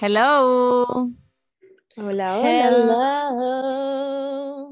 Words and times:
Hello. 0.00 1.10
Hola, 1.96 2.38
hola. 2.38 2.68
Hello. 2.68 4.70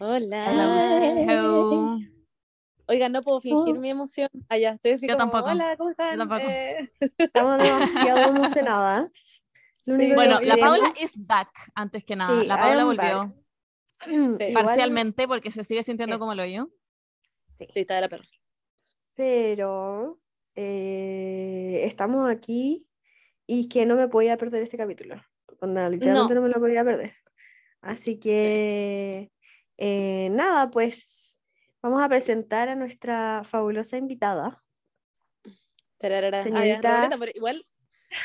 Hola. 0.00 0.44
Hello. 1.26 1.98
Oigan, 2.86 3.12
no 3.12 3.22
puedo 3.22 3.40
fingir 3.40 3.76
Oh. 3.76 3.80
mi 3.80 3.90
emoción. 3.90 4.28
Allá 4.48 4.70
estoy 4.70 4.92
así 4.92 5.06
Yo 5.06 5.16
como, 5.16 5.30
tampoco. 5.30 5.52
Hola, 5.52 5.76
¿cómo 5.76 5.90
están? 5.90 6.12
Yo 6.12 6.18
tampoco. 6.18 6.50
Eh, 6.50 6.90
Estamos 7.18 7.58
demasiado 7.62 8.18
emocionadas. 8.36 9.42
Bueno, 9.86 10.40
la 10.40 10.56
Paula 10.56 10.92
is 11.00 11.14
back, 11.26 11.50
antes 11.74 12.04
que 12.04 12.16
nada. 12.16 12.40
Sí, 12.40 12.46
la 12.46 12.56
Paula 12.56 12.84
volvió. 12.84 13.34
Igual- 14.06 14.52
parcialmente 14.52 15.28
porque 15.28 15.50
se 15.50 15.64
sigue 15.64 15.82
sintiendo 15.82 16.16
Eso. 16.16 16.20
como 16.24 16.34
lo 16.34 16.44
yo. 16.46 16.68
Sí, 17.46 17.66
Lista 17.74 17.94
de 17.96 18.00
la 18.00 18.08
perra. 18.08 18.24
pero 19.14 20.18
eh, 20.54 21.82
estamos 21.84 22.28
aquí 22.30 22.86
y 23.46 23.68
que 23.68 23.86
no 23.86 23.96
me 23.96 24.08
podía 24.08 24.36
perder 24.36 24.62
este 24.62 24.76
capítulo. 24.76 25.16
Onda, 25.60 25.88
literalmente 25.88 26.34
No. 26.34 26.40
no. 26.40 26.46
me 26.46 26.52
lo 26.52 26.60
podía 26.60 26.84
perder. 26.84 27.14
Así 27.80 28.18
que, 28.18 29.30
eh, 29.78 30.28
nada, 30.30 30.70
pues 30.70 31.38
vamos 31.82 32.02
a 32.02 32.08
presentar 32.08 32.68
a 32.68 32.74
nuestra 32.76 33.42
fabulosa 33.44 33.96
invitada. 33.96 34.62
Tararara. 35.98 36.40
Ah, 36.40 36.42
Señorita. 36.42 36.96
Roberta, 36.96 37.16
pero 37.18 37.32
igual 37.34 37.64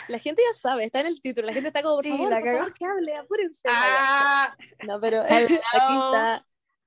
la 0.10 0.20
gente 0.20 0.42
ya 0.52 0.60
sabe, 0.60 0.84
está 0.86 1.00
en 1.02 1.08
el 1.08 1.22
título. 1.22 1.48
La 1.48 1.54
gente 1.54 1.68
está 1.70 1.82
como, 1.82 1.96
por 1.96 2.04
Sí, 2.06 2.12
favor, 2.12 2.30
la 2.30 2.40
por 2.40 2.54
favor, 2.56 2.74
que 2.74 2.86
hable, 2.86 3.16
apúrense. 3.16 3.62
Ah. 3.68 4.56
No, 4.86 5.00
pero 5.00 5.22
aquí 5.22 5.54
está 5.54 6.46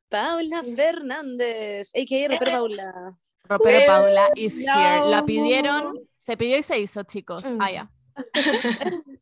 Paula 0.09 0.63
Fernández, 0.65 1.91
a.k.a. 1.95 2.29
Roper 2.29 2.51
Paula. 2.51 3.17
Ropero. 3.45 3.87
Paula 3.87 4.29
is 4.35 4.59
here. 4.59 5.01
La 5.07 5.21
No. 5.21 5.27
pidieron, 5.27 5.95
se 6.19 6.37
pidió 6.37 6.59
y 6.59 6.63
se 6.63 6.79
hizo, 6.79 7.03
chicos. 7.05 7.45
Mm. 7.45 7.59
Ah, 7.63 7.71
ya. 7.73 7.91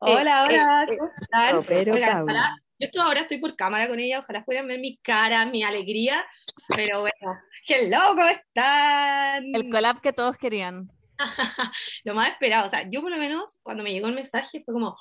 Hola, 0.00 0.46
Eh, 0.50 0.54
hola, 0.54 0.86
eh, 0.88 0.96
¿cómo 0.98 1.10
están? 1.20 1.56
Oigan, 1.94 2.10
Paula. 2.10 2.22
ojalá- 2.22 2.56
yo 2.78 2.86
esto 2.86 3.00
ahora 3.02 3.20
estoy 3.20 3.38
por 3.38 3.56
cámara 3.56 3.88
con 3.88 3.98
ella, 3.98 4.18
ojalá 4.18 4.44
puedan 4.44 4.66
ver 4.68 4.78
mi 4.80 4.98
cara, 4.98 5.46
mi 5.46 5.62
alegría, 5.64 6.24
pero 6.76 7.00
bueno, 7.00 7.40
hello, 7.66 7.98
¿cómo 8.08 8.26
están? 8.26 9.44
El 9.54 9.70
collab 9.70 10.00
que 10.02 10.12
todos 10.12 10.36
querían. 10.36 10.90
Lo 12.04 12.14
más 12.14 12.28
esperado, 12.28 12.66
o 12.66 12.68
sea, 12.68 12.86
yo 12.88 13.00
por 13.00 13.10
lo 13.10 13.16
menos 13.16 13.58
cuando 13.62 13.82
me 13.82 13.92
llegó 13.92 14.08
el 14.08 14.14
mensaje 14.14 14.62
fue 14.62 14.74
como, 14.74 14.94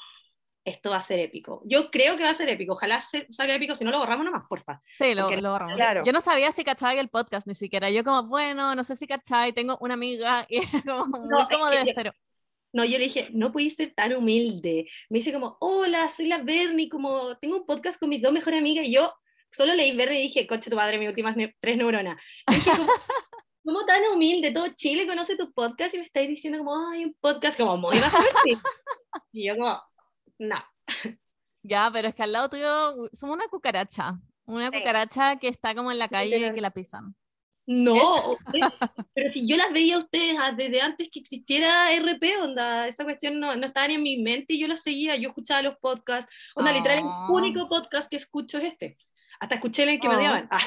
esto 0.63 0.89
va 0.89 0.97
a 0.97 1.01
ser 1.01 1.19
épico. 1.19 1.61
Yo 1.65 1.91
creo 1.91 2.15
que 2.15 2.23
va 2.23 2.29
a 2.29 2.33
ser 2.33 2.47
épico, 2.47 2.73
ojalá 2.73 3.01
se- 3.01 3.27
salga 3.29 3.53
épico, 3.55 3.75
si 3.75 3.83
no 3.83 3.91
lo 3.91 3.99
borramos 3.99 4.25
nomás, 4.25 4.43
porfa. 4.47 4.81
Sí, 4.97 5.13
lo, 5.13 5.29
lo 5.29 5.51
borramos. 5.51 5.75
Claro. 5.75 6.03
Yo 6.05 6.13
no 6.13 6.21
sabía 6.21 6.53
si 6.53 6.63
cachaba 6.63 6.93
el 6.93 7.09
podcast 7.09 7.45
ni 7.45 7.55
siquiera. 7.55 7.89
Yo 7.91 8.05
como, 8.05 8.23
bueno, 8.23 8.73
no 8.73 8.83
sé 8.85 8.95
si 8.95 9.05
cachai, 9.05 9.51
tengo 9.51 9.77
una 9.81 9.95
amiga 9.95 10.45
y 10.49 10.61
como 10.83 11.05
muy 11.07 11.29
No, 11.29 11.41
es 11.41 11.47
como 11.49 11.69
de 11.69 11.91
cero. 11.93 12.13
No, 12.75 12.83
yo 12.83 12.97
le 12.97 13.05
dije, 13.05 13.29
no 13.31 13.53
puedes 13.53 13.73
ser 13.75 13.93
tan 13.95 14.13
humilde. 14.13 14.85
Me 15.09 15.19
dice 15.19 15.31
como, 15.31 15.55
hola, 15.61 16.09
soy 16.09 16.27
la 16.27 16.39
Bernie, 16.39 16.89
como 16.89 17.37
tengo 17.37 17.55
un 17.55 17.65
podcast 17.65 17.97
con 17.97 18.09
mis 18.09 18.21
dos 18.21 18.33
mejores 18.33 18.59
amigas 18.59 18.85
y 18.85 18.91
yo 18.91 19.13
solo 19.49 19.73
leí 19.73 19.95
Bernie 19.95 20.19
y 20.19 20.23
dije, 20.23 20.45
coche 20.45 20.69
tu 20.69 20.75
padre, 20.75 20.97
mis 20.99 21.07
últimas 21.07 21.37
ne- 21.37 21.55
tres 21.61 21.77
neuronas. 21.77 22.17
Y 22.51 22.55
dije, 22.55 22.71
como, 22.71 22.91
¿cómo 23.63 23.85
tan 23.85 24.01
humilde? 24.13 24.51
Todo 24.51 24.67
Chile 24.75 25.07
conoce 25.07 25.37
tu 25.37 25.53
podcast 25.53 25.93
y 25.95 25.99
me 25.99 26.03
estáis 26.03 26.27
diciendo 26.27 26.59
como, 26.59 26.89
ay, 26.89 27.05
un 27.05 27.15
podcast 27.21 27.57
como 27.57 27.77
muy 27.77 27.97
bajo 27.97 28.17
perfil". 28.17 28.59
Y 29.31 29.47
yo 29.47 29.55
como, 29.55 29.81
no. 30.39 30.57
Ya, 31.63 31.89
pero 31.93 32.09
es 32.09 32.15
que 32.15 32.23
al 32.23 32.33
lado 32.33 32.49
tuyo 32.49 33.09
somos 33.13 33.37
una 33.37 33.47
cucaracha. 33.47 34.19
Una 34.45 34.69
Sí. 34.69 34.77
cucaracha 34.79 35.37
que 35.37 35.47
está 35.47 35.73
como 35.73 35.91
en 35.93 35.97
la 35.99 36.09
calle 36.09 36.37
y 36.37 36.53
que 36.53 36.61
la 36.61 36.71
pisan. 36.71 37.15
No, 37.67 38.31
ustedes- 38.31 38.71
pero 39.13 39.31
si 39.31 39.47
yo 39.47 39.57
las 39.57 39.71
veía 39.73 39.95
a 39.95 39.99
ustedes 39.99 40.35
ah, 40.39 40.51
desde 40.51 40.81
antes 40.81 41.09
que 41.11 41.19
existiera 41.19 41.91
RP, 41.95 42.37
onda, 42.41 42.87
esa 42.87 43.03
cuestión 43.03 43.39
no, 43.39 43.55
no 43.55 43.65
estaba 43.65 43.87
ni 43.87 43.95
en 43.95 44.03
mi 44.03 44.17
mente 44.21 44.53
y 44.53 44.59
yo 44.59 44.67
la 44.67 44.77
seguía, 44.77 45.15
yo 45.15 45.29
escuchaba 45.29 45.61
los 45.63 45.77
podcasts, 45.77 46.31
onda, 46.55 46.71
literal, 46.71 46.99
el 46.99 47.05
único 47.29 47.67
podcast 47.67 48.09
que 48.09 48.17
escucho 48.17 48.57
es 48.59 48.65
este. 48.65 48.97
Hasta 49.39 49.55
escuché 49.55 49.83
el 49.83 49.99
que 49.99 50.07
me 50.07 50.15
Oh. 50.15 50.17
odiaban. 50.17 50.47
Ah, 50.49 50.61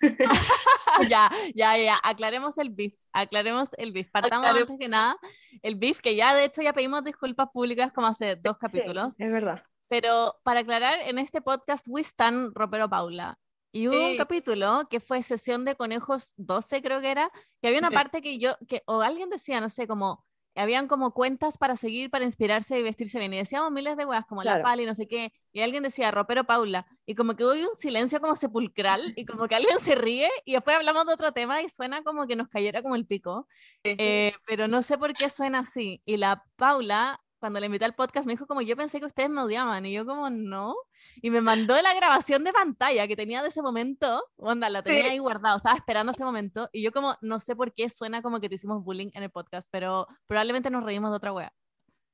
ya, 1.08 1.30
ya, 1.54 1.76
ya. 1.78 1.98
Aclaremos 2.02 2.58
el 2.58 2.70
beef. 2.70 2.94
Aclaremos 3.12 3.70
el 3.78 3.92
beef. 3.92 4.10
Partamos 4.10 4.46
antes 4.46 4.76
que 4.78 4.88
nada. 4.88 5.16
El 5.62 5.76
beef, 5.76 6.00
que 6.00 6.14
ya 6.14 6.34
de 6.34 6.44
hecho 6.44 6.62
ya 6.62 6.72
pedimos 6.72 7.02
disculpas 7.04 7.48
públicas 7.52 7.92
como 7.92 8.06
hace 8.08 8.36
dos 8.36 8.56
Sí, 8.60 8.66
capítulos. 8.66 9.14
es 9.18 9.32
verdad. 9.32 9.62
Pero 9.88 10.34
para 10.42 10.60
aclarar, 10.60 10.98
en 11.00 11.18
este 11.18 11.40
podcast 11.40 11.86
we 11.88 12.02
stand 12.02 12.52
Ropero 12.54 12.88
Paula. 12.88 13.38
Y 13.74 13.88
hubo 13.88 13.96
un 14.06 14.12
Sí. 14.12 14.16
capítulo 14.18 14.86
que 14.88 15.00
fue 15.00 15.20
sesión 15.22 15.64
de 15.64 15.74
conejos 15.74 16.32
12, 16.36 16.80
creo 16.80 17.00
que 17.00 17.10
era, 17.10 17.30
que 17.60 17.66
había 17.68 17.80
una 17.80 17.90
parte 17.90 18.22
que 18.22 18.38
yo, 18.38 18.56
que, 18.68 18.82
o 18.86 19.00
alguien 19.02 19.30
decía, 19.30 19.60
no 19.60 19.68
sé, 19.68 19.88
como, 19.88 20.24
habían 20.54 20.86
como 20.86 21.12
cuentas 21.12 21.58
para 21.58 21.74
seguir, 21.74 22.08
para 22.10 22.24
inspirarse 22.24 22.78
y 22.78 22.84
vestirse 22.84 23.18
bien. 23.18 23.34
Y 23.34 23.38
decíamos 23.38 23.72
miles 23.72 23.96
de 23.96 24.04
weas, 24.06 24.24
como 24.26 24.42
Claro. 24.42 24.58
la 24.58 24.62
pala 24.62 24.82
y 24.82 24.86
no 24.86 24.94
sé 24.94 25.08
qué. 25.08 25.32
Y 25.52 25.60
alguien 25.62 25.82
decía, 25.82 26.12
Ropero 26.12 26.44
Paula. 26.44 26.86
Y 27.04 27.16
como 27.16 27.34
que 27.34 27.44
hubo 27.44 27.50
un 27.54 27.74
silencio 27.74 28.20
como 28.20 28.36
sepulcral 28.36 29.12
y 29.16 29.24
como 29.26 29.48
que 29.48 29.56
alguien 29.56 29.80
se 29.80 29.96
ríe 29.96 30.30
y 30.44 30.52
después 30.52 30.76
hablamos 30.76 31.06
de 31.06 31.12
otro 31.14 31.32
tema 31.32 31.60
y 31.60 31.68
suena 31.68 32.04
como 32.04 32.28
que 32.28 32.36
nos 32.36 32.46
cayera 32.48 32.80
como 32.82 32.94
el 32.94 33.04
pico. 33.06 33.48
Eh, 33.82 34.32
pero 34.46 34.68
no 34.68 34.82
sé 34.82 34.96
por 34.96 35.14
qué 35.14 35.28
suena 35.28 35.58
así. 35.58 36.00
Y 36.04 36.16
la 36.18 36.44
Paula, 36.54 37.20
cuando 37.44 37.60
le 37.60 37.66
invité 37.66 37.84
al 37.84 37.94
podcast, 37.94 38.26
me 38.26 38.32
dijo 38.32 38.46
como 38.46 38.62
yo 38.62 38.74
pensé 38.74 39.00
que 39.00 39.04
ustedes 39.04 39.28
me 39.28 39.42
odiaban. 39.42 39.84
Y 39.84 39.92
yo 39.92 40.06
como 40.06 40.30
no. 40.30 40.74
Y 41.20 41.28
me 41.28 41.42
mandó 41.42 41.78
la 41.82 41.92
grabación 41.92 42.42
de 42.42 42.54
pantalla 42.54 43.06
que 43.06 43.16
tenía 43.16 43.42
de 43.42 43.48
ese 43.48 43.60
momento. 43.60 44.24
Onda, 44.36 44.70
la 44.70 44.82
tenía 44.82 45.02
Sí. 45.02 45.08
ahí 45.10 45.18
guardado. 45.18 45.58
Estaba 45.58 45.76
esperando 45.76 46.12
ese 46.12 46.24
momento. 46.24 46.70
Y 46.72 46.82
yo 46.82 46.90
como 46.90 47.18
no 47.20 47.38
sé 47.40 47.54
por 47.54 47.74
qué 47.74 47.90
suena 47.90 48.22
como 48.22 48.40
que 48.40 48.48
te 48.48 48.54
hicimos 48.54 48.82
bullying 48.82 49.10
en 49.12 49.24
el 49.24 49.30
podcast. 49.30 49.68
Pero 49.70 50.06
probablemente 50.26 50.70
nos 50.70 50.84
reímos 50.84 51.10
de 51.10 51.16
otra 51.16 51.34
wea. 51.34 51.52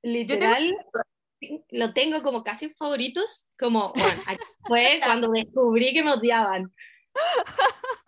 literal, 0.02 0.68
lo 1.70 1.92
tengo 1.92 2.22
como 2.22 2.42
casi 2.42 2.64
en 2.64 2.74
favoritos, 2.74 3.48
como, 3.56 3.92
bueno, 3.94 4.22
aquí 4.26 4.42
fue 4.66 5.00
cuando 5.04 5.30
descubrí 5.30 5.92
que 5.94 6.02
me 6.02 6.12
odiaban. 6.12 6.74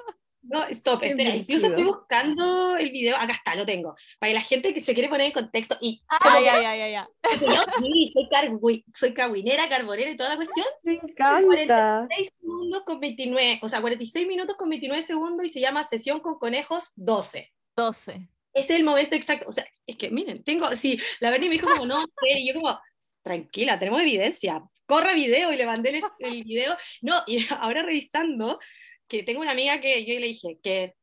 No, 0.42 0.64
stop, 0.64 1.00
Qué 1.00 1.08
espera, 1.10 1.36
incluso 1.36 1.66
estoy 1.66 1.84
buscando 1.84 2.76
el 2.76 2.90
video, 2.90 3.16
acá 3.16 3.32
está, 3.32 3.54
lo 3.54 3.64
tengo, 3.64 3.94
para 4.18 4.32
la 4.32 4.40
gente 4.40 4.74
que 4.74 4.80
se 4.80 4.92
quiere 4.92 5.08
poner 5.08 5.26
en 5.28 5.32
contexto, 5.32 5.78
y 5.80 6.02
ay, 6.08 6.44
ay, 6.50 6.64
ay, 6.64 6.94
ay. 6.94 7.04
que 7.38 7.46
yo 7.46 7.62
sí, 7.78 8.10
soy, 8.12 8.24
cargui- 8.28 8.84
soy 8.92 9.14
caguinera, 9.14 9.68
carbonera 9.68 10.10
y 10.10 10.16
toda 10.16 10.30
la 10.30 10.36
cuestión, 10.36 10.66
Me 10.82 10.94
encanta. 10.94 12.08
6 12.16 12.30
segundos 12.40 12.82
con 12.84 12.98
29, 12.98 13.60
o 13.62 13.68
sea, 13.68 13.80
46 13.80 14.26
minutos 14.26 14.56
con 14.56 14.68
29 14.68 15.02
segundos 15.04 15.46
y 15.46 15.48
se 15.48 15.60
llama 15.60 15.84
Sesión 15.84 16.18
con 16.20 16.38
Conejos 16.38 16.90
12. 16.96 17.52
12. 17.76 18.28
Ese 18.54 18.72
es 18.74 18.78
el 18.80 18.84
momento 18.84 19.14
exacto. 19.16 19.46
O 19.48 19.52
sea, 19.52 19.64
es 19.86 19.96
que 19.96 20.10
miren, 20.10 20.42
tengo, 20.42 20.74
sí, 20.76 20.98
la 21.20 21.30
Bernie 21.30 21.48
me 21.48 21.54
dijo 21.54 21.68
como, 21.68 21.86
no, 21.86 22.04
y 22.28 22.48
yo 22.48 22.60
como, 22.60 22.78
tranquila, 23.22 23.78
tenemos 23.78 24.02
evidencia, 24.02 24.62
corre 24.86 25.14
video 25.14 25.52
y 25.52 25.56
le 25.56 25.66
mandé 25.66 25.90
el, 25.90 26.02
el 26.18 26.42
video. 26.44 26.76
No, 27.00 27.22
y 27.26 27.46
ahora 27.60 27.82
revisando, 27.82 28.58
que 29.12 29.22
tengo 29.22 29.42
una 29.42 29.50
amiga 29.52 29.80
que 29.80 30.04
yo 30.06 30.18
le 30.18 30.26
dije 30.28 30.58
que 30.62 30.94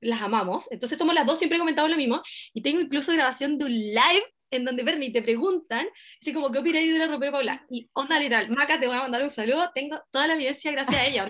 las 0.00 0.22
amamos, 0.22 0.68
entonces 0.70 0.96
somos 0.96 1.14
las 1.14 1.26
dos, 1.26 1.38
siempre 1.38 1.58
comentamos 1.58 1.90
lo 1.90 1.96
mismo, 1.96 2.22
y 2.54 2.62
tengo 2.62 2.80
incluso 2.80 3.12
grabación 3.12 3.58
de 3.58 3.64
un 3.64 3.72
live 3.72 4.24
en 4.52 4.64
donde 4.64 4.84
Bernie 4.84 5.10
te 5.10 5.20
preguntan, 5.20 5.84
así 6.20 6.32
como, 6.32 6.52
¿qué 6.52 6.58
opináis 6.60 6.92
de 6.92 7.00
la 7.00 7.08
Ropero 7.08 7.32
Paula? 7.32 7.66
Y 7.68 7.90
onda 7.92 8.20
literal, 8.20 8.48
Maca, 8.50 8.78
te 8.78 8.86
voy 8.86 8.96
a 8.96 9.02
mandar 9.02 9.22
un 9.24 9.30
saludo, 9.30 9.68
tengo 9.74 10.00
toda 10.12 10.28
la 10.28 10.34
evidencia 10.34 10.70
gracias 10.70 10.96
a 10.96 11.06
ella. 11.06 11.28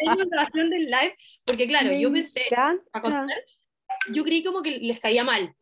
tengo 0.00 0.28
grabación 0.30 0.70
del 0.70 0.86
live, 0.86 1.14
porque 1.44 1.66
claro, 1.68 1.88
Me 1.90 2.00
yo 2.00 2.10
pensé, 2.10 2.40
a 2.40 2.46
encanta. 2.46 3.00
contar, 3.02 3.44
yo 4.10 4.24
creí 4.24 4.42
como 4.42 4.62
que 4.62 4.78
les 4.78 4.98
caía 4.98 5.22
mal. 5.22 5.54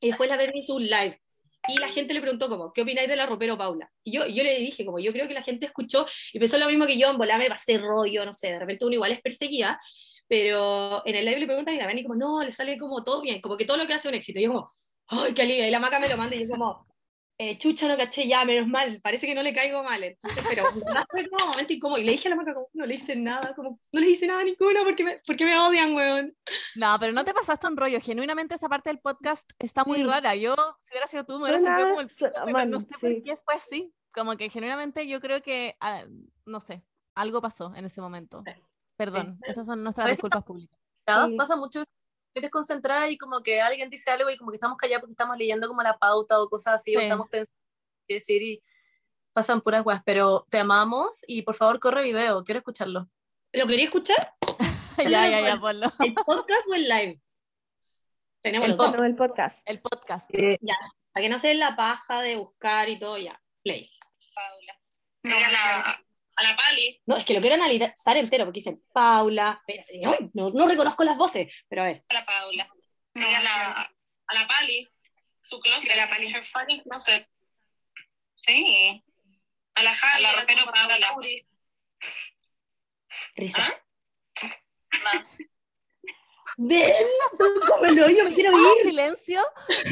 Y 0.00 0.08
después 0.08 0.30
la 0.30 0.36
Berni 0.36 0.60
hizo 0.60 0.76
un 0.76 0.84
live. 0.84 1.20
Y 1.70 1.78
la 1.78 1.88
gente 1.88 2.14
le 2.14 2.20
preguntó 2.20 2.48
como, 2.48 2.72
¿qué 2.72 2.82
opináis 2.82 3.08
de 3.08 3.16
la 3.16 3.26
ropero 3.26 3.56
Paula? 3.56 3.90
Y 4.04 4.12
yo, 4.12 4.26
yo 4.26 4.42
le 4.42 4.58
dije 4.58 4.84
como, 4.84 4.98
yo 4.98 5.12
creo 5.12 5.28
que 5.28 5.34
la 5.34 5.42
gente 5.42 5.66
escuchó 5.66 6.06
y 6.32 6.38
pensó 6.38 6.58
lo 6.58 6.66
mismo 6.66 6.86
que 6.86 6.98
yo, 6.98 7.10
en 7.10 7.18
volar 7.18 7.38
me 7.38 7.48
pasé 7.48 7.78
rollo, 7.78 8.24
no 8.24 8.34
sé, 8.34 8.48
de 8.48 8.58
repente 8.58 8.84
uno 8.84 8.94
igual 8.94 9.12
es 9.12 9.20
perseguida, 9.20 9.80
pero 10.28 11.02
en 11.06 11.16
el 11.16 11.24
live 11.24 11.40
le 11.40 11.46
preguntan 11.46 11.74
y 11.74 11.78
la 11.78 11.86
Berni 11.86 12.04
como, 12.04 12.14
no, 12.14 12.42
le 12.42 12.52
sale 12.52 12.78
como 12.78 13.02
todo 13.02 13.20
bien, 13.20 13.40
como 13.40 13.56
que 13.56 13.64
todo 13.64 13.76
lo 13.76 13.86
que 13.86 13.94
hace 13.94 14.08
es 14.08 14.12
un 14.12 14.18
éxito. 14.18 14.38
Y 14.38 14.44
yo 14.44 14.52
como, 14.52 14.70
¡ay, 15.08 15.34
qué 15.34 15.42
alivio! 15.42 15.66
Y 15.66 15.70
la 15.70 15.80
maca 15.80 15.98
me 15.98 16.08
lo 16.08 16.16
manda 16.16 16.36
y 16.36 16.42
yo 16.42 16.48
como, 16.48 16.86
eh, 17.42 17.56
chucha, 17.58 17.88
no 17.88 17.96
caché 17.96 18.28
ya, 18.28 18.44
menos 18.44 18.68
mal, 18.68 19.00
parece 19.02 19.26
que 19.26 19.34
no 19.34 19.42
le 19.42 19.54
caigo 19.54 19.82
mal. 19.82 20.04
Entonces, 20.04 20.44
pero 20.48 20.64
no 20.64 21.04
fue 21.10 21.26
como 21.30 21.44
un 21.44 21.50
momento 21.52 21.72
incómodo. 21.72 21.98
Y 21.98 22.04
le 22.04 22.12
dije 22.12 22.28
a 22.28 22.30
la 22.30 22.36
maca 22.36 22.52
como, 22.52 22.68
no 22.74 22.84
le 22.84 22.94
hice 22.96 23.16
nada, 23.16 23.54
como, 23.54 23.80
no 23.92 24.00
le 24.00 24.10
hice 24.10 24.26
nada 24.26 24.40
a 24.40 24.44
ninguno 24.44 24.80
porque 24.84 25.04
me, 25.04 25.22
porque 25.26 25.44
me 25.46 25.58
odian, 25.58 25.94
weón. 25.94 26.36
No, 26.76 26.96
pero 27.00 27.12
no 27.12 27.24
te 27.24 27.32
pasaste 27.32 27.66
un 27.66 27.76
rollo. 27.78 27.98
Genuinamente 28.00 28.56
esa 28.56 28.68
parte 28.68 28.90
del 28.90 28.98
podcast 29.00 29.50
está 29.58 29.84
muy 29.84 29.98
Sí. 30.00 30.04
rara. 30.04 30.34
Yo, 30.36 30.54
si 30.82 30.92
hubiera 30.92 31.06
sido 31.06 31.24
tú, 31.24 31.38
me 31.38 31.44
hubiera 31.44 31.60
sentido 31.60 31.88
como 31.88 32.00
el 32.02 32.10
su- 32.10 32.26
pico, 32.26 32.40
pero 32.44 32.52
man, 32.52 32.70
no 32.70 32.78
sé 32.80 32.86
sí. 32.92 33.00
por 33.00 33.22
qué 33.22 33.36
fue 33.42 33.54
así. 33.54 33.94
Como 34.12 34.36
que 34.36 34.50
genuinamente 34.50 35.06
yo 35.08 35.20
creo 35.22 35.40
que, 35.42 35.76
ah, 35.80 36.04
no 36.44 36.60
sé, 36.60 36.84
algo 37.14 37.40
pasó 37.40 37.72
en 37.74 37.86
ese 37.86 38.00
momento. 38.02 38.42
Sí. 38.44 38.52
Perdón, 38.96 39.38
Sí. 39.44 39.50
esas 39.52 39.64
son 39.66 39.82
nuestras 39.82 40.10
disculpas 40.10 40.44
públicas. 40.44 40.78
Pasa 41.06 41.56
mucho 41.56 41.82
que 42.32 42.40
desconcentrada 42.40 43.08
y 43.08 43.16
como 43.16 43.42
que 43.42 43.60
alguien 43.60 43.90
dice 43.90 44.10
algo 44.10 44.30
y 44.30 44.36
como 44.36 44.50
que 44.50 44.56
estamos 44.56 44.76
callados 44.76 45.00
porque 45.02 45.12
estamos 45.12 45.36
leyendo 45.36 45.68
como 45.68 45.82
la 45.82 45.98
pauta 45.98 46.40
o 46.40 46.48
cosas 46.48 46.74
así, 46.74 46.96
o 46.96 47.00
estamos 47.00 47.28
pensando 47.28 47.56
qué 48.06 48.14
decir 48.14 48.42
y 48.42 48.62
pasan 49.32 49.60
puras 49.60 49.84
weas, 49.84 50.02
pero 50.04 50.46
te 50.50 50.58
amamos 50.58 51.24
y 51.26 51.42
por 51.42 51.54
favor 51.54 51.80
corre 51.80 52.02
video, 52.02 52.44
quiero 52.44 52.58
escucharlo. 52.58 53.08
¿Lo 53.52 53.66
quería 53.66 53.86
escuchar? 53.86 54.34
ya, 54.98 55.28
ya, 55.28 55.40
ya, 55.40 55.60
ponlo. 55.60 55.92
¿El 55.98 56.14
podcast 56.14 56.68
o 56.68 56.74
el 56.74 56.88
live? 56.88 57.20
Tenemos 58.42 58.68
El. 58.68 58.76
No, 58.76 59.16
podcast. 59.16 59.68
El 59.68 59.80
podcast. 59.80 60.30
Eh, 60.32 60.58
Para 61.12 61.22
que 61.22 61.28
no 61.28 61.38
se 61.38 61.48
den 61.48 61.58
la 61.58 61.76
paja 61.76 62.22
de 62.22 62.36
buscar 62.36 62.88
y 62.88 62.98
todo, 62.98 63.18
ya. 63.18 63.40
Play. 63.62 63.90
Paula. 64.34 64.80
A 65.24 65.50
la, 65.50 66.04
a 66.40 66.42
la 66.50 66.56
Pali. 66.56 67.00
No, 67.06 67.16
es 67.16 67.24
que 67.26 67.34
lo 67.34 67.40
quiero 67.40 67.54
analizar 67.56 68.16
entero, 68.16 68.44
porque 68.44 68.60
dicen 68.60 68.82
Paula. 68.92 69.62
ay, 69.68 70.30
no, 70.34 70.50
no 70.50 70.66
reconozco 70.66 71.04
las 71.04 71.16
voces, 71.16 71.52
pero 71.68 71.82
a 71.82 71.86
ver. 71.86 72.04
A 72.08 72.14
la 72.14 72.24
Paula. 72.24 72.68
A 73.14 73.42
la, 73.42 73.66
a 74.26 74.34
la 74.34 74.46
Pali. 74.48 74.88
Su 75.42 75.60
closet. 75.60 75.96
la 75.96 76.08
Pali. 76.08 76.26
Her 76.32 76.44
fucking 76.44 76.82
closet. 76.82 77.28
Sí. 78.46 79.02
A 79.74 79.82
la 79.82 79.94
Jala, 79.94 80.30
a 80.30 80.32
la 80.32 80.40
ropero 80.40 80.64
Paula. 80.66 81.16
Risa. 83.36 83.62
¿Ah? 83.62 83.74
No. 85.14 85.24
Ven, 86.68 86.92
como 87.38 87.84
el 87.86 88.02
hoyo, 88.02 88.24
me 88.24 88.34
quiero 88.34 88.52
Un 88.54 88.60
ir. 88.84 88.90
silencio 88.90 89.40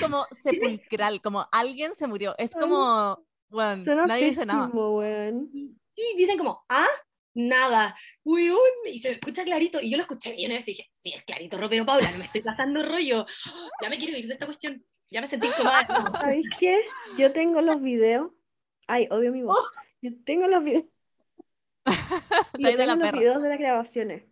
como 0.01 0.27
sepulcral, 0.33 1.23
como 1.23 1.47
alguien 1.53 1.95
se 1.95 2.07
murió. 2.07 2.35
Es 2.37 2.53
como, 2.53 3.25
bueno, 3.49 3.83
Suena 3.85 4.07
nadie 4.07 4.27
dice 4.27 4.45
nada. 4.45 4.67
weón. 4.73 5.51
Sí, 5.99 6.15
dicen 6.17 6.39
como, 6.39 6.65
ah, 6.69 6.87
nada. 7.35 7.97
Uy, 8.23 8.53
uy, 8.53 8.59
y 8.93 9.01
se 9.01 9.11
escucha 9.11 9.43
clarito. 9.43 9.81
Y 9.83 9.91
yo 9.91 9.97
lo 9.97 10.05
escuché 10.05 10.33
bien 10.33 10.53
y 10.53 10.63
dije, 10.63 10.89
sí, 10.93 11.13
es 11.13 11.25
clarito, 11.25 11.59
ropero 11.59 11.85
Paula, 11.85 12.09
no 12.13 12.19
me 12.19 12.25
estoy 12.25 12.43
pasando 12.43 12.85
rollo. 12.85 13.27
Ya 13.83 13.91
me 13.91 13.99
quiero 13.99 14.17
ir 14.17 14.29
de 14.29 14.35
esta 14.35 14.47
cuestión. 14.47 14.85
Ya 15.11 15.21
me 15.21 15.27
sentí 15.27 15.49
incómoda. 15.59 15.85
¿Sabéis 16.21 16.49
qué? 16.61 16.81
Yo 17.17 17.33
tengo 17.33 17.61
los 17.63 17.81
videos. 17.83 18.31
Ay, 18.87 19.09
odio 19.11 19.33
mi 19.33 19.43
voz. 19.43 19.59
Yo 20.01 20.13
tengo 20.25 20.47
los 20.47 20.63
videos. 20.63 20.85
Yo 22.59 22.77
tengo 22.77 22.95
los 22.97 23.13
videos 23.13 23.43
de 23.43 23.49
las 23.49 23.59
grabaciones. 23.59 24.25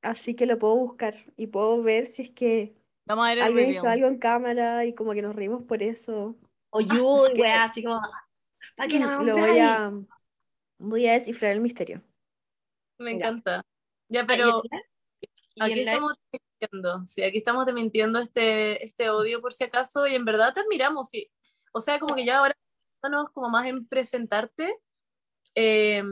Así 0.00 0.34
que 0.34 0.46
lo 0.46 0.58
puedo 0.58 0.76
buscar 0.76 1.14
y 1.36 1.48
puedo 1.48 1.82
ver 1.82 2.06
si 2.06 2.22
es 2.22 2.30
que 2.30 2.76
Vamos 3.04 3.26
a 3.26 3.28
ver 3.28 3.38
el 3.38 3.44
alguien 3.44 3.66
review. 3.66 3.80
hizo 3.80 3.88
algo 3.88 4.06
en 4.06 4.18
cámara 4.18 4.86
y 4.86 4.94
como 4.94 5.12
que 5.12 5.20
nos 5.20 5.36
reímos 5.36 5.64
por 5.64 5.82
eso. 5.82 6.36
Oye, 6.70 6.98
uy, 6.98 7.32
que- 7.34 7.40
weá, 7.42 7.64
así 7.64 7.82
como, 7.82 8.00
¿para 8.76 8.88
qué 8.88 8.98
la 8.98 9.22
Lo 9.22 9.36
voy 9.36 9.58
a, 9.58 9.92
voy 10.88 11.06
a 11.06 11.12
descifrar 11.14 11.52
el 11.52 11.60
misterio. 11.60 12.02
Me 12.98 13.12
Ya. 13.12 13.16
encanta. 13.28 13.62
Ya, 14.08 14.26
pero 14.26 14.62
aquí 15.60 15.80
estamos 15.80 16.12
desmintiendo, 16.32 17.04
sí, 17.04 17.22
aquí 17.22 17.38
estamos 17.38 17.66
desmintiendo 17.66 18.18
este, 18.18 18.84
este 18.84 19.10
odio 19.10 19.40
por 19.40 19.52
si 19.52 19.64
acaso 19.64 20.06
y 20.06 20.14
en 20.14 20.24
verdad 20.24 20.52
te 20.52 20.60
admiramos, 20.60 21.08
sí. 21.08 21.30
O 21.72 21.80
sea, 21.80 21.98
como 21.98 22.14
que 22.14 22.24
ya 22.24 22.38
ahora 22.38 22.54
estamos 22.96 23.30
como 23.32 23.48
más 23.48 23.66
en 23.66 23.86
presentarte. 23.86 24.76
eh, 25.56 26.02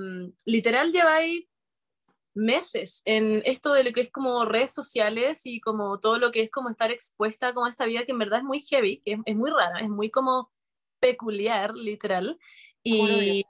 literal 0.44 0.92
lleváis 0.92 1.46
meses 2.34 3.02
en 3.04 3.42
esto 3.44 3.74
de 3.74 3.84
lo 3.84 3.92
que 3.92 4.00
es 4.02 4.10
como 4.10 4.44
redes 4.46 4.72
sociales 4.72 5.42
y 5.44 5.60
como 5.60 6.00
todo 6.00 6.18
lo 6.18 6.30
que 6.30 6.40
es 6.42 6.50
como 6.50 6.70
estar 6.70 6.90
expuesta 6.90 7.52
como 7.52 7.66
a 7.66 7.70
esta 7.70 7.84
vida 7.86 8.04
que 8.06 8.12
en 8.12 8.18
verdad 8.18 8.38
es 8.38 8.44
muy 8.44 8.60
heavy, 8.60 9.02
que 9.04 9.12
es, 9.14 9.18
es 9.26 9.36
muy 9.36 9.50
rara, 9.50 9.80
es 9.80 9.88
muy 9.90 10.10
como 10.10 10.50
peculiar, 11.00 11.74
literal. 11.76 12.38
Y 12.84 13.44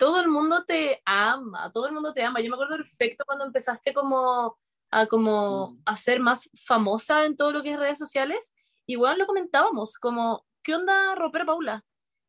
todo 0.00 0.18
el 0.18 0.28
mundo 0.28 0.64
te 0.64 1.02
ama, 1.04 1.70
todo 1.70 1.86
el 1.86 1.92
mundo 1.92 2.14
te 2.14 2.24
ama. 2.24 2.40
Yo 2.40 2.48
me 2.48 2.54
acuerdo 2.54 2.76
perfecto 2.78 3.24
cuando 3.26 3.44
empezaste 3.44 3.92
como 3.92 4.56
a 4.90 5.06
como 5.06 5.76
a 5.84 5.96
ser 5.98 6.20
más 6.20 6.48
famosa 6.54 7.26
en 7.26 7.36
todo 7.36 7.52
lo 7.52 7.62
que 7.62 7.72
es 7.72 7.78
redes 7.78 7.98
sociales. 7.98 8.54
Igual 8.86 9.18
lo 9.18 9.26
comentábamos, 9.26 9.98
como, 9.98 10.46
¿qué 10.64 10.74
onda 10.74 11.14
Ropero 11.16 11.44
Paula? 11.44 11.84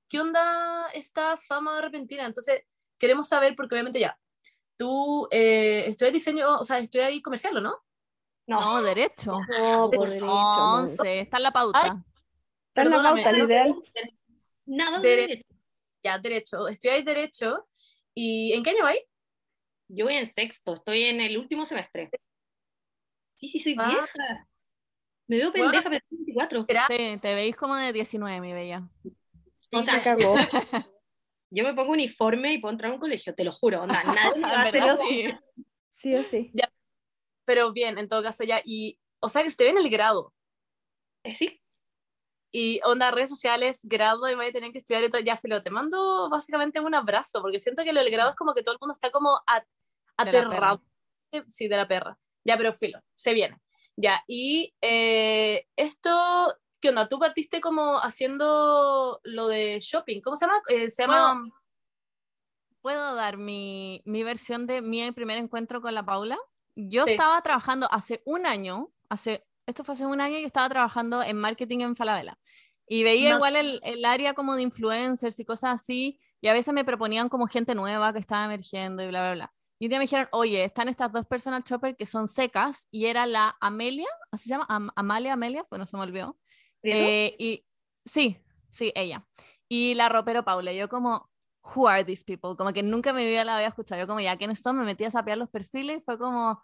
¿Qué 0.09 0.19
onda 0.19 0.87
esta 0.93 1.37
fama 1.37 1.79
repentina? 1.79 2.25
Entonces, 2.25 2.63
queremos 2.99 3.29
saber, 3.29 3.55
porque 3.55 3.73
obviamente 3.73 4.01
ya, 4.01 4.19
tú 4.77 5.29
eh, 5.31 5.85
estudias 5.87 6.11
diseño, 6.13 6.57
o 6.59 6.63
sea, 6.65 6.77
estudias 6.79 7.07
ahí 7.07 7.21
comercial, 7.21 7.55
¿o 7.57 7.61
no? 7.61 7.77
No, 8.47 8.81
derecho. 8.83 9.37
No, 9.57 9.89
por 9.89 10.09
derecho. 10.09 10.25
man. 10.25 10.81
Once, 10.83 11.21
está 11.21 11.37
en 11.37 11.43
la 11.43 11.51
pauta. 11.53 11.79
Ay, 11.81 11.91
Está 12.67 12.81
en 12.83 12.89
la 12.91 13.01
pauta, 13.01 13.31
no- 13.31 13.37
literal. 13.37 13.75
Nada 14.65 14.99
de 14.99 15.09
Dere- 15.09 15.27
derecho. 15.27 15.50
Ya, 16.03 16.17
derecho, 16.17 16.67
estudiáis 16.67 17.05
derecho. 17.05 17.67
¿Y 18.13 18.53
en 18.53 18.63
qué 18.63 18.71
año 18.71 18.83
vais? 18.83 19.01
Yo 19.87 20.05
voy 20.05 20.15
en 20.15 20.27
sexto, 20.27 20.73
estoy 20.73 21.03
en 21.03 21.21
el 21.21 21.37
último 21.37 21.65
semestre. 21.65 22.09
Sí, 23.37 23.47
sí, 23.47 23.59
soy 23.59 23.75
Ah. 23.77 23.87
vieja. 23.87 24.47
Me 25.27 25.37
veo 25.37 25.51
Bueno. 25.51 25.65
pendeja, 25.71 25.89
pero 25.89 26.01
tengo 26.09 26.23
24. 26.25 26.65
Sí, 26.89 27.19
te 27.21 27.35
veis 27.35 27.55
como 27.55 27.75
de 27.75 27.93
19, 27.93 28.41
mi 28.41 28.53
bella. 28.53 28.87
O 29.73 29.81
sea, 29.81 29.95
Se 29.97 30.01
cagó. 30.03 30.35
yo 31.49 31.63
me 31.63 31.73
pongo 31.73 31.91
uniforme 31.91 32.53
y 32.53 32.57
puedo 32.59 32.71
entrar 32.71 32.91
a 32.91 32.95
un 32.95 32.99
colegio, 32.99 33.33
te 33.35 33.43
lo 33.43 33.51
juro. 33.51 33.83
Onda, 33.83 34.01
nadie 34.35 34.41
me 34.41 34.47
va 34.49 34.61
a 34.61 34.63
hacer 34.63 34.97
sí. 34.97 35.25
Sí 35.89 36.15
o 36.15 36.23
sí. 36.23 36.51
Pero 37.45 37.73
bien, 37.73 37.97
en 37.97 38.07
todo 38.09 38.23
caso 38.23 38.43
ya. 38.43 38.61
Y, 38.63 38.99
o 39.19 39.29
sea, 39.29 39.43
que 39.43 39.49
se 39.49 39.57
te 39.57 39.63
ve 39.65 39.69
en 39.71 39.77
el 39.77 39.89
grado. 39.89 40.33
Eh, 41.23 41.35
Sí, 41.35 41.60
Y 42.51 42.81
onda, 42.83 43.11
redes 43.11 43.29
sociales, 43.29 43.79
grado, 43.83 44.29
y 44.29 44.35
vaya 44.35 44.49
a 44.49 44.53
tener 44.53 44.71
que 44.71 44.79
estudiar 44.79 45.03
y 45.03 45.09
todo. 45.09 45.21
Ya, 45.21 45.37
Filo, 45.37 45.63
te 45.63 45.69
mando 45.69 46.29
básicamente 46.29 46.79
un 46.79 46.93
abrazo, 46.93 47.41
porque 47.41 47.59
siento 47.59 47.83
que 47.83 47.93
lo 47.93 48.01
del 48.03 48.11
grado 48.11 48.29
es 48.31 48.35
como 48.35 48.53
que 48.53 48.61
todo 48.63 48.73
el 48.73 48.79
mundo 48.81 48.93
está 48.93 49.09
como 49.11 49.39
a- 49.47 49.59
De 49.61 49.65
aterrado. 50.17 50.83
Sí, 51.47 51.67
de 51.69 51.77
la 51.77 51.87
perra. 51.87 52.17
Ya, 52.43 52.57
pero 52.57 52.73
Filo, 52.73 52.99
se 53.15 53.33
viene. 53.33 53.61
Ya, 53.95 54.23
y 54.27 54.73
eh, 54.81 55.65
esto, 55.75 56.11
¿qué 56.81 56.89
onda? 56.89 57.07
Tú 57.07 57.19
partiste 57.19 57.61
como 57.61 57.97
haciendo 57.99 59.21
lo 59.23 59.47
de 59.47 59.79
shopping, 59.79 60.21
¿cómo 60.21 60.35
se 60.35 60.45
llama? 60.45 60.61
Eh, 60.69 60.89
se 60.89 61.03
llama... 61.03 61.41
¿Puedo 62.81 63.13
dar 63.15 63.37
mi, 63.37 64.01
mi 64.05 64.23
versión 64.23 64.65
de 64.65 64.81
mi 64.81 65.09
primer 65.11 65.37
encuentro 65.37 65.81
con 65.81 65.93
la 65.93 66.03
Paula? 66.03 66.37
Yo 66.75 67.05
Sí. 67.05 67.11
estaba 67.11 67.41
trabajando 67.43 67.87
hace 67.91 68.23
un 68.25 68.45
año, 68.47 68.91
hace, 69.07 69.45
esto 69.65 69.83
fue 69.83 69.93
hace 69.93 70.05
un 70.05 70.21
año, 70.21 70.39
yo 70.39 70.45
estaba 70.45 70.69
trabajando 70.69 71.23
en 71.23 71.37
marketing 71.37 71.79
en 71.79 71.95
Falabella. 71.95 72.37
Y 72.87 73.03
veía 73.03 73.29
No. 73.29 73.35
igual 73.37 73.55
el, 73.55 73.79
el 73.83 74.03
área 74.03 74.33
como 74.33 74.55
de 74.55 74.63
influencers 74.63 75.39
y 75.39 75.45
cosas 75.45 75.81
así, 75.81 76.19
y 76.41 76.47
a 76.47 76.53
veces 76.53 76.73
me 76.73 76.83
proponían 76.83 77.29
como 77.29 77.47
gente 77.47 77.73
nueva 77.75 78.11
que 78.11 78.19
estaba 78.19 78.45
emergiendo 78.45 79.03
y 79.03 79.07
bla, 79.07 79.21
bla, 79.21 79.33
bla. 79.33 79.53
Y 79.79 79.85
un 79.85 79.89
día 79.89 79.97
me 79.99 80.03
dijeron, 80.03 80.27
oye, 80.31 80.63
están 80.63 80.89
estas 80.89 81.11
dos 81.11 81.25
personal 81.25 81.63
shopper 81.63 81.95
que 81.95 82.05
son 82.05 82.27
secas, 82.27 82.87
y 82.91 83.05
era 83.05 83.25
la 83.25 83.55
Amelia, 83.61 84.07
¿así 84.31 84.43
se 84.43 84.49
llama? 84.49 84.65
Am- 84.69 84.91
Amalia, 84.95 85.33
Amelia, 85.33 85.63
pues 85.63 85.79
no 85.79 85.85
se 85.85 85.97
me 85.97 86.03
olvidó. 86.03 86.37
Eh, 86.83 87.35
y 87.39 87.65
sí, 88.05 88.37
sí, 88.69 88.91
ella. 88.95 89.25
Y 89.69 89.93
la 89.95 90.09
ropero 90.09 90.43
Paula, 90.43 90.73
yo 90.73 90.89
como, 90.89 91.29
who 91.63 91.87
are 91.87 92.03
these 92.03 92.23
people? 92.25 92.57
Como 92.57 92.73
que 92.73 92.83
nunca 92.83 93.11
en 93.11 93.15
mi 93.15 93.25
vida 93.25 93.45
la 93.45 93.55
había 93.55 93.67
escuchado. 93.69 94.01
Yo 94.01 94.07
como, 94.07 94.19
ya, 94.19 94.35
¿quiénes 94.37 94.59
son? 94.59 94.77
Me 94.77 94.83
metí 94.83 95.05
a 95.05 95.11
sapear 95.11 95.37
los 95.37 95.49
perfiles 95.49 95.99
y 95.99 96.01
fue 96.01 96.17
como, 96.17 96.61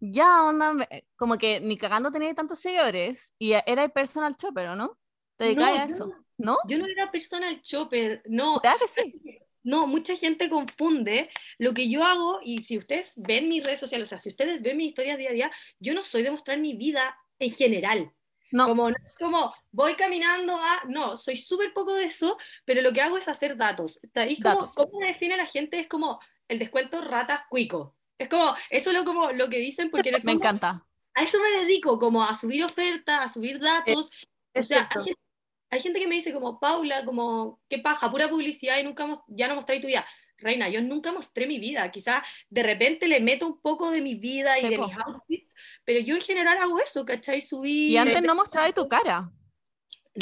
ya, 0.00 0.44
onda, 0.44 0.88
como 1.16 1.38
que 1.38 1.60
ni 1.60 1.76
cagando 1.76 2.10
tenía 2.10 2.34
tantos 2.34 2.58
seguidores 2.58 3.34
y 3.38 3.52
era 3.52 3.84
el 3.84 3.92
personal 3.92 4.34
shopper, 4.34 4.68
¿o 4.68 4.76
no? 4.76 4.98
¿Te 5.36 5.44
dedicabas 5.44 5.74
No, 5.74 5.82
a 5.82 5.86
yo 5.86 5.94
eso? 5.94 6.14
¿No? 6.38 6.58
Yo 6.68 6.78
no 6.78 6.86
era 6.86 7.10
personal 7.10 7.60
shopper, 7.62 8.22
no. 8.26 8.60
¿Verdad 8.62 8.78
que 8.78 8.88
sí? 8.88 9.38
No, 9.62 9.86
mucha 9.86 10.16
gente 10.16 10.48
confunde 10.48 11.28
lo 11.58 11.74
que 11.74 11.88
yo 11.90 12.02
hago 12.02 12.40
y 12.42 12.62
si 12.62 12.78
ustedes 12.78 13.12
ven 13.16 13.48
mis 13.48 13.62
redes 13.62 13.80
sociales, 13.80 14.08
o 14.08 14.10
sea, 14.10 14.18
si 14.18 14.30
ustedes 14.30 14.62
ven 14.62 14.76
mis 14.78 14.88
historias 14.88 15.18
día 15.18 15.28
a 15.30 15.32
día, 15.32 15.50
yo 15.78 15.94
no 15.94 16.02
soy 16.02 16.22
de 16.22 16.30
mostrar 16.30 16.58
mi 16.58 16.74
vida 16.76 17.14
en 17.38 17.50
general. 17.50 18.10
No, 18.52 18.66
Como, 18.66 18.90
no 18.90 18.96
es 19.06 19.16
como 19.16 19.54
voy 19.70 19.94
caminando 19.94 20.56
a. 20.56 20.82
No, 20.88 21.16
soy 21.16 21.36
súper 21.36 21.72
poco 21.72 21.94
de 21.94 22.04
eso, 22.04 22.36
pero 22.64 22.82
lo 22.82 22.92
que 22.92 23.00
hago 23.00 23.16
es 23.18 23.28
hacer 23.28 23.56
datos. 23.56 24.00
¿Sabéis 24.12 24.40
cómo, 24.42 24.62
Datos. 24.62 24.74
cómo 24.74 24.98
me 24.98 25.08
define 25.08 25.36
la 25.36 25.46
gente? 25.46 25.78
Es 25.78 25.86
como 25.88 26.18
el 26.48 26.58
descuento 26.58 27.00
ratas 27.00 27.42
cuico. 27.48 27.96
Es 28.20 28.28
como, 28.28 28.54
eso 28.68 28.90
es 28.90 28.96
lo, 28.96 29.04
como, 29.04 29.32
lo 29.32 29.48
que 29.48 29.56
dicen, 29.58 29.90
porque 29.90 30.10
en 30.10 30.16
el 30.16 30.22
me 30.24 30.32
fondo 30.32 30.44
encanta. 30.46 30.86
a 31.14 31.22
eso 31.22 31.38
me 31.40 31.50
dedico, 31.62 31.98
como 31.98 32.22
a 32.22 32.34
subir 32.34 32.62
ofertas, 32.62 33.24
a 33.24 33.28
subir 33.28 33.58
datos. 33.58 34.08
o 34.08 34.10
es 34.54 34.66
sea, 34.68 34.78
cierto. 34.88 34.98
hay 35.00 35.04
gente, 35.06 35.20
hay 35.70 35.80
gente 35.80 36.00
que 36.00 36.06
me 36.06 36.14
dice 36.16 36.32
como, 36.32 36.60
Paula, 36.60 37.04
como, 37.04 37.60
qué 37.68 37.78
paja, 37.78 38.10
pura 38.10 38.28
publicidad 38.28 38.78
y 38.78 38.82
nunca 38.84 39.08
ya 39.28 39.48
no 39.48 39.54
mostré 39.56 39.80
tu 39.80 39.86
vida. 39.86 40.06
Reina, 40.36 40.68
yo 40.68 40.80
nunca 40.82 41.12
mostré 41.12 41.46
mi 41.46 41.58
vida. 41.58 41.90
Quizás 41.90 42.22
de 42.48 42.62
repente 42.62 43.06
le 43.08 43.20
meto 43.20 43.46
un 43.46 43.60
poco 43.60 43.90
de 43.90 44.00
mi 44.00 44.14
vida 44.14 44.58
y 44.58 44.62
Sí, 44.62 44.68
de 44.70 44.76
po. 44.78 44.86
mis 44.88 44.96
outfits, 44.98 45.52
pero 45.84 46.00
yo 46.00 46.14
en 46.14 46.22
general 46.22 46.56
hago 46.58 46.78
eso, 46.78 47.04
¿cachai? 47.04 47.40
Subir. 47.42 47.90
Y 47.90 47.96
antes 47.98 48.22
no 48.22 48.34
mostraba 48.34 48.70
tu 48.72 48.88
cara. 48.88 49.30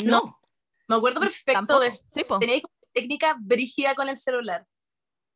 No. 0.04 0.40
Me 0.88 0.96
acuerdo 0.96 1.20
perfecto 1.20 1.52
Tampoco. 1.52 1.80
de 1.80 1.90
Sí. 1.92 2.24
Tenía 2.40 2.60
técnica 2.92 3.36
brígida 3.38 3.94
con 3.94 4.08
el 4.08 4.16
celular. 4.16 4.66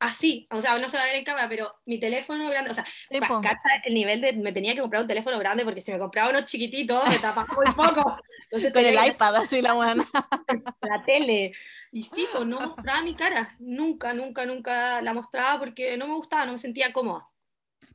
Así, 0.05 0.49
o 0.51 0.61
sea, 0.61 0.77
no 0.81 0.89
se 0.89 0.97
va 0.97 1.05
a 1.05 1.07
ver 1.07 1.15
en 1.15 1.25
cámara, 1.25 1.49
pero 1.49 1.77
mi 1.87 2.01
teléfono 2.01 2.49
grande, 2.51 2.73
o 2.73 2.75
sea, 2.75 2.85
cacha 3.41 3.69
el 3.85 3.95
nivel 3.95 4.21
de, 4.21 4.33
me 4.33 4.51
tenía 4.53 4.75
que 4.75 4.81
comprar 4.81 5.03
un 5.03 5.07
teléfono 5.07 5.39
grande 5.39 5.63
porque 5.65 5.81
si 5.81 5.93
me 5.93 5.99
compraba 6.01 6.31
unos 6.31 6.47
chiquititos 6.47 7.09
me 7.09 7.19
tapaba 7.21 7.47
muy 7.55 7.67
poco. 7.73 8.17
Entonces 8.51 8.73
Con 8.73 8.85
el 8.85 8.99
que 8.99 9.07
iPad 9.07 9.37
así 9.37 9.63
la 9.63 9.75
buena. 9.75 10.05
la 10.83 11.05
tele. 11.05 11.53
Y 11.93 12.03
sí, 12.03 12.27
pues 12.33 12.45
no 12.45 12.59
mostraba 12.77 13.01
mi 13.03 13.15
cara. 13.15 13.55
Nunca, 13.61 14.13
nunca, 14.13 14.45
nunca 14.45 15.01
la 15.03 15.15
mostraba 15.15 15.61
porque 15.61 15.97
no 15.97 16.09
me 16.09 16.15
gustaba, 16.15 16.47
no 16.47 16.53
me 16.53 16.59
sentía 16.59 16.93
cómoda. 16.93 17.29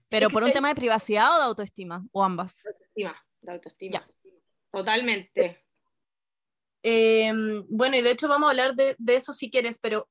Pero 0.08 0.28
Es 0.28 0.34
por 0.34 0.44
un 0.44 0.48
estoy- 0.48 0.60
tema 0.60 0.70
de 0.70 0.76
privacidad 0.76 1.36
o 1.36 1.40
de 1.40 1.44
autoestima, 1.44 2.06
o 2.14 2.24
ambas. 2.24 2.66
Autoestima, 2.66 3.26
de 3.42 3.52
autoestima. 3.52 4.00
Ya. 4.00 4.32
Totalmente. 4.72 5.62
Eh, 6.84 7.34
bueno, 7.68 7.98
y 7.98 8.02
de 8.02 8.12
hecho 8.12 8.30
vamos 8.30 8.48
a 8.48 8.52
hablar 8.52 8.76
de, 8.76 8.96
de 8.98 9.16
eso 9.16 9.34
si 9.34 9.52
quieres, 9.52 9.78
pero 9.80 10.08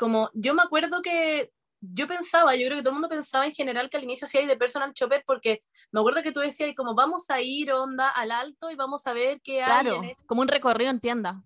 como 0.00 0.30
yo 0.32 0.54
me 0.54 0.62
acuerdo 0.62 1.02
que 1.02 1.52
yo 1.82 2.06
pensaba, 2.06 2.56
yo 2.56 2.66
creo 2.66 2.78
que 2.78 2.82
todo 2.82 2.90
el 2.90 2.94
mundo 3.00 3.08
pensaba 3.10 3.44
en 3.44 3.52
general 3.52 3.90
que 3.90 3.98
al 3.98 4.04
inicio 4.04 4.24
hacía 4.24 4.46
de 4.46 4.56
personal 4.56 4.92
shopper 4.94 5.22
porque 5.26 5.60
me 5.92 6.00
acuerdo 6.00 6.22
que 6.22 6.32
tú 6.32 6.40
decías 6.40 6.70
y 6.70 6.74
como 6.74 6.94
vamos 6.94 7.28
a 7.28 7.40
ir 7.42 7.70
onda 7.72 8.08
al 8.08 8.30
alto 8.32 8.70
y 8.70 8.76
vamos 8.76 9.06
a 9.06 9.12
ver 9.12 9.40
qué 9.42 9.62
hay 9.62 9.82
Claro, 9.82 10.02
en 10.02 10.14
como 10.26 10.40
un 10.40 10.48
recorrido 10.48 10.90
en 10.90 11.00
tienda. 11.00 11.42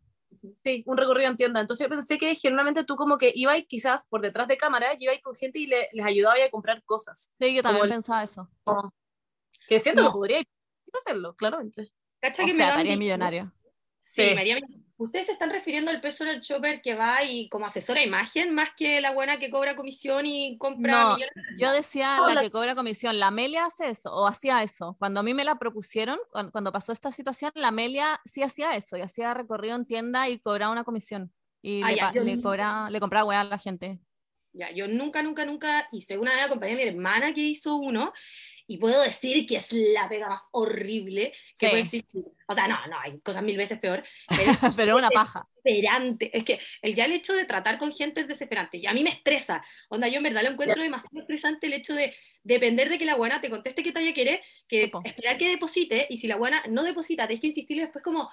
Sí, 0.62 0.84
un 0.86 0.96
recorrido 0.96 1.30
en 1.30 1.36
tienda. 1.36 1.60
Entonces 1.60 1.84
yo 1.86 1.88
pensé 1.88 2.16
que 2.18 2.34
generalmente 2.36 2.84
tú 2.84 2.94
como 2.96 3.18
que 3.18 3.32
ibas 3.34 3.60
quizás 3.68 4.06
por 4.06 4.20
detrás 4.20 4.46
de 4.46 4.56
cámara, 4.56 4.94
ibas 5.00 5.18
con 5.22 5.34
gente 5.34 5.58
y 5.58 5.66
le- 5.66 5.88
les 5.92 6.06
ayudabas 6.06 6.38
a 6.46 6.50
comprar 6.50 6.82
cosas. 6.84 7.34
Sí, 7.40 7.54
yo 7.54 7.62
también 7.62 7.80
Como 7.80 7.84
el- 7.84 7.90
pensaba 7.90 8.22
eso. 8.22 8.48
Que 9.66 9.80
siento 9.80 10.02
No. 10.02 10.08
que 10.08 10.12
podría 10.12 10.42
hacerlo, 11.00 11.34
claramente. 11.34 11.90
¿Cacha 12.20 12.42
O 12.42 12.46
que 12.46 12.52
me 12.52 12.58
sea, 12.58 12.68
estaría 12.68 12.96
miedo? 12.96 12.98
millonario. 12.98 13.52
Sí, 14.00 14.22
Sí. 14.28 14.34
me 14.34 14.40
haría 14.40 14.54
miedo. 14.56 14.83
Ustedes 14.96 15.26
se 15.26 15.32
están 15.32 15.50
refiriendo 15.50 15.90
al 15.90 16.00
personal 16.00 16.40
shopper 16.40 16.80
que 16.80 16.94
va 16.94 17.24
y 17.24 17.48
como 17.48 17.66
asesora 17.66 18.00
imagen, 18.02 18.54
más 18.54 18.70
que 18.76 19.00
la 19.00 19.10
buena 19.10 19.38
que 19.38 19.50
cobra 19.50 19.74
comisión 19.74 20.24
y 20.24 20.56
compra 20.56 20.92
No, 20.92 21.14
millones. 21.16 21.34
Yo 21.58 21.72
decía 21.72 22.18
No, 22.18 22.28
la 22.28 22.34
la- 22.34 22.40
que 22.42 22.50
cobra 22.52 22.76
comisión. 22.76 23.18
La 23.18 23.26
Amelia 23.26 23.66
hace 23.66 23.88
eso, 23.90 24.12
o 24.14 24.28
hacía 24.28 24.62
eso. 24.62 24.94
Cuando 25.00 25.18
a 25.18 25.22
mí 25.24 25.34
me 25.34 25.42
la 25.44 25.56
propusieron, 25.56 26.18
cuan- 26.30 26.50
cuando, 26.52 26.70
pasó 26.70 26.92
esta 26.92 27.10
situación, 27.10 27.50
la 27.56 27.68
Amelia 27.68 28.20
sí 28.24 28.42
hacía 28.44 28.76
eso, 28.76 28.96
y 28.96 29.00
hacía 29.00 29.34
recorrido 29.34 29.74
en 29.74 29.84
tienda 29.84 30.28
y 30.28 30.38
cobraba 30.38 30.70
una 30.70 30.84
comisión. 30.84 31.32
Y 31.60 31.82
Ah, 31.82 31.90
le, 31.90 31.96
ya, 31.96 32.12
le, 32.12 32.36
no- 32.36 32.42
cobra- 32.42 32.88
le 32.88 33.00
compraba 33.00 33.24
weá 33.26 33.40
a 33.40 33.44
la 33.44 33.58
gente. 33.58 33.98
Ya, 34.52 34.70
yo 34.70 34.86
nunca, 34.86 35.20
nunca, 35.24 35.44
nunca 35.44 35.88
hice. 35.90 36.16
Una 36.18 36.32
vez 36.34 36.44
acompañé 36.44 36.74
a 36.74 36.76
mi 36.76 36.82
hermana 36.84 37.34
que 37.34 37.40
hizo 37.40 37.74
uno 37.74 38.12
y 38.66 38.78
puedo 38.78 39.02
decir 39.02 39.46
que 39.46 39.56
es 39.56 39.72
la 39.72 40.08
pega 40.08 40.28
más 40.28 40.42
horrible 40.52 41.32
que 41.58 41.66
Sí. 41.66 41.66
puede 41.68 41.82
existir. 41.82 42.24
O 42.46 42.54
sea, 42.54 42.66
no, 42.68 42.76
no, 42.88 42.98
hay 42.98 43.18
cosas 43.20 43.42
mil 43.42 43.56
veces 43.56 43.78
peor, 43.78 44.02
pero 44.28 44.42
es 44.50 44.76
Pero 44.76 44.96
una 44.96 45.10
paja. 45.10 45.46
desesperante. 45.62 46.30
Es 46.36 46.44
que 46.44 46.58
el, 46.82 46.94
ya 46.94 47.04
el 47.06 47.12
hecho 47.12 47.32
de 47.34 47.44
tratar 47.44 47.78
con 47.78 47.92
gente 47.92 48.20
es 48.20 48.28
desesperante. 48.28 48.76
Y 48.78 48.86
a 48.86 48.92
mí 48.92 49.02
me 49.02 49.10
estresa. 49.10 49.64
Onda, 49.88 50.08
yo 50.08 50.18
en 50.18 50.22
verdad 50.24 50.42
lo 50.42 50.50
encuentro 50.50 50.82
demasiado 50.82 51.20
estresante 51.20 51.66
el 51.66 51.72
hecho 51.74 51.94
de 51.94 52.14
depender 52.42 52.90
de 52.90 52.98
que 52.98 53.06
la 53.06 53.14
buena 53.16 53.40
te 53.40 53.48
conteste 53.48 53.82
qué 53.82 53.92
talla 53.92 54.12
quiere, 54.12 54.42
que 54.68 54.82
Sí, 54.84 54.86
po. 54.88 55.00
esperar 55.04 55.38
que 55.38 55.48
deposite, 55.48 56.06
y 56.10 56.18
si 56.18 56.26
la 56.26 56.36
buena 56.36 56.62
no 56.68 56.82
deposita, 56.82 57.26
tienes 57.26 57.40
que 57.40 57.46
insistirle 57.46 57.84
después 57.84 58.02
como, 58.04 58.28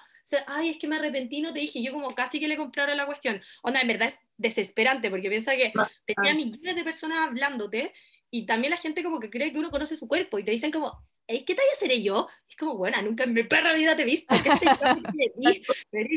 ay, 0.46 0.68
es 0.70 0.76
que 0.78 0.86
me 0.88 0.96
arrepentí, 0.96 1.40
no 1.40 1.52
te 1.54 1.60
dije, 1.60 1.82
yo 1.82 1.92
como 1.94 2.14
casi 2.14 2.38
que 2.38 2.48
le 2.48 2.58
compraron 2.58 2.96
la 2.98 3.06
cuestión. 3.06 3.40
Onda, 3.62 3.80
en 3.80 3.88
verdad 3.88 4.08
es 4.08 4.18
desesperante, 4.36 5.08
porque 5.08 5.30
piensa 5.30 5.56
que 5.56 5.72
tenía 6.04 6.34
millones 6.34 6.74
de 6.76 6.84
personas 6.84 7.26
hablándote, 7.26 7.94
y 8.32 8.46
también 8.46 8.70
la 8.70 8.78
gente 8.78 9.02
como 9.04 9.20
que 9.20 9.28
cree 9.30 9.52
que 9.52 9.58
uno 9.58 9.70
conoce 9.70 9.94
su 9.94 10.08
cuerpo, 10.08 10.38
y 10.38 10.44
te 10.44 10.50
dicen 10.50 10.72
como, 10.72 11.06
"Ey, 11.26 11.44
¿qué 11.44 11.54
talla 11.54 11.68
seré 11.78 12.02
yo? 12.02 12.28
Es 12.48 12.56
como, 12.56 12.76
buena, 12.76 13.02
nunca 13.02 13.24
en 13.24 13.34
mi 13.34 13.42
perra 13.44 13.74
vida 13.74 13.94
te 13.94 14.02
he 14.02 14.06
visto, 14.06 14.34
¿qué 14.42 14.56
sé 14.56 14.64
yo 14.64 15.52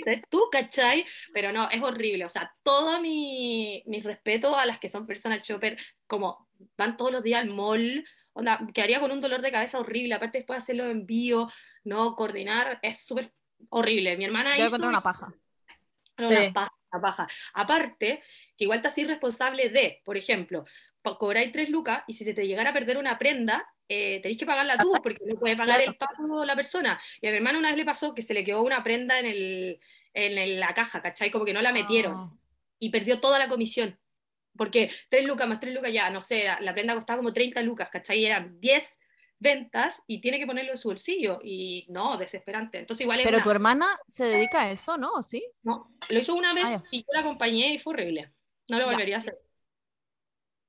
ser 0.04 0.22
tú, 0.30 0.48
¿cachai? 0.52 1.06
Pero 1.34 1.52
no, 1.52 1.70
es 1.70 1.82
horrible. 1.84 2.24
O 2.26 2.30
sea, 2.30 2.56
todo 2.64 3.02
mi, 3.02 3.84
mi 3.86 4.02
respeto 4.02 4.58
a 4.58 4.66
las 4.66 4.80
que 4.80 4.88
son 4.90 5.06
personal 5.06 5.42
shopper, 5.42 5.78
como 6.08 6.48
van 6.78 6.96
todos 6.96 7.12
los 7.12 7.22
días 7.22 7.42
al 7.42 7.50
mall, 7.50 8.06
onda, 8.34 8.60
quedaría 8.74 9.00
con 9.02 9.12
un 9.12 9.20
dolor 9.22 9.42
de 9.42 9.52
cabeza 9.52 9.78
horrible. 9.80 10.14
Aparte, 10.16 10.38
después 10.40 10.58
de 10.58 10.64
hacerlo 10.64 10.86
en 10.86 10.92
envío, 10.92 11.50
no 11.84 12.16
coordinar, 12.16 12.80
es 12.82 13.06
súper 13.06 13.32
horrible. 13.70 14.16
Mi 14.18 14.24
hermana 14.26 14.58
Yo 14.58 14.66
hizo. 14.68 14.88
una 14.88 15.04
paja. 15.04 15.34
Sí. 16.18 16.24
una 16.24 16.54
paja, 16.54 16.72
una 16.94 17.02
paja. 17.02 17.28
Aparte, 17.54 18.24
que 18.58 18.64
igual 18.64 18.82
te 18.82 18.88
haces 18.88 19.08
responsable 19.08 19.70
de, 19.70 20.02
por 20.06 20.16
ejemplo, 20.16 20.66
cobráis 21.18 21.52
tres 21.52 21.70
lucas 21.70 22.04
y 22.08 22.14
si 22.14 22.24
se 22.26 22.34
te 22.34 22.48
llegara 22.48 22.72
a 22.72 22.74
perder 22.74 22.98
una 22.98 23.18
prenda, 23.18 23.68
eh, 23.88 24.20
tenéis 24.22 24.38
que 24.40 24.46
pagarla 24.46 24.78
tú 24.78 24.92
porque 25.04 25.20
no 25.26 25.36
puede 25.36 25.56
pagar 25.56 25.82
el 25.82 25.96
pago 25.96 26.44
la 26.44 26.56
persona. 26.56 27.00
Y 27.22 27.28
a 27.28 27.32
mi 27.32 27.38
hermana 27.38 27.60
una 27.60 27.70
vez 27.70 27.78
le 27.78 27.86
pasó 27.86 28.14
que 28.16 28.22
se 28.24 28.34
le 28.34 28.44
quedó 28.44 28.62
una 28.64 28.82
prenda 28.84 29.20
en, 29.20 29.26
el, 29.28 29.80
en 30.14 30.38
el- 30.38 30.60
la 30.60 30.74
caja, 30.74 31.02
¿cachai? 31.02 31.30
Como 31.30 31.46
que 31.46 31.54
no 31.54 31.62
la 31.62 31.72
metieron 31.72 32.16
Ah. 32.16 32.32
y 32.80 32.90
perdió 32.90 33.20
toda 33.20 33.38
la 33.40 33.48
comisión. 33.48 34.00
Porque 34.58 34.90
tres 35.10 35.26
lucas 35.26 35.48
más 35.48 35.60
tres 35.60 35.74
lucas 35.76 35.92
ya, 35.94 36.10
no 36.10 36.22
sé, 36.22 36.46
la, 36.46 36.58
la 36.62 36.74
prenda 36.74 36.96
costaba 36.96 37.18
como 37.18 37.34
30 37.34 37.62
lucas, 37.62 37.90
¿cachai? 37.92 38.26
Eran 38.26 38.60
10 38.60 38.98
ventas 39.38 40.02
y 40.08 40.22
tiene 40.22 40.40
que 40.40 40.48
ponerlo 40.48 40.72
en 40.72 40.78
su 40.78 40.88
bolsillo. 40.88 41.40
Y 41.44 41.86
no, 41.90 42.16
desesperante. 42.18 42.80
Entonces 42.80 43.04
igual 43.04 43.20
es 43.20 43.26
Pero 43.26 43.38
una- 43.38 43.44
tu 43.44 43.52
hermana 43.52 43.88
se 44.08 44.24
dedica 44.26 44.62
a 44.62 44.72
eso, 44.72 44.98
¿no? 44.98 45.22
¿Sí? 45.22 45.46
no, 45.64 45.92
lo 46.10 46.20
hizo 46.20 46.34
una 46.36 46.54
vez 46.54 46.64
Ah, 46.66 46.72
ya. 46.82 46.84
y 46.92 47.00
yo 47.02 47.08
la 47.14 47.20
acompañé 47.20 47.74
y 47.74 47.80
fue 47.80 47.94
horrible. 47.94 48.32
No 48.70 48.78
lo 48.80 48.86
Ya. 48.86 48.92
volvería 48.92 49.16
a 49.18 49.20
hacer. 49.20 49.38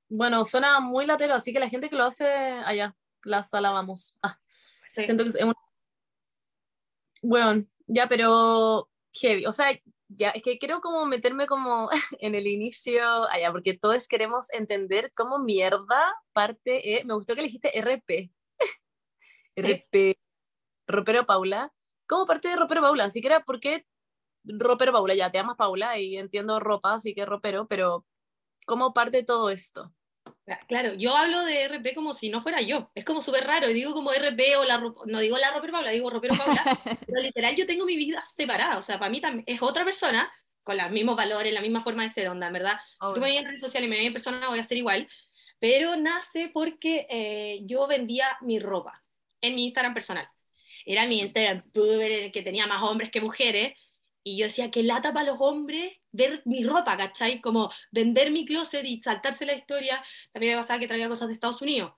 Bueno, 0.09 0.45
suena 0.45 0.79
muy 0.79 1.05
latero, 1.05 1.33
así 1.33 1.51
que 1.53 1.59
la 1.59 1.69
gente 1.69 1.89
que 1.89 1.95
lo 1.95 2.05
hace 2.05 2.27
allá, 2.27 2.95
las 3.23 3.53
alabamos. 3.53 4.17
Ah, 4.21 4.39
Sí. 4.87 5.03
Siento 5.05 5.23
que 5.23 5.29
es 5.29 5.43
un... 5.43 5.53
Bueno, 7.21 7.61
ya, 7.87 8.07
pero 8.07 8.89
heavy. 9.19 9.45
O 9.45 9.51
sea, 9.51 9.67
ya, 10.09 10.29
es 10.31 10.41
que 10.43 10.57
quiero 10.57 10.81
como 10.81 11.05
meterme 11.05 11.47
como 11.47 11.89
en 12.19 12.35
el 12.35 12.47
inicio, 12.47 13.03
allá, 13.29 13.51
porque 13.51 13.77
todos 13.77 14.07
queremos 14.07 14.47
entender 14.53 15.11
cómo 15.15 15.39
mierda 15.39 16.13
parte, 16.33 16.95
eh, 16.95 17.03
me 17.05 17.13
gustó 17.13 17.35
que 17.35 17.41
le 17.41 17.47
dijiste 17.47 17.77
RP. 17.77 18.31
RP, 19.55 20.17
Ropero 20.87 21.25
Paula. 21.25 21.73
¿Cómo 22.07 22.25
parte 22.25 22.47
de 22.49 22.55
Ropero 22.55 22.81
Paula? 22.81 23.05
Así 23.05 23.21
que 23.21 23.27
era, 23.27 23.43
¿por 23.43 23.59
qué 23.59 23.85
Ropero 24.45 24.93
Paula? 24.93 25.15
Ya, 25.15 25.29
te 25.29 25.37
llamas 25.37 25.57
Paula 25.57 25.99
y 25.99 26.17
entiendo 26.17 26.59
ropa, 26.59 26.95
así 26.95 27.13
que 27.13 27.25
ropero, 27.25 27.67
pero 27.67 28.05
¿cómo 28.65 28.93
parte 28.93 29.23
todo 29.23 29.49
esto? 29.49 29.93
Claro, 30.67 30.93
yo 30.93 31.15
hablo 31.15 31.43
de 31.43 31.63
RP 31.63 31.93
como 31.93 32.13
si 32.13 32.29
no 32.29 32.41
fuera 32.41 32.61
yo. 32.61 32.89
Es 32.95 33.03
como 33.03 33.21
súper 33.21 33.45
raro. 33.45 33.69
Y 33.69 33.73
digo 33.73 33.93
como 33.93 34.13
RP 34.13 34.57
o 34.57 34.63
la 34.63 34.77
no 35.05 35.19
digo 35.19 35.37
la 35.37 35.51
ropero 35.51 35.73
Paula, 35.73 35.91
digo 35.91 36.09
ropero 36.09 36.35
Paula. 36.35 36.63
pero 37.05 37.21
literal 37.21 37.55
yo 37.55 37.67
tengo 37.67 37.85
mi 37.85 37.97
vida 37.97 38.23
separada. 38.25 38.77
O 38.77 38.81
sea, 38.81 38.97
para 38.97 39.11
mí 39.11 39.19
también 39.19 39.43
es 39.45 39.61
otra 39.61 39.83
persona 39.83 40.31
con 40.63 40.77
los 40.77 40.91
mismos 40.91 41.17
valores, 41.17 41.53
la 41.53 41.61
misma 41.61 41.83
forma 41.83 42.03
de 42.03 42.09
ser 42.09 42.29
onda, 42.29 42.49
verdad. 42.49 42.79
Si 42.93 42.97
tú 42.99 43.05
Obvio. 43.07 43.21
me 43.21 43.27
ves 43.29 43.39
en 43.39 43.45
redes 43.45 43.61
sociales 43.61 43.87
y 43.87 43.89
me 43.89 43.97
ves 43.97 44.07
en 44.07 44.13
persona, 44.13 44.47
voy 44.47 44.59
a 44.59 44.63
ser 44.63 44.77
igual. 44.77 45.07
Pero 45.59 45.95
nace 45.97 46.49
porque 46.53 47.07
eh, 47.09 47.59
yo 47.63 47.87
vendía 47.87 48.37
mi 48.41 48.59
ropa 48.59 49.03
en 49.41 49.55
mi 49.55 49.65
Instagram 49.65 49.93
personal. 49.93 50.29
Era 50.85 51.05
mi 51.05 51.19
Instagram 51.19 51.61
en 51.73 52.01
el 52.01 52.31
que 52.31 52.41
tenía 52.41 52.67
más 52.67 52.83
hombres 52.83 53.11
que 53.11 53.19
mujeres. 53.19 53.77
Y 54.27 54.35
yo 54.35 54.43
decía, 54.43 54.69
qué 54.69 54.83
lata 54.83 55.13
para 55.13 55.27
los 55.27 55.39
hombres 55.39 55.93
ver 56.11 56.41
mi 56.43 56.61
ropa, 56.61 56.97
¿cachai? 56.97 57.39
Como 57.39 57.71
vender 57.91 58.29
mi 58.29 58.45
closet 58.45 58.85
y 58.85 59.01
saltarse 59.01 59.45
la 59.45 59.53
historia. 59.53 60.03
También 60.33 60.53
me 60.53 60.61
pasaba 60.61 60.79
que 60.79 60.87
traía 60.87 61.07
cosas 61.07 61.29
de 61.29 61.33
Estados 61.33 61.61
Unidos. 61.61 61.93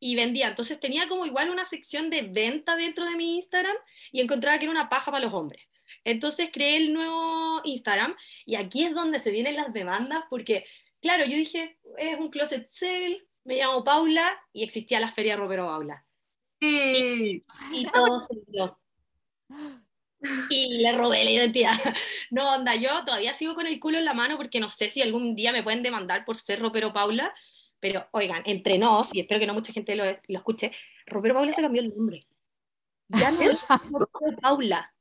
Y 0.00 0.16
vendía. 0.16 0.48
Entonces 0.48 0.80
tenía 0.80 1.06
como 1.06 1.26
igual 1.26 1.50
una 1.50 1.66
sección 1.66 2.08
de 2.08 2.22
venta 2.22 2.76
dentro 2.76 3.04
de 3.04 3.14
mi 3.14 3.36
Instagram 3.36 3.76
y 4.10 4.22
encontraba 4.22 4.58
que 4.58 4.64
era 4.64 4.72
una 4.72 4.88
paja 4.88 5.10
para 5.10 5.22
los 5.22 5.34
hombres. 5.34 5.68
Entonces 6.02 6.48
creé 6.50 6.78
el 6.78 6.94
nuevo 6.94 7.60
Instagram 7.64 8.16
y 8.46 8.54
aquí 8.54 8.84
es 8.84 8.94
donde 8.94 9.20
se 9.20 9.30
vienen 9.30 9.56
las 9.56 9.70
demandas 9.74 10.24
porque, 10.30 10.64
claro, 11.02 11.26
yo 11.26 11.36
dije, 11.36 11.78
es 11.98 12.18
un 12.18 12.30
closet 12.30 12.70
sale, 12.72 13.26
me 13.44 13.56
llamo 13.56 13.84
Paula 13.84 14.34
y 14.50 14.64
existía 14.64 14.98
la 14.98 15.12
feria 15.12 15.36
Ropero 15.36 15.66
Paula. 15.66 16.06
Sí. 16.58 17.44
Y 17.74 17.86
todo 17.90 18.26
se 18.26 18.40
dio. 18.46 18.78
Y 20.50 20.78
le 20.78 20.92
robé 20.92 21.24
la 21.24 21.30
identidad. 21.30 21.72
No, 22.30 22.54
onda, 22.54 22.74
yo 22.74 23.04
todavía 23.04 23.34
sigo 23.34 23.54
con 23.54 23.66
el 23.66 23.78
culo 23.78 23.98
en 23.98 24.04
la 24.04 24.12
mano 24.12 24.36
porque 24.36 24.58
no 24.58 24.68
sé 24.68 24.90
si 24.90 25.00
algún 25.00 25.36
día 25.36 25.52
me 25.52 25.62
pueden 25.62 25.84
demandar 25.84 26.24
por 26.24 26.36
ser 26.36 26.60
Ropero 26.60 26.92
Paula, 26.92 27.32
pero 27.78 28.08
oigan, 28.10 28.42
entre 28.46 28.78
nos, 28.78 29.14
y 29.14 29.20
espero 29.20 29.38
que 29.38 29.46
no 29.46 29.54
mucha 29.54 29.72
gente 29.72 29.94
lo, 29.94 30.04
lo 30.04 30.38
escuche, 30.38 30.72
Ropero 31.06 31.34
Paula 31.34 31.52
se 31.52 31.62
cambió 31.62 31.82
el 31.82 31.94
nombre. 31.94 32.26
Ya 33.08 33.30
no 33.30 33.40
es 33.42 33.64
Ropero 33.90 34.36
Paula. 34.40 34.92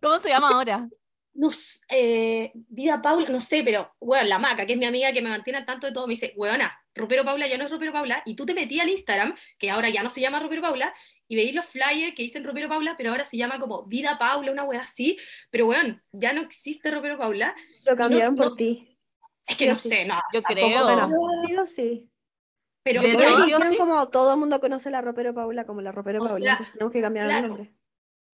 ¿Cómo 0.00 0.20
se 0.20 0.28
llama 0.28 0.50
ahora? 0.50 0.88
No, 1.34 1.48
eh, 1.88 2.52
Vida 2.54 3.00
Paula, 3.00 3.28
no 3.30 3.40
sé, 3.40 3.62
pero, 3.64 3.94
bueno, 4.00 4.28
la 4.28 4.38
maca, 4.38 4.66
que 4.66 4.74
es 4.74 4.78
mi 4.78 4.84
amiga 4.84 5.12
que 5.12 5.22
me 5.22 5.30
mantiene 5.30 5.58
al 5.58 5.64
tanto 5.64 5.86
de 5.86 5.92
todo, 5.92 6.06
me 6.06 6.12
dice, 6.12 6.34
weona, 6.36 6.78
Ropero 6.94 7.24
Paula 7.24 7.46
ya 7.46 7.56
no 7.56 7.64
es 7.64 7.70
Ropero 7.70 7.92
Paula, 7.92 8.22
y 8.26 8.36
tú 8.36 8.44
te 8.44 8.54
metías 8.54 8.84
al 8.84 8.90
Instagram, 8.90 9.34
que 9.58 9.70
ahora 9.70 9.88
ya 9.88 10.02
no 10.02 10.10
se 10.10 10.20
llama 10.20 10.40
Ropero 10.40 10.60
Paula, 10.60 10.92
y 11.32 11.34
veis 11.36 11.54
los 11.54 11.64
flyers 11.64 12.14
que 12.14 12.24
dicen 12.24 12.44
Ropero 12.44 12.68
Paula, 12.68 12.94
pero 12.98 13.08
ahora 13.10 13.24
se 13.24 13.38
llama 13.38 13.58
como 13.58 13.84
Vida 13.86 14.18
Paula, 14.18 14.52
una 14.52 14.64
wea 14.64 14.82
así, 14.82 15.18
pero 15.48 15.66
weón, 15.66 16.02
ya 16.12 16.34
no 16.34 16.42
existe 16.42 16.90
Ropero 16.90 17.16
Paula, 17.16 17.56
Lo 17.86 17.96
cambiaron 17.96 18.34
no- 18.34 18.42
por 18.44 18.54
ti. 18.56 18.98
es 19.48 19.56
Sí 19.56 19.64
que 19.64 19.64
o 19.64 19.68
no 19.70 19.74
sí. 19.76 19.88
sé, 19.88 20.04
no, 20.04 20.20
Yo 20.34 20.42
creo. 20.42 20.66
pero- 20.86 21.08
Sí 21.46 21.56
o 21.56 21.66
sí. 21.66 22.10
pero, 22.82 23.00
De 23.00 23.12
Porque 23.12 23.24
todo, 23.24 23.34
weón, 23.36 23.46
sí 23.46 23.52
o 23.54 23.56
dijeron 23.56 23.72
sí. 23.72 23.78
como 23.78 24.08
todo 24.10 24.32
el 24.34 24.38
mundo 24.40 24.60
conoce 24.60 24.90
la 24.90 25.00
ropero 25.00 25.32
Paula 25.32 25.64
como 25.64 25.80
la 25.80 25.90
ropero 25.90 26.22
O 26.22 26.26
Paula, 26.26 26.42
sea, 26.44 26.50
entonces 26.52 26.72
tenemos 26.74 26.92
que 26.92 27.00
cambiar 27.00 27.26
claro. 27.28 27.44
el 27.46 27.48
nombre. 27.48 27.74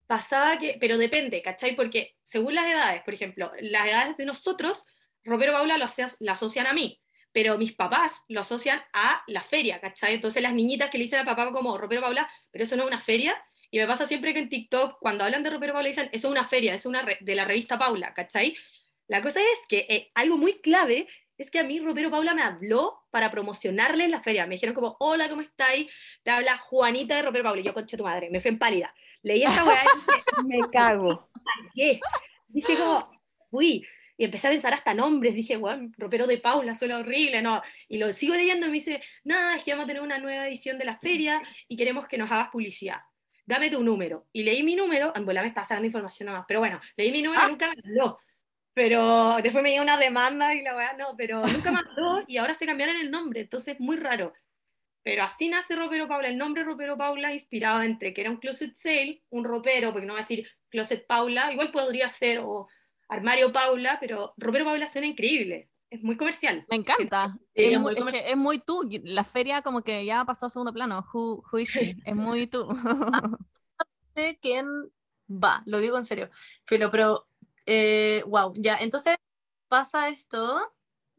pasaba 0.05 0.57
que, 0.57 0.75
pero 0.77 0.97
depende, 0.97 1.41
¿cachai? 1.41 1.77
Porque 1.77 2.17
según 2.21 2.53
las 2.53 2.65
edades, 2.69 3.01
por 3.03 3.13
ejemplo, 3.13 3.49
las 3.61 3.87
edades 3.87 4.17
de 4.17 4.25
nosotros, 4.25 4.85
Ropero 5.23 5.53
Paula 5.53 5.77
lo 5.77 5.85
asocia- 5.85 6.17
la 6.19 6.33
asocian 6.33 6.67
a 6.67 6.73
mí, 6.73 6.99
pero 7.31 7.57
mis 7.57 7.73
papás 7.73 8.23
lo 8.27 8.41
asocian 8.41 8.81
a 8.93 9.23
la 9.27 9.41
feria, 9.41 9.79
¿cachai? 9.79 10.15
Entonces 10.15 10.41
las 10.41 10.53
niñitas 10.53 10.89
que 10.89 10.97
le 10.97 11.03
dicen 11.05 11.19
al 11.19 11.25
papá 11.25 11.51
como 11.51 11.77
Ropero 11.77 12.01
Paula, 12.01 12.29
pero 12.51 12.63
eso 12.63 12.75
no 12.75 12.83
es 12.83 12.87
una 12.87 12.99
feria, 12.99 13.35
y 13.71 13.77
me 13.77 13.87
pasa 13.87 14.07
siempre 14.07 14.33
que 14.33 14.39
en 14.39 14.49
TikTok, 14.49 14.97
cuando 14.99 15.23
hablan 15.23 15.43
de 15.43 15.51
Ropero 15.51 15.73
Paula, 15.73 15.87
dicen, 15.87 16.09
eso 16.11 16.27
es 16.27 16.31
una 16.31 16.43
feria, 16.43 16.73
es 16.73 16.85
una 16.85 17.05
de 17.19 17.35
la 17.35 17.45
revista 17.45 17.77
Paula, 17.77 18.13
¿cachai? 18.13 18.55
La 19.07 19.21
cosa 19.21 19.39
es 19.39 19.59
que 19.67 19.85
eh, 19.89 20.11
algo 20.15 20.37
muy 20.37 20.59
clave 20.59 21.07
es 21.37 21.49
que 21.49 21.59
a 21.59 21.63
mí 21.63 21.79
Ropero 21.79 22.11
Paula 22.11 22.33
me 22.33 22.41
habló 22.41 23.05
para 23.11 23.31
promocionarle 23.31 24.03
en 24.03 24.11
la 24.11 24.21
feria. 24.21 24.45
Me 24.45 24.55
dijeron 24.55 24.75
como, 24.75 24.97
hola, 24.99 25.29
¿cómo 25.29 25.41
estáis? 25.41 25.87
Te 26.21 26.31
habla 26.31 26.57
Juanita 26.57 27.15
de 27.15 27.21
Ropero 27.21 27.45
Paula. 27.45 27.61
Y 27.61 27.63
yo, 27.63 27.73
concha 27.73 27.95
tu 27.95 28.03
madre, 28.03 28.29
me 28.29 28.41
fui 28.41 28.49
en 28.49 28.59
pálida. 28.59 28.93
Leí 29.21 29.43
esa 29.43 29.63
weá 29.63 29.83
y 29.83 29.97
dije, 29.97 30.21
Me 30.45 30.67
cago. 30.69 31.29
Dije 32.47 32.77
como, 32.77 33.09
fui. 33.49 33.85
Y 34.19 34.25
empecé 34.25 34.47
a 34.47 34.51
pensar 34.51 34.73
hasta 34.73 34.93
nombres. 34.93 35.33
Dije, 35.33 35.55
weón, 35.55 35.95
ropero 35.97 36.27
de 36.27 36.39
Paula, 36.39 36.75
suena 36.75 36.97
horrible, 36.97 37.41
¿no? 37.41 37.61
Y 37.87 37.97
lo 37.97 38.11
sigo 38.11 38.35
leyendo 38.35 38.65
y 38.65 38.69
me 38.69 38.73
dice, 38.73 39.01
nada, 39.23 39.55
es 39.55 39.63
que 39.63 39.71
vamos 39.71 39.85
a 39.85 39.87
tener 39.87 40.01
una 40.01 40.17
nueva 40.17 40.45
edición 40.45 40.77
de 40.77 40.83
la 40.83 40.97
feria 40.97 41.41
y 41.69 41.77
queremos 41.77 42.05
que 42.05 42.17
nos 42.17 42.29
hagas 42.29 42.49
publicidad. 42.49 42.97
Dame 43.45 43.69
tu 43.69 43.81
número. 43.81 44.27
Y 44.33 44.43
leí 44.43 44.61
mi 44.61 44.75
número, 44.75 45.13
en 45.15 45.25
bola 45.25 45.41
me 45.41 45.47
estaba 45.47 45.65
sacando 45.65 45.85
información 45.85 46.27
nomás, 46.27 46.43
pero 46.45 46.59
bueno, 46.59 46.81
leí 46.97 47.13
mi 47.13 47.21
número 47.21 47.45
y 47.45 47.49
nunca 47.49 47.67
me 47.69 47.81
habló. 47.81 48.19
pero 48.73 49.37
después 49.41 49.63
me 49.63 49.71
dio 49.71 49.81
una 49.81 49.95
demanda 49.95 50.53
y 50.53 50.63
la 50.63 50.75
weá 50.75 50.93
no, 50.97 51.15
pero 51.17 51.41
nunca 51.47 51.71
mandó 51.71 52.25
y 52.27 52.35
ahora 52.35 52.53
se 52.53 52.65
cambiaron 52.65 52.97
el 52.97 53.09
nombre, 53.09 53.39
entonces 53.39 53.75
es 53.75 53.79
muy 53.79 53.95
raro. 53.95 54.33
Pero 55.01 55.23
así 55.23 55.47
nace 55.47 55.77
Ropero 55.77 56.09
Paula, 56.09 56.27
el 56.27 56.37
nombre 56.37 56.65
Ropero 56.65 56.97
Paula 56.97 57.31
inspirado 57.31 57.83
entre 57.83 58.13
que 58.13 58.19
era 58.19 58.31
un 58.31 58.37
closet 58.37 58.75
sale, 58.75 59.23
un 59.29 59.45
ropero, 59.45 59.93
porque 59.93 60.05
no 60.05 60.11
voy 60.11 60.19
a 60.19 60.23
decir 60.23 60.45
closet 60.67 61.07
Paula, 61.07 61.53
igual 61.53 61.71
podría 61.71 62.11
ser 62.11 62.39
o 62.39 62.67
armario 63.09 63.51
Paula, 63.51 63.97
pero 63.99 64.33
Ropero 64.37 64.65
Paula 64.65 64.87
suena 64.87 65.07
increíble, 65.07 65.69
es 65.89 66.01
muy 66.01 66.15
comercial. 66.15 66.65
Me 66.69 66.77
encanta. 66.77 67.35
Sí, 67.55 67.63
es, 67.65 67.71
es 67.73 67.79
muy, 67.79 67.95
muy 67.95 68.07
es 68.07 68.13
que 68.13 68.29
es 68.31 68.37
muy 68.37 68.59
tú. 68.59 68.87
La 69.03 69.23
feria 69.23 69.61
como 69.61 69.81
que 69.81 70.05
ya 70.05 70.23
pasó 70.23 70.45
a 70.45 70.49
segundo 70.49 70.71
plano. 70.71 71.05
Who, 71.11 71.43
who 71.51 71.59
is 71.59 71.69
she? 71.69 71.95
Es 72.05 72.15
muy 72.15 72.47
tú. 72.47 72.67
sé 74.15 74.37
quién 74.41 74.67
va, 75.29 75.63
lo 75.65 75.79
digo 75.79 75.97
en 75.97 76.05
serio. 76.05 76.29
Filo, 76.65 76.89
pero, 76.91 77.27
eh, 77.65 78.23
wow, 78.27 78.53
ya, 78.55 78.77
entonces 78.77 79.17
pasa 79.67 80.09
esto, 80.09 80.73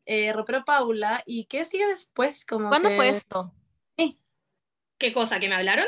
eh, 0.06 0.32
Ropero 0.32 0.64
Paula, 0.64 1.22
¿y 1.26 1.44
qué 1.44 1.64
sigue 1.64 1.86
después? 1.86 2.46
Como 2.46 2.68
¿Cuándo 2.68 2.88
que- 2.88 2.96
fue 2.96 3.08
esto? 3.08 3.52
¿Qué 4.98 5.14
cosa? 5.14 5.40
¿Que 5.40 5.48
me 5.48 5.54
hablaron? 5.54 5.86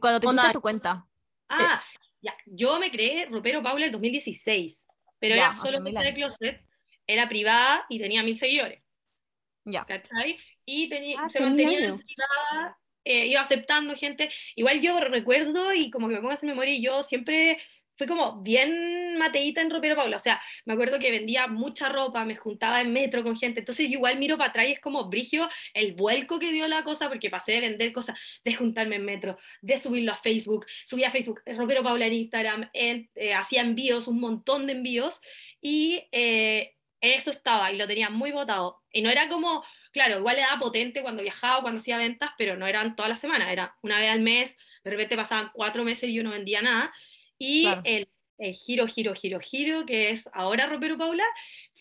Cuando 0.00 0.20
te 0.20 0.26
hiciste 0.26 0.52
tu 0.52 0.60
cuenta. 0.60 1.06
Ah, 1.48 1.82
ya, 2.20 2.36
yo 2.44 2.78
me 2.78 2.90
creé 2.90 3.24
Ropero 3.24 3.62
Paula 3.62 3.86
en 3.86 3.92
2016, 3.92 4.86
pero 5.24 5.36
Ya, 5.36 5.44
era 5.44 5.54
solo 5.54 5.80
cuenta 5.80 6.02
de 6.02 6.12
closet, 6.12 6.60
era 7.06 7.26
privada 7.30 7.86
y 7.88 7.98
tenía 7.98 8.22
mil 8.22 8.38
seguidores. 8.38 8.82
Ya. 9.64 9.86
¿cachai? 9.86 10.38
Y 10.66 10.92
Ah, 11.16 11.30
se 11.30 11.40
mantenía 11.40 11.78
en 11.86 11.98
privada, 11.98 12.78
eh, 13.04 13.28
iba 13.28 13.40
aceptando 13.40 13.96
gente. 13.96 14.30
Igual 14.54 14.82
yo 14.82 15.00
recuerdo 15.00 15.72
y 15.72 15.90
como 15.90 16.08
que 16.08 16.16
me 16.16 16.20
pongo 16.20 16.32
a 16.32 16.34
hacer 16.34 16.46
memoria 16.50 16.74
y 16.74 16.82
yo 16.82 17.02
siempre 17.02 17.58
fui 17.96 18.06
como 18.06 18.42
bien 18.42 19.16
mateíta 19.18 19.60
en 19.60 19.70
ropero 19.70 19.96
Paula. 19.96 20.16
O 20.16 20.20
sea, 20.20 20.40
me 20.64 20.74
acuerdo 20.74 20.98
que 20.98 21.10
vendía 21.10 21.46
mucha 21.46 21.88
ropa, 21.88 22.24
me 22.24 22.36
juntaba 22.36 22.80
en 22.80 22.92
metro 22.92 23.22
con 23.22 23.36
gente. 23.36 23.60
Entonces 23.60 23.86
yo 23.86 23.94
igual 23.94 24.18
miro 24.18 24.36
para 24.36 24.50
atrás 24.50 24.68
y 24.68 24.72
es 24.72 24.80
como 24.80 25.08
brigio 25.08 25.48
el 25.72 25.92
vuelco 25.94 26.38
que 26.38 26.52
dio 26.52 26.66
la 26.68 26.82
cosa 26.84 27.08
porque 27.08 27.30
pasé 27.30 27.52
de 27.52 27.60
vender 27.60 27.92
cosas, 27.92 28.18
de 28.44 28.54
juntarme 28.54 28.96
en 28.96 29.04
metro, 29.04 29.38
de 29.60 29.78
subirlo 29.78 30.12
a 30.12 30.16
Facebook, 30.16 30.66
subía 30.84 31.08
a 31.08 31.10
Facebook, 31.12 31.42
eh, 31.46 31.54
ropero 31.54 31.82
Paula 31.82 32.06
en 32.06 32.12
Instagram, 32.14 32.70
en- 32.72 33.10
eh, 33.14 33.34
hacía 33.34 33.60
envíos, 33.62 34.08
un 34.08 34.20
montón 34.20 34.66
de 34.66 34.72
envíos 34.72 35.20
y 35.60 36.06
eh, 36.12 36.74
eso 37.00 37.30
estaba 37.30 37.72
y 37.72 37.76
lo 37.76 37.86
tenía 37.86 38.10
muy 38.10 38.32
votado. 38.32 38.82
Y 38.92 39.02
no 39.02 39.10
era 39.10 39.28
como 39.28 39.64
claro, 39.92 40.18
igual 40.18 40.34
le 40.34 40.42
daba 40.42 40.58
potente 40.58 41.02
cuando 41.02 41.22
viajaba, 41.22 41.60
cuando 41.62 41.78
hacía 41.78 41.96
ventas, 41.98 42.30
pero 42.36 42.56
no 42.56 42.66
eran 42.66 42.96
todas 42.96 43.08
las 43.08 43.20
semanas, 43.20 43.48
era 43.52 43.76
una 43.80 44.00
vez 44.00 44.10
al 44.10 44.20
mes, 44.20 44.56
de 44.82 44.90
repente 44.90 45.16
pasaban 45.16 45.52
cuatro 45.54 45.84
meses 45.84 46.10
y 46.10 46.14
yo 46.14 46.24
no 46.24 46.30
vendía 46.30 46.60
nada. 46.62 46.92
Y 47.46 47.62
Claro. 47.64 47.82
el, 47.84 48.08
el 48.38 48.54
giro, 48.54 48.86
giro, 48.86 49.14
giro, 49.14 49.38
giro, 49.40 49.84
que 49.86 50.10
es 50.10 50.28
ahora 50.32 50.66
Ropero 50.66 50.96
Paula, 50.96 51.24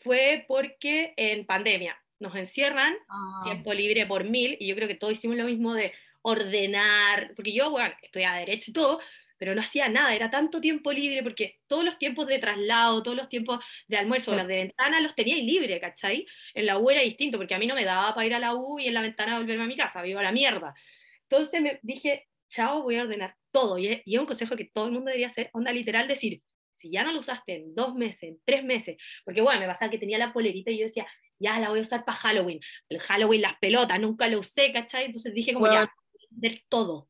fue 0.03 0.43
porque 0.47 1.13
en 1.17 1.45
pandemia 1.45 1.97
nos 2.19 2.35
encierran, 2.35 2.93
Ah, 3.09 3.41
tiempo 3.43 3.73
libre 3.73 4.05
por 4.05 4.23
mil, 4.25 4.57
y 4.59 4.67
yo 4.67 4.75
creo 4.75 4.87
que 4.87 4.95
todos 4.95 5.13
hicimos 5.13 5.37
lo 5.37 5.45
mismo 5.45 5.73
de 5.73 5.93
ordenar, 6.21 7.33
porque 7.35 7.53
yo, 7.53 7.69
bueno, 7.69 7.93
estoy 8.01 8.23
a 8.23 8.33
derecho 8.33 8.71
y 8.71 8.73
todo, 8.73 8.99
pero 9.37 9.55
no 9.55 9.61
hacía 9.61 9.89
nada, 9.89 10.15
era 10.15 10.29
tanto 10.29 10.61
tiempo 10.61 10.91
libre, 10.93 11.21
porque 11.23 11.59
todos 11.67 11.83
los 11.83 11.97
tiempos 11.97 12.27
de 12.27 12.39
traslado, 12.39 13.03
todos 13.03 13.17
los 13.17 13.27
tiempos 13.27 13.59
de 13.87 13.97
almuerzo, 13.97 14.31
Sí. 14.31 14.37
las 14.37 14.47
de 14.47 14.55
ventana, 14.55 15.01
los 15.01 15.15
tenía 15.15 15.35
libre, 15.37 15.79
¿cachai? 15.79 16.25
En 16.53 16.65
la 16.65 16.77
U 16.77 16.89
era 16.89 17.01
distinto, 17.01 17.37
porque 17.37 17.55
a 17.55 17.59
mí 17.59 17.67
no 17.67 17.75
me 17.75 17.83
daba 17.83 18.13
para 18.15 18.25
ir 18.27 18.33
a 18.33 18.39
la 18.39 18.53
U 18.55 18.79
y 18.79 18.87
en 18.87 18.93
la 18.93 19.01
ventana 19.01 19.37
volverme 19.37 19.63
a 19.63 19.67
mi 19.67 19.75
casa, 19.75 20.01
vivo 20.01 20.19
a 20.19 20.23
la 20.23 20.31
mierda. 20.31 20.73
Entonces 21.23 21.61
me 21.61 21.79
dije, 21.81 22.27
chao, 22.53 22.83
voy 22.83 22.97
a 22.97 23.03
ordenar 23.03 23.35
todo, 23.51 23.77
y 23.77 23.87
es, 23.87 24.01
y 24.05 24.15
es 24.15 24.19
un 24.19 24.25
consejo 24.25 24.55
que 24.55 24.69
todo 24.73 24.85
el 24.85 24.91
mundo 24.91 25.07
debería 25.07 25.27
hacer, 25.27 25.49
onda 25.53 25.71
literal, 25.71 26.07
decir, 26.07 26.41
si 26.69 26.91
ya 26.91 27.03
no 27.03 27.11
lo 27.11 27.19
usaste 27.19 27.55
en 27.55 27.75
dos 27.75 27.95
meses, 27.95 28.23
en 28.23 28.39
tres 28.45 28.63
meses, 28.63 28.97
porque 29.25 29.41
bueno, 29.41 29.59
me 29.61 29.67
pasaba 29.67 29.91
que 29.91 29.97
tenía 29.97 30.17
la 30.17 30.33
polerita 30.33 30.71
y 30.71 30.79
yo 30.79 30.85
decía, 30.85 31.07
ya 31.39 31.59
la 31.59 31.69
voy 31.69 31.79
a 31.79 31.81
usar 31.81 32.05
para 32.05 32.17
Halloween, 32.17 32.59
el 32.89 32.99
Halloween 32.99 33.41
las 33.41 33.57
pelotas, 33.59 33.99
nunca 33.99 34.27
lo 34.27 34.39
usé, 34.39 34.71
¿cachai? 34.71 35.05
Entonces 35.05 35.33
dije 35.33 35.53
como 35.53 35.67
Bueno. 35.67 35.83
ya, 35.83 35.93
vender 36.29 36.61
todo. 36.69 37.09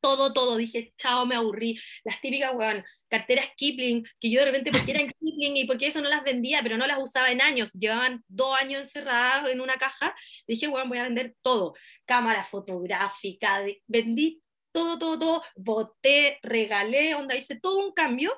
Todo, 0.00 0.32
todo, 0.32 0.56
dije, 0.56 0.94
chao, 0.98 1.26
me 1.26 1.34
aburrí. 1.34 1.80
Las 2.04 2.20
típicas, 2.20 2.54
weón, 2.54 2.84
carteras 3.08 3.48
Kipling, 3.56 4.06
que 4.20 4.30
yo 4.30 4.40
de 4.40 4.46
repente, 4.46 4.70
porque 4.70 4.90
eran 4.92 5.08
Kipling 5.08 5.56
y 5.56 5.64
porque 5.64 5.86
eso 5.86 6.00
no 6.00 6.08
las 6.08 6.24
vendía, 6.24 6.60
pero 6.62 6.76
no 6.76 6.86
las 6.86 6.98
usaba 6.98 7.30
en 7.30 7.40
años, 7.40 7.72
llevaban 7.72 8.24
dos 8.28 8.56
años 8.60 8.82
encerradas 8.82 9.50
en 9.50 9.60
una 9.60 9.76
caja, 9.76 10.14
dije, 10.46 10.68
weón, 10.68 10.88
voy 10.88 10.98
a 10.98 11.04
vender 11.04 11.34
todo. 11.42 11.74
Cámara 12.04 12.44
fotográfica, 12.44 13.64
vendí 13.86 14.42
todo, 14.72 14.98
todo, 14.98 15.18
todo, 15.18 15.42
boté, 15.56 16.38
regalé, 16.42 17.14
onda, 17.14 17.34
hice 17.36 17.58
todo 17.58 17.78
un 17.78 17.92
cambio. 17.92 18.36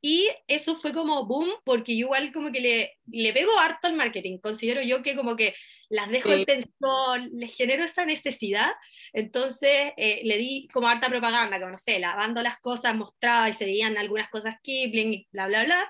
Y 0.00 0.28
eso 0.48 0.76
fue 0.76 0.92
como 0.92 1.24
boom, 1.26 1.50
porque 1.64 1.96
yo 1.96 2.06
igual 2.06 2.30
como 2.32 2.52
que 2.52 2.60
le, 2.60 2.98
le 3.06 3.32
pego 3.32 3.58
harto 3.58 3.86
al 3.86 3.94
marketing. 3.94 4.38
Considero 4.38 4.82
yo 4.82 5.02
que 5.02 5.16
como 5.16 5.34
que 5.34 5.54
las 5.94 6.08
dejo 6.10 6.30
Sí. 6.30 6.34
en 6.40 6.44
tensión, 6.44 7.30
les 7.34 7.54
genero 7.54 7.84
esa 7.84 8.04
necesidad. 8.04 8.72
Entonces 9.12 9.92
eh, 9.96 10.20
le 10.24 10.36
di 10.38 10.68
como 10.72 10.88
harta 10.88 11.08
propaganda, 11.08 11.58
como 11.58 11.72
no 11.72 11.78
sé, 11.78 11.98
lavando 11.98 12.42
las 12.42 12.58
cosas, 12.58 12.94
mostraba 12.96 13.48
y 13.48 13.52
se 13.52 13.64
veían 13.64 13.96
algunas 13.96 14.28
cosas 14.28 14.56
Kipling 14.62 15.14
y 15.14 15.28
bla, 15.32 15.46
bla, 15.46 15.64
bla. 15.64 15.88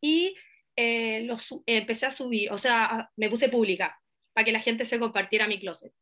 Y 0.00 0.34
eh, 0.76 1.22
lo 1.24 1.36
empecé 1.66 2.06
a 2.06 2.10
subir, 2.10 2.52
o 2.52 2.58
sea, 2.58 2.84
a- 2.84 3.10
me 3.16 3.28
puse 3.30 3.48
pública 3.48 3.98
para 4.32 4.44
que 4.44 4.52
la 4.52 4.60
gente 4.60 4.84
se 4.84 4.98
compartiera 4.98 5.48
mi 5.48 5.58
closet. 5.58 5.92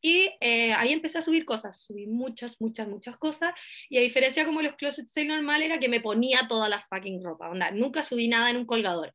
Y 0.00 0.30
eh, 0.40 0.74
ahí 0.74 0.92
empecé 0.92 1.16
a 1.18 1.22
subir 1.22 1.46
cosas, 1.46 1.82
subí 1.82 2.06
muchas, 2.06 2.60
muchas, 2.60 2.86
muchas 2.86 3.16
cosas. 3.16 3.54
Y 3.88 3.96
a 3.96 4.02
diferencia 4.02 4.44
como 4.44 4.60
los 4.60 4.74
closet 4.74 5.08
sale 5.08 5.26
normal 5.28 5.62
era 5.62 5.78
que 5.78 5.88
me 5.88 6.00
ponía 6.02 6.46
toda 6.46 6.68
la 6.68 6.86
fucking 6.90 7.24
ropa. 7.24 7.48
Onda, 7.48 7.70
nunca 7.70 8.02
subí 8.02 8.28
nada 8.28 8.50
en 8.50 8.58
un 8.58 8.66
colgador. 8.66 9.14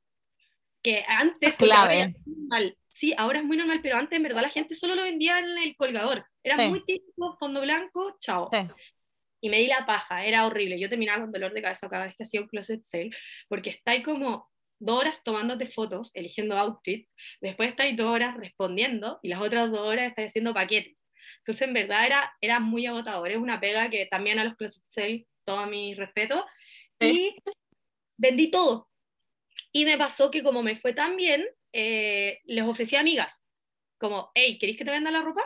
Que 0.81 1.05
antes, 1.07 1.55
clave. 1.57 2.15
normal. 2.25 2.75
Sí, 2.99 3.13
ahora 3.17 3.39
es 3.39 3.45
muy 3.45 3.55
normal, 3.55 3.79
pero 3.81 3.95
antes 3.95 4.17
en 4.17 4.23
verdad 4.23 4.41
la 4.41 4.49
gente 4.49 4.75
solo 4.75 4.93
lo 4.93 5.03
vendía 5.03 5.39
en 5.39 5.57
el 5.57 5.73
colgador. 5.77 6.25
Era 6.43 6.57
Sí. 6.57 6.67
muy 6.67 6.83
típico, 6.83 7.37
fondo 7.39 7.61
blanco, 7.61 8.17
chao. 8.19 8.49
Sí. 8.51 8.59
Y 9.41 9.49
me 9.49 9.59
di 9.59 9.67
la 9.67 9.85
paja, 9.85 10.25
era 10.25 10.45
horrible. 10.45 10.77
Yo 10.77 10.89
terminaba 10.89 11.21
con 11.21 11.31
dolor 11.31 11.53
de 11.53 11.61
cabeza 11.61 11.87
cada 11.87 12.07
vez 12.07 12.15
que 12.17 12.23
hacía 12.23 12.41
un 12.41 12.47
closet 12.49 12.83
sale, 12.83 13.11
porque 13.47 13.69
estáis 13.69 14.03
como 14.03 14.49
dos 14.79 14.99
horas 14.99 15.23
tomándote 15.23 15.67
fotos, 15.67 16.11
eligiendo 16.13 16.57
outfits, 16.57 17.09
después 17.39 17.69
estáis 17.69 17.95
dos 17.95 18.07
horas 18.07 18.35
respondiendo 18.35 19.19
y 19.23 19.29
las 19.29 19.39
otras 19.39 19.71
dos 19.71 19.79
horas 19.87 20.09
estáis 20.09 20.31
haciendo 20.31 20.53
paquetes. 20.53 21.07
Entonces, 21.37 21.67
en 21.69 21.73
verdad, 21.73 22.05
era, 22.05 22.33
era 22.41 22.59
muy 22.59 22.85
agotador. 22.85 23.29
Es 23.29 23.37
una 23.37 23.61
pega 23.61 23.89
que 23.89 24.07
también 24.07 24.39
a 24.39 24.43
los 24.43 24.57
closet 24.57 24.83
sale, 24.87 25.25
todo 25.45 25.65
mi 25.67 25.95
respeto. 25.95 26.45
Y 26.99 27.33
vendí 28.17 28.51
todo. 28.51 28.89
Y 29.71 29.85
me 29.85 29.97
pasó 29.97 30.29
que 30.29 30.43
como 30.43 30.61
me 30.63 30.75
fue 30.75 30.91
tan 30.91 31.15
bien, 31.15 31.47
eh, 31.73 32.39
les 32.45 32.63
ofrecí 32.63 32.95
a 32.95 33.01
amigas, 33.01 33.43
como, 33.97 34.31
hey, 34.33 34.57
¿queréis 34.59 34.77
que 34.77 34.85
te 34.85 34.91
venda 34.91 35.11
la 35.11 35.21
ropa? 35.21 35.43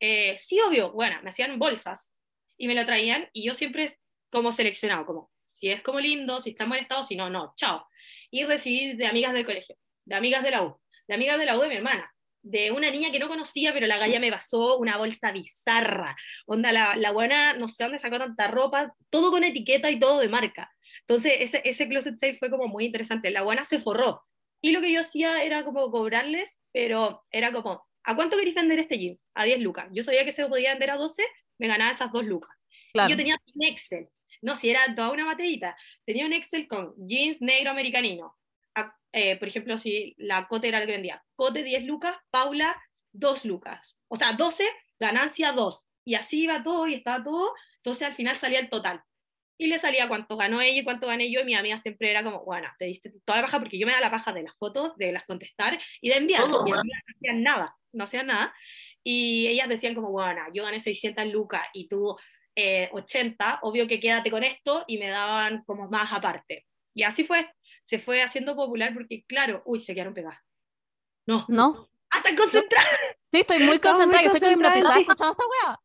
Eh, 0.00 0.36
sí, 0.38 0.58
obvio. 0.60 0.92
Bueno, 0.92 1.18
me 1.22 1.30
hacían 1.30 1.58
bolsas 1.58 2.12
y 2.56 2.66
me 2.66 2.74
lo 2.74 2.84
traían 2.84 3.28
y 3.32 3.46
yo 3.46 3.54
siempre 3.54 3.98
como 4.30 4.52
seleccionado, 4.52 5.06
como, 5.06 5.30
si 5.44 5.70
es 5.70 5.80
como 5.82 6.00
lindo, 6.00 6.40
si 6.40 6.50
está 6.50 6.64
en 6.64 6.70
buen 6.70 6.82
estado, 6.82 7.02
si 7.02 7.16
no, 7.16 7.30
no, 7.30 7.54
chao. 7.56 7.86
Y 8.30 8.44
recibí 8.44 8.94
de 8.94 9.06
amigas 9.06 9.32
del 9.32 9.46
colegio, 9.46 9.76
de 10.04 10.14
amigas 10.16 10.42
de 10.42 10.50
la 10.50 10.62
U, 10.64 10.80
de 11.06 11.14
amigas 11.14 11.38
de 11.38 11.46
la 11.46 11.56
U 11.56 11.60
de 11.60 11.68
mi 11.68 11.76
hermana, 11.76 12.12
de 12.42 12.70
una 12.72 12.90
niña 12.90 13.10
que 13.10 13.18
no 13.18 13.28
conocía, 13.28 13.72
pero 13.72 13.86
la 13.86 13.96
galla 13.96 14.20
me 14.20 14.30
pasó 14.30 14.76
una 14.76 14.98
bolsa 14.98 15.32
bizarra. 15.32 16.16
Onda, 16.46 16.72
la, 16.72 16.96
la 16.96 17.10
buena, 17.12 17.54
no 17.54 17.68
sé 17.68 17.84
dónde 17.84 17.98
sacó 17.98 18.18
tanta 18.18 18.48
ropa, 18.48 18.94
todo 19.08 19.30
con 19.30 19.44
etiqueta 19.44 19.90
y 19.90 19.98
todo 19.98 20.20
de 20.20 20.28
marca. 20.28 20.70
Entonces, 21.00 21.34
ese, 21.38 21.62
ese 21.64 21.88
closet 21.88 22.18
sale 22.18 22.36
fue 22.36 22.50
como 22.50 22.66
muy 22.66 22.84
interesante. 22.84 23.30
La 23.30 23.42
buena 23.42 23.64
se 23.64 23.78
forró. 23.78 24.24
Y 24.64 24.72
lo 24.72 24.80
que 24.80 24.90
yo 24.90 25.00
hacía 25.00 25.42
era 25.42 25.62
como 25.62 25.90
cobrarles, 25.90 26.58
pero 26.72 27.22
era 27.30 27.52
como, 27.52 27.86
¿a 28.02 28.16
cuánto 28.16 28.38
queréis 28.38 28.54
vender 28.54 28.78
este 28.78 28.98
jeans? 28.98 29.20
A 29.34 29.44
10 29.44 29.60
lucas. 29.60 29.88
Yo 29.92 30.02
sabía 30.02 30.24
que 30.24 30.32
se 30.32 30.46
podía 30.46 30.70
vender 30.70 30.90
a 30.90 30.96
12, 30.96 31.22
me 31.58 31.68
ganaba 31.68 31.90
esas 31.90 32.10
2 32.10 32.24
lucas. 32.24 32.50
Claro. 32.94 33.08
Y 33.08 33.12
yo 33.12 33.16
tenía 33.18 33.36
un 33.54 33.64
Excel, 33.66 34.08
no, 34.40 34.56
si 34.56 34.70
era 34.70 34.80
toda 34.94 35.10
una 35.10 35.26
mateita, 35.26 35.76
tenía 36.06 36.24
un 36.24 36.32
Excel 36.32 36.66
con 36.66 36.94
jeans 36.96 37.42
negro 37.42 37.72
americanino. 37.72 38.38
A- 38.74 38.96
eh, 39.12 39.36
por 39.36 39.48
ejemplo, 39.48 39.76
si 39.76 40.14
la 40.16 40.48
cote 40.48 40.68
era 40.68 40.80
la 40.80 40.86
que 40.86 40.92
vendía, 40.92 41.22
cote 41.36 41.62
10 41.62 41.84
lucas, 41.84 42.16
Paula 42.30 42.74
2 43.12 43.44
lucas. 43.44 43.98
O 44.08 44.16
sea, 44.16 44.32
12, 44.32 44.64
ganancia 44.98 45.52
2. 45.52 45.86
Y 46.06 46.14
así 46.14 46.44
iba 46.44 46.62
todo 46.62 46.88
y 46.88 46.94
estaba 46.94 47.22
todo, 47.22 47.52
entonces 47.76 48.06
al 48.08 48.14
final 48.14 48.36
salía 48.36 48.60
el 48.60 48.70
total. 48.70 49.02
Y 49.56 49.68
le 49.68 49.78
salía 49.78 50.08
cuánto 50.08 50.36
ganó 50.36 50.60
ella 50.60 50.80
y 50.80 50.84
cuánto 50.84 51.06
gané 51.06 51.30
yo, 51.30 51.40
y 51.40 51.44
mi 51.44 51.54
amiga 51.54 51.78
siempre 51.78 52.10
era 52.10 52.24
como, 52.24 52.44
bueno, 52.44 52.68
te 52.78 52.86
diste 52.86 53.12
toda 53.24 53.38
la 53.38 53.46
paja, 53.46 53.60
porque 53.60 53.78
yo 53.78 53.86
me 53.86 53.92
da 53.92 54.00
la 54.00 54.10
paja 54.10 54.32
de 54.32 54.42
las 54.42 54.54
fotos, 54.56 54.96
de 54.96 55.12
las 55.12 55.24
contestar 55.24 55.78
y 56.00 56.08
de 56.08 56.16
enviar. 56.16 56.50
Todo, 56.50 56.66
y 56.66 56.70
no 56.70 56.82
hacían 57.16 57.42
nada, 57.42 57.76
no 57.92 58.04
hacían 58.04 58.26
nada. 58.26 58.54
Y 59.04 59.46
ellas 59.48 59.68
decían 59.68 59.94
como, 59.94 60.10
bueno, 60.10 60.42
yo 60.52 60.64
gané 60.64 60.80
600 60.80 61.26
lucas 61.26 61.62
y 61.72 61.88
tú 61.88 62.16
eh, 62.56 62.88
80, 62.92 63.60
obvio 63.62 63.86
que 63.86 64.00
quédate 64.00 64.30
con 64.30 64.42
esto, 64.42 64.84
y 64.88 64.98
me 64.98 65.08
daban 65.08 65.62
como 65.64 65.88
más 65.88 66.12
aparte. 66.12 66.66
Y 66.94 67.02
así 67.04 67.24
fue, 67.24 67.48
se 67.82 67.98
fue 67.98 68.22
haciendo 68.22 68.56
popular 68.56 68.92
porque, 68.94 69.24
claro, 69.24 69.62
uy, 69.66 69.78
se 69.78 69.94
quedaron 69.94 70.14
pegadas. 70.14 70.40
No, 71.26 71.46
¿No? 71.48 71.88
hasta 72.10 72.36
concentrada. 72.36 72.88
Sí, 73.32 73.40
estoy 73.40 73.58
muy 73.58 73.66
muy 73.66 73.78
concentrada, 73.80 74.24
estoy 74.24 74.40
concentradas, 74.40 74.76
hipnotizada 74.78 74.94
sí. 74.94 75.00
escuchando 75.00 75.32
esta 75.32 75.44
wea. 75.46 75.80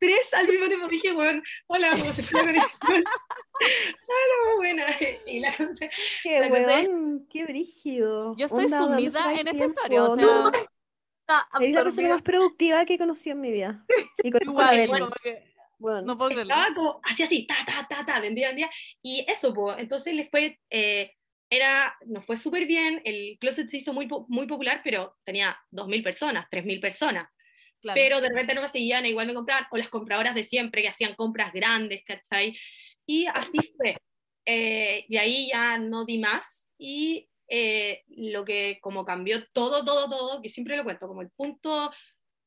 Tres 0.00 0.32
al 0.34 0.48
mismo 0.48 0.66
tiempo 0.66 0.88
dije, 0.88 1.12
weón, 1.12 1.42
hola, 1.66 1.90
¿cómo 1.98 2.12
se 2.12 2.22
fue 2.22 2.40
la 2.40 2.46
conexión? 2.46 3.04
Ah, 3.62 4.56
buena. 4.56 4.86
Y 5.26 5.40
la 5.40 5.54
cosa- 5.56 5.88
Qué 6.22 6.40
La 6.40 6.48
cosa 6.48 6.80
es- 6.80 6.88
weón, 6.88 7.26
qué 7.30 7.44
brígido. 7.44 8.34
Yo 8.36 8.46
estoy 8.46 8.64
Onda, 8.64 8.78
¿dónde 8.78 9.10
sumida 9.10 9.34
en 9.40 9.48
esta 9.48 9.64
historia, 9.66 10.04
o 10.04 10.16
No, 10.16 10.50
sea, 10.50 10.62
Está 11.20 11.46
eres 11.60 11.74
la 11.74 11.82
persona 11.84 12.08
más 12.08 12.22
productiva 12.22 12.84
que 12.86 12.98
conocí 12.98 13.30
en 13.30 13.40
mi 13.40 13.52
vida. 13.52 13.84
Y 14.22 14.30
conozco 14.30 14.50
igual, 14.82 15.12
que 15.22 15.52
Bueno, 15.78 16.02
no 16.02 16.16
puedo 16.18 16.30
creerlo. 16.30 16.54
estaba 16.54 16.74
como 16.74 17.00
así, 17.04 17.22
así, 17.22 17.46
ta, 17.46 17.54
ta, 17.66 17.86
ta, 17.86 18.04
ta, 18.06 18.20
vendía, 18.20 18.48
vendía. 18.48 18.70
Y 19.02 19.24
eso, 19.28 19.52
pues, 19.52 19.76
entonces 19.78 20.14
les 20.14 20.30
fue, 20.30 20.58
eh, 20.70 21.12
era, 21.50 21.94
nos 22.06 22.24
fue 22.24 22.36
súper 22.38 22.66
bien, 22.66 23.02
el 23.04 23.36
closet 23.38 23.68
se 23.70 23.76
hizo 23.76 23.92
muy, 23.92 24.08
muy 24.28 24.46
popular, 24.46 24.80
pero 24.82 25.18
tenía 25.24 25.56
2.000 25.70 26.02
personas, 26.02 26.46
3.000 26.50 26.80
personas. 26.80 27.28
Claro. 27.80 27.98
Pero 28.00 28.20
de 28.20 28.28
repente 28.28 28.54
no 28.54 28.62
me 28.62 28.68
seguían, 28.68 29.06
igual 29.06 29.26
me 29.26 29.34
compraban, 29.34 29.66
o 29.70 29.76
las 29.76 29.88
compradoras 29.88 30.34
de 30.34 30.44
siempre 30.44 30.82
que 30.82 30.88
hacían 30.88 31.14
compras 31.14 31.52
grandes, 31.52 32.02
¿cachai? 32.04 32.56
Y 33.06 33.26
así 33.26 33.58
fue. 33.76 33.96
Eh, 34.46 35.04
y 35.08 35.16
ahí 35.16 35.48
ya 35.50 35.78
no 35.78 36.04
di 36.04 36.18
más. 36.18 36.68
Y 36.78 37.28
eh, 37.48 38.02
lo 38.08 38.44
que 38.44 38.78
como 38.82 39.04
cambió 39.04 39.44
todo, 39.52 39.84
todo, 39.84 40.08
todo, 40.08 40.42
que 40.42 40.48
siempre 40.48 40.76
lo 40.76 40.84
cuento, 40.84 41.08
como 41.08 41.22
el 41.22 41.30
punto 41.30 41.90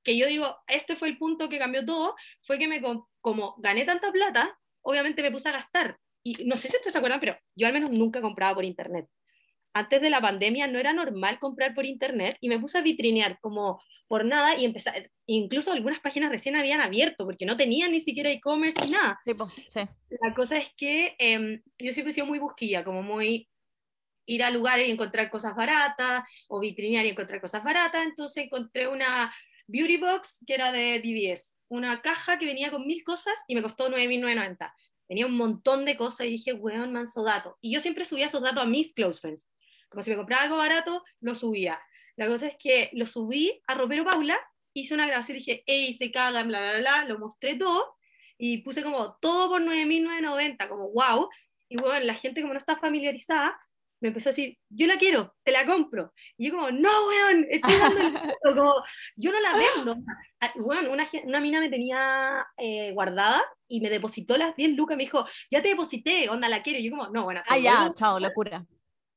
que 0.03 0.17
yo 0.17 0.27
digo, 0.27 0.57
este 0.67 0.95
fue 0.95 1.07
el 1.09 1.17
punto 1.17 1.47
que 1.49 1.57
cambió 1.59 1.85
todo, 1.85 2.15
fue 2.45 2.59
que 2.59 2.67
me, 2.67 2.81
com- 2.81 3.05
como 3.21 3.55
gané 3.59 3.85
tanta 3.85 4.11
plata, 4.11 4.57
obviamente 4.81 5.21
me 5.21 5.31
puse 5.31 5.49
a 5.49 5.53
gastar. 5.53 5.97
Y 6.23 6.45
no 6.45 6.57
sé 6.57 6.69
si 6.69 6.75
ustedes 6.75 6.93
se 6.93 6.97
acuerdan, 6.99 7.19
pero 7.21 7.37
yo 7.55 7.67
al 7.67 7.73
menos 7.73 7.89
nunca 7.91 8.21
compraba 8.21 8.55
por 8.55 8.65
internet. 8.65 9.07
Antes 9.73 10.01
de 10.01 10.09
la 10.09 10.21
pandemia 10.21 10.67
no 10.67 10.79
era 10.79 10.93
normal 10.93 11.39
comprar 11.39 11.73
por 11.73 11.85
internet 11.85 12.37
y 12.41 12.49
me 12.49 12.59
puse 12.59 12.77
a 12.77 12.81
vitrinear 12.81 13.39
como 13.39 13.81
por 14.13 14.25
nada 14.25 14.55
y 14.59 14.63
empezar, 14.63 15.09
incluso 15.25 15.71
algunas 15.71 15.99
páginas 15.99 16.29
recién 16.29 16.55
habían 16.55 16.81
abierto 16.81 17.25
porque 17.25 17.47
no 17.47 17.57
tenían 17.57 17.89
ni 17.89 17.99
siquiera 17.99 18.29
e-commerce 18.29 18.77
ni 18.85 18.91
nada. 18.91 19.19
Sí, 19.25 19.33
sí. 19.69 19.79
La 20.21 20.35
cosa 20.35 20.59
es 20.59 20.69
que 20.77 21.15
em, 21.17 21.63
yo 21.79 21.91
siempre 21.91 22.11
he 22.11 22.13
sido 22.13 22.27
muy 22.27 22.37
busquilla, 22.37 22.83
como 22.83 23.01
muy 23.01 23.49
ir 24.27 24.43
a 24.43 24.51
lugares 24.51 24.87
y 24.87 24.91
encontrar 24.91 25.31
cosas 25.31 25.55
baratas, 25.55 26.25
o 26.47 26.59
vitrinear 26.59 27.07
y 27.07 27.09
encontrar 27.09 27.41
cosas 27.41 27.63
baratas, 27.63 28.05
entonces 28.05 28.43
encontré 28.43 28.87
una 28.87 29.33
beauty 29.65 29.97
box 29.97 30.43
que 30.45 30.53
era 30.53 30.71
de 30.71 30.99
DBS, 30.99 31.55
una 31.69 32.03
caja 32.03 32.37
que 32.37 32.45
venía 32.45 32.69
con 32.69 32.85
mil 32.85 33.03
cosas 33.03 33.33
y 33.47 33.55
me 33.55 33.63
costó 33.63 33.89
9.990. 33.89 34.75
Tenía 35.07 35.25
un 35.25 35.35
montón 35.35 35.85
de 35.85 35.97
cosas 35.97 36.27
y 36.27 36.29
dije, 36.29 36.53
weón, 36.53 36.93
manso 36.93 37.23
dato. 37.23 37.57
Y 37.61 37.73
yo 37.73 37.79
siempre 37.79 38.05
subía 38.05 38.27
esos 38.27 38.43
datos 38.43 38.61
a 38.61 38.67
mis 38.67 38.93
close 38.93 39.19
friends. 39.19 39.49
Como 39.89 40.03
si 40.03 40.11
me 40.11 40.17
compraba 40.17 40.43
algo 40.43 40.57
barato, 40.57 41.03
lo 41.19 41.33
subía. 41.33 41.79
La 42.15 42.27
cosa 42.27 42.47
es 42.47 42.55
que 42.57 42.89
lo 42.93 43.07
subí 43.07 43.61
a 43.67 43.73
Ropero 43.73 44.05
Paula, 44.05 44.39
hice 44.73 44.93
una 44.93 45.07
grabación 45.07 45.37
y 45.37 45.39
dije, 45.39 45.63
ey, 45.65 45.93
se 45.93 46.11
cagan, 46.11 46.47
bla, 46.47 46.59
bla, 46.59 46.79
bla, 46.79 47.05
lo 47.05 47.19
mostré 47.19 47.55
todo 47.55 47.95
y 48.37 48.59
puse 48.59 48.83
como 48.83 49.15
todo 49.15 49.49
por 49.49 49.61
9.990, 49.61 50.67
como 50.67 50.89
wow. 50.91 51.29
Y 51.69 51.77
bueno, 51.77 52.05
la 52.05 52.13
gente 52.15 52.41
como 52.41 52.53
no 52.53 52.57
está 52.59 52.75
familiarizada, 52.77 53.59
me 53.99 54.09
empezó 54.09 54.29
a 54.29 54.31
decir, 54.31 54.57
yo 54.69 54.85
la 54.85 54.97
quiero, 54.97 55.33
te 55.43 55.51
la 55.53 55.65
compro. 55.65 56.11
Y 56.37 56.47
yo 56.47 56.53
como, 56.53 56.69
no, 56.71 56.89
weón, 57.07 57.45
estoy 57.49 57.73
dando 57.77 57.99
el 58.01 58.07
dinero", 58.07 58.33
como, 58.43 58.73
yo 59.15 59.31
no 59.31 59.39
la 59.39 59.55
vendo. 59.55 59.95
Ah, 60.41 60.51
Weón, 60.55 60.87
una, 60.89 61.07
una 61.23 61.39
mina 61.39 61.61
me 61.61 61.69
tenía 61.69 62.45
eh, 62.57 62.91
guardada 62.91 63.41
y 63.67 63.79
me 63.79 63.89
depositó 63.89 64.37
las 64.37 64.55
10 64.57 64.71
lucas, 64.71 64.97
me 64.97 65.03
dijo, 65.03 65.25
ya 65.49 65.61
te 65.61 65.69
deposité, 65.69 66.29
onda, 66.29 66.49
la 66.49 66.61
quiero. 66.61 66.79
Y 66.79 66.83
yo 66.83 66.91
como, 66.91 67.07
no, 67.09 67.23
bueno, 67.23 67.41
Ah, 67.47 67.57
ya, 67.57 67.77
vuelvo". 67.79 67.93
chao, 67.95 68.19
locura. 68.19 68.65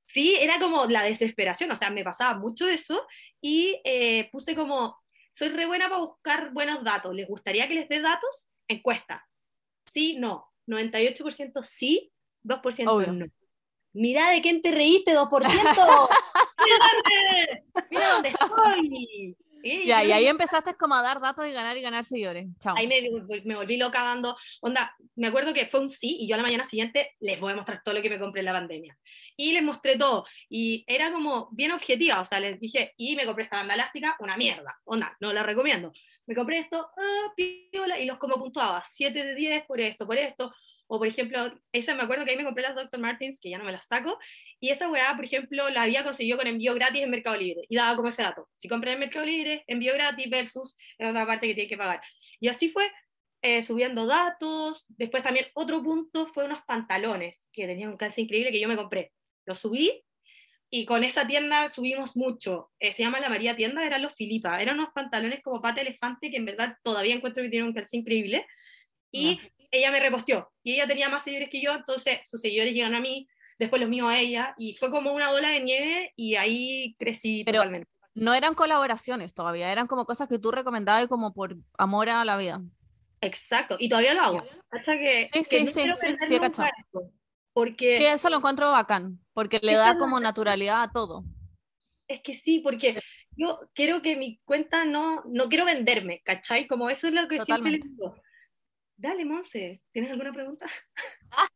Sí, 0.07 0.37
era 0.41 0.59
como 0.61 0.87
la 0.87 1.03
desesperación, 1.03 1.71
o 1.73 1.77
sea, 1.77 1.91
me 1.91 2.05
pasaba 2.05 2.39
mucho 2.39 2.67
eso 2.69 3.07
y 3.41 3.81
eh, 3.85 4.29
puse 4.31 4.55
como, 4.55 4.97
soy 5.33 5.49
re 5.49 5.67
buena 5.67 5.89
para 5.89 6.01
buscar 6.01 6.53
buenos 6.53 6.85
datos, 6.85 7.13
¿les 7.15 7.27
gustaría 7.29 7.67
que 7.69 7.75
les 7.75 7.89
dé 7.89 8.01
datos? 8.01 8.47
Encuesta. 8.69 9.27
Sí, 9.93 10.17
no. 10.19 10.47
98% 10.67 11.63
sí, 11.65 12.13
2% 12.45 12.89
Obvio. 12.89 13.13
no. 13.13 13.27
Mira 13.93 14.31
de 14.31 14.43
quién 14.43 14.63
te 14.63 14.73
reíste, 14.73 15.13
2%. 15.13 15.29
Mira 17.91 18.13
dónde, 18.13 18.29
estoy. 18.29 19.37
Y 19.63 19.87
Ya, 19.87 20.05
y 20.05 20.13
ahí 20.13 20.27
empezaste 20.27 20.75
como 20.75 20.95
a 20.95 21.03
dar 21.03 21.21
datos 21.21 21.47
y 21.47 21.53
ganar 21.53 21.77
y 21.77 21.83
ganar 21.83 22.05
seguidores. 22.05 22.47
Chao. 22.61 22.75
Ahí 22.77 22.87
me, 22.87 23.03
me 23.45 23.57
volví 23.57 23.77
loca 23.77 24.03
dando, 24.03 24.37
onda, 24.61 24.95
me 25.17 25.29
acuerdo 25.29 25.55
que 25.55 25.67
fue 25.67 25.81
un 25.81 25.91
sí 25.91 26.17
y 26.21 26.29
yo 26.29 26.35
a 26.35 26.37
la 26.37 26.45
mañana 26.45 26.65
siguiente 26.65 27.15
les 27.21 27.41
voy 27.41 27.53
a 27.53 27.57
mostrar 27.57 27.83
todo 27.83 27.95
lo 27.95 28.03
que 28.03 28.11
me 28.11 28.19
compré 28.19 28.41
en 28.41 28.47
la 28.47 28.53
pandemia. 28.53 28.99
Y 29.37 29.53
les 29.53 29.63
mostré 29.63 29.97
todo 29.97 30.25
y 30.49 30.85
era 30.87 31.13
como 31.13 31.49
bien 31.53 31.73
objetiva, 31.73 32.21
o 32.21 32.25
sea, 32.25 32.41
les 32.41 32.59
dije, 32.59 32.95
y 32.97 33.17
me 33.17 33.27
compré 33.27 33.45
esta 33.45 33.57
banda 33.57 33.75
elástica, 33.75 34.17
una 34.21 34.37
mierda, 34.37 34.81
onda, 34.85 35.17
no 35.21 35.33
la 35.33 35.43
recomiendo. 35.43 35.93
Me 36.27 36.35
compré 36.35 36.59
esto, 36.59 36.91
ah, 36.97 37.33
piola, 37.37 38.01
y 38.01 38.07
los 38.07 38.19
como 38.19 38.37
puntuaba, 38.37 38.83
7 38.85 39.25
de 39.25 39.35
10 39.35 39.65
por 39.67 39.81
esto, 39.81 40.07
por 40.07 40.17
esto. 40.17 40.53
O 40.89 40.99
por 40.99 41.07
ejemplo, 41.07 41.53
esa 41.73 41.95
me 41.95 42.03
acuerdo 42.03 42.25
que 42.25 42.31
ahí 42.31 42.37
me 42.37 42.45
compré 42.45 42.63
las 42.63 42.75
Dr. 42.75 42.99
Martens, 43.01 43.41
que 43.41 43.51
ya 43.51 43.59
no 43.59 43.65
me 43.65 43.73
las 43.73 43.87
saco, 43.87 44.19
y 44.61 44.71
esa 44.71 44.89
weá, 44.89 45.15
por 45.17 45.25
ejemplo, 45.25 45.69
la 45.71 45.83
había 45.83 46.05
conseguido 46.05 46.39
con 46.39 46.47
envío 46.47 46.75
gratis 46.75 47.03
en 47.03 47.11
Mercado 47.11 47.37
Libre, 47.37 47.63
y 47.69 47.77
daba 47.77 47.97
como 47.97 48.09
ese 48.09 48.23
dato. 48.23 48.49
Si 48.53 48.69
compré 48.69 48.93
en 48.93 49.01
Mercado 49.01 49.27
Libre, 49.27 49.65
envío 49.67 49.93
gratis 49.95 50.31
versus 50.31 50.77
en 50.99 51.09
otra 51.09 51.27
parte 51.27 51.47
que 51.47 51.55
tiene 51.55 51.69
que 51.69 51.77
pagar. 51.77 52.01
Y 52.41 52.49
así 52.49 52.69
fue, 52.69 52.91
eh, 53.43 53.63
subiendo 53.63 54.07
datos. 54.07 54.87
Después 54.89 55.23
también 55.23 55.47
otro 55.55 55.83
punto 55.83 56.27
fue 56.27 56.45
unos 56.45 56.63
pantalones 56.67 57.47
que 57.53 57.67
tenían 57.67 57.91
un 57.91 57.97
calce 57.97 58.21
increíble 58.23 58.51
que 58.51 58.61
yo 58.61 58.69
me 58.69 58.77
compré. 58.77 59.13
Los 59.47 59.59
subí 59.59 60.03
y 60.69 60.85
con 60.85 61.05
esa 61.05 61.27
tienda 61.27 61.69
subimos 61.69 62.17
mucho. 62.17 62.71
Eh, 62.81 62.93
se 62.93 63.03
llama 63.05 63.21
La 63.21 63.29
María 63.29 63.57
Tienda, 63.57 63.87
eran 63.87 64.03
los 64.03 64.15
Filipa. 64.15 64.61
Eran 64.61 64.79
unos 64.79 64.93
pantalones 64.95 65.41
como 65.43 65.63
pata 65.63 65.81
elefante 65.81 66.31
que 66.31 66.37
en 66.37 66.45
verdad 66.45 66.77
todavía 66.83 67.15
encuentro 67.15 67.43
que 67.43 67.49
tienen 67.49 67.69
un 67.69 67.75
calce 67.75 67.97
increíble. 67.97 68.47
Y 69.13 69.41
ella 69.71 69.91
me 69.91 70.01
reposteó. 70.01 70.53
Y 70.63 70.75
ella 70.75 70.87
tenía 70.87 71.09
más 71.09 71.23
seguidores 71.25 71.49
que 71.49 71.63
yo, 71.63 71.73
entonces 71.75 72.19
sus 72.25 72.41
seguidores 72.41 72.75
llegan 72.75 72.95
a 72.95 73.01
mí, 73.01 73.29
después 73.59 73.81
los 73.81 73.89
míos 73.89 74.11
a 74.11 74.19
ella. 74.19 74.55
Y 74.59 74.75
fue 74.75 74.91
como 74.91 75.13
una 75.13 75.31
bola 75.31 75.51
de 75.51 75.61
nieve 75.61 76.13
y 76.17 76.35
ahí 76.35 76.97
crecí 76.99 77.45
Pero- 77.45 77.59
totalmente. 77.61 77.89
No 78.15 78.33
eran 78.33 78.55
colaboraciones 78.55 79.35
todavía, 79.35 79.71
eran 79.71 79.87
como 79.87 80.07
cosas 80.07 80.27
que 80.27 80.39
tú 80.39 80.51
recomendabas 80.51 81.07
como 81.07 81.35
por 81.35 81.55
amor 81.77 82.09
a 82.09 82.25
la 82.25 82.39
vida. 82.39 82.63
Exacto, 83.21 83.77
y 83.79 83.91
todavía 83.91 84.15
lo 84.15 84.23
hago. 84.23 84.45
¿Cacha 84.71 84.99
que, 84.99 85.29
Sí, 85.33 85.39
que 85.41 85.45
sí, 85.45 85.85
no 85.87 85.95
sí, 85.95 86.07
sí, 86.09 86.27
sí, 86.27 86.35
eso, 86.37 86.65
Porque 87.53 87.99
Sí, 87.99 88.07
eso 88.07 88.31
lo 88.31 88.37
encuentro 88.39 88.71
bacán, 88.71 89.19
porque 89.37 89.61
le 89.63 89.75
da 89.75 89.99
como 89.99 90.19
naturalidad 90.19 90.83
a 90.83 90.91
todo. 90.91 91.23
es 92.09 92.23
que 92.23 92.33
sí, 92.33 92.61
porque 92.61 93.03
yo 93.37 93.61
quiero 93.75 94.01
que 94.01 94.17
mi 94.17 94.41
cuenta 94.47 94.87
no, 94.87 95.23
no 95.27 95.51
quiero 95.51 95.67
venderme, 95.67 96.23
¿cachai? 96.23 96.67
Como 96.67 96.89
eso 96.89 97.09
es 97.09 97.13
lo 97.13 97.29
que 97.29 97.41
siempre 97.41 97.73
les 97.73 97.83
digo. 97.83 98.17
Dale, 98.97 99.27
Monse, 99.27 99.83
¿tienes 99.93 100.11
alguna 100.11 100.33
pregunta? 100.33 100.67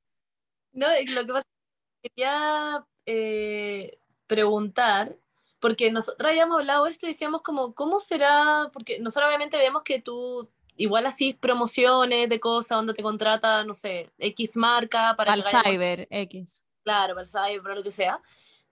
No, 0.73 0.87
lo 0.87 1.27
que 1.27 1.33
pasa 1.33 1.49
es 1.49 2.03
que 2.03 2.09
quería 2.11 2.87
eh, 3.05 3.99
preguntar, 4.29 5.17
porque 5.59 5.91
nosotros 5.91 6.31
habíamos 6.31 6.61
hablado 6.61 6.87
esto 6.87 7.07
y 7.07 7.09
decíamos 7.09 7.43
como, 7.43 7.75
¿cómo 7.75 7.99
será? 7.99 8.71
Porque 8.73 9.01
nosotros 9.01 9.27
obviamente 9.27 9.59
vemos 9.59 9.83
que 9.83 10.01
tú 10.01 10.49
igual 10.77 11.07
así 11.07 11.33
promociones 11.33 12.29
de 12.29 12.39
cosas, 12.39 12.79
donde 12.79 12.95
te 12.95 13.03
contrata, 13.03 13.65
no 13.65 13.75
sé, 13.75 14.13
X 14.19 14.57
marca 14.57 15.17
para 15.17 15.33
Al 15.33 15.43
cyber, 15.43 16.07
X. 16.09 16.63
claro, 16.91 17.15
para 17.15 17.23
el 17.23 17.61
cyber, 17.61 17.77
lo 17.77 17.83
que 17.83 17.93
sea. 17.93 18.21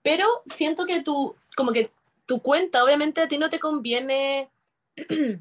Pero 0.01 0.25
siento 0.45 0.85
que 0.85 1.01
tú, 1.01 1.35
como 1.55 1.71
que 1.71 1.91
tu 2.25 2.41
cuenta, 2.41 2.83
obviamente 2.83 3.21
a 3.21 3.27
ti 3.27 3.37
no 3.37 3.49
te 3.49 3.59
conviene 3.59 4.49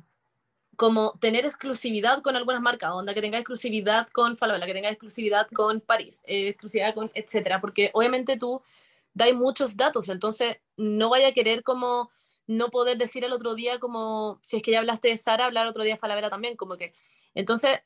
como 0.77 1.19
tener 1.21 1.45
exclusividad 1.45 2.23
con 2.23 2.37
algunas 2.37 2.63
marcas, 2.63 2.91
onda 2.93 3.15
que 3.15 3.21
tenga 3.21 3.39
exclusividad 3.39 4.07
con 4.09 4.37
Falabella, 4.37 4.67
que 4.67 4.75
tenga 4.75 4.91
exclusividad 4.91 5.49
con 5.53 5.81
París, 5.81 6.23
eh, 6.27 6.49
exclusividad 6.49 6.95
con 6.95 7.11
etcétera, 7.15 7.61
porque 7.61 7.91
obviamente 7.95 8.37
tú 8.37 8.63
dais 9.13 9.35
muchos 9.35 9.77
datos, 9.77 10.09
entonces 10.09 10.59
no 10.77 11.11
vaya 11.11 11.29
a 11.29 11.33
querer 11.33 11.65
como 11.65 12.11
no 12.47 12.71
poder 12.71 12.97
decir 12.97 13.25
el 13.25 13.33
otro 13.33 13.55
día 13.55 13.81
como, 13.81 14.39
si 14.43 14.59
es 14.59 14.63
que 14.63 14.71
ya 14.71 14.79
hablaste 14.79 15.09
de 15.09 15.17
Sara, 15.17 15.47
hablar 15.47 15.67
otro 15.67 15.83
día 15.83 15.95
de 15.95 16.01
Falabella 16.01 16.29
también, 16.29 16.57
como 16.57 16.77
que, 16.77 16.95
entonces, 17.35 17.81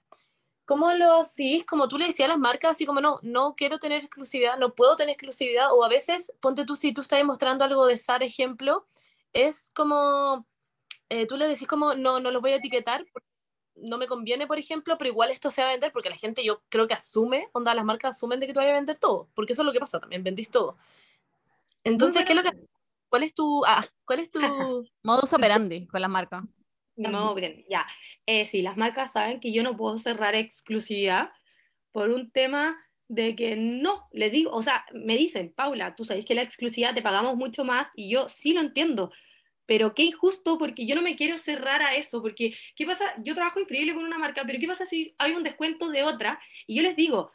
¿cómo 0.65 0.93
lo 0.93 1.21
hacís? 1.21 1.65
Como 1.65 1.89
tú 1.89 1.99
le 1.99 2.07
decías 2.07 2.29
a 2.29 2.33
las 2.33 2.39
marcas, 2.39 2.73
así 2.73 2.87
como 2.87 3.01
no, 3.01 3.19
no 3.23 3.55
quiero 3.57 3.79
tener 3.79 3.99
exclusividad, 3.99 4.59
no 4.59 4.75
puedo 4.75 4.97
tener 4.97 5.15
exclusividad, 5.15 5.73
o 5.73 5.85
a 5.85 5.89
veces, 5.89 6.35
ponte 6.41 6.65
tú, 6.65 6.77
si 6.77 6.93
tú 6.93 7.01
estás 7.01 7.23
mostrando 7.25 7.65
algo 7.65 7.87
de 7.87 7.97
Sara, 7.97 8.25
ejemplo, 8.25 8.87
es 9.33 9.71
como, 9.75 10.47
eh, 11.09 11.27
tú 11.27 11.37
le 11.37 11.49
decís 11.49 11.67
como, 11.67 11.95
no, 11.95 12.21
no 12.21 12.31
los 12.31 12.43
voy 12.43 12.53
a 12.53 12.57
etiquetar, 12.57 13.05
no 13.75 13.99
me 13.99 14.07
conviene, 14.07 14.47
por 14.47 14.59
ejemplo, 14.59 14.97
pero 14.99 15.11
igual 15.11 15.31
esto 15.31 15.51
se 15.51 15.63
va 15.63 15.69
a 15.69 15.73
vender, 15.73 15.93
porque 15.93 16.11
la 16.11 16.17
gente 16.17 16.45
yo 16.45 16.63
creo 16.69 16.87
que 16.87 16.95
asume, 16.95 17.49
onda, 17.53 17.75
las 17.75 17.85
marcas 17.85 18.17
asumen 18.17 18.39
de 18.39 18.47
que 18.47 18.53
tú 18.53 18.61
vas 18.61 18.69
a 18.69 18.73
vender 18.73 18.99
todo, 18.99 19.29
porque 19.35 19.55
eso 19.55 19.63
es 19.63 19.67
lo 19.67 19.73
que 19.73 19.81
pasa, 19.81 19.99
también 19.99 20.23
vendís 20.23 20.51
todo. 20.51 20.77
Entonces, 21.85 22.25
¿qué 22.25 22.33
es 22.33 22.37
lo 22.37 22.43
que... 22.43 22.53
¿Cuál 23.09 23.25
es 23.25 23.35
tu... 23.35 23.65
Ah, 23.67 23.85
¿cuál 24.05 24.21
es 24.21 24.31
tu... 24.31 24.41
Modus 25.03 25.33
operandi 25.33 25.87
con 25.87 26.01
las 26.01 26.11
marcas. 26.11 26.45
No, 26.97 27.35
bien, 27.35 27.65
ya. 27.69 27.87
Eh, 28.27 28.47
sí, 28.47 28.63
las 28.63 28.77
marcas 28.77 29.13
saben 29.13 29.41
que 29.41 29.53
yo 29.53 29.63
no 29.63 29.77
puedo 29.77 29.99
cerrar 29.99 30.35
exclusividad 30.35 31.31
por 31.91 32.11
un 32.11 32.31
tema 32.31 32.77
de 33.09 33.37
que 33.37 33.57
no, 33.57 34.09
le 34.13 34.31
digo, 34.31 34.51
o 34.53 34.63
sea, 34.63 34.87
me 34.93 35.17
dicen, 35.17 35.53
Paula, 35.55 35.95
tú 35.95 36.05
sabes 36.05 36.25
que 36.25 36.35
la 36.35 36.43
exclusividad 36.43 36.95
te 36.95 37.03
pagamos 37.03 37.37
mucho 37.37 37.65
más 37.65 37.91
y 37.95 38.09
yo 38.09 38.29
sí 38.29 38.55
lo 38.55 38.61
entiendo, 38.61 39.13
pero 39.67 39.95
qué 39.95 40.05
injusto 40.05 40.59
porque 40.59 40.87
yo 40.87 40.95
no 40.95 41.03
me 41.03 41.17
quiero 41.17 41.39
cerrar 41.39 41.83
a 41.83 41.95
eso, 41.95 42.23
porque 42.23 42.55
¿qué 42.75 42.87
pasa? 42.87 43.13
Yo 43.23 43.35
trabajo 43.35 43.61
increíble 43.61 43.95
con 43.95 44.05
una 44.05 44.19
marca, 44.19 44.45
pero 44.47 44.59
¿qué 44.59 44.67
pasa 44.67 44.87
si 44.87 45.15
hay 45.19 45.33
un 45.33 45.43
descuento 45.43 45.89
de 45.89 46.03
otra? 46.03 46.41
Y 46.67 46.75
yo 46.77 46.83
les 46.83 46.97
digo, 46.97 47.33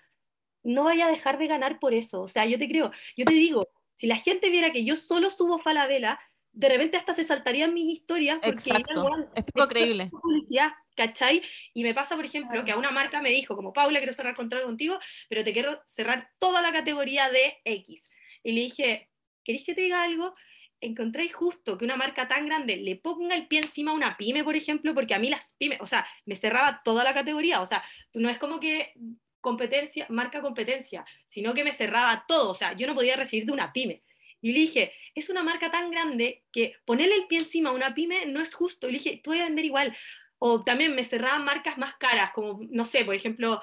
no 0.64 0.84
vaya 0.84 1.08
a 1.08 1.12
dejar 1.12 1.38
de 1.38 1.48
ganar 1.48 1.80
por 1.80 1.94
eso. 1.94 2.22
O 2.22 2.28
sea, 2.28 2.46
yo 2.46 2.58
te 2.58 2.68
creo, 2.68 2.92
yo 3.16 3.26
te 3.26 3.34
digo, 3.34 3.68
si 3.96 4.08
la 4.08 4.18
gente 4.18 4.50
viera 4.50 4.72
que 4.72 4.84
yo 4.84 4.96
solo 4.96 5.30
subo 5.30 5.60
Falabella, 5.60 6.20
de 6.58 6.70
repente 6.70 6.98
hasta 6.98 7.14
se 7.14 7.24
saltarían 7.24 7.72
mis 7.72 7.94
historias 7.94 8.40
porque 8.42 8.50
Exacto. 8.50 9.04
dirían, 9.04 9.30
Es 9.36 9.44
poco 9.46 9.68
creíble. 9.68 10.10
publicidad, 10.10 10.72
¿cachai? 10.96 11.44
Y 11.76 11.84
me 11.84 11.94
pasa, 11.94 12.16
por 12.16 12.26
ejemplo, 12.26 12.66
que 12.66 12.72
a 12.72 12.78
una 12.78 12.90
marca 12.90 13.22
me 13.22 13.30
dijo, 13.30 13.56
como 13.56 13.74
Paula, 13.74 14.00
quiero 14.00 14.14
cerrar 14.14 14.36
contrato 14.36 14.66
contigo, 14.66 14.98
pero 15.30 15.44
te 15.44 15.54
quiero 15.54 15.80
cerrar 15.86 16.32
toda 16.40 16.64
la 16.64 16.72
categoría 16.72 17.30
de 17.30 17.58
X. 17.64 18.06
Y 18.44 18.54
le 18.54 18.62
dije, 18.62 19.12
¿queréis 19.44 19.66
que 19.66 19.76
te 19.76 19.82
diga 19.82 20.02
algo? 20.02 20.34
¿Encontráis 20.82 21.32
justo 21.36 21.78
que 21.78 21.86
una 21.86 21.96
marca 21.96 22.28
tan 22.28 22.48
grande 22.48 22.78
le 22.78 22.96
ponga 22.96 23.36
el 23.36 23.48
pie 23.48 23.60
encima 23.60 23.92
a 23.92 23.96
una 23.96 24.18
pyme, 24.18 24.44
por 24.44 24.56
ejemplo? 24.56 24.96
Porque 24.96 25.14
a 25.14 25.20
mí 25.20 25.30
las 25.30 25.54
pymes, 25.60 25.78
o 25.80 25.86
sea, 25.86 26.08
me 26.26 26.34
cerraba 26.34 26.82
toda 26.84 27.04
la 27.04 27.14
categoría, 27.14 27.62
o 27.62 27.68
sea, 27.68 27.84
no 28.16 28.32
es 28.32 28.40
como 28.40 28.60
que 28.60 28.94
competencia, 29.42 30.08
marca 30.10 30.42
competencia, 30.42 31.06
sino 31.28 31.54
que 31.54 31.64
me 31.64 31.72
cerraba 31.72 32.26
todo, 32.28 32.50
o 32.50 32.56
sea, 32.56 32.74
yo 32.74 32.88
no 32.88 32.96
podía 32.96 33.16
recibir 33.16 33.46
de 33.46 33.52
una 33.52 33.72
pyme. 33.72 34.02
Y 34.42 34.52
le 34.52 34.60
dije, 34.60 34.94
es 35.16 35.30
una 35.30 35.44
marca 35.44 35.72
tan 35.72 35.90
grande 35.90 36.44
que 36.52 36.76
ponerle 36.86 37.16
el 37.16 37.28
pie 37.28 37.40
encima 37.40 37.70
a 37.70 37.74
una 37.74 37.94
pyme 37.94 38.26
no 38.28 38.40
es 38.40 38.54
justo. 38.54 38.88
Y 38.88 38.94
le 38.94 38.98
dije, 39.00 39.22
tú 39.24 39.32
vas 39.32 39.42
a 39.42 39.46
vender 39.46 39.66
igual. 39.66 39.96
O 40.40 40.64
también 40.64 40.96
me 40.96 41.04
cerraban 41.04 41.44
marcas 41.44 41.78
más 41.78 41.96
caras, 41.96 42.32
como, 42.32 42.60
no 42.70 42.86
sé, 42.86 43.04
por 43.04 43.16
ejemplo, 43.16 43.62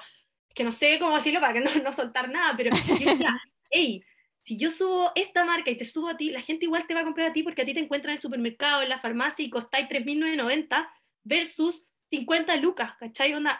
que 0.53 0.63
no 0.63 0.71
sé 0.71 0.99
cómo 0.99 1.15
decirlo 1.15 1.39
para 1.39 1.53
que 1.53 1.61
no, 1.61 1.73
no 1.83 1.93
soltar 1.93 2.29
nada, 2.29 2.55
pero 2.57 2.75
yo 2.75 3.11
decía, 3.11 3.41
hey, 3.69 4.03
si 4.43 4.57
yo 4.57 4.71
subo 4.71 5.11
esta 5.15 5.43
marca 5.43 5.71
y 5.71 5.77
te 5.77 5.85
subo 5.85 6.09
a 6.09 6.17
ti, 6.17 6.29
la 6.29 6.41
gente 6.41 6.65
igual 6.65 6.85
te 6.85 6.93
va 6.93 7.01
a 7.01 7.03
comprar 7.03 7.29
a 7.29 7.33
ti 7.33 7.41
porque 7.41 7.63
a 7.63 7.65
ti 7.65 7.73
te 7.73 7.79
encuentran 7.79 8.11
en 8.11 8.17
el 8.17 8.21
supermercado, 8.21 8.81
en 8.81 8.89
la 8.89 8.99
farmacia 8.99 9.43
y 9.43 9.49
costáis 9.49 9.87
3.990 9.87 10.87
versus 11.23 11.87
50 12.09 12.55
lucas, 12.57 12.93
¿cachai? 12.99 13.33
Onda, 13.33 13.59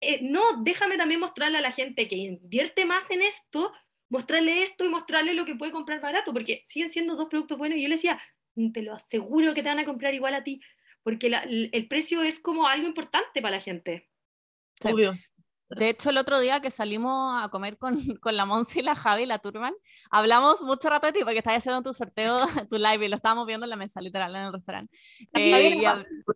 eh, 0.00 0.20
no, 0.22 0.62
déjame 0.62 0.96
también 0.96 1.20
mostrarle 1.20 1.58
a 1.58 1.62
la 1.62 1.72
gente 1.72 2.06
que 2.08 2.16
invierte 2.16 2.84
más 2.84 3.10
en 3.10 3.22
esto, 3.22 3.72
mostrarle 4.08 4.62
esto 4.62 4.84
y 4.84 4.88
mostrarle 4.88 5.34
lo 5.34 5.44
que 5.44 5.54
puede 5.56 5.72
comprar 5.72 6.00
barato, 6.00 6.32
porque 6.32 6.62
siguen 6.64 6.90
siendo 6.90 7.16
dos 7.16 7.28
productos 7.28 7.58
buenos. 7.58 7.78
Y 7.78 7.82
yo 7.82 7.88
le 7.88 7.94
decía, 7.96 8.20
"Mm, 8.54 8.72
te 8.72 8.82
lo 8.82 8.94
aseguro 8.94 9.54
que 9.54 9.62
te 9.62 9.68
van 9.68 9.78
a 9.78 9.84
comprar 9.84 10.14
igual 10.14 10.34
a 10.34 10.42
ti, 10.44 10.60
porque 11.02 11.28
la- 11.30 11.40
el 11.40 11.70
el 11.72 11.88
precio 11.88 12.22
es 12.22 12.40
como 12.40 12.66
algo 12.66 12.86
importante 12.86 13.40
para 13.42 13.56
la 13.56 13.62
gente. 13.62 14.08
Sí. 14.80 14.88
Obvio. 14.92 15.14
De 15.70 15.90
hecho, 15.90 16.08
el 16.08 16.16
otro 16.16 16.40
día 16.40 16.60
que 16.60 16.70
salimos 16.70 17.42
a 17.44 17.50
comer 17.50 17.76
con, 17.76 17.92
con 18.22 18.34
la 18.36 18.46
Monsi, 18.46 18.80
la 18.80 18.94
Javi 18.94 19.24
y 19.24 19.26
la 19.26 19.38
Turman, 19.38 19.74
hablamos 20.10 20.62
mucho 20.62 20.88
rato 20.88 21.06
de 21.08 21.12
ti 21.12 21.20
porque 21.22 21.38
estabas 21.38 21.58
haciendo 21.58 21.82
tu 21.82 21.92
sorteo, 21.92 22.46
tu 22.70 22.76
live 22.78 23.04
y 23.04 23.08
lo 23.08 23.16
estábamos 23.16 23.46
viendo 23.46 23.66
en 23.66 23.70
la 23.70 23.76
mesa, 23.76 24.00
literal, 24.00 24.34
en 24.34 24.42
el 24.46 24.52
restaurante. 24.52 24.96
Eh, 25.34 25.50
Javi 25.50 25.66
y 25.66 26.26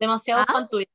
demasiado 0.00 0.42
¿Ah? 0.42 0.52
fan 0.52 0.68
tuya. 0.68 0.86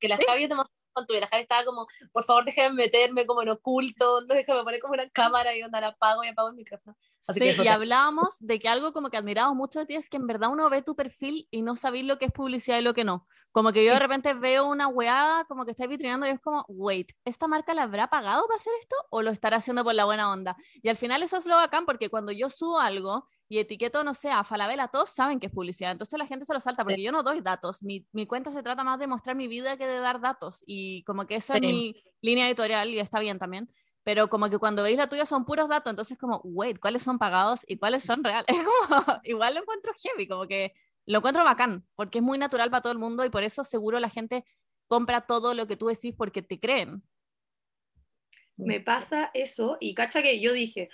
Que 0.00 0.08
la 0.08 0.16
Javi 0.16 0.44
es 0.44 0.48
demasiado 0.48 0.79
tuya. 1.06 1.20
La 1.20 1.26
Javi 1.28 1.42
estaba 1.42 1.64
como, 1.64 1.86
por 2.12 2.24
favor, 2.24 2.44
déjame 2.44 2.74
meterme 2.74 3.26
como 3.26 3.42
en 3.42 3.48
oculto, 3.50 4.20
no 4.22 4.34
déjame 4.34 4.62
poner 4.62 4.80
como 4.80 4.94
una 4.94 5.08
cámara 5.10 5.56
y 5.56 5.62
onda 5.62 5.80
la 5.80 5.88
apago 5.88 6.24
y 6.24 6.28
apago 6.28 6.48
el 6.48 6.54
micrófono. 6.54 6.96
Así 7.26 7.38
Sí, 7.40 7.46
que 7.46 7.52
y 7.52 7.62
te- 7.62 7.68
hablábamos 7.68 8.36
de 8.40 8.58
que 8.58 8.68
algo 8.68 8.92
como 8.92 9.08
que 9.10 9.16
admiramos 9.16 9.54
mucho 9.54 9.78
de 9.80 9.86
ti 9.86 9.94
es 9.94 10.08
que 10.08 10.16
en 10.16 10.26
verdad 10.26 10.50
uno 10.50 10.68
ve 10.68 10.82
tu 10.82 10.96
perfil 10.96 11.46
y 11.50 11.62
no 11.62 11.76
sabéis 11.76 12.04
lo 12.04 12.18
que 12.18 12.24
es 12.26 12.32
publicidad 12.32 12.78
y 12.78 12.82
lo 12.82 12.92
que 12.94 13.04
no. 13.04 13.26
Como 13.52 13.72
que 13.72 13.84
yo 13.84 13.92
de 13.92 13.98
repente 14.00 14.34
veo 14.34 14.66
una 14.66 14.88
weá 14.88 15.44
como 15.48 15.64
que 15.64 15.70
está 15.70 15.86
vitrinando 15.86 16.26
y 16.26 16.30
es 16.30 16.40
como, 16.40 16.64
wait, 16.68 17.12
¿esta 17.24 17.46
marca 17.46 17.72
la 17.74 17.84
habrá 17.84 18.08
pagado 18.10 18.46
para 18.46 18.56
hacer 18.56 18.72
esto 18.80 18.96
o 19.10 19.22
lo 19.22 19.30
estará 19.30 19.58
haciendo 19.58 19.84
por 19.84 19.94
la 19.94 20.04
buena 20.04 20.30
onda? 20.30 20.56
Y 20.82 20.88
al 20.88 20.96
final 20.96 21.22
eso 21.22 21.36
es 21.36 21.46
lo 21.46 21.56
bacán 21.56 21.86
porque 21.86 22.08
cuando 22.10 22.32
yo 22.32 22.50
subo 22.50 22.80
algo 22.80 23.26
y 23.50 23.58
etiqueto, 23.58 24.02
no 24.04 24.14
sé, 24.14 24.30
a 24.30 24.44
Falabella, 24.44 24.88
todos 24.88 25.10
saben 25.10 25.40
que 25.40 25.48
es 25.48 25.52
publicidad, 25.52 25.90
entonces 25.90 26.18
la 26.18 26.26
gente 26.26 26.44
se 26.46 26.54
lo 26.54 26.60
salta 26.60 26.84
porque 26.84 27.02
yo 27.02 27.10
no 27.12 27.22
doy 27.22 27.40
datos. 27.40 27.82
Mi, 27.82 28.06
mi 28.12 28.24
cuenta 28.26 28.50
se 28.50 28.62
trata 28.62 28.84
más 28.84 28.98
de 29.00 29.08
mostrar 29.08 29.34
mi 29.36 29.48
vida 29.48 29.76
que 29.76 29.86
de 29.86 29.98
dar 29.98 30.20
datos 30.20 30.62
y 30.66 31.02
como 31.02 31.26
que 31.26 31.34
esa 31.34 31.56
es 31.56 31.60
Sí. 31.60 31.66
mi 31.66 32.04
línea 32.22 32.46
editorial 32.46 32.88
y 32.88 33.00
está 33.00 33.18
bien 33.18 33.38
también 33.38 33.68
pero 34.02 34.28
como 34.28 34.48
que 34.48 34.58
cuando 34.58 34.82
veis 34.82 34.96
la 34.96 35.08
tuya 35.08 35.26
son 35.26 35.44
puros 35.44 35.68
datos, 35.68 35.90
entonces 35.90 36.16
como, 36.16 36.40
wait, 36.42 36.78
¿cuáles 36.80 37.02
son 37.02 37.18
pagados 37.18 37.60
y 37.66 37.76
cuáles 37.76 38.02
son 38.02 38.24
reales? 38.24 38.46
Es 38.58 38.58
como, 38.64 39.20
igual 39.24 39.54
lo 39.54 39.60
encuentro 39.60 39.92
heavy, 40.02 40.26
como 40.26 40.46
que 40.46 40.72
lo 41.06 41.18
encuentro 41.18 41.44
bacán, 41.44 41.86
porque 41.96 42.18
es 42.18 42.24
muy 42.24 42.38
natural 42.38 42.70
para 42.70 42.80
todo 42.82 42.92
el 42.92 42.98
mundo 42.98 43.24
y 43.24 43.30
por 43.30 43.42
eso 43.42 43.62
seguro 43.62 44.00
la 44.00 44.08
gente 44.08 44.44
compra 44.88 45.26
todo 45.26 45.54
lo 45.54 45.66
que 45.66 45.76
tú 45.76 45.88
decís 45.88 46.14
porque 46.16 46.42
te 46.42 46.58
creen. 46.58 47.02
Me 48.56 48.80
pasa 48.80 49.30
eso 49.32 49.76
y 49.80 49.94
cacha 49.94 50.22
que 50.22 50.40
yo 50.40 50.52
dije, 50.52 50.90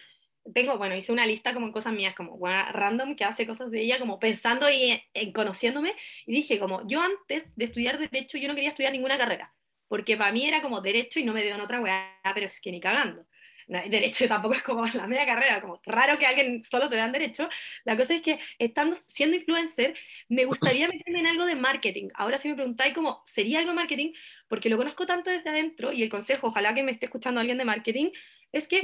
tengo, 0.55 0.79
bueno, 0.79 0.97
hice 0.97 1.13
una 1.13 1.27
lista 1.27 1.53
como 1.55 1.67
en 1.67 1.73
cosas 1.73 1.93
mías, 1.93 2.15
como 2.15 2.37
bueno, 2.39 2.65
random, 2.73 3.17
que 3.17 3.25
hace 3.25 3.47
cosas 3.47 3.71
de 3.71 3.81
ella, 3.81 3.99
como 3.99 4.19
pensando 4.19 4.71
y 4.71 4.91
en, 4.91 5.01
en 5.15 5.33
conociéndome, 5.33 5.95
y 6.27 6.33
dije 6.33 6.59
como, 6.59 6.87
yo 6.87 7.01
antes 7.03 7.55
de 7.57 7.65
estudiar 7.65 7.99
Derecho, 7.99 8.39
yo 8.39 8.49
no 8.49 8.55
quería 8.55 8.71
estudiar 8.71 8.93
ninguna 8.93 9.19
carrera, 9.19 9.55
porque 9.89 10.17
para 10.17 10.33
mí 10.33 10.47
era 10.47 10.63
como 10.63 10.81
Derecho 10.81 11.21
y 11.21 11.25
no 11.25 11.33
me 11.33 11.43
veo 11.43 11.55
en 11.55 11.61
otra 11.61 11.81
weá, 11.81 12.21
pero 12.35 12.47
es 12.47 12.61
que 12.61 12.71
ni 12.73 12.81
cagando. 12.81 13.27
No, 13.69 13.81
Derecho 13.89 14.29
tampoco 14.29 14.55
es 14.55 14.63
como 14.63 14.85
la 14.87 15.07
media 15.07 15.27
carrera, 15.27 15.61
como 15.61 15.81
raro 15.85 16.19
que 16.19 16.27
alguien 16.27 16.63
solo 16.63 16.89
se 16.89 16.95
vea 16.95 17.07
en 17.07 17.13
Derecho. 17.13 17.49
La 17.85 17.97
cosa 17.97 18.15
es 18.15 18.23
que 18.23 18.39
estando, 18.59 18.97
siendo 18.97 19.37
influencer, 19.37 19.95
me 20.29 20.45
gustaría 20.45 20.89
meterme 20.93 21.21
en 21.21 21.27
algo 21.27 21.47
de 21.47 21.57
marketing. 21.57 22.09
Ahora 22.15 22.39
si 22.39 22.49
me 22.49 22.55
preguntáis 22.55 22.95
como, 22.95 23.23
¿sería 23.27 23.59
algo 23.59 23.71
de 23.73 23.77
marketing? 23.77 24.13
Porque 24.49 24.69
lo 24.69 24.77
conozco 24.77 25.07
tanto 25.07 25.31
desde 25.31 25.51
adentro 25.51 25.93
y 25.93 26.03
el 26.03 26.09
consejo, 26.09 26.49
ojalá 26.49 26.75
que 26.75 26.83
me 26.83 26.93
esté 26.93 27.07
escuchando 27.07 27.41
alguien 27.41 27.59
de 27.59 27.65
marketing, 27.65 28.11
es 28.53 28.69
que 28.69 28.81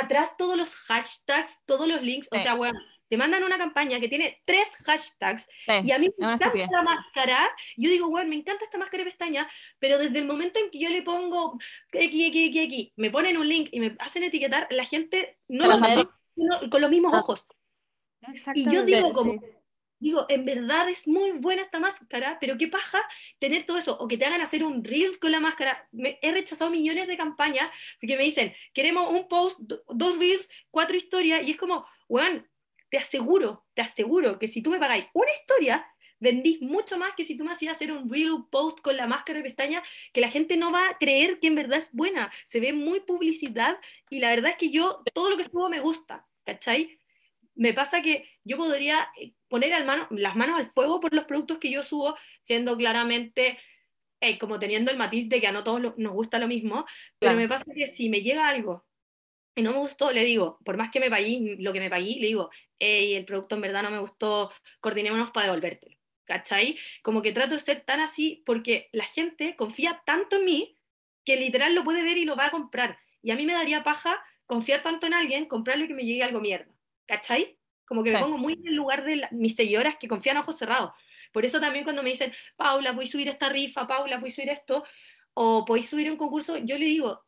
atrás 0.00 0.36
todos 0.36 0.56
los 0.56 0.74
hashtags, 0.74 1.58
todos 1.66 1.86
los 1.88 2.02
links, 2.02 2.28
o 2.32 2.38
sea, 2.38 2.54
bueno, 2.54 2.78
te 3.08 3.16
mandan 3.18 3.44
una 3.44 3.58
campaña 3.58 4.00
que 4.00 4.08
tiene 4.08 4.40
tres 4.46 4.68
hashtags 4.84 5.42
Sí, 5.66 5.72
y 5.84 5.90
a 5.92 5.98
mí 5.98 6.08
me 6.16 6.24
encanta 6.26 6.46
estupidez. 6.46 6.70
la 6.70 6.82
máscara, 6.82 7.38
yo 7.76 7.90
digo, 7.90 8.08
bueno, 8.08 8.30
me 8.30 8.36
encanta 8.36 8.64
esta 8.64 8.78
máscara 8.78 9.04
de 9.04 9.10
pestaña, 9.10 9.48
pero 9.78 9.98
desde 9.98 10.18
el 10.20 10.24
momento 10.26 10.58
en 10.58 10.70
que 10.70 10.78
yo 10.78 10.88
le 10.88 11.02
pongo 11.02 11.58
X, 11.92 12.26
X, 12.28 12.48
X, 12.48 12.60
X, 12.64 12.92
me 12.96 13.10
ponen 13.10 13.36
un 13.36 13.46
link 13.48 13.68
y 13.70 13.80
me 13.80 13.96
hacen 13.98 14.22
etiquetar, 14.22 14.66
la 14.70 14.84
gente 14.86 15.38
no 15.48 15.66
lo 15.66 15.76
sabe 15.76 16.08
con 16.70 16.80
los 16.80 16.90
mismos 16.90 17.12
Ah. 17.14 17.18
ojos. 17.20 17.46
Y 18.54 18.64
yo 18.72 18.84
digo 18.84 19.08
sí. 19.08 19.12
como, 19.12 19.40
digo, 20.02 20.26
en 20.28 20.44
verdad 20.44 20.88
es 20.88 21.06
muy 21.08 21.32
buena 21.32 21.62
esta 21.62 21.80
máscara, 21.80 22.38
pero 22.40 22.58
qué 22.58 22.68
paja 22.68 22.98
tener 23.38 23.64
todo 23.64 23.78
eso, 23.78 23.96
o 23.98 24.08
que 24.08 24.18
te 24.18 24.26
hagan 24.26 24.40
hacer 24.40 24.64
un 24.64 24.84
reel 24.84 25.18
con 25.18 25.32
la 25.32 25.40
máscara. 25.40 25.88
Me, 25.92 26.18
he 26.22 26.32
rechazado 26.32 26.70
millones 26.70 27.06
de 27.06 27.16
campañas 27.16 27.70
porque 28.00 28.16
me 28.16 28.24
dicen, 28.24 28.54
queremos 28.74 29.10
un 29.10 29.28
post, 29.28 29.58
do- 29.60 29.82
dos 29.88 30.18
reels, 30.18 30.48
cuatro 30.70 30.96
historias, 30.96 31.42
y 31.46 31.52
es 31.52 31.56
como, 31.56 31.86
weón, 32.08 32.48
te 32.90 32.98
aseguro, 32.98 33.64
te 33.74 33.82
aseguro 33.82 34.38
que 34.38 34.48
si 34.48 34.62
tú 34.62 34.70
me 34.70 34.78
pagáis 34.78 35.06
una 35.14 35.30
historia, 35.40 35.86
vendís 36.20 36.60
mucho 36.60 36.98
más 36.98 37.12
que 37.16 37.24
si 37.24 37.36
tú 37.36 37.44
me 37.44 37.52
hacías 37.52 37.74
hacer 37.76 37.90
un 37.92 38.08
reel, 38.08 38.44
post 38.50 38.80
con 38.80 38.96
la 38.96 39.06
máscara 39.06 39.38
de 39.38 39.44
pestaña, 39.44 39.82
que 40.12 40.20
la 40.20 40.30
gente 40.30 40.56
no 40.56 40.70
va 40.70 40.88
a 40.88 40.98
creer 40.98 41.40
que 41.40 41.48
en 41.48 41.54
verdad 41.56 41.78
es 41.78 41.90
buena. 41.92 42.30
Se 42.46 42.60
ve 42.60 42.72
muy 42.72 43.00
publicidad 43.00 43.76
y 44.10 44.20
la 44.20 44.30
verdad 44.30 44.52
es 44.52 44.56
que 44.56 44.70
yo, 44.70 45.02
todo 45.14 45.30
lo 45.30 45.36
que 45.36 45.44
subo 45.44 45.68
me 45.68 45.80
gusta, 45.80 46.26
¿cachai? 46.44 46.98
Me 47.54 47.72
pasa 47.74 48.02
que 48.02 48.28
yo 48.44 48.56
podría 48.56 49.08
eh, 49.20 49.34
poner 49.48 49.72
al 49.74 49.84
mano, 49.84 50.06
las 50.10 50.36
manos 50.36 50.58
al 50.58 50.70
fuego 50.70 51.00
por 51.00 51.14
los 51.14 51.24
productos 51.26 51.58
que 51.58 51.70
yo 51.70 51.82
subo, 51.82 52.16
siendo 52.40 52.76
claramente 52.76 53.58
eh, 54.20 54.38
como 54.38 54.58
teniendo 54.58 54.90
el 54.90 54.96
matiz 54.98 55.28
de 55.28 55.40
que 55.40 55.46
a 55.48 55.52
no 55.52 55.64
todos 55.64 55.80
lo- 55.80 55.94
nos 55.98 56.12
gusta 56.12 56.38
lo 56.38 56.48
mismo, 56.48 56.86
pero 57.20 57.34
Claro. 57.34 57.38
me 57.38 57.48
pasa 57.48 57.64
que 57.74 57.86
si 57.88 58.08
me 58.08 58.22
llega 58.22 58.48
algo 58.48 58.86
y 59.54 59.62
no 59.62 59.72
me 59.72 59.78
gustó, 59.78 60.12
le 60.12 60.24
digo, 60.24 60.58
por 60.64 60.76
más 60.76 60.90
que 60.90 61.00
me 61.00 61.10
pagué 61.10 61.56
lo 61.58 61.72
que 61.72 61.80
me 61.80 61.90
pagué, 61.90 62.16
le 62.20 62.26
digo, 62.28 62.50
hey, 62.78 63.14
el 63.14 63.24
producto 63.26 63.54
en 63.56 63.60
verdad 63.62 63.82
no 63.82 63.90
me 63.90 63.98
gustó, 63.98 64.50
coordinémonos 64.80 65.30
para 65.30 65.46
devolvértelo. 65.46 65.96
¿Cachai? 66.24 66.78
Como 67.02 67.20
que 67.20 67.32
trato 67.32 67.54
de 67.54 67.60
ser 67.60 67.80
tan 67.84 68.00
así 68.00 68.42
porque 68.46 68.88
la 68.92 69.04
gente 69.04 69.56
confía 69.56 70.02
tanto 70.06 70.36
en 70.36 70.44
mí 70.44 70.78
que 71.24 71.36
literal 71.36 71.74
lo 71.74 71.84
puede 71.84 72.02
ver 72.02 72.16
y 72.16 72.24
lo 72.24 72.36
va 72.36 72.46
a 72.46 72.50
comprar. 72.50 72.98
Y 73.22 73.30
a 73.32 73.36
mí 73.36 73.44
me 73.44 73.52
daría 73.54 73.82
paja 73.82 74.22
confiar 74.46 74.82
tanto 74.82 75.06
en 75.06 75.14
alguien, 75.14 75.46
comprarle 75.46 75.84
y 75.84 75.88
que 75.88 75.94
me 75.94 76.04
llegue 76.04 76.22
algo 76.22 76.40
mierda. 76.40 76.71
¿Cachai? 77.06 77.58
Como 77.84 78.02
que 78.02 78.10
me 78.12 78.18
Sí. 78.18 78.22
pongo 78.24 78.38
muy 78.38 78.54
en 78.54 78.66
el 78.68 78.74
lugar 78.74 79.04
de 79.04 79.16
la- 79.16 79.28
mis 79.32 79.54
seguidoras 79.54 79.96
que 79.98 80.08
confían 80.08 80.36
a 80.36 80.40
ojos 80.40 80.58
cerrados. 80.58 80.92
Por 81.32 81.44
eso 81.44 81.60
también 81.60 81.84
cuando 81.84 82.02
me 82.02 82.10
dicen, 82.10 82.32
Paula, 82.56 82.92
voy 82.92 83.04
a 83.04 83.08
subir 83.08 83.28
esta 83.28 83.48
rifa, 83.48 83.86
Paula, 83.86 84.18
voy 84.18 84.28
a 84.30 84.32
subir 84.32 84.50
esto, 84.50 84.84
o 85.34 85.64
podéis 85.64 85.88
subir 85.88 86.10
un 86.10 86.16
concurso, 86.16 86.58
yo 86.58 86.76
le 86.78 86.84
digo, 86.84 87.24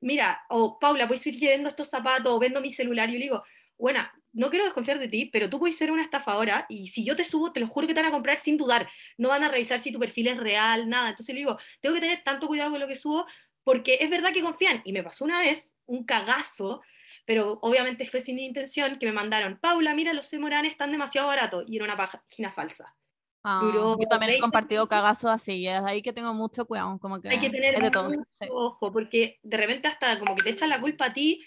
mira, 0.00 0.42
o 0.50 0.78
Paula, 0.78 1.06
voy 1.06 1.16
a 1.16 1.20
subir 1.20 1.40
que 1.40 1.48
vendo 1.48 1.68
estos 1.68 1.88
zapatos, 1.88 2.32
o 2.32 2.38
vendo 2.38 2.60
mi 2.60 2.70
celular, 2.70 3.08
yo 3.08 3.14
le 3.14 3.24
digo, 3.24 3.44
bueno, 3.78 4.06
no 4.32 4.50
quiero 4.50 4.66
desconfiar 4.66 4.98
de 4.98 5.08
ti, 5.08 5.26
pero 5.32 5.48
tú 5.48 5.58
puedes 5.58 5.76
ser 5.78 5.90
una 5.90 6.02
estafadora 6.02 6.66
y 6.68 6.88
si 6.88 7.04
yo 7.04 7.16
te 7.16 7.24
subo, 7.24 7.52
te 7.52 7.60
lo 7.60 7.66
juro 7.66 7.86
que 7.86 7.94
te 7.94 8.00
van 8.02 8.10
a 8.10 8.12
comprar 8.12 8.38
sin 8.38 8.58
dudar. 8.58 8.86
No 9.16 9.30
van 9.30 9.42
a 9.42 9.48
revisar 9.48 9.78
si 9.80 9.90
tu 9.90 9.98
perfil 9.98 10.26
es 10.28 10.36
real, 10.36 10.88
nada. 10.90 11.08
Entonces 11.08 11.34
le 11.34 11.38
digo, 11.40 11.58
tengo 11.80 11.94
que 11.94 12.02
tener 12.02 12.22
tanto 12.22 12.46
cuidado 12.46 12.70
con 12.72 12.80
lo 12.80 12.86
que 12.86 12.94
subo 12.96 13.26
porque 13.64 13.96
es 14.00 14.10
verdad 14.10 14.32
que 14.34 14.42
confían. 14.42 14.82
Y 14.84 14.92
me 14.92 15.02
pasó 15.02 15.24
una 15.24 15.40
vez 15.40 15.74
un 15.86 16.04
cagazo, 16.04 16.82
pero 17.26 17.58
obviamente 17.60 18.06
fue 18.06 18.20
sin 18.20 18.38
intención, 18.38 18.98
que 18.98 19.06
me 19.06 19.12
mandaron, 19.12 19.58
Paula, 19.58 19.94
mira, 19.94 20.14
los 20.14 20.26
semoranes 20.26 20.70
están 20.70 20.92
demasiado 20.92 21.26
baratos 21.28 21.64
y 21.66 21.76
era 21.76 21.84
una 21.84 21.96
página 21.96 22.50
falsa. 22.50 22.96
Ah, 23.42 23.60
duró 23.62 23.96
yo 24.00 24.08
también 24.08 24.30
he 24.30 24.32
20 24.34 24.40
compartido 24.40 24.88
cagazos 24.88 25.30
así, 25.30 25.54
y 25.54 25.68
es 25.68 25.82
ahí 25.84 26.02
que 26.02 26.12
tengo 26.12 26.32
mucho 26.32 26.64
cuidado, 26.64 26.98
como 26.98 27.20
que 27.20 27.28
Hay 27.28 27.38
que 27.38 27.50
tener 27.50 27.80
de 27.80 27.90
todo. 27.90 28.08
mucho 28.08 28.22
sí. 28.40 28.48
ojo, 28.50 28.92
porque 28.92 29.38
de 29.42 29.56
repente 29.56 29.88
hasta 29.88 30.18
como 30.18 30.34
que 30.34 30.44
te 30.44 30.50
echan 30.50 30.68
la 30.68 30.80
culpa 30.80 31.06
a 31.06 31.12
ti, 31.12 31.44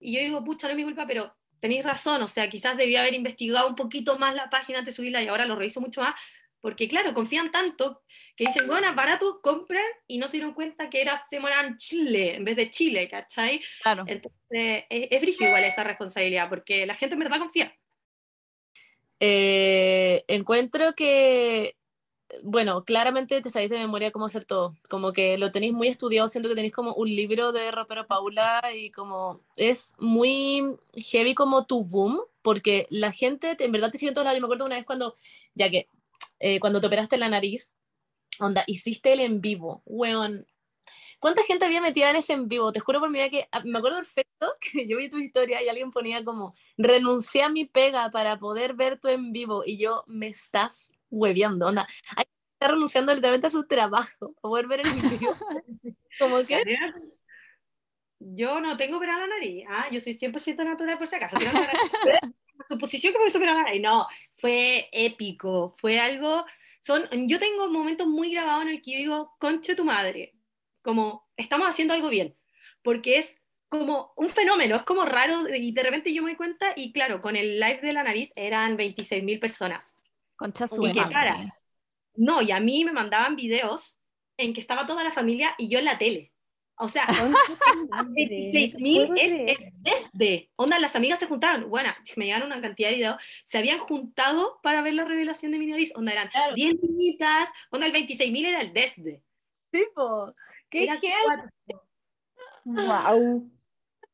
y 0.00 0.14
yo 0.14 0.20
digo, 0.20 0.44
pucha, 0.44 0.66
no 0.66 0.72
es 0.72 0.76
mi 0.76 0.84
culpa, 0.84 1.06
pero 1.06 1.36
tenéis 1.60 1.84
razón, 1.84 2.22
o 2.22 2.28
sea, 2.28 2.48
quizás 2.48 2.76
debía 2.76 3.00
haber 3.00 3.14
investigado 3.14 3.68
un 3.68 3.74
poquito 3.74 4.18
más 4.18 4.34
la 4.34 4.48
página 4.50 4.78
antes 4.78 4.94
de 4.94 4.96
subirla 4.96 5.22
y 5.22 5.28
ahora 5.28 5.46
lo 5.46 5.56
reviso 5.56 5.80
mucho 5.80 6.00
más, 6.00 6.14
porque 6.66 6.88
claro, 6.88 7.14
confían 7.14 7.52
tanto 7.52 8.02
que 8.34 8.46
dicen, 8.46 8.66
bueno, 8.66 8.92
barato, 8.92 9.40
compran 9.40 9.84
y 10.08 10.18
no 10.18 10.26
se 10.26 10.38
dieron 10.38 10.52
cuenta 10.52 10.90
que 10.90 11.00
era 11.00 11.16
Semoran 11.16 11.76
Chile 11.76 12.34
en 12.34 12.44
vez 12.44 12.56
de 12.56 12.70
Chile, 12.70 13.06
¿cachai? 13.06 13.60
Claro. 13.84 14.02
Entonces, 14.08 14.84
es, 14.90 15.06
es 15.12 15.20
brígido 15.20 15.46
igual 15.46 15.62
esa 15.62 15.84
responsabilidad, 15.84 16.48
porque 16.48 16.84
la 16.84 16.96
gente 16.96 17.14
en 17.14 17.20
verdad 17.20 17.38
confía. 17.38 17.72
Eh, 19.20 20.24
encuentro 20.26 20.92
que, 20.96 21.76
bueno, 22.42 22.82
claramente 22.82 23.40
te 23.40 23.50
sabéis 23.50 23.70
de 23.70 23.78
memoria 23.78 24.10
cómo 24.10 24.26
hacer 24.26 24.44
todo, 24.44 24.74
como 24.90 25.12
que 25.12 25.38
lo 25.38 25.50
tenéis 25.52 25.72
muy 25.72 25.86
estudiado, 25.86 26.26
siento 26.28 26.48
que 26.48 26.56
tenéis 26.56 26.74
como 26.74 26.94
un 26.94 27.06
libro 27.06 27.52
de 27.52 27.70
Ropero 27.70 28.08
Paula 28.08 28.60
y 28.74 28.90
como 28.90 29.40
es 29.54 29.94
muy 30.00 30.64
heavy 30.96 31.36
como 31.36 31.64
tu 31.64 31.84
boom, 31.84 32.20
porque 32.42 32.88
la 32.90 33.12
gente 33.12 33.54
te- 33.54 33.66
en 33.66 33.70
verdad 33.70 33.92
te 33.92 33.98
sigue 33.98 34.08
en 34.08 34.14
todos 34.14 34.24
lados. 34.24 34.36
Yo 34.36 34.40
me 34.42 34.46
acuerdo 34.46 34.64
una 34.66 34.74
vez 34.74 34.84
cuando, 34.84 35.14
ya 35.54 35.70
que 35.70 35.88
eh, 36.38 36.60
cuando 36.60 36.80
te 36.80 36.86
operaste 36.86 37.16
la 37.18 37.28
nariz, 37.28 37.76
onda, 38.40 38.64
hiciste 38.66 39.12
el 39.12 39.20
en 39.20 39.40
vivo, 39.40 39.82
weón. 39.84 40.46
¿Cuánta 41.18 41.42
gente 41.42 41.64
había 41.64 41.80
metida 41.80 42.10
en 42.10 42.16
ese 42.16 42.34
en 42.34 42.46
vivo? 42.46 42.72
Te 42.72 42.80
juro 42.80 43.00
por 43.00 43.10
mi 43.10 43.18
vida 43.18 43.30
que 43.30 43.48
ah, 43.50 43.62
me 43.64 43.78
acuerdo 43.78 43.98
perfecto 43.98 44.52
que 44.60 44.86
yo 44.86 44.98
vi 44.98 45.08
tu 45.08 45.18
historia 45.18 45.62
y 45.62 45.68
alguien 45.68 45.90
ponía 45.90 46.24
como 46.24 46.54
renuncié 46.76 47.42
a 47.42 47.48
mi 47.48 47.64
pega 47.64 48.10
para 48.10 48.38
poder 48.38 48.74
ver 48.74 49.00
tu 49.00 49.08
en 49.08 49.32
vivo 49.32 49.62
y 49.64 49.78
yo 49.78 50.04
me 50.06 50.28
estás 50.28 50.92
hueveando, 51.10 51.66
onda. 51.66 51.86
Hay 52.16 52.24
que 52.24 52.30
estar 52.54 52.72
renunciando 52.72 53.14
literalmente 53.14 53.46
a 53.46 53.50
su 53.50 53.66
trabajo 53.66 54.34
para 54.34 54.42
poder 54.42 54.66
ver 54.66 54.80
el 54.80 54.88
en 54.88 55.18
vivo. 55.18 55.34
como 56.18 56.44
que 56.44 56.62
Yo 58.18 58.60
no 58.60 58.76
tengo 58.76 58.96
operada 58.98 59.20
la 59.20 59.34
nariz, 59.34 59.64
ah, 59.68 59.88
yo 59.90 60.00
soy 60.00 60.14
100% 60.14 60.64
natural 60.64 60.98
por 60.98 61.08
si 61.08 61.16
acaso. 61.16 61.36
Suposición 62.68 63.12
que 63.12 63.36
operar 63.36 63.56
la 63.56 63.64
nariz. 63.64 63.82
No, 63.82 64.06
fue 64.36 64.88
épico, 64.92 65.74
fue 65.76 66.00
algo. 66.00 66.44
Son, 66.80 67.08
yo 67.28 67.38
tengo 67.38 67.68
momentos 67.68 68.06
muy 68.06 68.32
grabados 68.32 68.62
en 68.62 68.68
el 68.68 68.82
que 68.82 68.92
yo 68.92 68.98
digo, 68.98 69.36
conche 69.38 69.74
tu 69.74 69.84
madre, 69.84 70.34
como 70.82 71.28
estamos 71.36 71.68
haciendo 71.68 71.94
algo 71.94 72.08
bien, 72.08 72.36
porque 72.82 73.18
es 73.18 73.42
como 73.68 74.12
un 74.16 74.30
fenómeno, 74.30 74.76
es 74.76 74.82
como 74.84 75.04
raro 75.04 75.48
y 75.52 75.72
de 75.72 75.82
repente 75.82 76.14
yo 76.14 76.22
me 76.22 76.30
doy 76.30 76.36
cuenta 76.36 76.72
y 76.76 76.92
claro, 76.92 77.20
con 77.20 77.34
el 77.34 77.58
live 77.58 77.80
de 77.82 77.92
la 77.92 78.04
nariz 78.04 78.30
eran 78.36 78.76
26 78.76 79.24
mil 79.24 79.40
personas. 79.40 80.00
Concha 80.36 80.68
su 80.68 80.86
Y 80.86 80.92
cara. 80.92 81.58
No, 82.14 82.40
y 82.42 82.52
a 82.52 82.60
mí 82.60 82.84
me 82.84 82.92
mandaban 82.92 83.36
videos 83.36 83.98
en 84.36 84.52
que 84.52 84.60
estaba 84.60 84.86
toda 84.86 85.02
la 85.02 85.12
familia 85.12 85.54
y 85.58 85.68
yo 85.68 85.78
en 85.78 85.84
la 85.86 85.98
tele. 85.98 86.32
O 86.78 86.88
sea, 86.88 87.06
Concha 87.06 87.38
tu 87.72 87.88
madre, 87.88 88.12
26 88.28 88.74
no 88.74 88.80
mil 88.80 89.18
es, 89.18 89.58
es 89.58 89.68
desde. 89.78 90.50
Onda, 90.56 90.78
las 90.78 90.94
amigas 90.94 91.18
se 91.18 91.26
juntaban. 91.26 91.68
Bueno, 91.70 91.90
me 92.16 92.26
llegaron 92.26 92.48
una 92.52 92.60
cantidad 92.60 92.90
de 92.90 92.96
videos. 92.96 93.16
Se 93.44 93.58
habían 93.58 93.78
juntado 93.78 94.60
para 94.62 94.82
ver 94.82 94.94
la 94.94 95.04
revelación 95.04 95.52
de 95.52 95.58
mi 95.58 95.66
nariz. 95.66 95.92
Onda, 95.94 96.12
eran 96.12 96.28
Claro. 96.28 96.54
10 96.54 96.82
niñitas. 96.82 97.48
Onda, 97.70 97.86
el 97.86 97.92
26 97.92 98.30
mil 98.30 98.44
era 98.46 98.60
el 98.60 98.72
desde. 98.72 99.22
tipo, 99.70 100.34
qué 100.68 100.86
cuatro. 101.24 101.50
Wow. 102.64 103.50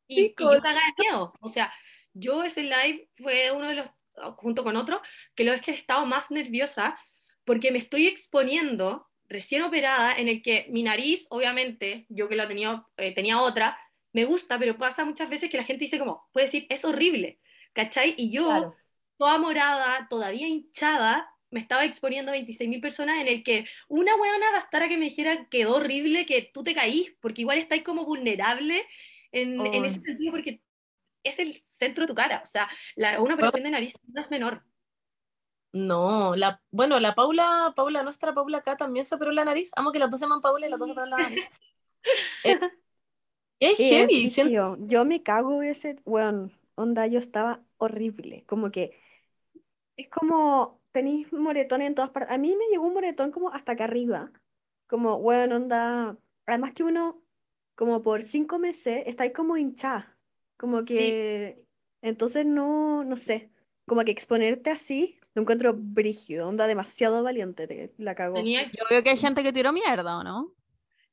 Y, 0.06 0.26
y 0.26 0.34
yo 0.38 0.50
miedo. 0.98 1.32
O 1.40 1.48
sea, 1.48 1.72
yo 2.12 2.44
ese 2.44 2.62
live 2.62 3.08
fue 3.16 3.50
uno 3.50 3.68
de 3.68 3.74
los, 3.74 3.88
junto 4.36 4.62
con 4.62 4.76
otro, 4.76 5.00
que 5.34 5.44
lo 5.44 5.52
es 5.52 5.62
que 5.62 5.70
he 5.70 5.74
estado 5.74 6.04
más 6.06 6.30
nerviosa 6.30 6.98
porque 7.44 7.72
me 7.72 7.78
estoy 7.78 8.06
exponiendo 8.06 9.08
recién 9.32 9.62
operada 9.62 10.16
en 10.16 10.28
el 10.28 10.42
que 10.42 10.66
mi 10.70 10.82
nariz, 10.82 11.26
obviamente, 11.30 12.06
yo 12.08 12.28
que 12.28 12.36
la 12.36 12.48
tenía, 12.48 12.86
eh, 12.96 13.12
tenía 13.14 13.40
otra, 13.40 13.78
me 14.12 14.24
gusta, 14.24 14.58
pero 14.58 14.78
pasa 14.78 15.04
muchas 15.04 15.28
veces 15.30 15.50
que 15.50 15.56
la 15.56 15.64
gente 15.64 15.84
dice 15.84 15.98
como, 15.98 16.28
puede 16.32 16.46
decir, 16.46 16.66
es 16.70 16.84
horrible, 16.84 17.40
¿cachai? 17.72 18.14
Y 18.16 18.30
yo, 18.32 18.46
Claro. 18.46 18.76
toda 19.16 19.38
morada, 19.38 20.06
todavía 20.10 20.48
hinchada, 20.48 21.28
me 21.50 21.60
estaba 21.60 21.84
exponiendo 21.84 22.30
a 22.30 22.34
26.000 22.34 22.80
personas 22.80 23.20
en 23.20 23.28
el 23.28 23.42
que 23.44 23.66
una 23.88 24.14
huevona 24.16 24.52
bastara 24.52 24.88
que 24.88 24.98
me 24.98 25.06
dijera 25.06 25.48
quedó 25.50 25.76
horrible, 25.76 26.26
que 26.26 26.50
tú 26.52 26.64
te 26.64 26.74
caís, 26.74 27.14
porque 27.20 27.42
igual 27.42 27.58
estáis 27.58 27.82
como 27.82 28.04
vulnerable 28.04 28.86
en, 29.32 29.66
en 29.66 29.84
Ay. 29.84 29.86
ese 29.86 30.00
sentido, 30.00 30.32
porque 30.32 30.62
es 31.24 31.38
el 31.38 31.62
centro 31.66 32.02
de 32.04 32.08
tu 32.08 32.14
cara, 32.14 32.40
o 32.42 32.46
sea, 32.46 32.68
la, 32.96 33.20
una 33.20 33.34
operación 33.34 33.64
de 33.64 33.70
nariz 33.70 33.94
no 34.12 34.20
es 34.22 34.30
menor. 34.30 34.64
No, 35.72 36.34
la, 36.36 36.60
bueno, 36.70 37.00
la 37.00 37.14
Paula, 37.14 37.72
Paula, 37.74 38.02
nuestra 38.02 38.34
Paula 38.34 38.58
acá 38.58 38.76
también 38.76 39.04
se 39.06 39.14
operó 39.14 39.32
la 39.32 39.44
nariz. 39.44 39.70
Amo 39.76 39.90
que 39.92 39.98
las 39.98 40.10
dos 40.10 40.20
se 40.20 40.26
llaman 40.26 40.40
Paula 40.42 40.66
y 40.66 40.70
las 40.70 40.78
dos 40.78 40.88
se 40.88 40.92
operaron 40.92 41.10
la 41.10 41.18
nariz. 41.18 41.50
es, 42.42 42.60
es 43.60 43.78
Sí, 43.78 43.94
es 43.94 44.12
heavy. 44.16 44.30
siento- 44.30 44.54
brígido. 44.54 44.76
Yo 44.80 45.04
me 45.04 45.22
cago 45.22 45.62
ese, 45.62 45.96
weón, 46.04 46.52
onda, 46.74 47.06
yo 47.06 47.18
estaba 47.18 47.64
horrible, 47.78 48.44
como 48.46 48.70
que 48.70 48.98
es 49.96 50.08
como 50.08 50.80
tenéis 50.92 51.32
moretones 51.32 51.88
en 51.88 51.94
todas 51.94 52.10
partes. 52.10 52.32
A 52.34 52.38
mí 52.38 52.54
me 52.56 52.66
llegó 52.70 52.86
un 52.86 52.94
moretón 52.94 53.30
como 53.32 53.50
hasta 53.52 53.72
acá 53.72 53.84
arriba, 53.84 54.32
como, 54.86 55.16
weón, 55.16 55.52
onda, 55.52 56.16
además 56.46 56.72
que 56.74 56.84
uno, 56.84 57.22
como 57.74 58.02
por 58.02 58.22
cinco 58.22 58.58
meses, 58.58 59.04
está 59.06 59.24
ahí 59.24 59.32
como 59.32 59.56
hinchada, 59.56 60.16
como 60.56 60.84
que, 60.84 61.64
entonces 62.02 62.46
no, 62.46 63.04
no 63.04 63.16
sé, 63.16 63.50
como 63.86 64.04
que 64.04 64.10
exponerte 64.12 64.70
así, 64.70 65.18
lo 65.34 65.42
encuentro 65.42 65.74
brígido, 65.76 66.48
onda, 66.48 66.66
demasiado 66.66 67.22
valiente, 67.22 67.66
te- 67.66 67.92
la 67.98 68.14
cagó. 68.14 68.36
Tenía, 68.36 68.64
Yo 68.72 68.84
veo 68.90 69.02
que 69.02 69.10
hay 69.10 69.16
gente 69.16 69.42
que 69.42 69.52
tiró 69.52 69.72
mierda, 69.72 70.18
¿o 70.18 70.24
no? 70.24 70.52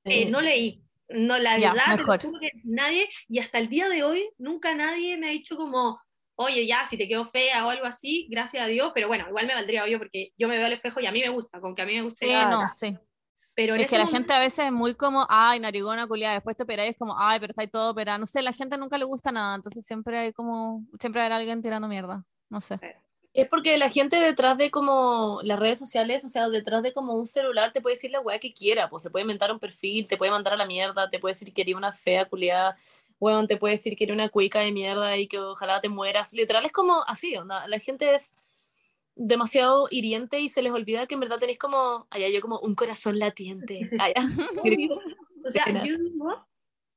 eh, 0.06 0.30
no 0.30 0.42
leí, 0.42 0.84
no, 1.10 1.38
la 1.38 1.58
Ya, 1.58 1.74
verdad, 1.74 1.98
mejor. 1.98 2.20
que 2.20 2.52
nadie, 2.64 3.10
y 3.28 3.40
hasta 3.40 3.60
el 3.60 3.70
día 3.70 3.90
de 3.90 4.04
hoy, 4.04 4.30
nunca 4.38 4.76
nadie 4.76 5.18
me 5.18 5.28
ha 5.28 5.32
dicho 5.32 5.56
como, 5.56 6.00
oye, 6.36 6.66
ya, 6.66 6.86
si 6.90 6.98
te 6.98 7.08
quedó 7.08 7.26
fea 7.26 7.66
o 7.66 7.70
algo 7.70 7.86
así, 7.86 8.28
gracias 8.30 8.64
a 8.64 8.68
Dios, 8.68 8.92
pero 8.94 9.08
bueno, 9.08 9.26
igual 9.28 9.48
me 9.48 9.54
valdría 9.56 9.84
obvio 9.84 9.98
porque 10.00 10.34
yo 10.38 10.48
me 10.48 10.58
veo 10.58 10.66
al 10.66 10.74
espejo 10.74 11.00
y 11.00 11.06
a 11.06 11.12
mí 11.12 11.20
me 11.22 11.30
gusta, 11.30 11.60
con 11.60 11.76
que 11.76 11.82
a 11.82 11.86
mí 11.86 11.96
me 11.96 12.02
guste 12.04 12.26
Sí, 12.26 12.32
no, 12.50 12.68
sí. 12.76 12.98
pero 13.56 13.76
Es 13.76 13.90
que 13.90 13.98
la 13.98 14.08
gente 14.08 14.34
a 14.34 14.40
veces 14.40 14.66
es 14.68 14.72
muy 14.72 14.96
como, 14.96 15.26
ay, 15.30 15.60
narigona, 15.60 16.08
culiada, 16.08 16.36
después 16.36 16.56
te 16.56 16.64
operáis, 16.64 16.92
es 16.92 16.98
como, 16.98 17.16
ay, 17.20 17.40
pero 17.40 17.52
está 17.52 17.62
ahí 17.62 17.68
todo 17.68 17.92
operado. 17.92 18.20
No 18.20 18.26
sé, 18.26 18.42
la 18.42 18.54
gente 18.54 18.78
nunca 18.78 18.98
le 18.98 19.06
gusta 19.06 19.32
nada, 19.32 19.56
entonces 19.56 19.86
siempre 19.86 20.18
hay 20.18 20.34
como, 20.34 20.86
siempre 21.00 21.22
hay 21.22 21.32
alguien 21.32 21.62
tirando 21.62 21.88
mierda. 21.88 22.26
No 22.50 22.62
sé. 22.62 22.80
Es 23.34 23.48
porque 23.48 23.78
la 23.78 23.90
gente 23.90 24.20
detrás 24.20 24.58
de 24.58 24.72
como 24.72 25.40
las 25.44 25.60
redes 25.60 25.78
sociales, 25.78 26.26
o 26.26 26.30
sea, 26.30 26.50
detrás 26.50 26.82
de 26.82 26.94
como 26.94 27.14
un 27.14 27.26
celular 27.26 27.72
te 27.72 27.80
puede 27.80 27.96
decir 27.96 28.10
la 28.12 28.22
weá 28.22 28.40
que 28.40 28.52
quiera, 28.52 28.90
pues 28.90 29.04
se 29.04 29.12
puede 29.12 29.22
inventar 29.22 29.52
un 29.52 29.60
perfil, 29.60 30.08
te 30.08 30.18
puede 30.18 30.32
mandar 30.32 30.54
a 30.54 30.58
la 30.58 30.66
mierda, 30.66 31.10
te 31.10 31.20
puede 31.20 31.34
decir 31.34 31.54
que 31.54 31.62
eres 31.62 31.76
una 31.76 31.94
fea 31.94 32.26
culiada, 32.26 32.76
weón, 33.20 33.48
te 33.48 33.58
puede 33.58 33.76
decir 33.76 33.96
que 33.96 34.06
eres 34.06 34.16
una 34.16 34.30
cuica 34.30 34.62
de 34.62 34.72
mierda 34.72 35.16
y 35.16 35.28
que 35.28 35.38
ojalá 35.38 35.80
te 35.80 35.90
mueras. 35.90 36.34
Literal 36.34 36.66
es 36.66 36.72
como 36.72 37.04
así. 37.08 37.36
La 37.68 37.80
gente 37.80 38.16
es 38.16 38.36
demasiado 39.16 39.88
hiriente 39.92 40.40
y 40.40 40.50
se 40.50 40.62
les 40.62 40.72
olvida 40.72 41.06
que 41.06 41.14
en 41.14 41.20
verdad 41.20 41.38
tenéis 41.38 41.60
como, 41.60 42.08
allá 42.10 42.30
yo 42.30 42.42
como 42.42 42.60
un 42.60 42.74
corazón 42.74 43.20
latiente. 43.20 43.90
Allá. 44.00 44.22
O 45.42 45.52
sea, 45.52 45.64
yo 45.86 45.96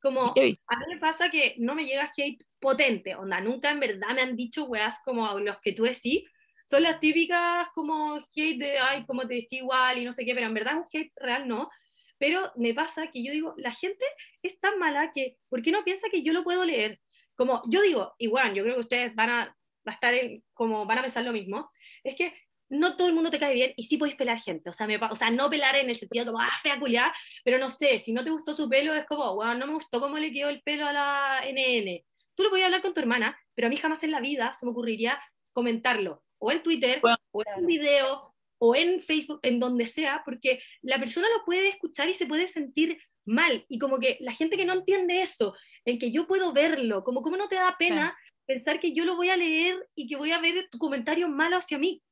como, 0.02 0.42
a 0.68 0.76
mí 0.78 0.84
me 0.94 0.98
pasa 1.00 1.30
que 1.30 1.54
no 1.58 1.74
me 1.74 1.84
llega 1.86 2.10
hate 2.16 2.44
potente, 2.60 3.14
onda, 3.14 3.40
nunca 3.40 3.70
en 3.70 3.80
verdad 3.80 4.10
me 4.14 4.22
han 4.22 4.36
dicho 4.36 4.64
weas 4.64 4.96
como 5.04 5.38
los 5.40 5.58
que 5.60 5.72
tú 5.72 5.84
decís, 5.84 6.24
son 6.66 6.82
las 6.82 7.00
típicas 7.00 7.68
como 7.74 8.16
hate 8.16 8.58
de, 8.58 8.78
ay, 8.78 9.04
como 9.06 9.22
te 9.26 9.34
vestí 9.34 9.56
igual 9.58 9.98
y 9.98 10.04
no 10.04 10.12
sé 10.12 10.24
qué, 10.24 10.34
pero 10.34 10.46
en 10.46 10.54
verdad 10.54 10.76
un 10.78 10.84
hate 10.92 11.12
real 11.16 11.46
no. 11.48 11.70
Pero 12.18 12.52
me 12.56 12.72
pasa 12.74 13.08
que 13.08 13.22
yo 13.24 13.32
digo, 13.32 13.54
la 13.56 13.72
gente 13.72 14.04
es 14.42 14.58
tan 14.60 14.78
mala 14.78 15.12
que, 15.12 15.38
¿por 15.48 15.60
qué 15.62 15.72
no 15.72 15.82
piensa 15.84 16.08
que 16.10 16.22
yo 16.22 16.32
lo 16.32 16.44
puedo 16.44 16.64
leer? 16.64 17.00
Como 17.34 17.62
yo 17.68 17.82
digo, 17.82 18.14
igual, 18.18 18.54
yo 18.54 18.62
creo 18.62 18.74
que 18.74 18.80
ustedes 18.80 19.14
van 19.14 19.30
a, 19.30 19.44
va 19.86 19.92
a 19.92 19.94
estar 19.94 20.14
en- 20.14 20.44
como 20.54 20.86
van 20.86 20.98
a 20.98 21.02
pensar 21.02 21.24
lo 21.24 21.32
mismo, 21.32 21.68
es 22.04 22.14
que 22.14 22.32
no 22.72 22.96
todo 22.96 23.06
el 23.06 23.14
mundo 23.14 23.30
te 23.30 23.38
cae 23.38 23.52
bien 23.52 23.74
y 23.76 23.82
sí 23.82 23.98
podéis 23.98 24.16
pelar 24.16 24.40
gente, 24.40 24.70
o 24.70 24.72
sea, 24.72 24.86
me 24.86 24.96
o 24.96 25.14
sea 25.14 25.30
no 25.30 25.50
pelar 25.50 25.76
en 25.76 25.90
el 25.90 25.96
sentido 25.96 26.24
como, 26.24 26.40
ah, 26.40 26.50
fea 26.62 26.78
culiá, 26.78 27.12
pero 27.44 27.58
no 27.58 27.68
sé, 27.68 27.98
si 27.98 28.14
no 28.14 28.24
te 28.24 28.30
gustó 28.30 28.54
su 28.54 28.68
pelo, 28.68 28.94
es 28.94 29.04
como, 29.04 29.34
bueno, 29.34 29.54
no 29.54 29.66
me 29.66 29.74
gustó 29.74 30.00
cómo 30.00 30.16
le 30.16 30.32
quedó 30.32 30.48
el 30.48 30.62
pelo 30.62 30.86
a 30.86 30.92
la 30.92 31.42
NN. 31.44 32.02
Tú 32.34 32.44
lo 32.44 32.50
podías 32.50 32.66
hablar 32.66 32.80
con 32.80 32.94
tu 32.94 33.00
hermana, 33.00 33.38
pero 33.54 33.66
a 33.66 33.70
mí 33.70 33.76
jamás 33.76 34.02
en 34.04 34.10
la 34.10 34.20
vida 34.20 34.54
se 34.54 34.64
me 34.64 34.72
ocurriría 34.72 35.20
comentarlo, 35.52 36.24
o 36.38 36.50
en 36.50 36.62
Twitter, 36.62 37.00
Bueno, 37.02 37.18
o 37.30 37.42
en 37.42 37.60
un 37.60 37.66
video, 37.66 38.34
o 38.58 38.74
en 38.74 39.02
Facebook, 39.02 39.40
en 39.42 39.60
donde 39.60 39.86
sea, 39.86 40.22
porque 40.24 40.62
la 40.80 40.98
persona 40.98 41.26
lo 41.36 41.44
puede 41.44 41.68
escuchar 41.68 42.08
y 42.08 42.14
se 42.14 42.26
puede 42.26 42.48
sentir 42.48 42.98
mal. 43.26 43.66
Y 43.68 43.78
como 43.78 43.98
que 43.98 44.16
la 44.20 44.32
gente 44.32 44.56
que 44.56 44.64
no 44.64 44.72
entiende 44.72 45.20
eso, 45.20 45.54
en 45.84 45.98
que 45.98 46.10
yo 46.10 46.26
puedo 46.26 46.54
verlo, 46.54 47.04
como 47.04 47.20
cómo 47.20 47.36
no 47.36 47.48
te 47.48 47.56
da 47.56 47.76
pena 47.78 48.16
pensar 48.46 48.80
que 48.80 48.94
yo 48.94 49.04
lo 49.04 49.16
voy 49.16 49.28
a 49.28 49.36
leer 49.36 49.76
y 49.94 50.06
que 50.06 50.16
voy 50.16 50.32
a 50.32 50.40
ver 50.40 50.68
tu 50.70 50.78
comentario 50.78 51.28
malo 51.28 51.56
hacia 51.58 51.76
mí. 51.76 52.02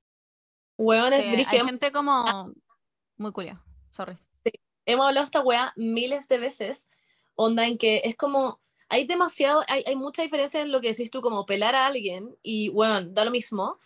Weón, 0.80 1.12
es 1.12 1.26
Sí, 1.26 1.34
hay 1.34 1.44
gente 1.44 1.92
como 1.92 2.54
muy 3.18 3.32
culia. 3.32 3.62
Sorry. 3.90 4.16
hemos 4.86 5.06
hablado 5.06 5.24
de 5.24 5.26
esta 5.26 5.40
weá 5.40 5.74
miles 5.76 6.26
de 6.26 6.38
veces, 6.38 6.88
onda 7.34 7.66
en 7.66 7.76
que 7.76 8.00
es 8.04 8.16
como, 8.16 8.60
hay 8.88 9.06
demasiado, 9.06 9.62
hay, 9.68 9.84
hay 9.86 9.94
mucha 9.94 10.22
diferencia 10.22 10.62
en 10.62 10.72
lo 10.72 10.80
que 10.80 10.88
decís 10.88 11.10
tú, 11.10 11.20
como 11.20 11.44
pelar 11.44 11.74
a 11.74 11.86
alguien, 11.86 12.34
y 12.42 12.70
bueno, 12.70 13.02
da 13.10 13.26
lo 13.26 13.30
mismo, 13.30 13.78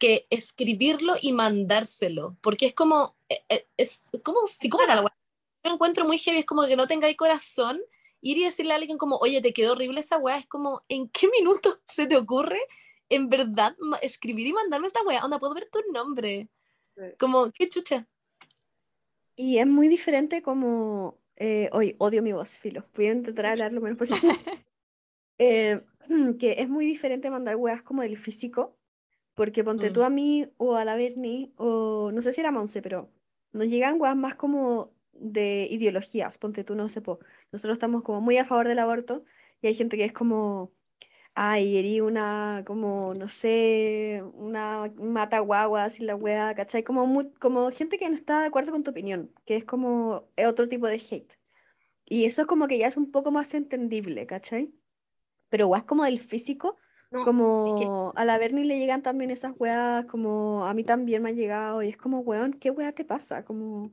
que 0.00 0.26
escribirlo 0.30 1.14
y 1.22 1.32
mandárselo, 1.32 2.36
porque 2.40 2.66
es 2.66 2.74
como, 2.74 3.14
eh, 3.28 3.44
eh, 3.48 3.68
es 3.76 4.02
como 4.24 4.44
psicópata 4.48 4.96
la 4.96 5.02
weá. 5.02 5.16
Yo 5.62 5.68
lo 5.68 5.74
encuentro 5.74 6.04
muy 6.04 6.18
heavy, 6.18 6.40
es 6.40 6.44
como 6.44 6.66
que 6.66 6.74
no 6.74 6.88
tengáis 6.88 7.16
corazón, 7.16 7.80
ir 8.20 8.36
y 8.38 8.44
decirle 8.44 8.72
a 8.72 8.76
alguien 8.78 8.98
como, 8.98 9.16
oye, 9.18 9.40
te 9.40 9.52
quedó 9.52 9.72
horrible 9.72 10.00
esa 10.00 10.18
weá, 10.18 10.38
es 10.38 10.46
como, 10.48 10.82
¿en 10.88 11.08
qué 11.08 11.28
minuto 11.28 11.78
se 11.86 12.08
te 12.08 12.16
ocurre 12.16 12.58
en 13.14 13.28
verdad 13.28 13.74
escribir 14.02 14.46
y 14.46 14.52
mandarme 14.52 14.86
esta 14.86 15.02
weá? 15.02 15.24
Onda, 15.24 15.38
puedo 15.38 15.54
ver 15.54 15.68
tu 15.70 15.80
nombre. 15.92 16.48
Como, 17.18 17.50
qué 17.52 17.68
chucha. 17.68 18.06
Y 19.36 19.58
es 19.58 19.66
muy 19.66 19.88
diferente 19.88 20.42
como... 20.42 21.18
eh, 21.36 21.68
hoy 21.72 21.96
odio 21.98 22.22
mi 22.22 22.32
voz, 22.32 22.50
filo. 22.58 22.82
Voy 22.94 23.06
a 23.06 23.12
intentar 23.12 23.46
hablar 23.46 23.72
lo 23.72 23.80
menos 23.80 23.98
posible. 23.98 24.32
Eh, 25.38 25.80
que 26.38 26.56
es 26.58 26.68
muy 26.68 26.86
diferente 26.86 27.28
mandar 27.30 27.56
weas 27.56 27.82
como 27.82 28.02
del 28.02 28.16
físico, 28.16 28.78
porque 29.34 29.64
ponte 29.64 29.90
Mm. 29.90 29.92
tú 29.92 30.02
a 30.04 30.10
mí 30.10 30.46
o 30.58 30.76
a 30.76 30.84
la 30.84 30.94
Berni, 30.94 31.52
o 31.56 32.10
no 32.12 32.20
sé 32.20 32.30
si 32.32 32.40
era 32.42 32.52
Monse, 32.52 32.80
pero 32.80 33.10
nos 33.52 33.66
llegan 33.66 34.00
weas 34.00 34.14
más 34.14 34.36
como 34.36 34.92
de 35.12 35.66
ideologías, 35.70 36.38
ponte 36.38 36.62
tú, 36.62 36.76
no 36.76 36.88
sé, 36.88 37.00
po. 37.00 37.18
Nosotros 37.50 37.74
estamos 37.76 38.02
como 38.02 38.20
muy 38.20 38.36
a 38.36 38.44
favor 38.44 38.68
del 38.68 38.78
aborto 38.78 39.24
y 39.62 39.66
hay 39.66 39.74
gente 39.74 39.96
que 39.96 40.04
es 40.04 40.12
como, 40.12 40.70
ay, 41.34 41.76
herí 41.78 42.00
una, 42.00 42.64
como, 42.66 43.14
no 43.14 43.28
sé, 43.28 44.22
una 44.34 44.92
mata 44.96 45.38
guaguas 45.40 45.98
y 46.00 46.04
la 46.04 46.16
wea, 46.16 46.54
¿cachai? 46.54 46.84
Como, 46.84 47.06
mu- 47.06 47.32
como 47.40 47.70
gente 47.70 47.98
que 47.98 48.08
no 48.08 48.14
está 48.14 48.40
de 48.40 48.46
acuerdo 48.46 48.72
con 48.72 48.82
tu 48.84 48.90
opinión, 48.92 49.32
que 49.46 49.56
es 49.56 49.64
como 49.64 50.30
es 50.36 50.46
otro 50.46 50.68
tipo 50.68 50.86
de 50.88 50.96
hate. 50.96 51.34
Y 52.04 52.24
eso 52.26 52.42
es 52.42 52.48
como 52.48 52.68
que 52.68 52.78
ya 52.78 52.86
es 52.88 52.96
un 52.96 53.10
poco 53.12 53.30
más 53.30 53.54
entendible, 53.54 54.26
¿cachai? 54.26 54.74
Pero 55.48 55.68
weas 55.68 55.84
como 55.84 56.04
del 56.04 56.18
físico, 56.18 56.78
No, 57.10 57.36
es 57.64 57.74
que- 57.74 57.86
como 57.86 58.12
a 58.16 58.24
la 58.24 58.38
Berni 58.38 58.64
le 58.64 58.78
llegan 58.78 59.02
también 59.02 59.30
esas 59.30 59.52
weas, 59.58 60.06
como 60.06 60.66
a 60.66 60.74
mí 60.74 60.84
también 60.84 61.22
me 61.22 61.30
han 61.30 61.36
llegado, 61.36 61.82
y 61.82 61.88
es 61.90 61.96
como, 61.96 62.20
weón, 62.20 62.54
¿qué 62.54 62.70
wea 62.70 62.92
te 62.92 63.04
pasa? 63.04 63.44
Como, 63.44 63.92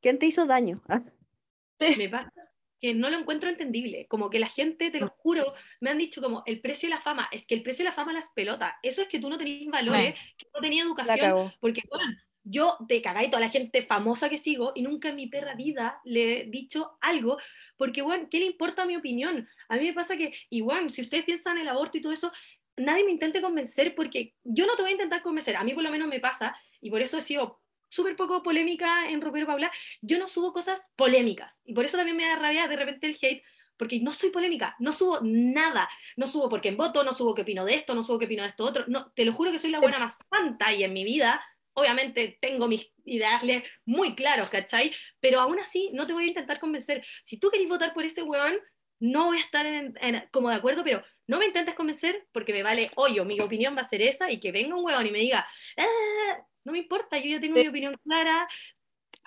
¿quién 0.00 0.18
te 0.18 0.26
hizo 0.26 0.46
daño? 0.46 0.82
me 1.98 2.08
pasa 2.08 2.47
que 2.80 2.94
no 2.94 3.10
lo 3.10 3.18
encuentro 3.18 3.48
entendible. 3.48 4.06
Como 4.08 4.30
que 4.30 4.38
la 4.38 4.48
gente, 4.48 4.90
te 4.90 5.00
lo 5.00 5.08
juro, 5.08 5.54
me 5.80 5.90
han 5.90 5.98
dicho 5.98 6.20
como 6.20 6.42
el 6.46 6.60
precio 6.60 6.88
de 6.88 6.94
la 6.94 7.00
fama. 7.00 7.28
Es 7.32 7.46
que 7.46 7.54
el 7.54 7.62
precio 7.62 7.84
de 7.84 7.90
la 7.90 7.94
fama 7.94 8.12
las 8.12 8.30
pelota. 8.30 8.78
Eso 8.82 9.02
es 9.02 9.08
que 9.08 9.18
tú 9.18 9.28
no 9.28 9.38
tenías 9.38 9.70
valores, 9.70 10.14
que 10.36 10.46
no 10.54 10.60
tenías 10.60 10.86
educación. 10.86 11.52
Porque, 11.60 11.82
bueno, 11.90 12.16
yo 12.44 12.78
te 12.88 13.02
cagáis 13.02 13.30
toda 13.30 13.40
la 13.40 13.50
gente 13.50 13.82
famosa 13.82 14.28
que 14.28 14.38
sigo 14.38 14.72
y 14.74 14.82
nunca 14.82 15.10
en 15.10 15.16
mi 15.16 15.26
perra 15.26 15.54
vida 15.54 16.00
le 16.04 16.40
he 16.40 16.44
dicho 16.44 16.98
algo. 17.00 17.38
Porque, 17.76 18.02
bueno, 18.02 18.28
¿qué 18.30 18.38
le 18.38 18.46
importa 18.46 18.86
mi 18.86 18.96
opinión? 18.96 19.48
A 19.68 19.76
mí 19.76 19.84
me 19.84 19.92
pasa 19.92 20.16
que, 20.16 20.32
y 20.50 20.60
bueno, 20.60 20.88
si 20.90 21.02
ustedes 21.02 21.24
piensan 21.24 21.56
en 21.56 21.62
el 21.62 21.68
aborto 21.68 21.98
y 21.98 22.00
todo 22.00 22.12
eso, 22.12 22.32
nadie 22.76 23.04
me 23.04 23.10
intente 23.10 23.42
convencer 23.42 23.94
porque 23.94 24.34
yo 24.44 24.66
no 24.66 24.76
te 24.76 24.82
voy 24.82 24.90
a 24.90 24.94
intentar 24.94 25.22
convencer. 25.22 25.56
A 25.56 25.64
mí 25.64 25.74
por 25.74 25.82
lo 25.82 25.90
menos 25.90 26.08
me 26.08 26.20
pasa 26.20 26.56
y 26.80 26.90
por 26.90 27.02
eso 27.02 27.18
he 27.18 27.22
sido 27.22 27.60
súper 27.88 28.16
poco 28.16 28.42
polémica 28.42 29.08
en 29.08 29.20
Ropero 29.20 29.46
Paula. 29.46 29.70
Yo 30.00 30.18
no 30.18 30.28
subo 30.28 30.52
cosas 30.52 30.90
polémicas 30.96 31.60
y 31.64 31.74
por 31.74 31.84
eso 31.84 31.96
también 31.96 32.16
me 32.16 32.26
da 32.26 32.36
rabia 32.36 32.66
de 32.68 32.76
repente 32.76 33.06
el 33.06 33.16
hate 33.20 33.42
porque 33.76 34.00
no 34.00 34.12
soy 34.12 34.30
polémica, 34.30 34.74
no 34.80 34.92
subo 34.92 35.20
nada, 35.22 35.88
no 36.16 36.26
subo 36.26 36.48
porque 36.48 36.68
en 36.68 36.76
voto, 36.76 37.04
no 37.04 37.12
subo 37.12 37.34
qué 37.34 37.42
opino 37.42 37.64
de 37.64 37.74
esto, 37.74 37.94
no 37.94 38.02
subo 38.02 38.18
qué 38.18 38.24
opino 38.24 38.42
de 38.42 38.48
esto 38.48 38.64
otro, 38.64 38.84
no, 38.88 39.12
te 39.12 39.24
lo 39.24 39.32
juro 39.32 39.52
que 39.52 39.58
soy 39.58 39.70
la 39.70 39.78
buena 39.80 40.00
más 40.00 40.18
santa 40.30 40.72
y 40.74 40.82
en 40.82 40.92
mi 40.92 41.04
vida, 41.04 41.40
obviamente 41.74 42.38
tengo 42.40 42.66
mis 42.66 42.90
ideales 43.04 43.62
muy 43.84 44.16
claros, 44.16 44.48
¿cachai? 44.50 44.92
Pero 45.20 45.38
aún 45.40 45.60
así 45.60 45.90
no 45.92 46.08
te 46.08 46.12
voy 46.12 46.24
a 46.24 46.28
intentar 46.28 46.58
convencer. 46.58 47.06
Si 47.24 47.38
tú 47.38 47.50
querés 47.50 47.68
votar 47.68 47.94
por 47.94 48.04
ese 48.04 48.24
weón, 48.24 48.58
no 48.98 49.26
voy 49.26 49.38
a 49.38 49.42
estar 49.42 49.64
en- 49.64 49.94
en- 50.00 50.28
como 50.32 50.50
de 50.50 50.56
acuerdo, 50.56 50.82
pero 50.82 51.04
no 51.28 51.38
me 51.38 51.46
intentes 51.46 51.76
convencer 51.76 52.26
porque 52.32 52.52
me 52.52 52.64
vale 52.64 52.90
hoyo, 52.96 53.24
mi 53.24 53.38
opinión 53.40 53.76
va 53.76 53.82
a 53.82 53.88
ser 53.88 54.02
esa 54.02 54.28
y 54.28 54.40
que 54.40 54.50
venga 54.50 54.74
un 54.74 54.84
weón 54.84 55.06
y 55.06 55.12
me 55.12 55.20
diga, 55.20 55.46
"Ah, 55.76 56.44
no 56.68 56.72
me 56.72 56.78
importa, 56.78 57.18
yo 57.18 57.30
ya 57.30 57.40
tengo 57.40 57.56
mi 57.56 57.66
opinión 57.66 57.96
clara, 58.04 58.46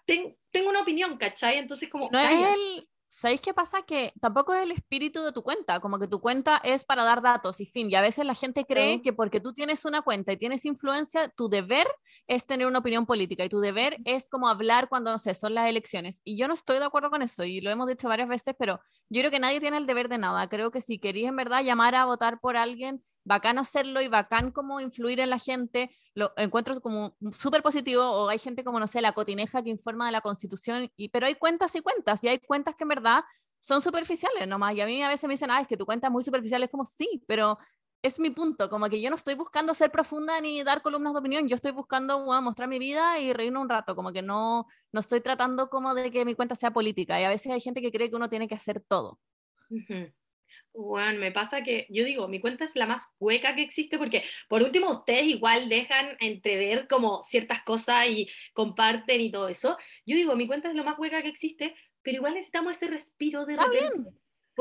ten- 0.06 0.38
tengo 0.52 0.70
una 0.70 0.82
opinión, 0.82 1.18
¿cachai? 1.18 1.58
Entonces 1.58 1.90
como... 1.90 2.10
No 2.12 2.20
es 2.20 2.32
el. 2.56 2.88
¿Sabéis 3.14 3.42
qué 3.42 3.54
pasa? 3.54 3.82
Que 3.82 4.14
tampoco 4.22 4.54
es 4.54 4.64
el 4.64 4.72
espíritu 4.72 5.22
de 5.22 5.34
tu 5.34 5.44
cuenta, 5.44 5.82
como 5.82 6.00
que 6.00 6.08
tu 6.08 6.22
cuenta 6.22 6.62
es 6.64 6.86
para 6.86 7.04
dar 7.04 7.22
datos 7.22 7.60
y 7.60 7.66
fin. 7.66 7.92
Y 7.92 7.96
a 7.96 8.02
veces 8.02 8.26
la 8.26 8.34
gente 8.36 8.64
cree 8.66 9.02
que 9.02 9.12
porque 9.12 9.42
tú 9.42 9.52
tienes 9.54 9.84
una 9.84 10.02
cuenta 10.02 10.32
y 10.32 10.38
tienes 10.38 10.64
influencia, 10.66 11.28
tu 11.28 11.50
deber 11.50 11.86
es 12.28 12.46
tener 12.46 12.68
una 12.68 12.80
opinión 12.80 13.06
política 13.06 13.44
y 13.44 13.50
tu 13.50 13.60
deber 13.60 13.98
es 14.06 14.30
como 14.30 14.48
hablar 14.48 14.88
cuando, 14.88 15.12
no 15.12 15.18
sé, 15.18 15.34
son 15.34 15.54
las 15.54 15.68
elecciones. 15.68 16.22
Y 16.24 16.38
yo 16.38 16.48
no 16.48 16.54
estoy 16.54 16.80
de 16.80 16.86
acuerdo 16.86 17.10
con 17.10 17.22
eso 17.22 17.44
y 17.44 17.60
lo 17.60 17.70
hemos 17.70 17.88
dicho 17.90 18.08
varias 18.08 18.30
veces, 18.30 18.56
pero 18.58 18.80
yo 19.10 19.20
creo 19.22 19.30
que 19.30 19.40
nadie 19.40 19.60
tiene 19.60 19.76
el 19.78 19.86
deber 19.88 20.08
de 20.08 20.18
nada. 20.18 20.48
Creo 20.48 20.72
que 20.72 20.80
si 20.80 20.98
queréis 20.98 21.28
en 21.28 21.36
verdad 21.36 21.64
llamar 21.66 21.96
a 21.96 22.06
votar 22.06 22.40
por 22.40 22.56
alguien, 22.56 23.02
bacán 23.24 23.60
hacerlo 23.60 24.02
y 24.02 24.08
bacán 24.08 24.52
como 24.52 24.80
influir 24.82 25.20
en 25.20 25.30
la 25.30 25.40
gente, 25.40 25.92
lo 26.16 26.34
encuentro 26.38 26.80
como 26.82 27.16
súper 27.32 27.62
positivo, 27.62 28.04
o 28.04 28.30
hay 28.30 28.40
gente 28.40 28.64
como, 28.64 28.80
no 28.80 28.88
sé, 28.88 29.02
la 29.02 29.14
cotineja 29.14 29.62
que 29.64 29.70
informa 29.70 30.06
de 30.08 30.12
la 30.12 30.22
constitución, 30.22 30.92
y, 30.96 31.10
pero 31.10 31.28
hay 31.28 31.36
cuentas 31.36 31.76
y 31.76 31.82
cuentas, 31.82 32.24
y 32.24 32.28
hay 32.28 32.40
cuentas 32.40 32.76
que 32.76 32.84
en 32.84 32.90
verdad 32.90 33.24
son 33.60 33.82
superficiales 33.82 34.48
nomás, 34.48 34.76
y 34.76 34.82
a 34.82 34.86
mí 34.86 35.04
a 35.04 35.08
veces 35.08 35.28
me 35.28 35.36
dicen, 35.36 35.52
ah, 35.52 35.62
es 35.62 35.68
que 35.68 35.78
tu 35.78 35.86
cuenta 35.86 36.08
es 36.08 36.12
muy 36.14 36.24
superficial, 36.24 36.64
es 36.64 36.70
como, 36.70 36.84
sí, 36.84 37.24
pero 37.28 37.58
es 38.04 38.20
mi 38.20 38.32
punto, 38.32 38.68
como 38.68 38.90
que 38.90 39.00
yo 39.00 39.12
no 39.12 39.16
estoy 39.16 39.36
buscando 39.36 39.76
ser 39.76 39.92
profunda 39.92 40.42
ni 40.42 40.64
dar 40.64 40.82
columnas 40.82 41.14
de 41.14 41.20
opinión, 41.20 41.48
yo 41.48 41.54
estoy 41.54 41.72
buscando 41.72 42.24
bueno, 42.24 42.42
mostrar 42.42 42.68
mi 42.68 42.80
vida 42.80 43.20
y 43.20 43.32
reírme 43.32 43.60
un 43.60 43.70
rato, 43.70 43.96
como 43.96 44.12
que 44.12 44.24
no, 44.24 44.66
no 44.92 45.00
estoy 45.00 45.22
tratando 45.22 45.70
como 45.70 45.94
de 45.94 46.10
que 46.10 46.26
mi 46.26 46.34
cuenta 46.34 46.56
sea 46.56 46.72
política, 46.72 47.22
y 47.22 47.24
a 47.24 47.30
veces 47.30 47.52
hay 47.52 47.62
gente 47.62 47.80
que 47.82 47.92
cree 47.92 48.10
que 48.10 48.16
uno 48.16 48.28
tiene 48.28 48.48
que 48.48 48.56
hacer 48.56 48.84
todo. 48.88 49.20
Ujú. 49.70 50.12
Bueno, 50.74 51.20
me 51.20 51.32
pasa 51.32 51.64
que 51.64 51.86
yo 51.90 52.06
digo, 52.06 52.28
mi 52.28 52.40
cuenta 52.40 52.64
es 52.64 52.76
la 52.76 52.86
más 52.86 53.08
hueca 53.20 53.56
que 53.56 53.62
existe 53.62 53.98
porque 53.98 54.24
por 54.48 54.64
último 54.64 54.90
ustedes 54.92 55.28
igual 55.28 55.68
dejan 55.68 56.16
entrever 56.20 56.88
como 56.88 57.24
ciertas 57.24 57.62
cosas 57.64 58.08
y 58.08 58.30
comparten 58.54 59.20
y 59.20 59.32
todo 59.32 59.50
eso. 59.50 59.78
Yo 60.06 60.16
digo, 60.16 60.36
mi 60.36 60.48
cuenta 60.48 60.70
es 60.70 60.76
lo 60.76 60.84
más 60.84 60.98
hueca 60.98 61.22
que 61.22 61.28
existe, 61.28 61.76
pero 62.02 62.18
igual 62.18 62.36
necesitamos 62.36 62.78
ese 62.78 62.88
respiro 62.88 63.46
de 63.46 63.54
Está 63.54 63.66
repente. 63.66 64.12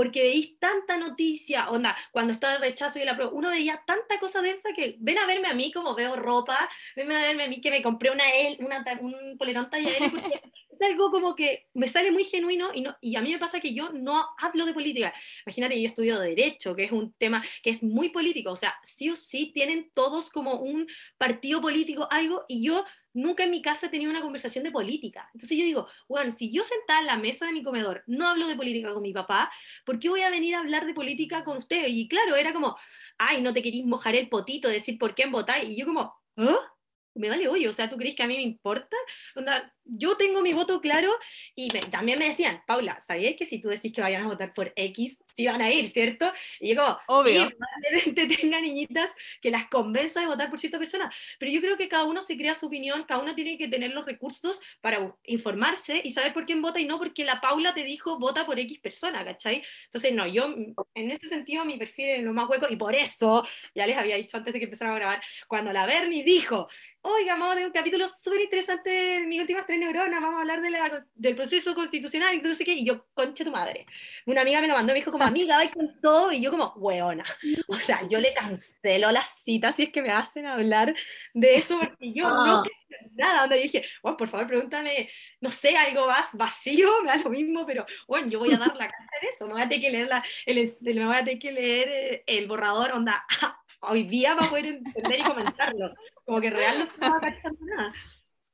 Porque 0.01 0.23
veis 0.23 0.59
tanta 0.59 0.97
noticia, 0.97 1.69
onda, 1.69 1.95
cuando 2.11 2.33
está 2.33 2.55
el 2.55 2.63
rechazo 2.63 2.99
y 2.99 3.05
la 3.05 3.15
prueba, 3.15 3.35
uno 3.35 3.51
veía 3.51 3.83
tanta 3.87 4.19
cosa 4.19 4.41
densa 4.41 4.71
que 4.75 4.97
ven 4.99 5.19
a 5.19 5.27
verme 5.27 5.49
a 5.49 5.53
mí 5.53 5.71
como 5.71 5.95
veo 5.95 6.17
ropa, 6.17 6.57
ven 6.97 7.13
a 7.13 7.21
verme 7.21 7.43
a 7.43 7.49
mí 7.49 7.61
que 7.61 7.71
me 7.71 7.83
compré 7.83 8.11
una, 8.11 8.25
L, 8.33 8.57
una 8.65 8.83
un 9.03 9.37
polerón 9.37 9.69
talla 9.69 9.95
L, 9.95 10.09
porque 10.09 10.41
es 10.71 10.81
algo 10.81 11.11
como 11.11 11.35
que 11.37 11.67
me 11.75 11.87
sale 11.87 12.13
muy 12.13 12.25
genuino 12.25 12.71
y, 12.73 12.81
no, 12.81 12.97
y 13.03 13.15
a 13.17 13.21
mí 13.21 13.31
me 13.31 13.39
pasa 13.39 13.61
que 13.61 13.75
yo 13.75 13.93
no 13.93 14.27
hablo 14.39 14.65
de 14.65 14.73
política. 14.73 15.13
Imagínate 15.45 15.75
que 15.75 15.83
yo 15.83 15.87
estudio 15.89 16.19
Derecho, 16.19 16.75
que 16.75 16.85
es 16.85 16.93
un 16.93 17.13
tema 17.13 17.45
que 17.63 17.69
es 17.69 17.83
muy 17.83 18.09
político, 18.09 18.53
o 18.53 18.57
sea, 18.57 18.75
sí 18.83 19.11
o 19.11 19.17
sí 19.17 19.53
tienen 19.55 19.91
todos 19.93 20.31
como 20.31 20.61
un 20.61 20.87
partido 21.19 21.61
político, 21.61 22.09
algo, 22.11 22.47
y 22.49 22.65
yo 22.65 22.87
nunca 23.13 23.45
en 23.45 23.51
mi 23.51 23.63
casa 23.63 23.87
he 23.87 23.91
tenido 23.91 24.11
una 24.11 24.21
conversación 24.21 24.65
de 24.65 24.71
política. 24.71 25.29
Entonces 25.35 25.57
yo 25.57 25.65
digo, 25.65 25.89
bueno, 26.09 26.31
si 26.31 26.53
yo 26.53 26.65
sentada 26.65 27.01
en 27.01 27.07
la 27.07 27.17
mesa 27.17 27.47
de 27.47 27.53
mi 27.53 27.63
comedor 27.63 28.03
no 28.07 28.29
hablo 28.29 28.47
de 28.47 28.57
política 28.57 28.93
con 28.93 29.03
mi 29.03 29.13
papá, 29.13 29.51
¿por 29.85 29.99
qué 29.99 30.09
voy 30.09 30.23
a 30.23 30.31
venir 30.31 30.55
a 30.55 30.61
hablar 30.61 30.87
de 30.87 30.95
política 30.95 31.45
con 31.45 31.59
ustedes? 31.59 31.91
Y 31.91 32.09
claro, 32.09 32.37
era 32.37 32.53
como, 32.53 32.77
ay, 33.19 33.41
no 33.43 33.53
te 33.53 33.63
querís 33.63 33.85
mojar 33.85 34.17
el 34.17 34.29
potito, 34.29 34.69
decir 34.69 34.99
por 34.99 35.15
quién 35.15 35.31
votáis. 35.31 35.69
Y 35.69 35.77
yo 35.77 35.87
como, 35.87 36.15
¿ah? 36.37 36.75
Me 37.15 37.29
vale 37.29 37.49
hoyo, 37.49 37.71
o 37.71 37.73
sea, 37.73 37.91
¿tú 37.91 37.97
crees 37.97 38.15
que 38.15 38.23
a 38.23 38.29
mí 38.29 38.37
me 38.37 38.43
importa? 38.43 38.97
Onda, 39.35 39.75
yo 39.93 40.17
tengo 40.17 40.41
mi 40.43 40.53
voto 40.53 40.81
claro 40.81 41.11
y 41.55 41.69
me- 41.73 41.81
también 41.81 42.19
me 42.19 42.29
decían, 42.29 42.63
Paula, 42.67 43.01
¿sabías 43.01 43.35
que 43.37 43.45
si 43.47 43.61
tú 43.61 43.69
decís 43.69 43.93
que 43.93 44.01
vayan 44.01 44.23
a 44.23 44.29
votar 44.29 44.53
por 44.55 44.73
X, 44.77 45.19
sí 45.37 45.47
van 45.47 45.61
a 45.61 45.71
ir, 45.71 45.91
¿cierto? 45.91 46.33
Y 46.61 46.75
yo 46.75 46.81
como, 46.83 46.99
Obvio. 47.21 47.49
sí, 47.49 47.55
probablemente 47.57 48.27
tenga 48.41 48.61
niñitas 48.61 49.11
que 49.41 49.51
las 49.51 49.69
convenza 49.69 50.21
de 50.21 50.27
votar 50.27 50.49
por 50.51 50.59
cierta 50.59 50.79
persona, 50.79 51.11
pero 51.39 51.51
yo 51.51 51.61
creo 51.61 51.77
que 51.77 51.89
cada 51.89 52.05
uno 52.05 52.23
se 52.23 52.37
crea 52.37 52.55
su 52.55 52.67
opinión, 52.67 53.05
cada 53.05 53.21
uno 53.23 53.35
tiene 53.35 53.59
que 53.59 53.69
tener 53.69 53.91
los 53.93 54.07
recursos 54.07 54.61
para 54.81 55.17
informarse 55.25 56.01
y 56.05 56.13
saber 56.13 56.33
por 56.33 56.47
quién 56.47 56.63
vota 56.63 56.79
y 56.81 56.85
no 56.85 56.99
porque 56.99 57.25
la 57.25 57.41
Paula 57.41 57.75
te 57.75 57.85
dijo 57.85 58.19
vota 58.19 58.47
por 58.47 58.59
X 58.59 58.79
persona, 58.81 59.25
¿cachai? 59.25 59.63
Entonces, 59.87 60.13
no, 60.13 60.27
yo 60.27 60.55
en 60.95 61.11
ese 61.11 61.29
sentido 61.29 61.65
mi 61.65 61.77
perfil 61.77 62.09
es 62.11 62.23
lo 62.23 62.33
más 62.33 62.49
hueco 62.49 62.67
y 62.71 62.77
por 62.77 62.95
eso, 62.95 63.47
ya 63.75 63.87
les 63.87 63.97
había 63.97 64.17
dicho 64.17 64.37
antes 64.37 64.53
de 64.53 64.59
que 64.61 64.65
empezara 64.67 64.93
a 64.93 64.97
grabar, 64.97 65.21
cuando 65.49 65.73
la 65.73 65.87
Bernie 65.87 66.23
dijo, 66.23 66.69
oiga, 67.03 67.35
vamos 67.35 67.53
a 67.53 67.55
tener 67.55 67.67
un 67.67 67.73
capítulo 67.73 68.07
súper 68.09 68.43
interesante 68.43 68.91
de 68.91 69.27
mis 69.27 69.41
últimas 69.41 69.67
tres 69.67 69.79
neuronas, 69.81 70.21
vamos 70.23 70.37
a 70.39 70.41
hablar 70.43 70.61
de 70.61 70.71
la- 70.71 71.07
del 71.15 71.35
proceso 71.35 71.75
constitucional 71.75 72.35
y 72.35 72.41
no 72.41 72.55
sé 72.55 72.65
qué, 72.65 72.75
y 72.75 72.85
yo, 72.85 73.07
concha 73.15 73.43
tu 73.45 73.51
madre. 73.51 73.87
Una 74.27 74.43
amiga 74.43 74.61
me 74.61 74.69
lo 74.69 74.75
mandó, 74.75 74.93
me 74.93 75.01
dijo 75.01 75.11
como, 75.11 75.25
amiga, 75.25 75.57
vais 75.57 75.73
con 75.73 76.01
todo, 76.01 76.31
y 76.33 76.41
yo 76.41 76.51
como, 76.51 76.73
weona. 76.77 77.25
O 77.69 77.75
sea, 77.75 78.01
yo 78.09 78.21
le 78.21 78.33
cancelo 78.35 79.11
las 79.11 79.43
citas 79.43 79.75
si 79.77 79.85
es 79.85 79.91
que 79.91 80.03
me 80.03 80.11
hacen 80.11 80.47
hablar 80.47 80.95
de 81.35 81.55
eso, 81.57 81.79
porque 81.81 82.13
yo 82.13 82.29
no 82.29 82.61
Ah. 82.61 82.63
en 82.91 83.17
nada. 83.17 83.45
Onda, 83.45 83.57
yo 83.57 83.63
dije, 83.63 83.85
bueno, 84.03 84.17
por 84.17 84.29
favor, 84.29 84.47
pregúntame, 84.47 85.09
no 85.41 85.51
sé, 85.51 85.77
algo 85.77 86.07
más 86.07 86.31
vacío, 86.35 86.89
me 87.03 87.09
da 87.09 87.17
lo 87.17 87.31
mismo, 87.31 87.65
pero 87.67 87.85
bueno, 88.07 88.29
yo 88.29 88.39
voy 88.39 88.53
a 88.53 88.59
dar 88.59 88.77
la 88.77 88.89
cancha 88.89 89.17
en 89.23 89.29
eso, 89.29 89.47
me 89.47 89.55
voy 89.55 89.63
a 89.63 89.69
tener 89.69 89.81
que 89.85 89.91
leer, 89.91 90.09
la, 90.09 90.23
el, 90.47 90.77
me 90.83 91.07
voy 91.07 91.17
a 91.17 91.25
tener 91.25 91.39
que 91.39 91.53
leer 91.53 91.89
eh, 91.89 92.25
el 92.27 92.47
borrador, 92.47 92.93
onda, 92.93 93.25
hoy 93.83 94.03
día 94.05 94.37
para 94.37 94.51
poder 94.51 94.67
entender 94.67 95.21
y 95.21 95.23
comentarlo. 95.25 95.95
Como 96.25 96.41
que 96.41 96.51
real 96.51 96.79
no 96.79 96.85
estaba 96.85 97.19
cachando 97.21 97.59
nada. 97.65 97.93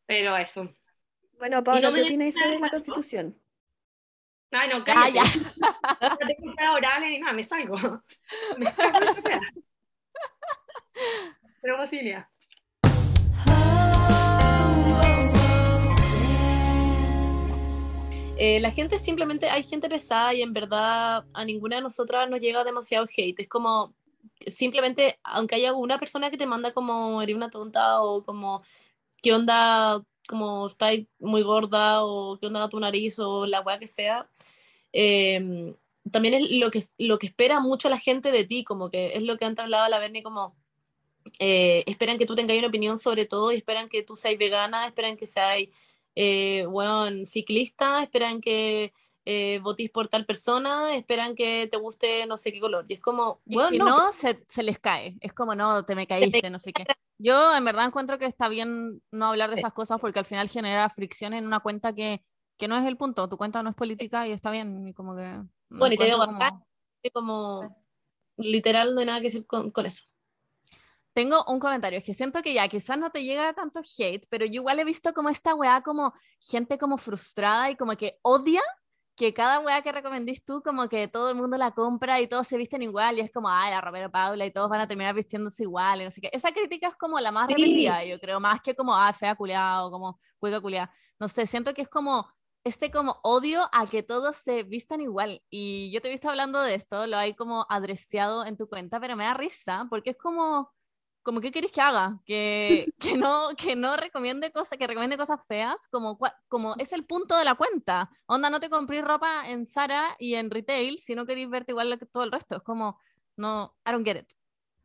Pero 0.06 0.36
eso. 0.36 0.72
Bueno, 1.38 1.62
Pablo, 1.62 1.82
no 1.82 1.90
me 1.92 1.98
¿qué 2.00 2.04
opináis 2.06 2.34
sobre 2.38 2.58
la 2.58 2.70
constitución? 2.70 3.38
Ay, 4.52 4.68
no, 4.68 4.76
Ah, 4.76 4.84
cállate. 4.84 5.12
ya. 5.14 6.08
No 6.08 6.16
tengo 6.16 6.54
prueba 6.54 6.74
oral 6.74 7.02
ni 7.02 7.18
nada, 7.18 7.32
me 7.32 7.44
salgo. 7.44 7.76
Me 8.58 8.72
salgo. 8.72 9.14
Pero 11.60 11.76
posibilidad. 11.76 12.26
Eh, 18.38 18.60
la 18.60 18.70
gente 18.70 18.98
simplemente, 18.98 19.48
hay 19.48 19.62
gente 19.62 19.88
pesada 19.88 20.34
y 20.34 20.42
en 20.42 20.52
verdad 20.52 21.24
a 21.32 21.44
ninguna 21.44 21.76
de 21.76 21.82
nosotras 21.82 22.28
nos 22.28 22.38
llega 22.40 22.64
demasiado 22.64 23.06
hate. 23.16 23.40
Es 23.40 23.48
como, 23.48 23.94
simplemente, 24.46 25.18
aunque 25.24 25.54
haya 25.54 25.72
una 25.72 25.98
persona 25.98 26.30
que 26.30 26.36
te 26.36 26.46
manda 26.46 26.72
como 26.72 27.22
eres 27.22 27.34
una 27.34 27.48
tonta 27.48 28.02
o 28.02 28.22
como 28.24 28.62
qué 29.22 29.32
onda, 29.32 30.02
como 30.26 30.66
estás 30.66 30.96
muy 31.18 31.42
gorda 31.42 32.04
o 32.04 32.38
qué 32.38 32.46
onda 32.46 32.68
tu 32.68 32.80
nariz 32.80 33.18
o 33.18 33.46
la 33.46 33.60
weá 33.60 33.78
que 33.78 33.86
sea. 33.86 34.28
Em, 34.92 35.74
también 36.10 36.34
es 36.34 36.50
lo 36.50 36.70
que, 36.70 36.82
lo 36.98 37.18
que 37.18 37.26
espera 37.26 37.60
mucho 37.60 37.88
la 37.88 37.98
gente 37.98 38.30
de 38.32 38.44
ti, 38.44 38.64
como 38.64 38.90
que 38.90 39.14
es 39.14 39.22
lo 39.22 39.36
que 39.36 39.44
antes 39.44 39.62
hablaba 39.62 39.88
la 39.88 39.98
Bernie, 39.98 40.22
como 40.22 40.56
eh, 41.38 41.82
esperan 41.86 42.18
que 42.18 42.26
tú 42.26 42.34
tengas 42.34 42.56
una 42.58 42.68
opinión 42.68 42.98
sobre 42.98 43.26
todo 43.26 43.52
y 43.52 43.56
esperan 43.56 43.88
que 43.88 44.02
tú 44.02 44.16
seas 44.16 44.38
vegana, 44.38 44.86
esperan 44.86 45.16
que 45.16 45.26
seas, 45.26 45.62
eh, 46.14 46.66
bueno, 46.68 47.26
ciclista, 47.26 48.02
esperan 48.02 48.40
que 48.40 48.92
eh, 49.24 49.58
votís 49.62 49.90
por 49.90 50.08
tal 50.08 50.24
persona, 50.24 50.94
esperan 50.94 51.34
que 51.34 51.68
te 51.68 51.76
guste 51.76 52.26
no 52.26 52.38
sé 52.38 52.52
qué 52.52 52.60
color. 52.60 52.84
Y 52.88 52.94
es 52.94 53.00
como, 53.00 53.40
bueno, 53.44 53.70
si 53.70 53.78
no, 53.78 53.86
no, 53.86 54.12
se, 54.12 54.44
se 54.48 54.62
les 54.62 54.78
cae. 54.78 55.16
Es 55.20 55.32
como, 55.32 55.54
no, 55.54 55.84
te 55.84 55.94
me 55.94 56.06
caíste, 56.06 56.48
no 56.48 56.58
sé 56.58 56.72
qué. 56.72 56.86
Yo 57.18 57.54
en 57.56 57.64
verdad 57.64 57.86
encuentro 57.86 58.18
que 58.18 58.26
está 58.26 58.48
bien 58.48 59.02
no 59.10 59.26
hablar 59.26 59.50
de 59.50 59.56
esas 59.56 59.72
cosas 59.72 60.00
porque 60.00 60.18
al 60.18 60.26
final 60.26 60.48
genera 60.48 60.88
fricción 60.90 61.32
en 61.32 61.46
una 61.46 61.60
cuenta 61.60 61.94
que, 61.94 62.24
que 62.58 62.68
no 62.68 62.76
es 62.76 62.84
el 62.84 62.96
punto. 62.96 63.28
Tu 63.28 63.36
cuenta 63.36 63.62
no 63.62 63.70
es 63.70 63.76
política 63.76 64.26
y 64.26 64.32
está 64.32 64.50
bien. 64.50 64.86
Y 64.88 64.92
como 64.92 65.16
que. 65.16 65.22
no 65.22 65.48
Bueno, 65.70 65.94
y 65.94 65.98
te 65.98 66.04
digo, 66.04 66.18
como- 66.18 66.36
acá, 66.36 66.58
como 67.12 67.84
literal 68.36 68.94
no 68.94 69.00
hay 69.00 69.06
nada 69.06 69.18
que 69.20 69.24
decir 69.24 69.46
con, 69.46 69.70
con 69.70 69.86
eso. 69.86 70.04
Tengo 71.14 71.42
un 71.48 71.58
comentario, 71.58 71.98
es 71.98 72.04
que 72.04 72.12
siento 72.12 72.42
que 72.42 72.52
ya 72.52 72.68
quizás 72.68 72.98
no 72.98 73.10
te 73.10 73.24
llega 73.24 73.54
tanto 73.54 73.80
hate, 73.80 74.26
pero 74.28 74.44
yo 74.44 74.60
igual 74.60 74.78
he 74.78 74.84
visto 74.84 75.14
como 75.14 75.30
esta 75.30 75.54
weá 75.54 75.80
como 75.80 76.12
gente 76.40 76.76
como 76.76 76.98
frustrada 76.98 77.70
y 77.70 77.76
como 77.76 77.96
que 77.96 78.18
odia 78.20 78.60
que 79.16 79.32
cada 79.34 79.60
weá 79.60 79.82
que 79.82 79.92
recomendís 79.92 80.44
tú 80.44 80.62
como 80.62 80.88
que 80.88 81.08
todo 81.08 81.30
el 81.30 81.36
mundo 81.36 81.56
la 81.56 81.72
compra 81.72 82.20
y 82.20 82.26
todos 82.28 82.46
se 82.46 82.56
visten 82.58 82.82
igual 82.82 83.16
y 83.18 83.20
es 83.22 83.30
como, 83.32 83.48
ay, 83.48 83.70
la 83.72 83.80
Romero 83.80 84.10
Paula 84.10 84.44
y 84.46 84.50
todos 84.52 84.68
van 84.68 84.80
a 84.82 84.88
terminar 84.88 85.14
vistiéndose 85.14 85.62
igual 85.64 86.02
y 86.02 86.04
no 86.04 86.10
sé 86.10 86.20
qué. 86.20 86.30
Esa 86.32 86.52
crítica 86.52 86.88
es 86.88 86.96
como 86.96 87.18
la 87.20 87.32
más 87.32 87.48
Sí. 87.48 87.54
repetida, 87.54 88.04
yo 88.04 88.18
creo, 88.20 88.40
más 88.40 88.60
que 88.60 88.74
como, 88.74 88.94
ah, 88.96 89.12
fea 89.12 89.34
culiada 89.34 89.84
o 89.86 89.90
como 89.90 90.20
cuica 90.38 90.60
culiada. 90.60 90.92
No 91.18 91.28
sé, 91.28 91.46
siento 91.46 91.72
que 91.74 91.82
es 91.82 91.88
como 91.88 92.28
este 92.64 92.90
como 92.90 93.20
odio 93.22 93.68
a 93.72 93.86
que 93.86 94.02
todos 94.02 94.36
se 94.36 94.64
vistan 94.64 95.00
igual. 95.00 95.42
Y 95.50 95.90
yo 95.92 96.00
te 96.02 96.08
he 96.08 96.10
visto 96.10 96.28
hablando 96.28 96.60
de 96.60 96.74
esto, 96.74 97.06
lo 97.06 97.16
hay 97.16 97.34
como 97.34 97.64
adreciado 97.70 98.44
en 98.44 98.56
tu 98.56 98.68
cuenta, 98.68 98.98
pero 99.00 99.16
me 99.16 99.24
da 99.24 99.34
risa 99.34 99.86
porque 99.88 100.10
es 100.10 100.16
como 100.18 100.72
como 101.26 101.40
qué 101.40 101.50
queréis 101.50 101.72
que 101.72 101.80
haga, 101.80 102.20
que, 102.24 102.86
que 103.00 103.16
no 103.16 103.48
que 103.58 103.74
no 103.74 103.96
recomiende 103.96 104.52
cosas, 104.52 104.78
que 104.78 104.86
recomiende 104.86 105.16
cosas 105.16 105.44
feas, 105.44 105.88
como 105.90 106.16
como 106.46 106.76
es 106.78 106.92
el 106.92 107.04
punto 107.04 107.36
de 107.36 107.44
la 107.44 107.56
cuenta. 107.56 108.08
Onda, 108.26 108.48
no 108.48 108.60
te 108.60 108.70
compré 108.70 109.02
ropa 109.02 109.50
en 109.50 109.66
Zara 109.66 110.14
y 110.20 110.36
en 110.36 110.52
retail 110.52 111.00
si 111.00 111.16
no 111.16 111.26
queréis 111.26 111.50
verte 111.50 111.72
igual 111.72 111.98
que 111.98 112.06
todo 112.06 112.22
el 112.22 112.30
resto. 112.30 112.58
Es 112.58 112.62
como 112.62 112.96
no, 113.36 113.74
I 113.84 113.90
don't 113.90 114.06
get 114.06 114.18
it. 114.18 114.32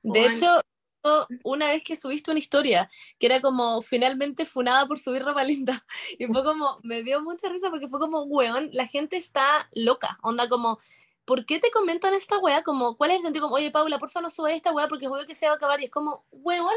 De 0.01 0.21
Juan. 0.21 0.31
hecho, 0.31 0.61
una 1.43 1.67
vez 1.67 1.83
que 1.83 1.95
subiste 1.95 2.31
una 2.31 2.39
historia 2.39 2.89
que 3.19 3.27
era 3.27 3.39
como 3.39 3.83
finalmente 3.83 4.45
funada 4.45 4.87
por 4.87 4.97
subir 4.97 5.21
ropa 5.21 5.43
linda 5.43 5.85
y 6.17 6.25
fue 6.25 6.43
como, 6.43 6.79
me 6.81 7.03
dio 7.03 7.21
mucha 7.21 7.49
risa 7.49 7.69
porque 7.69 7.87
fue 7.87 7.99
como, 7.99 8.23
weón, 8.23 8.71
la 8.73 8.87
gente 8.87 9.15
está 9.15 9.69
loca, 9.73 10.17
onda 10.23 10.49
como, 10.49 10.79
¿por 11.31 11.45
qué 11.45 11.59
te 11.59 11.71
comentan 11.71 12.13
esta 12.13 12.39
weá? 12.39 12.61
Como, 12.61 12.97
¿cuál 12.97 13.11
es 13.11 13.17
el 13.19 13.23
sentido? 13.23 13.45
Como, 13.45 13.55
oye, 13.55 13.71
Paula, 13.71 13.97
porfa 13.97 14.19
no 14.19 14.29
subas 14.29 14.51
esta 14.51 14.73
weá 14.73 14.89
porque 14.89 15.07
obvio 15.07 15.25
que 15.25 15.33
se 15.33 15.45
va 15.45 15.53
a 15.53 15.55
acabar 15.55 15.79
y 15.79 15.85
es 15.85 15.89
como, 15.89 16.25
weón, 16.29 16.75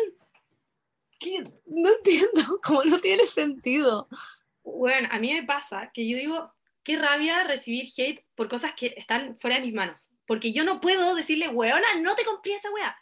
¿qué? 1.19 1.43
no 1.67 1.89
entiendo, 1.91 2.61
como 2.63 2.85
no 2.85 3.01
tiene 3.01 3.27
sentido. 3.27 4.09
Bueno, 4.63 5.09
a 5.11 5.19
mí 5.19 5.33
me 5.33 5.43
pasa 5.43 5.91
que 5.93 6.09
yo 6.09 6.17
digo, 6.17 6.55
qué 6.85 6.97
rabia 6.97 7.43
recibir 7.43 7.89
hate 7.97 8.25
por 8.37 8.49
cosas 8.49 8.75
que 8.77 8.95
están 8.97 9.37
fuera 9.41 9.57
de 9.57 9.63
mis 9.63 9.75
manos. 9.75 10.13
Porque 10.25 10.53
yo 10.53 10.63
no 10.63 10.81
puedo 10.81 11.17
decirle, 11.17 11.49
weona, 11.49 11.97
no 12.01 12.15
te 12.15 12.25
compré 12.25 12.55
esa 12.55 12.71
wea. 12.71 12.97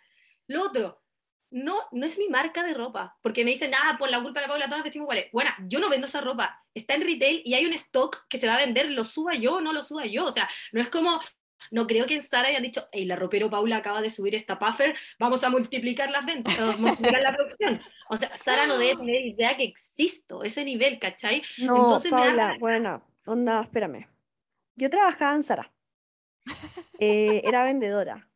Lo 0.47 0.63
otro, 0.63 1.03
no, 1.51 1.77
no 1.93 2.07
es 2.07 2.17
mi 2.17 2.31
marca 2.31 2.63
de 2.63 2.73
ropa. 2.73 3.19
Porque 3.21 3.45
me 3.45 3.51
dicen, 3.51 3.73
ah, 3.75 3.97
por 3.99 4.11
la 4.11 4.23
culpa 4.23 4.41
de 4.41 4.47
la 4.47 4.49
Paula, 4.49 4.65
todas 4.65 4.79
nos 4.79 4.85
vestimos 4.85 5.05
iguales. 5.05 5.27
Bueno, 5.33 5.51
yo 5.69 5.81
no 5.81 5.91
vendo 5.91 6.07
esa 6.07 6.23
ropa. 6.23 6.65
Está 6.73 6.95
en 6.95 7.03
retail 7.03 7.43
y 7.45 7.53
hay 7.53 7.67
un 7.67 7.75
stock 7.75 8.27
que 8.27 8.39
se 8.39 8.47
va 8.47 8.55
a 8.55 8.65
vender, 8.65 8.91
lo 8.91 9.05
suba 9.05 9.35
yo 9.35 9.57
o 9.57 9.61
no 9.61 9.75
lo 9.75 9.83
suba 9.83 10.07
yo. 10.07 10.25
O 10.25 10.33
sea, 10.33 10.49
no 10.73 10.81
es 10.81 10.89
como, 10.89 11.21
no 11.71 11.87
creo 11.87 12.07
que 12.07 12.15
en 12.15 12.23
Sara 12.23 12.49
hayan 12.49 12.63
dicho, 12.63 12.89
hey, 12.93 13.05
la 13.05 13.17
ropero 13.17 13.49
Paula 13.51 13.77
acaba 13.79 14.03
de 14.03 14.11
subir 14.11 14.35
esta 14.35 14.59
puffer, 14.59 14.95
vamos 15.19 15.45
a 15.45 15.51
multiplicar 15.51 16.11
las 16.11 16.27
ventas, 16.27 16.59
vamos 16.59 16.75
a 16.77 16.79
multiplicar 16.79 17.23
la 17.23 17.35
producción. 17.35 17.81
O 18.11 18.17
sea, 18.17 18.37
Sara 18.37 18.67
no 18.67 18.79
debe 18.79 18.97
tener 18.97 19.27
idea 19.27 19.57
que 19.57 19.65
existo, 19.65 20.43
ese 20.45 20.65
nivel, 20.65 20.99
¿cachai? 20.99 21.43
No, 21.59 21.77
Entonces 21.77 22.11
me 22.13 22.19
da 22.19 22.25
Paula, 22.27 22.45
rabia. 22.47 22.59
bueno, 22.61 23.03
onda, 23.27 23.63
espérame. 23.63 24.09
Yo 24.77 24.91
trabajaba 24.91 25.35
en 25.35 25.43
Zara. 25.43 25.73
Eh, 26.99 27.43
era 27.45 27.63
vendedora. 27.65 28.29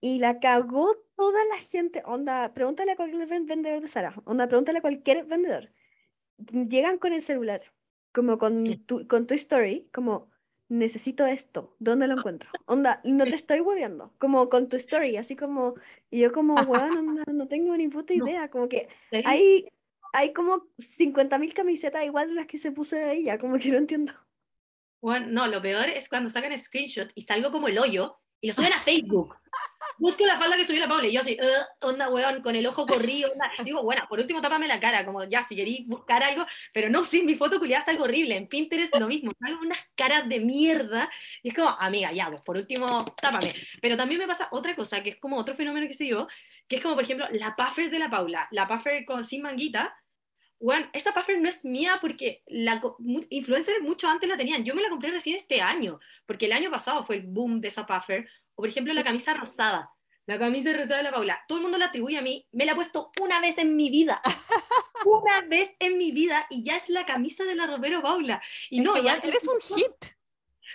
Y 0.00 0.18
la 0.18 0.38
cagó 0.40 0.94
toda 1.16 1.44
la 1.46 1.56
gente. 1.58 2.02
Onda, 2.04 2.52
pregúntale 2.52 2.92
a 2.92 2.96
cualquier 2.96 3.26
ven- 3.26 3.46
vendedor 3.46 3.80
de 3.80 3.88
Zara. 3.88 4.14
Onda, 4.24 4.46
pregúntale 4.48 4.78
a 4.78 4.82
cualquier 4.82 5.24
vendedor. 5.24 5.70
Llegan 6.36 6.98
con 6.98 7.12
el 7.12 7.22
celular, 7.22 7.62
como 8.12 8.36
con 8.38 8.64
tu, 8.86 9.06
con 9.08 9.26
tu 9.26 9.34
story, 9.34 9.88
como, 9.92 10.30
necesito 10.68 11.26
esto, 11.26 11.74
¿dónde 11.78 12.06
lo 12.08 12.14
encuentro? 12.14 12.50
Onda, 12.66 13.00
no 13.04 13.24
te 13.24 13.34
estoy 13.34 13.60
hueveando, 13.60 14.12
como 14.18 14.48
con 14.48 14.68
tu 14.68 14.76
story, 14.76 15.16
así 15.16 15.36
como, 15.36 15.74
y 16.10 16.20
yo 16.20 16.32
como, 16.32 16.62
weón, 16.62 16.96
onda, 16.96 17.24
no 17.32 17.48
tengo 17.48 17.76
ni 17.76 17.88
puta 17.88 18.14
No. 18.14 18.26
idea, 18.26 18.50
como 18.50 18.68
que 18.68 18.88
hay, 19.24 19.68
hay 20.12 20.32
como 20.32 20.68
50.000 20.78 21.52
camisetas 21.54 22.04
igual 22.04 22.28
de 22.28 22.34
las 22.34 22.46
que 22.46 22.58
se 22.58 22.72
puso 22.72 22.96
ella, 22.96 23.38
como 23.38 23.58
que 23.58 23.70
no 23.70 23.78
entiendo. 23.78 24.12
Bueno, 25.00 25.26
no, 25.26 25.46
lo 25.46 25.60
peor 25.60 25.90
es 25.90 26.08
cuando 26.08 26.30
sacan 26.30 26.56
screenshot 26.56 27.10
y 27.14 27.22
salgo 27.22 27.52
como 27.52 27.68
el 27.68 27.78
hoyo 27.78 28.16
y 28.40 28.48
lo 28.48 28.54
suben 28.54 28.72
a 28.72 28.80
Facebook. 28.80 29.36
Busco 29.98 30.26
la 30.26 30.38
falda 30.38 30.56
que 30.56 30.66
subió 30.66 30.80
la 30.80 30.88
Paula 30.88 31.06
y 31.06 31.12
yo 31.12 31.20
así, 31.20 31.36
"Ugh, 31.40 31.88
onda, 31.88 32.08
weón, 32.08 32.42
con 32.42 32.56
el 32.56 32.66
ojo 32.66 32.86
corrido. 32.86 33.30
Digo, 33.64 33.82
bueno, 33.82 34.04
por 34.08 34.18
último 34.18 34.40
tápame 34.40 34.66
la 34.68 34.80
cara, 34.80 35.04
como 35.04 35.24
ya, 35.24 35.46
si 35.46 35.56
queréis 35.56 35.86
buscar 35.86 36.22
algo, 36.22 36.44
pero 36.72 36.88
no, 36.88 37.04
sí, 37.04 37.22
mi 37.22 37.34
foto 37.36 37.58
culiada 37.58 37.84
salgo 37.84 38.04
horrible. 38.04 38.36
En 38.36 38.48
Pinterest 38.48 38.94
lo 38.96 39.06
mismo, 39.06 39.32
salgo 39.40 39.60
unas 39.62 39.78
caras 39.94 40.28
de 40.28 40.40
mierda 40.40 41.10
y 41.42 41.48
es 41.48 41.54
como, 41.54 41.68
amiga, 41.70 42.12
ya, 42.12 42.28
pues 42.30 42.42
por 42.42 42.56
último, 42.56 43.04
tápame. 43.20 43.52
Pero 43.80 43.96
también 43.96 44.20
me 44.20 44.26
pasa 44.26 44.48
otra 44.50 44.74
cosa, 44.74 45.02
que 45.02 45.10
es 45.10 45.16
como 45.16 45.38
otro 45.38 45.54
fenómeno 45.54 45.86
que 45.86 45.94
sé 45.94 46.06
yo, 46.06 46.26
que 46.68 46.76
es 46.76 46.82
como, 46.82 46.94
por 46.94 47.04
ejemplo, 47.04 47.26
la 47.32 47.54
puffer 47.56 47.90
de 47.90 47.98
la 47.98 48.10
Paula, 48.10 48.48
la 48.50 48.66
puffer 48.66 49.04
con, 49.04 49.22
sin 49.24 49.42
manguita, 49.42 49.94
bueno, 50.60 50.88
esa 50.92 51.12
puffer 51.12 51.38
no 51.40 51.48
es 51.48 51.64
mía 51.64 51.98
porque 52.00 52.42
la 52.46 52.80
influencers 53.28 53.82
mucho 53.82 54.08
antes 54.08 54.28
la 54.28 54.36
tenían. 54.36 54.64
Yo 54.64 54.74
me 54.74 54.82
la 54.82 54.88
compré 54.88 55.10
recién 55.10 55.36
este 55.36 55.60
año, 55.60 56.00
porque 56.26 56.46
el 56.46 56.52
año 56.52 56.70
pasado 56.70 57.04
fue 57.04 57.16
el 57.16 57.22
boom 57.22 57.60
de 57.60 57.68
esa 57.68 57.84
puffer. 57.84 58.26
O 58.54 58.62
por 58.62 58.68
ejemplo 58.68 58.92
la 58.94 59.04
camisa 59.04 59.34
rosada. 59.34 59.90
La 60.26 60.38
camisa 60.38 60.72
rosada 60.72 60.98
de 60.98 61.02
la 61.04 61.12
Paula. 61.12 61.44
Todo 61.46 61.58
el 61.58 61.62
mundo 61.62 61.76
la 61.78 61.86
atribuye 61.86 62.16
a 62.16 62.22
mí. 62.22 62.46
Me 62.52 62.64
la 62.64 62.72
he 62.72 62.74
puesto 62.74 63.12
una 63.20 63.40
vez 63.40 63.58
en 63.58 63.76
mi 63.76 63.90
vida. 63.90 64.22
Una 65.04 65.42
vez 65.42 65.70
en 65.80 65.98
mi 65.98 66.12
vida 66.12 66.46
y 66.48 66.64
ya 66.64 66.76
es 66.78 66.88
la 66.88 67.04
camisa 67.04 67.44
de 67.44 67.54
la 67.54 67.66
Romero 67.66 68.00
Paula. 68.00 68.40
Y 68.70 68.78
Es 68.78 68.84
no, 68.86 68.96
ya 69.02 69.16
eres 69.16 69.46
un 69.46 69.60
hit. 69.60 70.14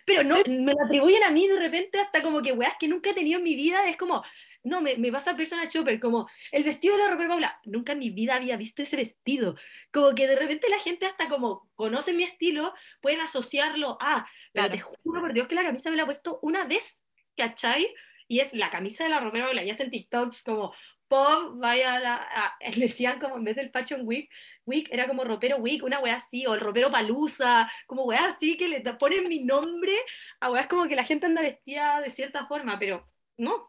pero 0.05 0.23
no, 0.23 0.35
me 0.47 0.73
lo 0.73 0.85
atribuyen 0.85 1.23
a 1.23 1.31
mí 1.31 1.47
de 1.47 1.57
repente 1.59 1.99
hasta 1.99 2.21
como 2.21 2.41
que 2.43 2.51
weas 2.51 2.75
que 2.79 2.87
nunca 2.87 3.09
he 3.09 3.13
tenido 3.15 3.39
en 3.39 3.43
mi 3.43 3.55
vida, 3.55 3.89
es 3.89 3.97
como, 3.97 4.23
no, 4.63 4.81
me, 4.81 4.97
me 4.97 5.11
pasa 5.11 5.35
persona 5.35 5.67
chopper, 5.67 5.99
como 5.99 6.29
el 6.51 6.63
vestido 6.63 6.95
de 6.95 7.03
la 7.03 7.09
Robert 7.11 7.29
Paula, 7.29 7.59
nunca 7.65 7.93
en 7.93 7.99
mi 7.99 8.11
vida 8.11 8.35
había 8.35 8.55
visto 8.55 8.83
ese 8.83 8.97
vestido, 8.97 9.55
como 9.91 10.13
que 10.13 10.27
de 10.27 10.35
repente 10.35 10.69
la 10.69 10.77
gente 10.79 11.07
hasta 11.07 11.27
como 11.27 11.67
conoce 11.75 12.13
mi 12.13 12.23
estilo, 12.23 12.73
pueden 13.01 13.21
asociarlo 13.21 13.97
a, 13.99 14.27
pero 14.53 14.67
Claro. 14.67 14.71
te 14.71 14.79
juro 14.79 15.21
por 15.21 15.33
Dios 15.33 15.47
que 15.47 15.55
la 15.55 15.63
camisa 15.63 15.89
me 15.89 15.95
la 15.97 16.03
he 16.03 16.05
puesto 16.05 16.37
una 16.43 16.65
vez, 16.65 17.01
¿cachai? 17.39 17.87
Y 18.27 18.39
es 18.41 18.53
la 18.53 18.69
camisa 18.69 19.03
de 19.03 19.09
la 19.09 19.19
Robert 19.19 19.45
Paula, 19.45 19.63
ya 19.63 19.73
hacen 19.73 19.89
TikToks 19.89 20.43
como, 20.43 20.73
pop, 21.07 21.53
vaya 21.55 21.95
a 21.95 21.99
la, 21.99 22.15
a- 22.17 22.57
le 22.77 22.85
decían 22.87 23.19
como 23.19 23.37
en 23.37 23.43
vez 23.43 23.55
del 23.55 23.71
Fashion 23.71 24.01
Week, 24.05 24.29
Week 24.65 24.87
era 24.91 25.07
como 25.07 25.23
ropero 25.23 25.57
Week, 25.57 25.83
una 25.83 25.99
wea 25.99 26.15
así, 26.17 26.45
o 26.45 26.53
el 26.53 26.61
ropero 26.61 26.91
Palusa, 26.91 27.69
como 27.87 28.03
wea 28.05 28.25
así 28.27 28.55
que 28.57 28.67
le 28.67 28.81
ponen 28.95 29.27
mi 29.27 29.43
nombre 29.43 29.93
a 30.39 30.51
weas 30.51 30.67
como 30.67 30.87
que 30.87 30.95
la 30.95 31.03
gente 31.03 31.25
anda 31.25 31.41
vestida 31.41 32.01
de 32.01 32.09
cierta 32.11 32.45
forma, 32.45 32.77
pero 32.79 33.07
no. 33.37 33.67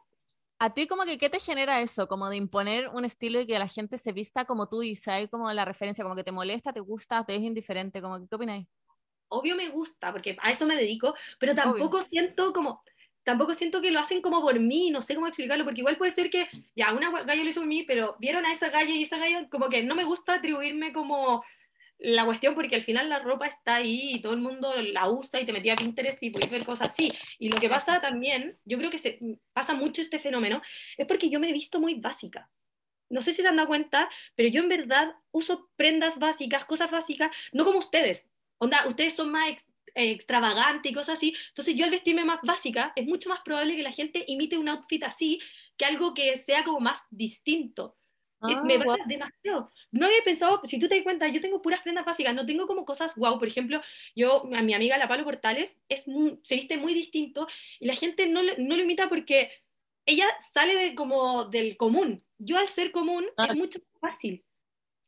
¿A 0.59 0.75
ti 0.75 0.87
como 0.87 1.05
que 1.05 1.17
qué 1.17 1.31
te 1.31 1.41
genera 1.41 1.81
eso? 1.81 2.07
Como 2.07 2.29
de 2.29 2.37
imponer 2.37 2.89
un 2.89 3.07
estilo 3.07 3.41
y 3.41 3.47
que 3.47 3.59
la 3.59 3.67
gente 3.67 3.97
se 3.97 4.13
vista 4.13 4.45
como 4.45 4.69
tú 4.69 4.83
y 4.83 4.95
sea 4.95 5.27
como 5.29 5.51
la 5.53 5.65
referencia, 5.65 6.05
como 6.05 6.17
que 6.17 6.25
te 6.25 6.33
molesta, 6.33 6.73
te 6.73 6.81
gusta, 6.81 7.25
te 7.25 7.35
es 7.35 7.41
indiferente, 7.41 8.03
como 8.03 8.21
que, 8.21 8.29
¿qué 8.29 8.35
opináis? 8.35 8.67
Obvio 9.29 9.57
me 9.57 9.69
gusta, 9.69 10.13
porque 10.13 10.37
a 10.41 10.51
eso 10.51 10.67
me 10.67 10.77
dedico, 10.77 11.15
pero 11.39 11.55
tampoco 11.55 12.03
siento 12.03 12.53
como, 12.53 12.83
tampoco 13.25 13.55
siento 13.55 13.81
que 13.81 13.91
lo 13.91 14.01
hacen 14.01 14.21
como 14.23 14.41
por 14.41 14.59
mí, 14.59 14.91
no 14.91 15.03
sé 15.03 15.15
cómo 15.15 15.27
explicarlo, 15.27 15.65
porque 15.65 15.81
igual 15.81 15.97
puede 15.97 16.11
ser 16.11 16.31
que, 16.31 16.49
ya, 16.75 16.93
una 16.93 17.11
galla 17.11 17.45
lo 17.45 17.51
hizo 17.51 17.61
por 17.61 17.69
mí, 17.69 17.83
pero 17.83 18.17
vieron 18.19 18.47
a 18.47 18.53
esa 18.53 18.71
galla 18.71 18.91
y 18.91 19.03
esa 19.03 19.19
galla, 19.19 19.49
como 19.49 19.69
que 19.69 19.83
no 19.83 19.95
me 19.95 20.05
gusta 20.05 20.35
atribuirme 20.35 20.93
como 20.93 21.45
la 21.99 22.25
cuestión, 22.25 22.55
porque 22.55 22.77
al 22.77 22.83
final 22.83 23.09
la 23.09 23.19
ropa 23.19 23.47
está 23.47 23.77
ahí 23.77 24.15
y 24.15 24.23
todo 24.23 24.33
el 24.33 24.41
mundo 24.41 24.75
la 24.77 25.11
usa 25.11 25.41
y 25.41 25.45
te 25.45 25.53
metía 25.53 25.75
a 25.75 25.77
Pinterest 25.77 26.23
y 26.23 26.31
puedes 26.31 26.51
ver 26.51 26.65
cosas 26.65 26.89
así. 26.89 27.13
Y 27.39 27.49
lo 27.49 27.57
que 27.59 27.69
pasa 27.69 28.01
también, 28.01 28.59
yo 28.65 28.79
creo 28.79 28.91
que 28.91 28.99
se 28.99 29.19
pasa 29.53 29.75
mucho 29.75 30.01
este 30.01 30.19
fenómeno, 30.19 30.63
es 30.97 31.07
porque 31.07 31.29
yo 31.29 31.39
me 31.41 31.51
he 31.51 31.53
visto 31.53 31.79
muy 31.79 31.95
básica. 31.95 32.51
No 33.11 33.23
sé 33.23 33.35
si 33.35 33.43
te 33.43 33.49
han 33.49 33.57
dado 33.57 33.69
cuenta, 33.69 34.09
pero 34.35 34.49
yo 34.49 34.63
en 34.63 34.69
verdad 34.69 35.15
uso 35.31 35.69
prendas 35.77 36.19
básicas, 36.19 36.65
cosas 36.65 36.91
básicas, 36.91 37.31
no 37.53 37.65
como 37.65 37.79
ustedes. 37.81 38.27
Onda, 38.59 38.87
ustedes 38.87 39.15
son 39.15 39.31
más 39.31 39.51
ex- 39.95 40.11
extravagantes 40.21 40.91
y 40.91 40.95
cosas 40.95 41.19
así. 41.19 41.35
Entonces 41.49 41.75
yo 41.77 41.85
al 41.85 41.91
vestirme 41.91 42.25
más 42.25 42.41
básica, 42.43 42.93
es 42.97 43.07
mucho 43.07 43.29
más 43.29 43.41
probable 43.41 43.77
que 43.77 43.83
la 43.83 43.93
gente 43.93 44.25
imite 44.29 44.59
un 44.59 44.69
outfit 44.69 45.03
así 45.05 45.41
que 45.77 45.85
algo 45.85 46.13
que 46.15 46.37
sea 46.37 46.63
como 46.65 46.81
más 46.81 47.03
distinto. 47.11 47.97
Ah, 48.43 48.63
me 48.65 48.79
pasa 48.79 48.97
guau. 48.97 48.99
demasiado. 49.09 49.71
No 49.91 50.07
había 50.07 50.23
pensado, 50.25 50.63
si 50.65 50.79
tú 50.79 50.89
te 50.89 50.95
das 50.95 51.05
cuenta, 51.05 51.29
yo 51.29 51.43
tengo 51.43 51.61
puras 51.61 51.81
prendas 51.83 52.07
básicas, 52.07 52.35
no 52.35 52.47
tengo 52.47 52.67
como 52.67 52.87
cosas 52.87 53.15
wow. 53.17 53.39
Por 53.39 53.49
ejemplo, 53.49 53.83
yo, 54.17 54.49
a 54.55 54.63
mi 54.63 54.73
amiga 54.73 54.97
La 54.97 55.09
Palo 55.09 55.25
Portales, 55.25 55.79
es 55.91 56.09
muy- 56.09 56.41
se 56.43 56.55
viste 56.55 56.79
muy 56.79 56.95
distinto 56.95 57.47
y 57.79 57.87
la 57.87 57.97
gente 57.97 58.27
no, 58.29 58.43
lo- 58.43 58.57
no 58.57 58.77
lo 58.77 58.83
imita 58.83 59.11
porque 59.11 59.51
ella 60.07 60.25
sale 60.55 60.75
de, 60.75 60.95
como 60.95 61.45
del 61.45 61.77
común. 61.77 62.25
Yo 62.39 62.57
al 62.57 62.69
ser 62.69 62.93
común 62.93 63.27
Ah. 63.37 63.49
es 63.51 63.57
mucho 63.57 63.79
más 64.01 64.13
fácil. 64.15 64.43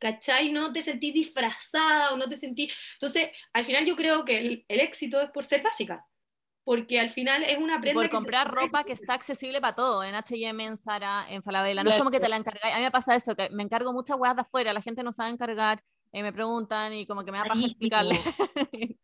¿Cachai? 0.02 0.50
No 0.50 0.72
te 0.72 0.82
sentís 0.82 1.14
disfrazada 1.14 2.12
o 2.12 2.16
no 2.16 2.26
te 2.28 2.34
sentís... 2.36 2.74
Entonces, 2.94 3.28
al 3.52 3.64
final 3.64 3.84
yo 3.86 3.94
creo 3.94 4.24
que 4.24 4.36
el, 4.38 4.64
el 4.66 4.80
éxito 4.80 5.20
es 5.20 5.30
por 5.30 5.44
ser 5.44 5.62
básica. 5.62 6.04
Porque 6.64 6.98
al 6.98 7.08
final 7.10 7.44
es 7.44 7.56
una 7.58 7.80
prenda 7.80 7.94
Por 7.94 8.04
que 8.04 8.08
te- 8.08 8.16
comprar 8.16 8.50
ropa 8.52 8.82
que 8.84 8.92
está 8.92 9.14
accesible 9.14 9.60
para 9.60 9.74
todo, 9.76 10.02
en 10.02 10.14
H&M, 10.16 10.64
en 10.64 10.76
Zara, 10.76 11.26
en 11.28 11.42
Falabella. 11.42 11.84
No 11.84 11.90
es 11.90 11.94
Claro. 11.94 12.00
como 12.04 12.10
que 12.10 12.18
te 12.20 12.28
la 12.28 12.36
encargáis. 12.36 12.74
A 12.74 12.78
mí 12.78 12.82
me 12.84 12.90
pasa 12.90 13.14
eso, 13.14 13.34
que 13.36 13.48
me 13.50 13.62
encargo 13.62 13.92
muchas 13.92 14.16
weas 14.18 14.34
de 14.34 14.42
afuera, 14.42 14.72
la 14.72 14.80
gente 14.82 15.02
no 15.04 15.12
sabe 15.12 15.30
encargar, 15.30 15.82
eh, 16.12 16.22
me 16.22 16.32
preguntan 16.32 16.92
y 16.94 17.06
como 17.06 17.24
que 17.24 17.30
me 17.32 17.38
da 17.38 17.44
paja 17.44 17.64
explicarle. 17.64 18.16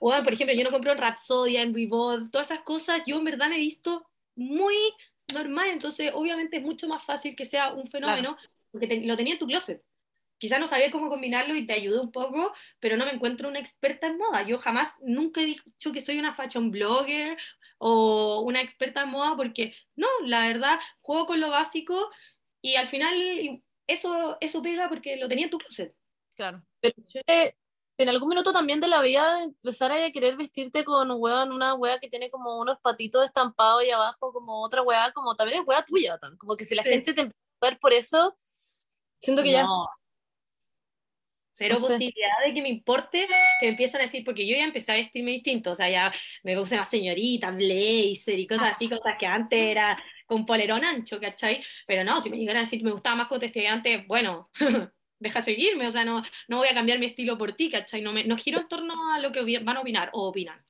O, 0.00 0.10
por 0.22 0.32
ejemplo, 0.32 0.54
yo 0.56 0.64
no 0.64 0.70
compro 0.70 0.92
en 0.92 0.98
Rapsodia, 0.98 1.62
en 1.62 1.74
Revolve, 1.74 2.28
todas 2.30 2.50
esas 2.50 2.62
cosas, 2.64 3.02
yo 3.06 3.16
en 3.18 3.24
verdad 3.24 3.48
me 3.48 3.56
he 3.56 3.58
visto 3.60 4.08
muy 4.36 4.74
normal, 5.32 5.68
entonces 5.70 6.10
obviamente 6.14 6.56
es 6.58 6.62
mucho 6.62 6.86
más 6.88 7.04
fácil 7.04 7.34
que 7.34 7.44
sea 7.46 7.72
un 7.72 7.88
fenómeno, 7.88 8.36
porque 8.70 8.86
te- 8.86 9.00
lo 9.06 9.16
tenía 9.16 9.34
en 9.34 9.38
tu 9.38 9.46
closet. 9.46 9.82
Quizás 10.38 10.60
no 10.60 10.66
sabía 10.66 10.90
cómo 10.90 11.08
combinarlo 11.08 11.56
y 11.56 11.66
te 11.66 11.72
ayudó 11.72 12.02
un 12.02 12.12
poco, 12.12 12.52
pero 12.78 12.96
no 12.96 13.06
me 13.06 13.12
encuentro 13.12 13.48
una 13.48 13.58
experta 13.58 14.06
en 14.06 14.18
moda. 14.18 14.42
Yo 14.42 14.58
jamás, 14.58 14.94
nunca 15.00 15.40
he 15.40 15.46
dicho 15.46 15.92
que 15.92 16.00
soy 16.00 16.18
una 16.18 16.34
fashion 16.34 16.70
blogger 16.70 17.36
o 17.78 18.40
una 18.42 18.60
experta 18.60 19.02
en 19.02 19.10
moda, 19.10 19.36
porque 19.36 19.74
no, 19.94 20.08
la 20.24 20.46
verdad, 20.48 20.78
juego 21.00 21.26
con 21.26 21.40
lo 21.40 21.50
básico 21.50 22.10
y 22.62 22.76
al 22.76 22.86
final 22.86 23.62
eso, 23.86 24.36
eso 24.40 24.62
pega 24.62 24.88
porque 24.88 25.16
lo 25.16 25.28
tenía 25.28 25.44
en 25.44 25.50
tu 25.50 25.58
closet. 25.58 25.94
Claro. 26.34 26.62
Eh, 26.82 27.54
en 27.98 28.08
algún 28.10 28.28
minuto 28.28 28.52
también 28.52 28.78
de 28.80 28.88
la 28.88 29.00
vida 29.00 29.42
empezar 29.42 29.90
a 29.90 30.10
querer 30.10 30.36
vestirte 30.36 30.84
con 30.84 31.10
weón, 31.12 31.50
una 31.50 31.74
wea 31.74 31.98
que 31.98 32.08
tiene 32.10 32.30
como 32.30 32.60
unos 32.60 32.78
patitos 32.80 33.24
estampados 33.24 33.84
y 33.84 33.90
abajo 33.90 34.32
como 34.34 34.62
otra 34.62 34.82
wea, 34.82 35.12
como 35.12 35.34
también 35.34 35.62
es 35.62 35.68
wea 35.68 35.82
tuya, 35.82 36.18
como 36.38 36.56
que 36.56 36.66
si 36.66 36.74
la 36.74 36.82
Sí. 36.82 36.90
gente 36.90 37.14
te 37.14 37.22
empieza 37.22 37.40
a 37.62 37.66
ver 37.70 37.78
por 37.78 37.94
eso, 37.94 38.34
siento 39.18 39.42
que 39.42 39.52
ya 39.52 39.62
No. 39.62 39.86
Cero 41.58 41.76
No 41.78 41.86
sé. 41.86 41.94
posibilidad 41.94 42.44
de 42.44 42.52
que 42.52 42.60
me 42.60 42.68
importe 42.68 43.26
que 43.58 43.66
me 43.66 43.70
empiezan 43.70 44.02
a 44.02 44.04
decir, 44.04 44.22
porque 44.26 44.46
yo 44.46 44.54
ya 44.54 44.64
empecé 44.64 44.92
a 44.92 44.96
vestirme 44.96 45.30
distinto, 45.30 45.70
o 45.70 45.74
sea, 45.74 45.88
ya 45.88 46.12
me 46.42 46.54
puse 46.54 46.76
más 46.76 46.90
señorita, 46.90 47.50
blazer 47.50 48.38
y 48.38 48.46
cosas 48.46 48.74
así, 48.74 48.90
cosas 48.90 49.14
que 49.18 49.24
antes 49.24 49.58
era 49.58 49.98
con 50.26 50.44
polerón 50.44 50.84
ancho, 50.84 51.18
¿cachai? 51.18 51.62
Pero 51.86 52.04
no, 52.04 52.20
si 52.20 52.28
me 52.28 52.36
llegaran 52.36 52.60
a 52.60 52.64
decir 52.66 52.84
me 52.84 52.92
gustaba 52.92 53.16
más 53.16 53.28
como 53.28 53.38
te 53.38 53.46
escribía 53.46 53.72
antes, 53.72 54.06
bueno, 54.06 54.50
deja 55.18 55.40
seguirme, 55.40 55.86
o 55.86 55.90
sea, 55.90 56.04
no, 56.04 56.22
no 56.46 56.58
voy 56.58 56.68
a 56.68 56.74
cambiar 56.74 56.98
mi 56.98 57.06
estilo 57.06 57.38
por 57.38 57.54
ti, 57.54 57.70
¿cachai? 57.70 58.02
No, 58.02 58.12
me, 58.12 58.24
no 58.24 58.36
giro 58.36 58.60
en 58.60 58.68
torno 58.68 59.14
a 59.14 59.18
lo 59.18 59.32
que 59.32 59.40
van 59.60 59.78
a 59.78 59.80
opinar 59.80 60.10
o 60.12 60.28
opinan. 60.28 60.62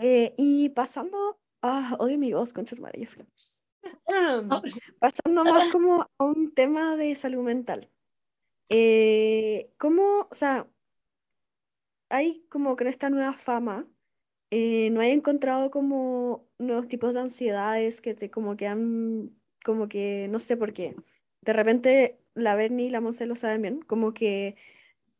Eh, 0.00 0.32
y 0.38 0.68
pasando, 0.68 1.40
ah, 1.60 1.96
odio 1.98 2.18
mi 2.18 2.32
voz, 2.32 2.52
conchas 2.52 2.78
maravillosas. 2.78 3.64
Pasando 5.00 5.42
más 5.42 5.72
como 5.72 6.02
a 6.02 6.24
un 6.24 6.54
tema 6.54 6.94
de 6.94 7.16
salud 7.16 7.42
mental. 7.42 7.90
Eh, 8.72 9.70
¿cómo, 9.78 10.28
o 10.30 10.34
sea, 10.34 10.66
hay 12.08 12.44
como 12.48 12.76
con 12.76 12.86
esta 12.86 13.10
nueva 13.10 13.34
fama, 13.34 13.86
eh, 14.50 14.90
no 14.90 15.00
hay 15.00 15.10
encontrado 15.12 15.70
como 15.70 16.46
nuevos 16.58 16.88
tipos 16.88 17.14
de 17.14 17.20
ansiedades 17.20 18.00
que 18.00 18.14
te 18.14 18.30
como 18.30 18.56
que 18.56 18.66
han, 18.66 19.30
como 19.64 19.88
que, 19.88 20.28
no 20.30 20.38
sé 20.38 20.56
por 20.56 20.72
qué. 20.72 20.96
De 21.42 21.52
repente 21.52 22.18
la 22.34 22.54
Berni 22.54 22.86
y 22.86 22.90
la 22.90 23.00
Monse 23.00 23.26
lo 23.26 23.36
saben 23.36 23.62
bien, 23.62 23.82
como 23.82 24.14
que 24.14 24.56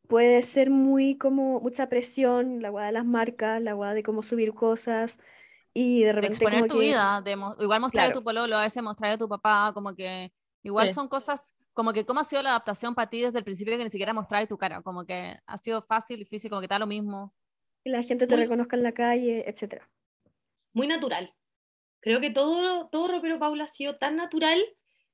puede 0.08 0.42
ser 0.42 0.70
muy 0.70 1.16
como 1.16 1.60
mucha 1.60 1.88
presión, 1.88 2.62
la 2.62 2.70
guada 2.70 2.88
de 2.88 2.92
las 2.94 3.06
marcas, 3.06 3.62
la 3.62 3.74
guada 3.74 3.94
de 3.94 4.02
cómo 4.02 4.22
subir 4.22 4.54
cosas 4.54 5.18
y 5.74 6.00
de 6.00 6.06
De 6.06 6.12
repente 6.12 6.34
exponer 6.36 6.60
como 6.60 6.68
tu 6.68 6.80
que... 6.80 6.86
vida, 6.86 7.22
de 7.22 7.32
igual 7.60 7.80
mostrar 7.80 8.10
a 8.10 8.12
tu 8.12 8.22
pololo, 8.24 8.56
a 8.56 8.62
veces 8.62 8.82
mostrar 8.82 9.12
a 9.12 9.18
tu 9.18 9.28
papá, 9.28 9.72
como 9.74 9.94
que 9.94 10.32
igual 10.62 10.88
Sí. 10.88 10.94
son 10.94 11.08
cosas, 11.08 11.54
como 11.72 11.92
que 11.92 12.04
cómo 12.04 12.20
ha 12.20 12.24
sido 12.24 12.42
la 12.42 12.50
adaptación 12.50 12.94
para 12.94 13.08
ti 13.10 13.20
desde 13.22 13.38
el 13.38 13.44
principio 13.44 13.76
que 13.76 13.84
ni 13.84 13.90
siquiera 13.90 14.12
mostrar 14.12 14.46
tu 14.46 14.58
cara, 14.58 14.82
como 14.82 15.04
que 15.04 15.38
ha 15.46 15.58
sido 15.58 15.80
fácil, 15.82 16.18
difícil, 16.18 16.50
como 16.50 16.60
que 16.60 16.66
está 16.66 16.78
lo 16.78 16.86
mismo. 16.86 17.34
y 17.84 17.90
la 17.90 18.02
gente 18.04 18.26
te 18.28 18.34
Muy- 18.36 18.44
reconozca 18.44 18.76
en 18.76 18.82
la 18.84 18.92
calle, 18.92 19.42
etcétera. 19.48 19.90
muy 20.72 20.86
natural. 20.86 21.34
Creo 22.00 22.20
que 22.20 22.30
todo, 22.30 22.88
todo 22.90 23.08
Ropero 23.08 23.38
Paula 23.38 23.64
ha 23.64 23.68
sido 23.68 23.96
tan 23.98 24.16
natural 24.16 24.62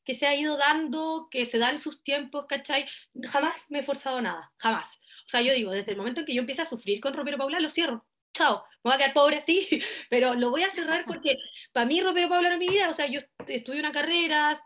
que 0.04 0.14
se 0.14 0.26
ha 0.26 0.34
ido 0.34 0.56
dando, 0.56 1.28
que 1.30 1.44
se 1.46 1.58
dan 1.58 1.78
sus 1.78 2.02
tiempos, 2.02 2.46
¿cachai? 2.48 2.86
Jamás 3.24 3.66
me 3.70 3.80
he 3.80 3.82
forzado 3.82 4.20
nada, 4.22 4.52
jamás. 4.58 4.96
O 5.26 5.28
sea, 5.28 5.40
yo 5.42 5.52
digo, 5.52 5.70
desde 5.70 5.92
el 5.92 5.96
momento 5.98 6.20
en 6.20 6.26
que 6.26 6.34
yo 6.34 6.40
empiezo 6.40 6.62
a 6.62 6.66
sufrir 6.66 7.00
con 7.00 7.12
Ropero 7.14 7.36
Paula, 7.38 7.58
lo 7.60 7.68
cierro. 7.70 8.06
Chao, 8.34 8.62
me 8.84 8.90
voy 8.90 8.94
a 8.94 8.98
quedar 8.98 9.12
pobre 9.14 9.36
así, 9.38 9.66
pero 10.10 10.34
lo 10.34 10.50
voy 10.50 10.62
a 10.62 10.70
cerrar 10.70 11.04
porque 11.06 11.36
para 11.72 11.86
mí 11.86 12.00
Ropero 12.02 12.28
Paula 12.28 12.48
no 12.50 12.54
es 12.54 12.60
mi 12.60 12.68
vida. 12.68 12.88
O 12.90 12.94
sea, 12.94 13.06
yo 13.06 13.20
estudié 13.46 13.80
una 13.80 13.92
carrera, 13.92 14.58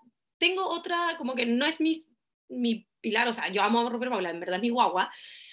tengo 0.42 0.66
otra, 0.66 1.14
como 1.18 1.36
que 1.36 1.46
no 1.46 1.64
es 1.64 1.80
mi, 1.80 2.04
mi 2.48 2.88
pilar, 3.00 3.28
o 3.28 3.32
sea, 3.32 3.46
yo 3.46 3.62
amo 3.62 3.86
a 3.86 3.88
Ropero 3.88 4.10
Paula, 4.10 4.30
en 4.30 4.40
verdad 4.40 4.56
es 4.56 4.62
mi 4.62 4.70
guagua, 4.70 5.08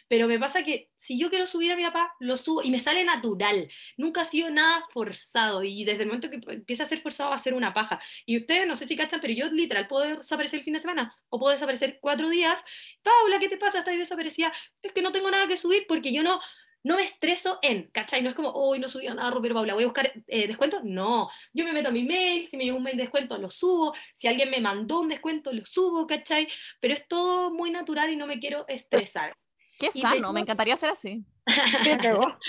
pero 0.07 0.27
me 0.27 0.39
pasa 0.39 0.63
que 0.63 0.89
si 0.97 1.19
yo 1.19 1.29
quiero 1.29 1.45
subir 1.45 1.71
a 1.71 1.75
mi 1.75 1.83
papá, 1.83 2.15
lo 2.19 2.39
subo 2.39 2.63
y 2.63 2.71
me 2.71 2.79
sale 2.79 3.03
natural 3.03 3.69
nunca 3.97 4.21
ha 4.21 4.25
sido 4.25 4.49
nada 4.49 4.83
forzado 4.89 5.63
y 5.63 5.83
desde 5.83 6.01
el 6.01 6.07
momento 6.07 6.31
que 6.31 6.39
empieza 6.53 6.81
a 6.81 6.87
ser 6.87 7.01
forzado 7.01 7.29
va 7.29 7.35
a 7.35 7.39
ser 7.39 7.53
una 7.53 7.71
paja. 7.71 8.01
Y 8.25 8.37
ustedes 8.37 8.65
no 8.65 8.73
sé 8.73 8.87
si 8.87 8.95
cachan, 8.95 9.21
pero 9.21 9.31
yo 9.35 9.47
literal 9.51 9.85
puedo 9.85 10.17
desaparecer 10.17 10.57
el 10.57 10.65
fin 10.65 10.73
de 10.73 10.79
semana 10.79 11.15
o 11.29 11.37
puedo 11.37 11.51
desaparecer 11.53 11.99
cuatro 12.01 12.27
días. 12.27 12.59
Paula, 13.03 13.37
¿qué 13.37 13.47
te 13.47 13.57
pasa? 13.57 13.79
¿Estás 13.79 13.95
desaparecida? 13.95 14.51
Es 14.81 14.91
que 14.91 15.03
no 15.03 15.11
tengo 15.11 15.29
nada 15.29 15.47
que 15.47 15.55
subir 15.55 15.85
porque 15.87 16.11
yo 16.11 16.23
no, 16.23 16.41
no 16.84 16.95
me 16.95 17.03
estreso 17.03 17.59
en, 17.61 17.89
¿cachai? 17.91 18.21
No 18.21 18.30
es 18.30 18.36
como, 18.36 18.49
hoy 18.51 18.80
no 18.80 18.88
subí 18.88 19.07
nada, 19.07 19.30
Roberto 19.32 19.55
Paula, 19.55 19.73
voy 19.73 19.84
a 19.84 19.88
buscar 19.88 20.11
eh, 20.27 20.47
descuento. 20.47 20.82
No, 20.84 21.30
yo 21.53 21.65
me 21.65 21.73
meto 21.73 21.89
a 21.89 21.91
mi 21.91 22.03
mail, 22.03 22.47
si 22.47 22.57
me 22.57 22.65
llegó 22.65 22.77
un 22.77 22.84
mail 22.84 22.97
de 22.97 23.03
descuento, 23.03 23.38
lo 23.38 23.49
subo. 23.49 23.93
Si 24.13 24.27
alguien 24.27 24.49
me 24.49 24.61
mandó 24.61 25.01
un 25.01 25.09
descuento, 25.09 25.51
lo 25.51 25.65
subo, 25.65 26.07
¿cachai? 26.07 26.47
Pero 26.80 26.93
es 26.93 27.07
todo 27.07 27.51
muy 27.51 27.71
natural 27.71 28.11
y 28.11 28.15
no 28.15 28.27
me 28.27 28.39
quiero 28.39 28.65
estresar. 28.67 29.34
Qué 29.77 29.89
Y 29.93 30.01
sano, 30.01 30.15
tengo- 30.15 30.34
me 30.34 30.41
encantaría 30.41 30.77
ser 30.77 30.91
así. 30.91 31.23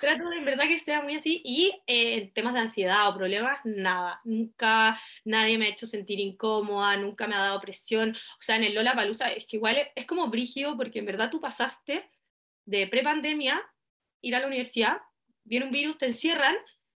Trato 0.00 0.28
de 0.30 0.36
en 0.38 0.44
verdad 0.44 0.66
que 0.66 0.78
sea 0.78 1.02
muy 1.02 1.14
así 1.16 1.42
y 1.44 1.72
eh, 1.86 2.14
en 2.14 2.32
temas 2.32 2.54
de 2.54 2.60
ansiedad 2.60 3.08
o 3.08 3.14
problemas, 3.16 3.58
nada. 3.64 4.20
Nunca 4.24 5.00
nadie 5.24 5.58
me 5.58 5.66
ha 5.66 5.70
hecho 5.70 5.86
sentir 5.86 6.20
incómoda, 6.20 6.96
nunca 6.96 7.26
me 7.26 7.34
ha 7.34 7.40
dado 7.40 7.60
presión. 7.60 8.16
O 8.16 8.42
sea, 8.42 8.56
en 8.56 8.64
el 8.64 8.74
Lola 8.74 8.94
Palusa 8.94 9.28
es 9.28 9.46
que 9.46 9.56
igual 9.56 9.76
es, 9.76 9.88
es 9.94 10.06
como 10.06 10.28
brígido 10.28 10.76
porque 10.76 11.00
en 11.00 11.06
verdad 11.06 11.30
tú 11.30 11.40
pasaste 11.40 12.08
de 12.66 12.86
prepandemia, 12.86 13.62
ir 14.20 14.36
a 14.36 14.40
la 14.40 14.46
universidad, 14.46 14.98
viene 15.44 15.66
un 15.66 15.72
virus, 15.72 15.96
te 15.98 16.06
encierran 16.06 16.56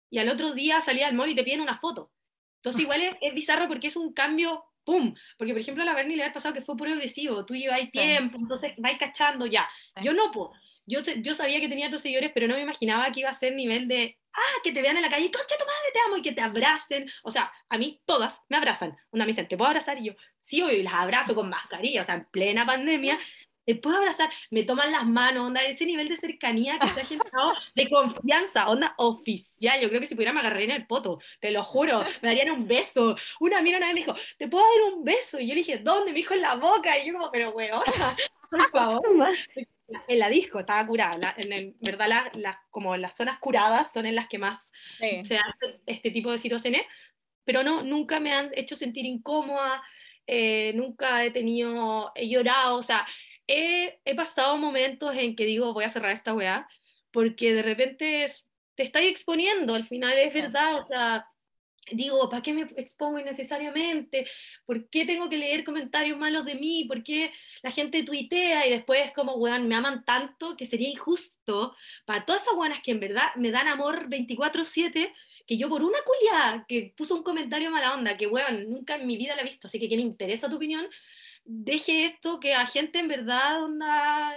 y 0.08 0.18
al 0.18 0.28
otro 0.28 0.52
día 0.52 0.80
salías 0.80 1.10
al 1.10 1.16
mall 1.16 1.30
y 1.30 1.34
te 1.34 1.44
piden 1.44 1.60
una 1.60 1.78
foto. 1.78 2.10
Entonces 2.56 2.82
igual 2.82 3.02
es, 3.02 3.14
es 3.20 3.34
bizarro 3.34 3.68
porque 3.68 3.88
es 3.88 3.96
un 3.96 4.12
cambio, 4.12 4.64
¡pum! 4.84 5.14
Porque 5.36 5.52
por 5.52 5.60
ejemplo 5.60 5.82
a 5.82 5.86
la 5.86 5.94
Berni 5.94 6.16
le 6.16 6.24
ha 6.24 6.32
pasado 6.32 6.54
que 6.54 6.62
fue 6.62 6.76
progresivo, 6.76 7.44
tú 7.44 7.54
lleváis 7.54 7.84
Sí. 7.92 7.98
tiempo, 7.98 8.36
entonces 8.38 8.72
vais 8.78 8.98
cachando 8.98 9.46
ya. 9.46 9.68
Sí. 9.96 10.04
Yo 10.04 10.14
no, 10.14 10.30
po. 10.30 10.52
Yo, 10.88 11.00
yo 11.00 11.34
sabía 11.34 11.58
que 11.58 11.68
tenía 11.68 11.88
otros 11.88 12.00
seguidores, 12.00 12.30
pero 12.32 12.46
no 12.46 12.54
me 12.54 12.60
imaginaba 12.62 13.10
que 13.10 13.18
iba 13.18 13.28
a 13.28 13.34
ser 13.34 13.54
nivel 13.54 13.88
de, 13.88 14.20
ah, 14.32 14.60
que 14.62 14.70
te 14.70 14.80
vean 14.82 14.94
en 14.96 15.02
la 15.02 15.10
calle, 15.10 15.32
concha 15.32 15.56
tu 15.58 15.64
madre, 15.64 15.90
te 15.92 15.98
amo, 16.06 16.16
y 16.16 16.22
que 16.22 16.30
te 16.30 16.40
abracen. 16.40 17.10
O 17.24 17.32
sea, 17.32 17.52
a 17.68 17.76
mí 17.76 18.00
todas 18.06 18.42
me 18.48 18.56
abrazan. 18.56 18.96
Una 19.10 19.24
me 19.24 19.32
dicen, 19.32 19.48
¿te 19.48 19.56
puedo 19.56 19.68
abrazar? 19.68 19.98
Y 19.98 20.04
yo, 20.04 20.12
sí, 20.38 20.62
obvio, 20.62 20.76
y 20.78 20.84
las 20.84 20.94
abrazo 20.94 21.34
con 21.34 21.48
mascarilla, 21.48 22.02
o 22.02 22.04
sea, 22.04 22.14
en 22.14 22.24
plena 22.26 22.64
pandemia. 22.64 23.18
Te 23.66 23.74
puedo 23.74 23.96
abrazar, 23.98 24.30
me 24.52 24.62
toman 24.62 24.92
las 24.92 25.04
manos, 25.04 25.46
onda, 25.48 25.60
ese 25.62 25.84
nivel 25.84 26.06
de 26.08 26.16
cercanía 26.16 26.78
que 26.78 26.86
se 26.86 27.00
ha 27.00 27.04
generado, 27.04 27.52
de 27.74 27.90
confianza, 27.90 28.68
onda 28.68 28.94
oficial. 28.96 29.80
Yo 29.80 29.88
creo 29.88 30.00
que 30.00 30.06
si 30.06 30.14
pudiera 30.14 30.32
me 30.32 30.38
agarraría 30.40 30.66
en 30.66 30.80
el 30.82 30.86
poto, 30.86 31.18
te 31.40 31.50
lo 31.50 31.62
juro, 31.64 32.00
me 32.22 32.28
darían 32.28 32.50
un 32.52 32.66
beso. 32.68 33.16
Una 33.40 33.58
amiga 33.58 33.78
una 33.78 33.86
vez 33.88 33.94
me 33.94 34.00
dijo, 34.00 34.14
¿te 34.38 34.46
puedo 34.48 34.64
dar 34.64 34.94
un 34.94 35.04
beso? 35.04 35.40
Y 35.40 35.48
yo 35.48 35.54
le 35.54 35.60
dije, 35.60 35.78
¿dónde? 35.78 36.12
Me 36.12 36.16
dijo 36.18 36.32
en 36.34 36.42
la 36.42 36.54
boca. 36.54 36.96
Y 36.98 37.06
yo 37.08 37.12
como, 37.14 37.30
pero 37.32 37.50
weona, 37.50 37.82
por 38.50 38.70
favor 38.70 39.02
en 40.08 40.18
la 40.18 40.28
disco 40.28 40.60
estaba 40.60 40.86
curada. 40.86 41.16
la- 41.18 41.34
en 41.36 41.52
el- 41.52 41.74
verdad, 41.80 42.30
las- 42.34 42.58
como 42.70 42.96
las 42.96 43.16
zonas 43.16 43.38
curadas 43.38 43.90
son 43.92 44.06
en 44.06 44.14
las 44.14 44.28
que 44.28 44.38
más 44.38 44.72
Sí. 45.00 45.24
se 45.26 45.34
dan 45.34 45.44
este 45.86 46.10
tipo 46.10 46.30
de 46.30 46.38
situaciones, 46.38 46.82
pero 47.44 47.62
no, 47.62 47.82
nunca 47.82 48.18
me 48.20 48.32
han 48.32 48.50
hecho 48.54 48.74
sentir 48.76 49.04
incómoda, 49.06 49.82
eh, 50.26 50.72
nunca 50.74 51.24
he 51.24 51.30
tenido, 51.30 52.10
he 52.16 52.28
llorado, 52.28 52.76
o 52.78 52.82
sea, 52.82 53.06
he, 53.46 54.00
he 54.04 54.14
pasado 54.14 54.56
momentos 54.56 55.14
en 55.16 55.36
que 55.36 55.44
digo, 55.46 55.72
voy 55.72 55.84
a 55.84 55.88
cerrar 55.88 56.12
esta 56.12 56.34
weá, 56.34 56.68
porque 57.10 57.54
de 57.54 57.62
repente 57.62 58.24
es- 58.24 58.44
te 58.74 58.82
estás 58.82 59.02
exponiendo, 59.02 59.74
al 59.74 59.84
final 59.84 60.18
es 60.18 60.34
verdad, 60.34 60.76
o 60.76 60.84
sea, 60.84 61.26
digo, 61.92 62.28
¿para 62.28 62.42
qué 62.42 62.52
me 62.52 62.62
expongo 62.76 63.18
innecesariamente? 63.18 64.26
¿Por 64.64 64.88
qué 64.90 65.04
tengo 65.04 65.28
que 65.28 65.38
leer 65.38 65.64
comentarios 65.64 66.18
malos 66.18 66.44
de 66.44 66.56
mí? 66.56 66.84
¿Por 66.84 67.02
qué 67.02 67.32
la 67.62 67.70
gente 67.70 68.02
tuitea 68.02 68.66
y 68.66 68.70
después 68.70 69.12
como, 69.12 69.34
weón, 69.36 69.68
me 69.68 69.76
aman 69.76 70.04
tanto 70.04 70.56
que 70.56 70.66
sería 70.66 70.88
injusto 70.88 71.76
para 72.04 72.24
todas 72.24 72.42
esas 72.42 72.54
buenas 72.54 72.80
que 72.82 72.90
en 72.90 73.00
verdad 73.00 73.28
me 73.36 73.50
dan 73.50 73.68
amor 73.68 74.08
24/7, 74.08 75.14
que 75.46 75.56
yo 75.56 75.68
por 75.68 75.82
una 75.84 75.98
culia 76.04 76.64
que 76.68 76.92
puso 76.96 77.14
un 77.14 77.22
comentario 77.22 77.70
mala 77.70 77.94
onda, 77.94 78.16
que, 78.16 78.26
weón, 78.26 78.68
nunca 78.68 78.96
en 78.96 79.06
mi 79.06 79.16
vida 79.16 79.36
la 79.36 79.42
he 79.42 79.44
visto, 79.44 79.68
así 79.68 79.78
que 79.78 79.88
que 79.88 79.96
me 79.96 80.02
interesa 80.02 80.48
tu 80.50 80.56
opinión, 80.56 80.86
deje 81.46 82.04
esto 82.04 82.40
que 82.40 82.54
a 82.54 82.66
gente 82.66 82.98
en 82.98 83.08
verdad 83.08 83.64
onda 83.64 84.34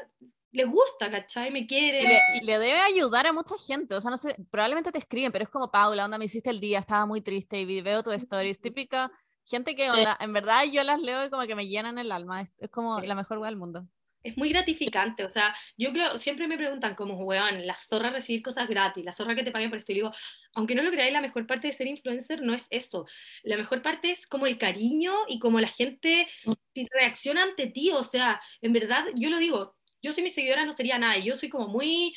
les 0.51 0.67
gusta, 0.67 1.11
¿cachai? 1.11 1.51
Me 1.51 1.67
quiere. 1.67 2.03
Le, 2.03 2.41
le, 2.41 2.59
debe 2.59 2.79
ayudar 2.79 3.27
a 3.27 3.33
mucha 3.33 3.55
gente, 3.57 3.93
o 3.95 4.01
sea, 4.01 4.09
no 4.09 4.17
sé, 4.17 4.35
probablemente 4.49 4.91
te 4.91 4.97
escriben, 4.97 5.31
pero 5.31 5.43
es 5.43 5.49
como 5.49 5.69
Paula, 5.69 6.05
onda, 6.05 6.17
me 6.17 6.25
hiciste 6.25 6.49
el 6.49 6.59
día, 6.59 6.79
estaba 6.79 7.05
muy 7.05 7.21
triste 7.21 7.59
y 7.59 7.81
veo 7.81 8.03
tu 8.03 8.11
stories, 8.11 8.59
típica 8.59 9.11
gente 9.45 9.75
que, 9.75 9.89
onda, 9.89 10.17
en 10.19 10.33
verdad 10.33 10.63
yo 10.71 10.83
las 10.83 11.01
leo 11.01 11.25
y 11.25 11.29
como 11.29 11.43
que 11.43 11.55
me 11.55 11.67
llenan 11.67 11.97
el 11.97 12.11
alma, 12.11 12.41
es, 12.41 12.51
es 12.59 12.69
como 12.69 12.99
la 12.99 13.15
mejor 13.15 13.39
wea 13.39 13.49
del 13.49 13.59
mundo. 13.59 13.87
Es 14.21 14.35
muy 14.37 14.49
gratificante, 14.49 15.23
o 15.23 15.29
sea, 15.29 15.55
yo 15.77 15.91
creo, 15.93 16.17
siempre 16.17 16.47
me 16.47 16.57
preguntan 16.57 16.93
como, 16.93 17.15
weón, 17.15 17.65
la 17.65 17.77
zorra 17.77 18.09
recibir 18.09 18.41
cosas 18.41 18.67
gratis, 18.67 19.05
la 19.05 19.13
zorra 19.13 19.33
que 19.33 19.43
te 19.43 19.51
paguen 19.51 19.69
por 19.69 19.79
esto, 19.79 19.93
y 19.93 19.95
digo, 19.95 20.11
aunque 20.55 20.75
no 20.75 20.83
lo 20.83 20.91
creáis, 20.91 21.13
la 21.13 21.21
mejor 21.21 21.47
parte 21.47 21.67
de 21.67 21.73
ser 21.73 21.87
influencer 21.87 22.41
no 22.41 22.53
es 22.53 22.67
eso, 22.69 23.05
la 23.43 23.55
mejor 23.55 23.81
parte 23.81 24.11
es 24.11 24.27
como 24.27 24.45
el 24.45 24.57
cariño 24.57 25.13
y 25.29 25.39
como 25.39 25.61
la 25.61 25.69
gente 25.69 26.27
mm. 26.43 26.53
reacciona 26.91 27.43
ante 27.43 27.67
ti, 27.67 27.91
o 27.91 28.03
sea, 28.03 28.41
en 28.61 28.73
verdad, 28.73 29.05
yo 29.15 29.29
lo 29.29 29.37
digo, 29.37 29.79
yo 30.01 30.13
sin 30.13 30.23
mis 30.23 30.33
seguidoras 30.33 30.65
no 30.65 30.73
sería 30.73 30.97
nada. 30.97 31.17
Yo 31.17 31.35
soy 31.35 31.49
como 31.49 31.67
muy. 31.67 32.15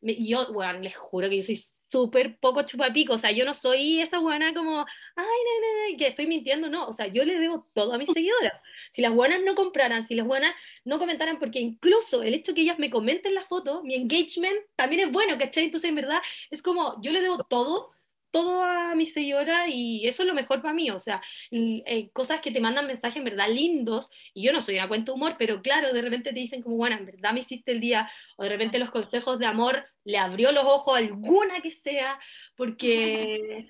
Yo, 0.00 0.52
bueno, 0.52 0.80
les 0.80 0.96
juro 0.96 1.28
que 1.28 1.36
yo 1.36 1.42
soy 1.42 1.58
súper 1.92 2.38
poco 2.38 2.62
chupapico. 2.62 3.12
O 3.14 3.18
sea, 3.18 3.30
yo 3.30 3.44
no 3.44 3.54
soy 3.54 4.00
esa 4.00 4.18
buena 4.18 4.54
como, 4.54 4.80
ay, 5.14 5.26
no, 5.26 5.90
no, 5.90 5.98
que 5.98 6.06
estoy 6.06 6.26
mintiendo. 6.26 6.70
No, 6.70 6.88
o 6.88 6.92
sea, 6.92 7.06
yo 7.06 7.24
le 7.24 7.38
debo 7.38 7.68
todo 7.74 7.92
a 7.92 7.98
mis 7.98 8.10
seguidoras. 8.10 8.54
Si 8.92 9.02
las 9.02 9.12
buenas 9.12 9.42
no 9.44 9.54
compraran, 9.54 10.02
si 10.02 10.14
las 10.14 10.26
buenas 10.26 10.54
no 10.84 10.98
comentaran, 10.98 11.38
porque 11.38 11.60
incluso 11.60 12.22
el 12.22 12.34
hecho 12.34 12.54
que 12.54 12.62
ellas 12.62 12.78
me 12.78 12.90
comenten 12.90 13.34
la 13.34 13.44
foto, 13.44 13.82
mi 13.84 13.94
engagement 13.94 14.58
también 14.74 15.08
es 15.08 15.12
bueno, 15.12 15.38
¿cachai? 15.38 15.64
Entonces, 15.64 15.90
en 15.90 15.96
verdad, 15.96 16.22
es 16.50 16.62
como, 16.62 17.00
yo 17.02 17.12
le 17.12 17.20
debo 17.20 17.44
todo 17.44 17.91
todo 18.32 18.64
a 18.64 18.94
mi 18.96 19.06
señora 19.06 19.68
y 19.68 20.08
eso 20.08 20.22
es 20.22 20.26
lo 20.26 20.34
mejor 20.34 20.60
para 20.62 20.74
mí, 20.74 20.90
o 20.90 20.98
sea, 20.98 21.22
eh, 21.52 22.10
cosas 22.12 22.40
que 22.40 22.50
te 22.50 22.60
mandan 22.60 22.86
mensajes 22.86 23.18
en 23.18 23.24
verdad 23.24 23.48
lindos, 23.48 24.08
y 24.34 24.42
yo 24.42 24.52
no 24.52 24.60
soy 24.60 24.76
una 24.76 24.88
cuenta 24.88 25.12
de 25.12 25.16
humor, 25.16 25.36
pero 25.38 25.62
claro, 25.62 25.92
de 25.92 26.02
repente 26.02 26.32
te 26.32 26.40
dicen 26.40 26.62
como, 26.62 26.76
bueno, 26.76 26.96
en 26.96 27.06
verdad 27.06 27.32
me 27.32 27.40
hiciste 27.40 27.70
el 27.70 27.80
día, 27.80 28.10
o 28.36 28.42
de 28.42 28.48
repente 28.48 28.78
los 28.78 28.90
consejos 28.90 29.38
de 29.38 29.46
amor 29.46 29.86
le 30.04 30.18
abrió 30.18 30.50
los 30.50 30.64
ojos 30.64 30.96
a 30.96 30.98
alguna 30.98 31.60
que 31.60 31.70
sea, 31.70 32.18
porque... 32.56 33.68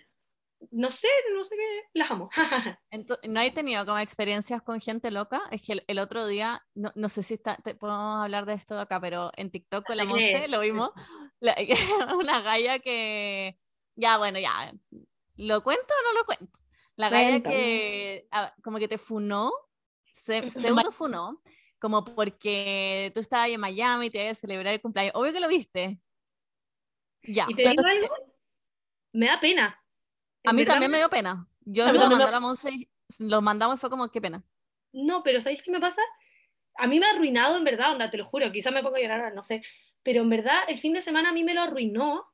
No 0.71 0.93
sé, 0.93 1.09
no 1.35 1.43
sé 1.43 1.57
qué, 1.57 1.83
las 1.95 2.09
amo. 2.13 2.31
¿No 3.29 3.41
hay 3.41 3.51
tenido 3.51 3.85
como 3.85 3.99
experiencias 3.99 4.63
con 4.63 4.81
gente 4.81 5.11
loca? 5.11 5.43
Es 5.51 5.61
que 5.61 5.83
el, 5.85 5.99
otro 5.99 6.25
día, 6.25 6.65
no, 6.77 6.93
no, 6.95 7.09
sé 7.09 7.25
si 7.25 7.35
está, 7.35 7.57
podemos 7.57 8.23
hablar 8.23 8.47
de 8.47 8.55
esto 8.55 8.79
acá, 8.79 9.01
pero 9.01 9.33
en 9.37 9.51
TikTok 9.51 9.85
con 9.85 9.97
la 9.97 10.05
Monse 10.05 10.47
lo 10.47 10.61
vimos, 10.61 10.93
una 12.17 12.43
galla 12.43 12.79
que 12.79 13.59
ya, 14.03 14.19
bueno, 14.19 14.39
ya. 14.41 14.75
¿Lo 15.37 15.63
cuento 15.63 15.95
o 15.95 16.13
no 16.13 16.19
lo 16.19 16.25
cuento? 16.25 16.59
La 16.97 17.09
galla 17.09 17.41
que 17.41 18.29
como 18.63 18.79
que 18.79 18.89
te 18.89 18.99
funó, 18.99 19.53
se, 20.13 20.51
pseudo 20.51 20.91
funó, 20.91 21.41
como 21.79 22.05
porque 22.05 23.11
tú 23.15 23.21
estabas 23.21 23.49
en 23.49 23.61
Miami 23.61 24.07
y 24.07 24.11
te 24.11 24.25
ibas 24.25 24.39
a 24.39 24.41
celebrar 24.41 24.75
el 24.75 24.81
cumpleaños. 24.81 25.15
Obvio 25.15 25.33
que 25.33 25.41
lo 25.41 25.49
viste. 25.49 26.01
Ya. 27.23 27.47
¿Y 27.49 27.55
te 27.55 27.69
digo 27.69 27.85
algo? 27.87 28.15
Me 29.13 29.27
da 29.27 29.39
pena. 29.39 29.81
a 30.45 30.53
mí 30.53 30.65
también 30.65 30.91
me 30.91 30.99
dio 30.99 31.09
pena. 31.09 31.47
Yo 31.61 31.89
se 31.91 31.99
lo 31.99 32.09
mandé 32.09 32.25
a 32.25 32.31
la 32.33 32.41
Monse 32.41 32.71
y 32.73 32.89
lo 33.19 33.41
mandamos 33.41 33.77
y 33.77 33.79
fue 33.79 33.89
como, 33.89 34.11
qué 34.11 34.21
pena. 34.21 34.43
No, 34.93 35.23
pero 35.23 35.41
¿sabéis 35.41 35.63
qué 35.63 35.71
me 35.71 35.81
pasa? 35.81 36.03
A 36.75 36.89
mí 36.89 36.99
me 36.99 37.07
ha 37.07 37.11
arruinado 37.11 37.57
en 37.57 37.65
verdad, 37.65 37.93
onda, 37.93 38.11
te 38.11 38.19
lo 38.19 38.27
juro, 38.27 38.51
quizás 38.51 38.73
me 38.73 38.83
pongo 38.83 38.97
a 38.97 39.01
llorar, 39.01 39.33
no 39.33 39.45
sé. 39.45 39.63
Pero 40.03 40.23
en 40.23 40.31
verdad, 40.31 40.63
el 40.67 40.81
fin 40.81 40.93
de 40.93 41.03
semana 41.03 41.29
a 41.29 41.33
mí 41.33 41.45
me 41.45 41.55
lo 41.55 41.63
arruinó 41.63 42.32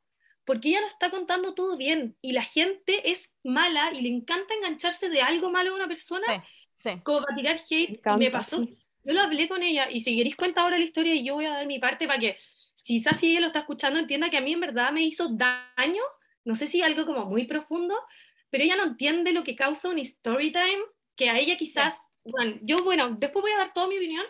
porque 0.48 0.70
ella 0.70 0.80
no 0.80 0.86
está 0.86 1.10
contando 1.10 1.52
todo 1.52 1.76
bien 1.76 2.16
y 2.22 2.32
la 2.32 2.42
gente 2.42 3.10
es 3.10 3.34
mala 3.44 3.92
y 3.92 4.00
le 4.00 4.08
encanta 4.08 4.54
engancharse 4.54 5.10
de 5.10 5.20
algo 5.20 5.50
malo 5.50 5.72
a 5.72 5.74
una 5.74 5.86
persona 5.86 6.24
como 7.02 7.20
para 7.20 7.36
tirar 7.36 7.60
hate 7.70 8.00
y 8.02 8.16
me 8.16 8.30
pasó. 8.30 8.66
Yo 9.04 9.12
lo 9.12 9.20
hablé 9.20 9.46
con 9.46 9.62
ella 9.62 9.90
y 9.90 10.00
si 10.00 10.16
queréis 10.16 10.36
cuenta 10.36 10.62
ahora 10.62 10.78
la 10.78 10.86
historia 10.86 11.14
y 11.14 11.22
yo 11.22 11.34
voy 11.34 11.44
a 11.44 11.50
dar 11.50 11.66
mi 11.66 11.78
parte 11.78 12.06
para 12.06 12.18
que 12.18 12.38
quizás 12.82 13.20
si 13.20 13.32
ella 13.32 13.40
lo 13.40 13.48
está 13.48 13.58
escuchando 13.58 13.98
entienda 13.98 14.30
que 14.30 14.38
a 14.38 14.40
mí 14.40 14.54
en 14.54 14.60
verdad 14.60 14.90
me 14.90 15.02
hizo 15.02 15.28
daño, 15.28 16.02
no 16.46 16.56
sé 16.56 16.66
si 16.66 16.80
algo 16.80 17.04
como 17.04 17.26
muy 17.26 17.44
profundo, 17.44 17.94
pero 18.48 18.64
ella 18.64 18.76
no 18.76 18.84
entiende 18.84 19.34
lo 19.34 19.44
que 19.44 19.54
causa 19.54 19.90
un 19.90 19.98
story 19.98 20.50
time 20.50 20.80
que 21.14 21.28
a 21.28 21.38
ella 21.38 21.58
quizás, 21.58 22.00
bueno, 22.24 22.58
yo 22.62 22.82
bueno, 22.84 23.14
después 23.18 23.42
voy 23.42 23.52
a 23.52 23.58
dar 23.58 23.74
toda 23.74 23.86
mi 23.86 23.98
opinión, 23.98 24.24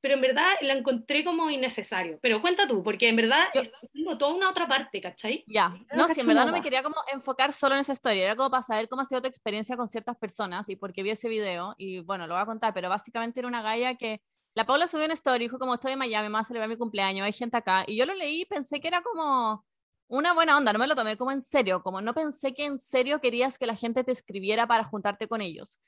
pero 0.00 0.14
en 0.14 0.20
verdad 0.20 0.46
la 0.62 0.74
encontré 0.74 1.24
como 1.24 1.50
innecesario. 1.50 2.18
Pero 2.22 2.40
cuenta 2.40 2.66
tú, 2.66 2.82
porque 2.82 3.08
en 3.08 3.16
verdad 3.16 3.44
tengo 3.92 4.16
toda 4.18 4.34
una 4.34 4.50
otra 4.50 4.66
parte, 4.66 5.00
¿cachai? 5.00 5.44
Ya, 5.46 5.68
no, 5.94 6.08
si 6.08 6.20
en 6.20 6.26
verdad 6.26 6.46
no 6.46 6.52
me 6.52 6.62
quería 6.62 6.82
como 6.82 6.96
enfocar 7.12 7.52
solo 7.52 7.74
en 7.74 7.82
esa 7.82 7.92
historia, 7.92 8.24
era 8.24 8.36
como 8.36 8.50
para 8.50 8.62
saber 8.62 8.88
cómo 8.88 9.02
ha 9.02 9.04
sido 9.04 9.20
tu 9.20 9.28
experiencia 9.28 9.76
con 9.76 9.88
ciertas 9.88 10.16
personas 10.16 10.68
y 10.68 10.76
porque 10.76 11.02
vi 11.02 11.10
ese 11.10 11.28
video, 11.28 11.74
y 11.76 12.00
bueno, 12.00 12.26
lo 12.26 12.34
voy 12.34 12.42
a 12.42 12.46
contar, 12.46 12.72
pero 12.72 12.88
básicamente 12.88 13.40
era 13.40 13.48
una 13.48 13.62
galla 13.62 13.94
que 13.94 14.22
la 14.54 14.66
Paula 14.66 14.86
subió 14.86 15.04
una 15.04 15.14
story, 15.14 15.44
dijo 15.44 15.58
como 15.58 15.74
estoy 15.74 15.92
en 15.92 15.98
Miami, 15.98 16.28
me 16.28 16.34
va 16.34 16.40
a 16.40 16.44
celebrar 16.44 16.68
mi 16.68 16.76
cumpleaños, 16.76 17.24
hay 17.24 17.32
gente 17.32 17.56
acá, 17.56 17.84
y 17.86 17.96
yo 17.96 18.06
lo 18.06 18.14
leí 18.14 18.42
y 18.42 18.44
pensé 18.46 18.80
que 18.80 18.88
era 18.88 19.02
como 19.02 19.64
una 20.08 20.32
buena 20.32 20.56
onda, 20.56 20.72
no 20.72 20.78
me 20.78 20.88
lo 20.88 20.96
tomé 20.96 21.16
como 21.16 21.30
en 21.30 21.40
serio, 21.40 21.82
como 21.82 22.00
no 22.00 22.14
pensé 22.14 22.52
que 22.52 22.64
en 22.64 22.78
serio 22.78 23.20
querías 23.20 23.58
que 23.58 23.66
la 23.66 23.76
gente 23.76 24.02
te 24.02 24.10
escribiera 24.10 24.66
para 24.66 24.82
juntarte 24.82 25.28
con 25.28 25.40
ellos. 25.40 25.80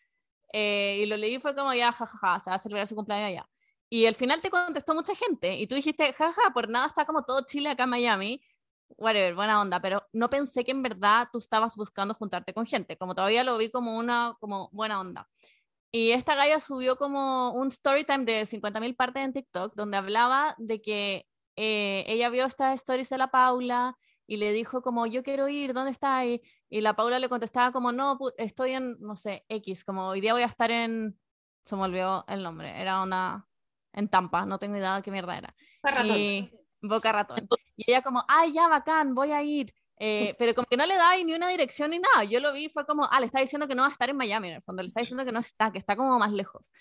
Eh, 0.53 1.01
y 1.03 1.07
lo 1.07 1.17
leí 1.17 1.41
fue 1.41 1.55
como 1.57 1.73
ya, 1.75 1.91
jajaja, 1.91 2.39
se 2.39 2.51
va 2.51 2.57
a 2.57 2.59
celebrar 2.59 2.87
su 2.87 2.95
cumpleaños 2.95 3.29
allá. 3.29 3.49
Y 3.93 4.07
al 4.07 4.15
final 4.15 4.41
te 4.41 4.49
contestó 4.49 4.95
mucha 4.95 5.15
gente 5.15 5.55
y 5.59 5.67
tú 5.67 5.75
dijiste, 5.75 6.15
jaja, 6.15 6.51
por 6.55 6.67
nada 6.71 6.87
está 6.87 7.05
como 7.05 7.25
todo 7.25 7.43
Chile 7.45 7.69
acá 7.69 7.83
en 7.83 7.91
Miami, 7.91 8.43
whatever, 8.97 9.35
buena 9.35 9.61
onda, 9.61 9.83
pero 9.83 10.09
no 10.15 10.31
pensé 10.31 10.65
que 10.65 10.71
en 10.71 10.83
verdad 10.83 11.29
tú 11.31 11.37
estabas 11.37 11.77
buscando 11.77 12.15
juntarte 12.15 12.55
con 12.55 12.65
gente, 12.65 12.97
como 12.97 13.15
todavía 13.15 13.45
lo 13.45 13.59
vi 13.59 13.69
como 13.69 13.99
una 13.99 14.35
como 14.41 14.71
buena 14.73 14.99
onda. 14.99 15.29
Y 15.91 16.13
esta 16.13 16.35
galla 16.35 16.59
subió 16.59 16.97
como 16.97 17.53
un 17.53 17.69
story 17.69 18.05
time 18.05 18.25
de 18.25 18.47
50.000 18.47 18.97
partes 18.97 19.25
en 19.25 19.35
TikTok 19.35 19.75
donde 19.75 19.99
hablaba 19.99 20.55
de 20.57 20.81
que 20.81 21.29
eh, 21.57 22.05
ella 22.09 22.31
vio 22.31 22.47
estas 22.47 22.73
stories 22.81 23.11
de 23.11 23.19
la 23.19 23.31
Paula 23.31 23.99
y 24.27 24.39
le 24.39 24.53
dijo 24.53 24.81
como 24.81 25.05
yo 25.07 25.23
quiero 25.23 25.49
ir, 25.49 25.75
¿dónde 25.75 25.91
está? 25.91 26.25
Y, 26.25 26.41
y 26.71 26.81
la 26.81 26.97
Paula 26.97 27.19
le 27.19 27.29
contestaba 27.29 27.73
como 27.73 27.93
no, 27.93 28.19
estoy 28.39 28.73
en, 28.73 28.97
no 29.01 29.17
sé, 29.17 29.45
X, 29.51 29.85
como 29.85 30.09
hoy 30.09 30.23
día 30.23 30.33
voy 30.33 30.45
a 30.45 30.47
estar 30.47 30.71
en, 30.71 31.21
se 31.67 31.77
me 31.77 31.83
olvidó 31.83 32.25
el 32.27 32.43
nombre, 32.43 32.81
era 32.81 33.03
una 33.03 33.47
en 33.93 34.09
Tampa, 34.09 34.47
no 34.47 34.59
tengo 34.59 34.77
idea 34.77 34.97
de 34.97 35.03
qué 35.03 35.11
mierda 35.11 35.39
era. 35.39 35.55
Y, 36.05 36.51
Boca 36.81 37.13
Ratón. 37.13 37.49
Y 37.77 37.91
ella 37.91 38.03
como, 38.03 38.25
ay, 38.29 38.53
ya, 38.53 38.69
bacán, 38.69 39.15
voy 39.15 39.33
a 39.33 39.43
ir. 39.43 39.73
Eh, 39.99 40.35
pero 40.39 40.55
como 40.55 40.67
que 40.67 40.77
no 40.77 40.85
le 40.87 40.97
da 40.97 41.17
ni 41.17 41.33
una 41.33 41.49
dirección 41.49 41.91
ni 41.91 41.99
nada. 41.99 42.25
Yo 42.25 42.41
lo 42.41 42.53
vi, 42.53 42.69
fue 42.69 42.85
como, 42.85 43.09
ah, 43.11 43.21
le 43.21 43.27
está 43.27 43.41
diciendo 43.41 43.69
que 43.69 43.75
no 43.75 43.83
va 43.83 43.89
a 43.89 43.93
estar 43.93 44.11
en 44.11 44.17
Miami, 44.17 44.49
en 44.49 44.55
el 44.55 44.63
fondo, 44.63 44.83
le 44.83 44.89
está 44.89 45.01
diciendo 45.01 45.25
que 45.25 45.33
no 45.33 45.41
está, 45.41 45.71
que 45.71 45.79
está 45.79 45.97
como 45.97 46.19
más 46.19 46.33
lejos. 46.33 46.73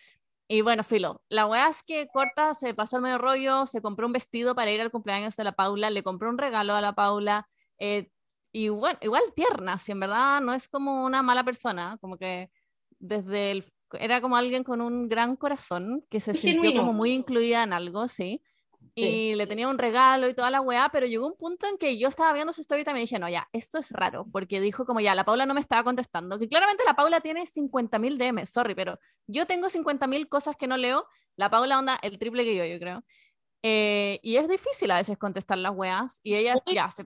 Y 0.48 0.62
bueno, 0.62 0.84
filo, 0.84 1.22
la 1.30 1.46
weá 1.46 1.70
es 1.70 1.82
que 1.82 2.08
Corta 2.12 2.54
se 2.54 2.74
pasó 2.74 2.98
el 2.98 3.04
medio 3.04 3.18
rollo, 3.18 3.66
se 3.66 3.82
compró 3.82 4.06
un 4.06 4.12
vestido 4.12 4.54
para 4.54 4.70
ir 4.70 4.82
al 4.82 4.92
cumpleaños 4.92 5.38
de 5.38 5.46
la 5.46 5.54
Paula, 5.54 5.90
le 5.90 6.04
compró 6.04 6.30
un 6.30 6.38
regalo 6.38 6.74
a 6.76 6.82
la 6.82 6.94
Paula, 6.94 7.48
eh, 7.80 8.10
y 8.52 8.68
bueno, 8.68 9.00
igual 9.02 9.24
tierna, 9.34 9.78
si 9.78 9.94
en 9.94 10.02
verdad 10.02 10.42
no 10.42 10.54
es 10.54 10.68
como 10.68 11.06
una 11.06 11.24
mala 11.24 11.46
persona, 11.46 11.98
como 12.02 12.18
que 12.18 12.52
desde 13.00 13.52
el 13.52 13.64
era 14.00 14.22
como 14.22 14.36
alguien 14.36 14.64
con 14.64 14.82
un 14.82 15.08
gran 15.08 15.36
corazón 15.36 16.06
que 16.10 16.20
se 16.20 16.34
sintió 16.34 16.74
como 16.74 16.94
muy 16.94 17.12
incluida 17.12 17.64
en 17.64 17.74
algo, 17.74 18.08
sí. 18.08 18.42
Y 18.94 19.36
le 19.36 19.48
tenía 19.48 19.70
un 19.70 19.78
regalo 19.78 20.28
y 20.28 20.34
toda 20.34 20.52
la 20.52 20.60
weá, 20.60 20.90
pero 20.92 21.06
llegó 21.06 21.26
un 21.26 21.38
punto 21.38 21.66
en 21.66 21.78
que 21.78 21.98
yo 21.98 22.10
estaba 22.10 22.34
viendo 22.34 22.52
su 22.52 22.62
historia 22.62 22.82
y 22.82 22.86
también 22.86 23.06
dije, 23.06 23.20
no, 23.20 23.30
ya, 23.30 23.48
esto 23.54 23.78
es 23.80 23.92
raro, 23.92 24.26
porque 24.32 24.60
dijo 24.60 24.86
como 24.86 25.00
ya, 25.00 25.16
la 25.16 25.24
Paula 25.24 25.46
no 25.46 25.54
me 25.54 25.62
estaba 25.62 25.84
contestando, 25.84 26.38
que 26.38 26.50
claramente 26.50 26.84
la 26.86 26.94
Paula 26.94 27.22
tiene 27.22 27.46
50.000 27.46 28.18
DM, 28.18 28.46
sorry, 28.46 28.76
pero 28.76 29.00
yo 29.28 29.48
tengo 29.48 29.70
50.000 29.70 30.28
cosas 30.28 30.58
que 30.58 30.68
no 30.68 30.76
leo, 30.76 31.08
la 31.38 31.50
Paula 31.50 31.80
onda 31.80 32.00
el 32.02 32.20
triple 32.20 32.44
que 32.44 32.56
yo, 32.56 32.66
yo 32.66 32.80
creo. 32.80 33.04
Eh, 33.64 34.20
y 34.24 34.36
es 34.36 34.50
difícil 34.50 34.92
a 34.92 34.98
veces 34.98 35.18
contestar 35.18 35.58
las 35.58 35.74
weas, 35.74 36.20
y 36.22 36.36
ella 36.36 36.62
ya 36.66 36.90
se, 36.90 37.06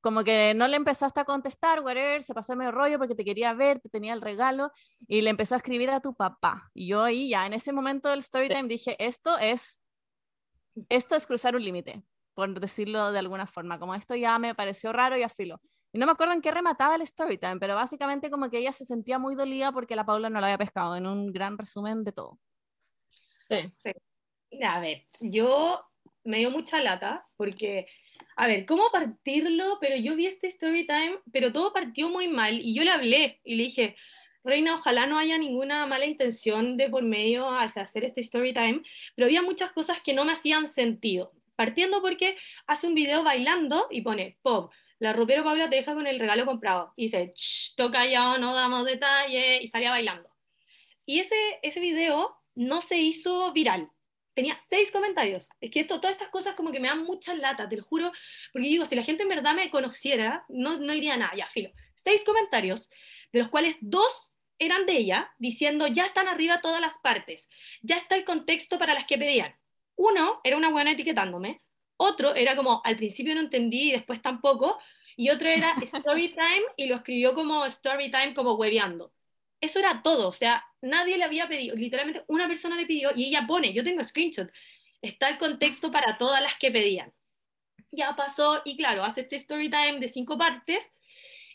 como 0.00 0.22
que 0.22 0.54
no 0.54 0.68
le 0.68 0.76
empezaste 0.76 1.20
a 1.20 1.24
contestar, 1.24 1.80
whatever, 1.80 2.22
se 2.22 2.34
pasó 2.34 2.52
el 2.52 2.58
medio 2.58 2.72
rollo 2.72 2.98
porque 2.98 3.14
te 3.14 3.24
quería 3.24 3.52
ver, 3.52 3.80
te 3.80 3.88
tenía 3.88 4.12
el 4.12 4.22
regalo 4.22 4.70
y 5.06 5.20
le 5.22 5.30
empezó 5.30 5.54
a 5.54 5.58
escribir 5.58 5.90
a 5.90 6.00
tu 6.00 6.14
papá. 6.14 6.70
Y 6.74 6.88
yo 6.88 7.02
ahí 7.02 7.30
ya 7.30 7.46
en 7.46 7.52
ese 7.52 7.72
momento 7.72 8.08
del 8.08 8.20
story 8.20 8.48
time 8.48 8.68
dije, 8.68 8.96
esto 8.98 9.38
es, 9.38 9.82
esto 10.88 11.16
es 11.16 11.26
cruzar 11.26 11.56
un 11.56 11.64
límite, 11.64 12.02
por 12.34 12.58
decirlo 12.60 13.10
de 13.12 13.18
alguna 13.18 13.46
forma, 13.46 13.78
como 13.78 13.94
esto 13.94 14.14
ya 14.14 14.38
me 14.38 14.54
pareció 14.54 14.92
raro 14.92 15.16
y 15.16 15.22
afilo. 15.22 15.60
Y 15.92 15.98
no 15.98 16.06
me 16.06 16.12
acuerdo 16.12 16.34
en 16.34 16.42
qué 16.42 16.50
remataba 16.50 16.96
el 16.96 17.02
story 17.02 17.38
time, 17.38 17.58
pero 17.58 17.74
básicamente 17.74 18.30
como 18.30 18.50
que 18.50 18.58
ella 18.58 18.72
se 18.72 18.84
sentía 18.84 19.18
muy 19.18 19.34
dolida 19.34 19.72
porque 19.72 19.96
la 19.96 20.04
Paula 20.04 20.30
no 20.30 20.40
la 20.40 20.46
había 20.46 20.58
pescado, 20.58 20.96
en 20.96 21.06
un 21.06 21.32
gran 21.32 21.56
resumen 21.56 22.04
de 22.04 22.12
todo. 22.12 22.38
Sí, 23.48 23.72
sí. 23.76 23.92
A 24.62 24.80
ver, 24.80 25.06
yo 25.20 25.80
me 26.24 26.38
dio 26.38 26.50
mucha 26.50 26.80
lata 26.80 27.26
porque 27.36 27.86
A 28.40 28.46
ver, 28.46 28.66
¿cómo 28.66 28.84
partirlo? 28.92 29.78
Pero 29.80 29.96
yo 29.96 30.14
vi 30.14 30.26
este 30.26 30.46
story 30.46 30.86
time, 30.86 31.18
pero 31.32 31.52
todo 31.52 31.72
partió 31.72 32.08
muy 32.08 32.28
mal 32.28 32.60
y 32.60 32.72
yo 32.72 32.84
le 32.84 32.92
hablé 32.92 33.40
y 33.42 33.56
le 33.56 33.64
dije, 33.64 33.96
Reina, 34.44 34.76
ojalá 34.76 35.08
no 35.08 35.18
haya 35.18 35.36
ninguna 35.38 35.86
mala 35.86 36.06
intención 36.06 36.76
de 36.76 36.88
por 36.88 37.02
medio 37.02 37.50
al 37.50 37.72
hacer 37.74 38.04
este 38.04 38.20
story 38.20 38.52
time, 38.52 38.82
pero 39.16 39.26
había 39.26 39.42
muchas 39.42 39.72
cosas 39.72 40.00
que 40.02 40.12
no 40.12 40.24
me 40.24 40.34
hacían 40.34 40.68
sentido. 40.68 41.32
Partiendo 41.56 42.00
porque 42.00 42.36
hace 42.68 42.86
un 42.86 42.94
video 42.94 43.24
bailando 43.24 43.88
y 43.90 44.02
pone 44.02 44.38
pop, 44.42 44.72
la 45.00 45.12
ropero 45.12 45.42
Paula 45.42 45.68
te 45.68 45.74
deja 45.74 45.94
con 45.94 46.06
el 46.06 46.20
regalo 46.20 46.46
comprado. 46.46 46.92
Y 46.94 47.06
dice, 47.06 47.34
toca 47.76 48.06
ya, 48.06 48.38
no 48.38 48.54
damos 48.54 48.84
detalle, 48.84 49.60
y 49.60 49.66
salía 49.66 49.90
bailando. 49.90 50.30
Y 51.04 51.18
ese, 51.18 51.34
ese 51.62 51.80
video 51.80 52.36
no 52.54 52.82
se 52.82 52.98
hizo 52.98 53.52
viral. 53.52 53.90
Tenía 54.38 54.56
seis 54.70 54.92
comentarios. 54.92 55.50
Es 55.60 55.68
que 55.72 55.80
esto, 55.80 56.00
todas 56.00 56.12
estas 56.12 56.28
cosas 56.28 56.54
como 56.54 56.70
que 56.70 56.78
me 56.78 56.86
dan 56.86 57.02
mucha 57.02 57.34
lata, 57.34 57.68
te 57.68 57.76
lo 57.76 57.82
juro. 57.82 58.12
Porque 58.52 58.68
digo, 58.68 58.84
si 58.84 58.94
la 58.94 59.02
gente 59.02 59.24
en 59.24 59.28
verdad 59.28 59.52
me 59.52 59.68
conociera, 59.68 60.44
no, 60.48 60.78
no 60.78 60.94
iría 60.94 61.16
nada, 61.16 61.34
ya, 61.34 61.48
filo. 61.48 61.72
Seis 61.96 62.22
comentarios, 62.24 62.88
de 63.32 63.40
los 63.40 63.48
cuales 63.48 63.74
dos 63.80 64.36
eran 64.60 64.86
de 64.86 64.92
ella, 64.92 65.34
diciendo, 65.40 65.88
ya 65.88 66.06
están 66.06 66.28
arriba 66.28 66.60
todas 66.60 66.80
las 66.80 66.94
partes. 67.02 67.48
Ya 67.82 67.96
está 67.96 68.14
el 68.14 68.24
contexto 68.24 68.78
para 68.78 68.94
las 68.94 69.06
que 69.06 69.18
pedían. 69.18 69.56
Uno 69.96 70.40
era 70.44 70.56
una 70.56 70.70
buena 70.70 70.92
etiquetándome, 70.92 71.60
otro 71.96 72.36
era 72.36 72.54
como, 72.54 72.80
al 72.84 72.94
principio 72.94 73.34
no 73.34 73.40
entendí 73.40 73.88
y 73.88 73.92
después 73.94 74.22
tampoco, 74.22 74.78
y 75.16 75.30
otro 75.30 75.48
era 75.48 75.74
story 75.82 76.28
time 76.28 76.62
y 76.76 76.86
lo 76.86 76.94
escribió 76.94 77.34
como 77.34 77.64
story 77.64 78.12
time, 78.12 78.34
como 78.34 78.52
hueveando. 78.52 79.12
Eso 79.60 79.80
era 79.80 80.00
todo, 80.00 80.28
o 80.28 80.32
sea, 80.32 80.64
nadie 80.80 81.18
le 81.18 81.24
había 81.24 81.48
pedido, 81.48 81.74
literalmente 81.76 82.24
una 82.28 82.46
persona 82.48 82.76
le 82.76 82.86
pidió 82.86 83.10
y 83.14 83.26
ella 83.26 83.44
pone, 83.46 83.72
yo 83.72 83.84
tengo 83.84 84.02
screenshot, 84.04 84.50
está 85.02 85.28
el 85.28 85.38
contexto 85.38 85.90
para 85.90 86.18
todas 86.18 86.42
las 86.42 86.56
que 86.56 86.70
pedían. 86.70 87.12
Ya 87.90 88.14
pasó 88.16 88.62
y 88.64 88.76
claro, 88.76 89.04
hace 89.04 89.22
este 89.22 89.36
story 89.36 89.70
time 89.70 89.98
de 89.98 90.08
cinco 90.08 90.36
partes 90.36 90.90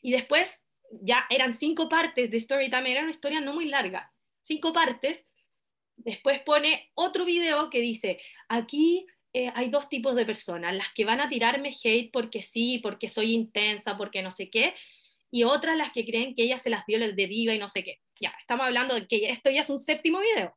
y 0.02 0.12
después 0.12 0.64
ya 0.92 1.26
eran 1.30 1.54
cinco 1.54 1.90
partes 1.90 2.30
de 2.32 2.38
story 2.38 2.70
time, 2.70 2.92
era 2.92 3.02
una 3.02 3.12
historia 3.12 3.40
no 3.40 3.54
muy 3.54 3.66
larga, 3.66 4.14
cinco 4.42 4.74
partes 4.74 5.26
Después 5.96 6.42
pone 6.42 6.92
otro 6.96 7.26
video 7.26 7.70
que 7.70 7.80
dice, 7.80 8.20
aquí 8.50 9.06
eh, 9.32 9.52
hay 9.56 9.70
dos 9.70 9.90
tipos 9.90 10.16
de 10.16 10.26
personas, 10.26 10.76
las 10.76 10.92
que 10.94 11.06
van 11.06 11.22
a 11.22 11.30
tirarme 11.30 11.74
hate 11.84 12.12
porque 12.12 12.42
sí, 12.42 12.80
porque 12.80 13.08
soy 13.08 13.34
intensa, 13.34 13.98
porque 13.98 14.22
no 14.22 14.32
sé 14.32 14.50
qué, 14.50 14.76
y 15.34 15.44
otras 15.46 15.76
las 15.76 15.92
que 15.92 16.06
creen 16.06 16.36
que 16.36 16.44
ella 16.44 16.60
se 16.60 16.70
las 16.70 16.86
dio 16.86 17.00
de 17.00 17.28
diva 17.28 17.54
y 17.54 17.60
no 17.60 17.68
sé 17.68 17.84
qué. 17.84 18.00
Ya, 18.22 18.32
estamos 18.40 18.68
hablando 18.68 18.94
de 18.94 19.08
que 19.08 19.30
esto 19.30 19.50
ya 19.50 19.62
es 19.62 19.70
un 19.70 19.80
séptimo 19.80 20.20
video. 20.20 20.56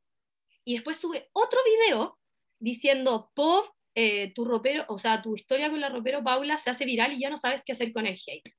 Y 0.64 0.74
después 0.74 0.98
sube 0.98 1.30
otro 1.32 1.58
video 1.64 2.18
diciendo, 2.58 3.30
Pop, 3.34 3.66
eh, 3.94 4.32
tu 4.34 4.44
ropero, 4.44 4.84
o 4.88 4.98
sea, 4.98 5.22
tu 5.22 5.34
historia 5.34 5.70
con 5.70 5.80
la 5.80 5.88
ropero 5.88 6.22
Paula 6.22 6.58
se 6.58 6.68
hace 6.68 6.84
viral 6.84 7.14
y 7.14 7.20
ya 7.20 7.30
no 7.30 7.38
sabes 7.38 7.62
qué 7.64 7.72
hacer 7.72 7.90
con 7.90 8.06
el 8.06 8.18
hate. 8.26 8.54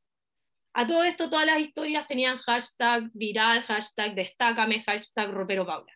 A 0.73 0.87
todo 0.87 1.03
esto, 1.03 1.29
todas 1.29 1.45
las 1.45 1.59
historias 1.59 2.07
tenían 2.07 2.37
hashtag 2.39 3.11
viral, 3.13 3.61
hashtag 3.63 4.15
destácame, 4.15 4.83
hashtag 4.83 5.29
ropero 5.29 5.67
Paula 5.67 5.93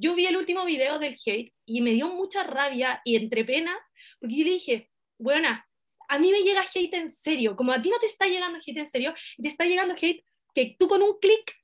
yo 0.00 0.14
vi 0.14 0.26
el 0.26 0.36
último 0.38 0.64
video 0.64 0.98
del 0.98 1.16
hate 1.24 1.52
y 1.66 1.82
me 1.82 1.90
dio 1.92 2.08
mucha 2.08 2.42
rabia 2.42 3.02
y 3.04 3.16
entre 3.16 3.44
pena, 3.44 3.78
porque 4.18 4.36
yo 4.36 4.44
le 4.44 4.52
dije, 4.52 4.90
buena, 5.18 5.68
a 6.10 6.18
mí 6.18 6.32
me 6.32 6.42
llega 6.42 6.62
hate 6.62 6.94
en 6.94 7.10
serio, 7.10 7.54
como 7.54 7.70
a 7.72 7.80
ti 7.80 7.88
no 7.88 7.98
te 7.98 8.06
está 8.06 8.26
llegando 8.26 8.58
hate 8.58 8.78
en 8.78 8.86
serio, 8.86 9.14
te 9.40 9.48
está 9.48 9.64
llegando 9.64 9.94
hate 9.94 10.24
que 10.52 10.76
tú 10.76 10.88
con 10.88 11.02
un 11.02 11.18
clic 11.20 11.56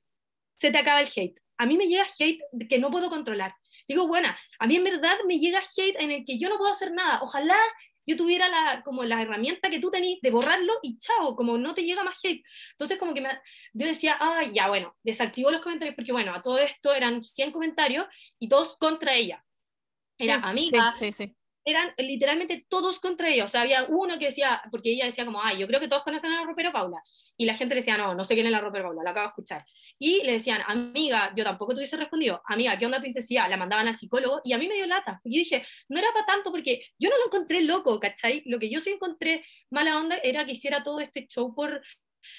se 0.55 0.71
te 0.71 0.77
acaba 0.77 1.01
el 1.01 1.09
hate. 1.13 1.37
A 1.57 1.65
mí 1.65 1.77
me 1.77 1.87
llega 1.87 2.07
hate 2.17 2.39
que 2.69 2.79
no 2.79 2.89
puedo 2.89 3.09
controlar. 3.09 3.53
Digo, 3.89 4.07
buena, 4.07 4.39
a 4.59 4.67
mí 4.67 4.77
en 4.77 4.85
verdad 4.85 5.17
me 5.27 5.39
llega 5.39 5.59
hate 5.59 6.01
en 6.01 6.11
el 6.11 6.25
que 6.25 6.39
yo 6.39 6.47
no 6.47 6.57
puedo 6.57 6.71
hacer 6.71 6.93
nada. 6.93 7.19
Ojalá 7.21 7.57
yo 8.05 8.15
tuviera 8.15 8.47
la, 8.47 8.83
como 8.83 9.03
la 9.03 9.21
herramienta 9.21 9.69
que 9.69 9.79
tú 9.79 9.91
tenés 9.91 10.21
de 10.21 10.31
borrarlo 10.31 10.73
y 10.81 10.97
chao, 10.97 11.35
como 11.35 11.57
no 11.57 11.73
te 11.73 11.83
llega 11.83 12.05
más 12.05 12.17
hate. 12.23 12.41
Entonces 12.71 12.97
como 12.97 13.13
que 13.13 13.19
me, 13.19 13.29
yo 13.73 13.85
decía, 13.85 14.17
ah, 14.17 14.43
ya, 14.49 14.69
bueno, 14.69 14.95
desactivó 15.03 15.51
los 15.51 15.59
comentarios 15.59 15.93
porque 15.93 16.13
bueno, 16.13 16.33
a 16.33 16.41
todo 16.41 16.57
esto 16.57 16.93
eran 16.93 17.25
100 17.25 17.51
comentarios 17.51 18.07
y 18.39 18.47
todos 18.47 18.77
contra 18.77 19.13
ella. 19.13 19.43
Era 20.17 20.35
amiga, 20.35 20.95
sí, 20.97 21.11
sí, 21.11 21.35
eran 21.67 21.93
literalmente 21.97 22.65
todos 22.69 22.97
contra 22.97 23.27
ella. 23.27 23.43
O 23.43 23.47
sea, 23.49 23.61
había 23.61 23.83
uno 23.89 24.17
que 24.17 24.27
decía, 24.27 24.61
porque 24.71 24.89
ella 24.91 25.05
decía 25.05 25.25
como, 25.25 25.43
ay, 25.43 25.57
yo 25.57 25.67
creo 25.67 25.81
que 25.81 25.89
todos 25.89 26.01
conocen 26.01 26.31
a 26.31 26.39
la 26.39 26.45
ropero 26.45 26.71
Paula. 26.71 27.03
Y 27.35 27.45
la 27.45 27.57
gente 27.57 27.75
le 27.75 27.81
decía, 27.81 27.97
no, 27.97 28.15
no 28.15 28.23
sé 28.23 28.35
quién 28.35 28.45
es 28.45 28.53
la 28.53 28.61
ropero 28.61 28.85
Paula, 28.85 29.03
la 29.03 29.09
acabo 29.09 29.25
de 29.25 29.31
escuchar. 29.31 29.65
Y 29.99 30.23
le 30.23 30.31
decían, 30.31 30.61
amiga, 30.65 31.33
yo 31.35 31.43
tampoco 31.43 31.73
te 31.73 31.79
hubiese 31.79 31.97
respondido, 31.97 32.41
amiga, 32.45 32.79
¿qué 32.79 32.85
onda 32.85 33.01
tu 33.01 33.07
intensidad? 33.07 33.49
La 33.49 33.57
mandaban 33.57 33.85
al 33.85 33.97
psicólogo 33.97 34.39
y 34.45 34.53
a 34.53 34.57
mí 34.57 34.69
me 34.69 34.75
dio 34.75 34.87
lata. 34.87 35.19
Y 35.25 35.35
yo 35.35 35.39
dije, 35.39 35.67
no 35.89 35.99
era 35.99 36.07
para 36.13 36.25
tanto 36.25 36.51
porque 36.51 36.85
yo 36.97 37.09
no 37.09 37.17
lo 37.17 37.25
encontré 37.25 37.61
loco, 37.61 37.99
¿cachai? 37.99 38.43
Lo 38.45 38.59
que 38.59 38.69
yo 38.69 38.79
sí 38.79 38.91
encontré 38.91 39.45
mala 39.69 39.97
onda 39.97 40.17
era 40.23 40.45
que 40.45 40.53
hiciera 40.53 40.83
todo 40.83 41.01
este 41.01 41.27
show 41.27 41.53
por 41.53 41.81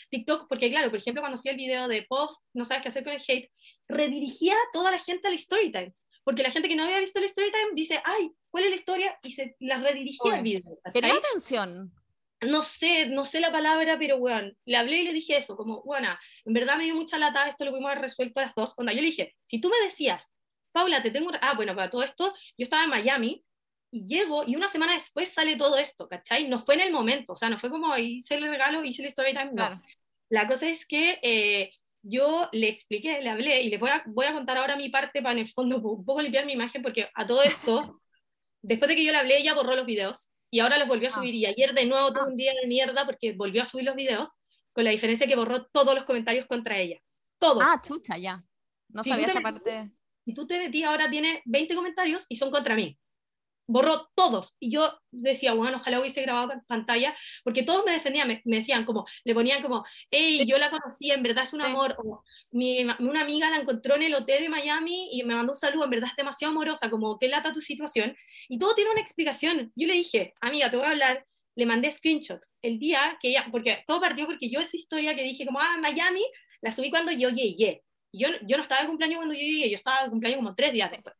TikTok, 0.09 0.49
porque 0.49 0.71
claro, 0.71 0.89
por 0.89 1.01
ejemplo, 1.01 1.21
cuando 1.21 1.35
hacía 1.35 1.53
el 1.53 1.59
video 1.59 1.87
de 1.87 2.03
post, 2.09 2.41
no 2.55 2.65
sabes 2.65 2.83
qué 2.83 2.89
hacer 2.89 3.05
con 3.05 3.13
el 3.13 3.23
hate, 3.29 3.51
redirigía 3.89 4.55
a 4.55 4.73
toda 4.73 4.91
la 4.91 4.99
gente 4.99 5.29
al 5.29 5.39
storytime 5.39 5.93
porque 6.29 6.43
la 6.43 6.51
gente 6.51 6.69
que 6.69 6.77
no 6.77 6.85
había 6.85 7.01
visto 7.01 7.19
el 7.19 7.25
story 7.25 7.51
time 7.51 7.71
dice, 7.73 8.03
ay, 8.05 8.31
¿cuál 8.51 8.65
es 8.65 8.69
la 8.69 8.77
historia? 8.77 9.19
Y 9.23 9.31
se 9.31 9.57
la 9.61 9.79
redirigía 9.79 10.35
al 10.35 10.43
video. 10.43 10.79
¿Quería 10.93 11.15
atención? 11.15 11.91
No 12.43 12.65
sé, 12.65 13.07
no 13.07 13.25
sé 13.25 13.41
la 13.41 13.51
palabra, 13.51 13.99
pero 13.99 14.19
bueno, 14.19 14.53
le 14.67 14.77
hablé 14.77 15.01
y 15.01 15.05
le 15.05 15.15
dije 15.15 15.39
eso, 15.39 15.57
como, 15.57 15.83
bueno, 15.85 16.15
en 16.45 16.53
verdad 16.53 16.77
me 16.77 16.85
dio 16.85 16.95
mucha 16.95 17.17
lata, 17.17 17.49
esto 17.49 17.65
lo 17.65 17.71
pudimos 17.71 17.93
haber 17.93 18.03
resuelto 18.03 18.41
a 18.41 18.43
las 18.43 18.55
dos. 18.55 18.75
Cuando 18.75 18.93
yo 18.93 19.01
le 19.01 19.07
dije, 19.07 19.37
si 19.47 19.59
tú 19.59 19.71
me 19.71 19.87
decías, 19.87 20.31
Paula, 20.71 21.03
te 21.03 21.11
tengo, 21.11 21.31
ah, 21.41 21.55
bueno, 21.57 21.75
para 21.75 21.89
todo 21.89 22.03
esto, 22.03 22.35
yo 22.59 22.65
estaba 22.65 22.85
en 22.85 22.91
Miami, 22.91 23.43
y 23.91 24.07
llego 24.07 24.45
y 24.47 24.55
una 24.55 24.69
semana 24.69 24.93
después 24.93 25.31
sale 25.31 25.57
todo 25.57 25.79
esto, 25.79 26.11
¿cachai? 26.11 26.47
No 26.47 26.61
fue 26.61 26.75
en 26.75 26.83
el 26.83 26.93
momento, 26.93 27.33
o 27.33 27.37
sea, 27.37 27.49
no 27.49 27.59
fue 27.59 27.71
como 27.71 27.97
hice 27.97 28.35
el 28.35 28.51
regalo, 28.51 28.85
hice 28.85 29.01
el 29.01 29.09
story 29.09 29.33
time, 29.33 29.53
no. 29.55 29.83
La 30.29 30.47
cosa 30.47 30.69
es 30.69 30.85
que 30.85 31.21
eh, 31.23 31.73
yo 32.03 32.49
le 32.53 32.69
expliqué, 32.69 33.21
le 33.21 33.31
hablé 33.31 33.63
y 33.63 33.71
le 33.71 33.79
voy 33.79 33.91
a, 33.91 34.03
voy 34.07 34.27
a 34.27 34.33
contar 34.33 34.59
ahora 34.59 34.77
mi 34.77 34.89
parte 34.89 35.23
para 35.23 35.33
en 35.33 35.47
el 35.47 35.53
fondo 35.53 35.79
un 35.83 36.05
poco 36.05 36.23
limpiar 36.23 36.47
mi 36.47 36.53
imagen 36.53 36.83
porque 36.83 37.09
a 37.15 37.27
todo 37.27 37.43
esto, 37.43 38.01
después 38.63 38.89
de 38.89 38.97
que 38.97 39.05
yo 39.05 39.13
le 39.13 39.19
hablé, 39.19 39.39
ella 39.39 39.55
borró 39.55 39.75
los 39.77 39.87
videos 39.87 40.31
y 40.51 40.61
ahora 40.61 40.79
los 40.79 40.89
volvió 40.89 41.09
a 41.09 41.13
ah. 41.13 41.15
subir 41.15 41.35
y 41.35 41.47
ayer 41.47 41.75
de 41.75 41.87
nuevo 41.87 42.13
tuvo 42.13 42.27
un 42.27 42.37
día 42.37 42.53
de 42.61 42.67
mierda 42.67 43.05
porque 43.05 43.33
volvió 43.33 43.63
a 43.63 43.67
subir 43.67 43.85
los 43.85 43.97
videos 43.97 44.29
con 44.73 44.85
la 44.85 44.91
diferencia 44.91 45.27
que 45.27 45.37
borró 45.37 45.67
todos 45.67 45.95
los 45.95 46.05
comentarios 46.05 46.47
contra 46.47 46.79
ella. 46.79 47.01
Todos. 47.39 47.63
Ah, 47.67 47.81
chucha, 47.83 48.17
ya. 48.17 48.43
No 48.89 49.03
sabía 49.03 49.27
esa 49.27 49.41
parte. 49.41 49.91
Si 50.25 50.35
tú 50.35 50.47
te 50.47 50.59
metí 50.59 50.83
ahora 50.83 51.11
tiene 51.11 51.43
20 51.47 51.75
comentarios 51.75 52.25
y 52.29 52.37
son 52.37 52.51
contra 52.51 52.75
mí 52.75 52.99
borró 53.69 54.11
todos. 54.15 54.57
Y 54.59 54.71
yo 54.71 54.99
decía, 55.13 55.53
bueno, 55.53 55.77
ojalá 55.77 56.01
hubiese 56.01 56.23
grabado 56.23 56.53
en 56.53 56.63
pantalla, 56.63 57.15
porque 57.45 57.63
todos 57.63 57.85
me 57.85 57.93
defendían, 57.93 58.27
me, 58.27 58.43
decían 58.45 58.85
como, 58.85 59.07
le 59.25 59.35
ponían 59.35 59.63
como, 59.63 59.85
hey, 60.11 60.45
yo 60.47 60.59
la 60.59 60.71
conocí, 60.71 61.11
en 61.11 61.23
verdad 61.23 61.45
es 61.45 61.53
un 61.53 61.63
amor, 61.63 61.95
o 62.03 62.25
mi, 62.51 62.85
una 62.99 63.21
amiga 63.21 63.51
la 63.51 63.59
encontró 63.59 63.95
en 63.97 64.03
el 64.03 64.15
hotel 64.15 64.43
de 64.43 64.49
Miami 64.49 65.11
y 65.13 65.23
me 65.23 65.35
mandó 65.35 65.53
un 65.53 65.59
saludo, 65.59 65.85
en 65.85 65.91
verdad 65.91 66.11
es 66.11 66.17
demasiado 66.17 66.53
amorosa, 66.53 66.91
como, 66.91 67.19
qué 67.19 67.29
lata 67.29 67.53
tu 67.53 67.61
situación. 67.61 68.17
Y 68.49 68.59
todo 68.59 68.75
tiene 68.75 68.91
una 68.91 69.01
explicación. 69.01 69.71
Yo 69.77 69.87
le 69.87 69.95
dije, 69.95 70.35
amiga, 70.41 70.71
te 70.71 70.77
voy 70.77 70.87
a 70.87 70.91
hablar, 70.91 71.27
le 71.55 71.67
mandé 71.67 71.93
screenshot 71.93 72.41
el 72.63 72.79
día 72.79 73.19
que 73.21 73.29
ella, 73.29 73.47
porque 73.51 73.85
todo 73.87 74.01
partió 74.01 74.27
porque 74.27 74.51
yo 74.51 74.61
esa 74.61 74.77
historia 74.77 75.15
que 75.15 75.23
dije 75.23 75.47
como, 75.47 75.61
ah, 75.61 75.77
Miami, 75.81 76.25
la 76.61 76.73
subí 76.73 76.91
cuando 76.91 77.13
yo 77.13 77.31
llegué. 77.31 77.85
Yo, 78.13 78.29
yo 78.47 78.57
no 78.57 78.63
estaba 78.63 78.81
de 78.81 78.89
cumpleaños 78.89 79.19
cuando 79.19 79.35
yo 79.35 79.41
llegué, 79.41 79.71
yo 79.71 79.77
estaba 79.77 80.05
de 80.05 80.11
cumpleaños 80.11 80.39
como 80.39 80.55
tres 80.55 80.73
días 80.73 80.91
después. 80.91 81.15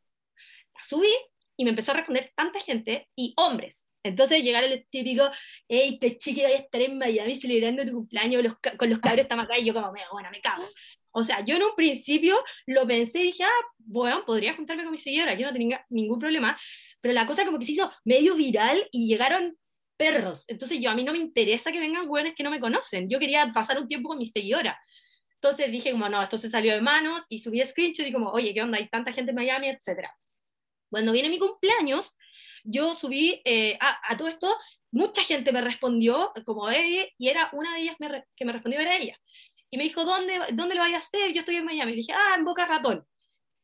La 0.75 0.83
subí 0.83 1.11
y 1.59 1.65
me 1.65 1.71
empezó 1.71 1.91
a 1.91 1.95
responder 1.95 2.31
tanta 2.37 2.57
gente 2.61 3.09
y 3.17 3.33
hombres. 3.35 3.85
Entonces 4.01 4.41
llegar 4.41 4.63
el 4.63 4.87
típico, 4.89 5.29
hey, 5.67 5.97
te 5.99 6.17
chiqui, 6.17 6.41
voy 6.41 6.53
a 6.53 6.55
estar 6.55 6.79
en 6.79 6.97
Miami 6.97 7.35
celebrando 7.35 7.85
tu 7.85 7.91
cumpleaños 7.91 8.55
con 8.77 8.89
los 8.89 8.99
cabros 8.99 9.23
estamos 9.23 9.43
acá 9.43 9.59
y 9.59 9.65
yo 9.65 9.73
como, 9.73 9.91
bueno, 9.91 10.29
me 10.31 10.39
cago. 10.39 10.63
O 11.11 11.21
sea, 11.25 11.43
yo 11.43 11.57
en 11.57 11.63
un 11.63 11.75
principio 11.75 12.39
lo 12.65 12.87
pensé 12.87 13.19
y 13.19 13.23
dije, 13.23 13.43
ah, 13.43 13.65
bueno, 13.77 14.23
podría 14.25 14.53
juntarme 14.53 14.83
con 14.83 14.93
mi 14.93 14.97
señora, 14.97 15.33
yo 15.33 15.47
no 15.47 15.51
tenía 15.51 15.85
ningún 15.89 16.17
problema, 16.17 16.57
pero 17.01 17.13
la 17.13 17.27
cosa 17.27 17.43
como 17.43 17.59
que 17.59 17.65
se 17.65 17.73
hizo 17.73 17.91
medio 18.05 18.35
viral 18.35 18.87
y 18.93 19.09
llegaron 19.09 19.57
perros. 19.97 20.45
Entonces 20.47 20.79
yo 20.79 20.89
a 20.89 20.95
mí 20.95 21.03
no 21.03 21.11
me 21.11 21.19
interesa 21.19 21.73
que 21.73 21.79
vengan 21.81 22.07
hueones 22.07 22.35
que 22.35 22.43
no 22.43 22.51
me 22.51 22.61
conocen, 22.61 23.09
yo 23.09 23.19
quería 23.19 23.51
pasar 23.51 23.77
un 23.79 23.89
tiempo 23.89 24.07
con 24.07 24.17
mi 24.17 24.27
seguidora. 24.27 24.79
Entonces 25.33 25.69
dije 25.73 25.91
como, 25.91 26.07
no, 26.07 26.23
esto 26.23 26.37
se 26.37 26.49
salió 26.49 26.73
de 26.73 26.79
manos 26.79 27.23
y 27.27 27.39
subí 27.39 27.61
screenshot 27.65 28.07
y 28.07 28.13
como, 28.13 28.29
oye, 28.29 28.53
¿qué 28.53 28.61
onda? 28.61 28.77
Hay 28.77 28.87
tanta 28.87 29.11
gente 29.11 29.31
en 29.31 29.35
Miami, 29.35 29.67
etcétera. 29.67 30.15
Cuando 30.89 31.11
viene 31.11 31.29
mi 31.29 31.39
cumpleaños, 31.39 32.17
yo 32.63 32.93
subí 32.93 33.41
eh, 33.45 33.77
a, 33.79 34.17
todo 34.17 34.27
esto, 34.27 34.55
mucha 34.91 35.23
gente 35.23 35.51
me 35.51 35.61
respondió 35.61 36.33
como 36.45 36.69
ella, 36.69 37.07
y 37.17 37.27
era 37.29 37.49
una 37.53 37.75
de 37.75 37.81
ellas 37.81 37.95
que 38.35 38.45
me 38.45 38.53
respondió 38.53 38.79
era 38.79 38.97
ella. 38.97 39.17
Y 39.71 39.77
me 39.77 39.83
dijo, 39.83 40.03
¿dónde, 40.03 40.39
dónde 40.53 40.75
lo 40.75 40.81
voy 40.81 40.93
a 40.93 40.97
hacer? 40.97 41.31
Yo 41.31 41.39
estoy 41.39 41.57
en 41.57 41.65
Miami. 41.65 41.93
Y 41.93 41.97
dije, 41.97 42.13
ah, 42.13 42.35
en 42.37 42.43
Boca 42.43 42.65
Ratón. 42.65 43.05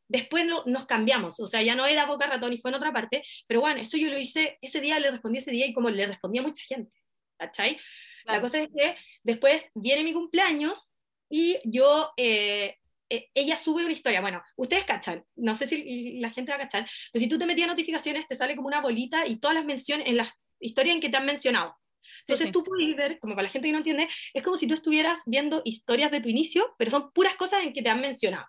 Después 0.08 0.46
nos 0.66 0.84
cambiamos, 0.86 1.40
o 1.40 1.48
sea, 1.48 1.62
ya 1.62 1.74
no 1.74 1.84
era 1.84 2.06
Boca 2.06 2.28
Ratón 2.28 2.52
y 2.52 2.58
fue 2.58 2.70
en 2.70 2.76
otra 2.76 2.92
parte, 2.92 3.24
pero 3.48 3.60
bueno, 3.60 3.80
eso 3.80 3.96
yo 3.96 4.08
lo 4.08 4.16
hice, 4.16 4.56
ese 4.62 4.80
día 4.80 5.00
le 5.00 5.10
respondí 5.10 5.38
ese 5.38 5.50
día 5.50 5.66
y 5.66 5.72
como 5.72 5.90
le 5.90 6.06
respondía 6.06 6.42
a 6.42 6.44
mucha 6.44 6.62
gente, 6.62 6.92
¿cachai? 7.36 7.76
La 8.24 8.40
cosa 8.40 8.60
es 8.60 8.68
que 8.68 8.96
después 9.24 9.68
viene 9.74 10.04
mi 10.04 10.12
cumpleaños 10.12 10.90
y 11.28 11.58
yo 11.64 12.12
eh, 12.16 12.76
eh, 13.08 13.28
ella 13.34 13.56
sube 13.56 13.84
una 13.84 13.92
historia. 13.92 14.20
Bueno, 14.20 14.42
ustedes 14.56 14.84
cachan, 14.84 15.24
no 15.36 15.54
sé 15.54 15.66
si 15.66 16.18
la 16.18 16.30
gente 16.30 16.52
va 16.52 16.56
a 16.56 16.60
cachar, 16.60 16.88
pero 17.12 17.22
si 17.22 17.28
tú 17.28 17.38
te 17.38 17.46
metías 17.46 17.68
notificaciones, 17.68 18.26
te 18.26 18.34
sale 18.34 18.56
como 18.56 18.68
una 18.68 18.80
bolita 18.80 19.26
y 19.26 19.36
todas 19.36 19.54
las 19.54 19.64
menciones, 19.64 20.08
en 20.08 20.16
las 20.16 20.30
historias 20.60 20.94
en 20.94 21.00
que 21.00 21.08
te 21.08 21.16
han 21.16 21.26
mencionado. 21.26 21.76
Entonces 22.20 22.46
sí. 22.46 22.52
tú 22.52 22.64
puedes 22.64 22.96
ver, 22.96 23.18
como 23.20 23.34
para 23.34 23.44
la 23.44 23.50
gente 23.50 23.68
que 23.68 23.72
no 23.72 23.78
entiende, 23.78 24.08
es 24.34 24.42
como 24.42 24.56
si 24.56 24.66
tú 24.66 24.74
estuvieras 24.74 25.22
viendo 25.26 25.62
historias 25.64 26.10
de 26.10 26.20
tu 26.20 26.28
inicio, 26.28 26.74
pero 26.78 26.90
son 26.90 27.12
puras 27.12 27.36
cosas 27.36 27.62
en 27.62 27.72
que 27.72 27.82
te 27.82 27.88
han 27.88 28.00
mencionado. 28.00 28.46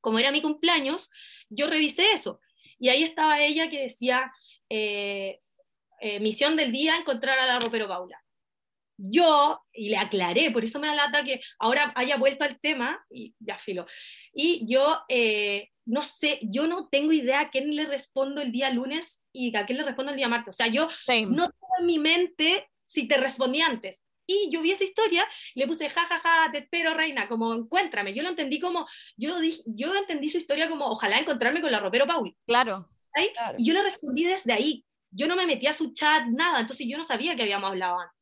Como 0.00 0.18
era 0.18 0.30
mi 0.30 0.40
cumpleaños, 0.40 1.10
yo 1.48 1.68
revisé 1.68 2.12
eso. 2.12 2.40
Y 2.78 2.90
ahí 2.90 3.02
estaba 3.02 3.40
ella 3.40 3.68
que 3.70 3.82
decía, 3.82 4.32
eh, 4.68 5.40
eh, 6.00 6.20
misión 6.20 6.56
del 6.56 6.70
día, 6.70 6.96
encontrar 6.96 7.38
a 7.38 7.46
la 7.46 7.58
ropero 7.58 7.88
Paula. 7.88 8.22
Yo, 8.96 9.60
y 9.72 9.90
le 9.90 9.98
aclaré, 9.98 10.50
por 10.50 10.64
eso 10.64 10.80
me 10.80 10.86
da 10.86 10.94
lata 10.94 11.22
que 11.22 11.40
ahora 11.58 11.92
haya 11.94 12.16
vuelto 12.16 12.44
al 12.44 12.58
tema, 12.58 13.04
y 13.10 13.34
ya 13.38 13.58
filo. 13.58 13.86
Y 14.32 14.64
yo, 14.66 15.00
eh, 15.08 15.70
no 15.84 16.02
sé, 16.02 16.40
yo 16.42 16.66
no 16.66 16.88
tengo 16.88 17.12
idea 17.12 17.40
a 17.40 17.50
quién 17.50 17.74
le 17.74 17.86
respondo 17.86 18.40
el 18.40 18.52
día 18.52 18.70
lunes 18.70 19.22
y 19.32 19.56
a 19.56 19.66
quién 19.66 19.78
le 19.78 19.84
respondo 19.84 20.10
el 20.10 20.16
día 20.16 20.28
martes. 20.28 20.54
O 20.54 20.56
sea, 20.56 20.66
yo 20.66 20.88
Same. 21.04 21.26
no 21.26 21.50
tengo 21.50 21.72
en 21.80 21.86
mi 21.86 21.98
mente 21.98 22.68
si 22.86 23.06
te 23.06 23.16
respondí 23.16 23.60
antes. 23.60 24.04
Y 24.28 24.50
yo 24.50 24.60
vi 24.60 24.72
esa 24.72 24.82
historia, 24.82 25.24
le 25.54 25.68
puse, 25.68 25.88
ja, 25.88 26.00
ja, 26.02 26.18
ja, 26.18 26.50
te 26.50 26.58
espero, 26.58 26.94
reina, 26.94 27.28
como 27.28 27.54
encuéntrame. 27.54 28.12
Yo 28.12 28.24
lo 28.24 28.30
entendí 28.30 28.58
como, 28.58 28.88
yo, 29.16 29.38
dije, 29.38 29.62
yo 29.66 29.94
entendí 29.94 30.28
su 30.28 30.38
historia 30.38 30.68
como, 30.68 30.86
ojalá 30.86 31.18
encontrarme 31.18 31.60
con 31.60 31.70
la 31.70 31.78
ropero 31.78 32.06
Paul. 32.06 32.36
Claro. 32.44 32.88
¿cachai? 33.12 33.32
Claro. 33.32 33.56
Y 33.58 33.66
yo 33.66 33.74
le 33.74 33.82
respondí 33.82 34.24
desde 34.24 34.52
ahí. 34.52 34.84
Yo 35.10 35.28
no 35.28 35.36
me 35.36 35.46
metí 35.46 35.66
a 35.68 35.72
su 35.72 35.92
chat, 35.92 36.26
nada. 36.26 36.60
Entonces 36.60 36.86
yo 36.88 36.98
no 36.98 37.04
sabía 37.04 37.36
que 37.36 37.42
habíamos 37.42 37.70
hablado 37.70 38.00
antes. 38.00 38.15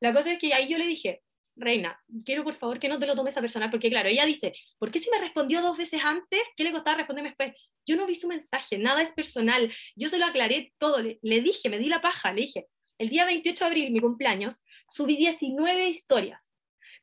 La 0.00 0.12
cosa 0.12 0.32
es 0.32 0.38
que 0.38 0.52
ahí 0.54 0.68
yo 0.68 0.78
le 0.78 0.86
dije, 0.86 1.22
Reina, 1.56 2.00
quiero 2.24 2.42
por 2.42 2.54
favor 2.54 2.78
que 2.78 2.88
no 2.88 2.98
te 2.98 3.06
lo 3.06 3.14
tomes 3.14 3.36
a 3.36 3.40
personal, 3.40 3.70
porque 3.70 3.90
claro, 3.90 4.08
ella 4.08 4.24
dice, 4.24 4.54
¿por 4.78 4.90
qué 4.90 4.98
si 4.98 5.10
me 5.10 5.18
respondió 5.18 5.60
dos 5.60 5.76
veces 5.76 6.02
antes? 6.04 6.40
¿Qué 6.56 6.64
le 6.64 6.72
costaba 6.72 6.96
responderme 6.98 7.30
después? 7.30 7.52
Yo 7.86 7.96
no 7.96 8.06
vi 8.06 8.14
su 8.14 8.28
mensaje, 8.28 8.78
nada 8.78 9.02
es 9.02 9.12
personal. 9.12 9.72
Yo 9.96 10.08
se 10.08 10.18
lo 10.18 10.26
aclaré 10.26 10.72
todo, 10.78 11.02
le, 11.02 11.18
le 11.22 11.40
dije, 11.40 11.68
me 11.68 11.78
di 11.78 11.88
la 11.88 12.00
paja, 12.00 12.32
le 12.32 12.42
dije, 12.42 12.66
el 12.98 13.08
día 13.08 13.24
28 13.24 13.64
de 13.64 13.68
abril, 13.68 13.90
mi 13.92 14.00
cumpleaños, 14.00 14.56
subí 14.90 15.16
19 15.16 15.88
historias. 15.88 16.52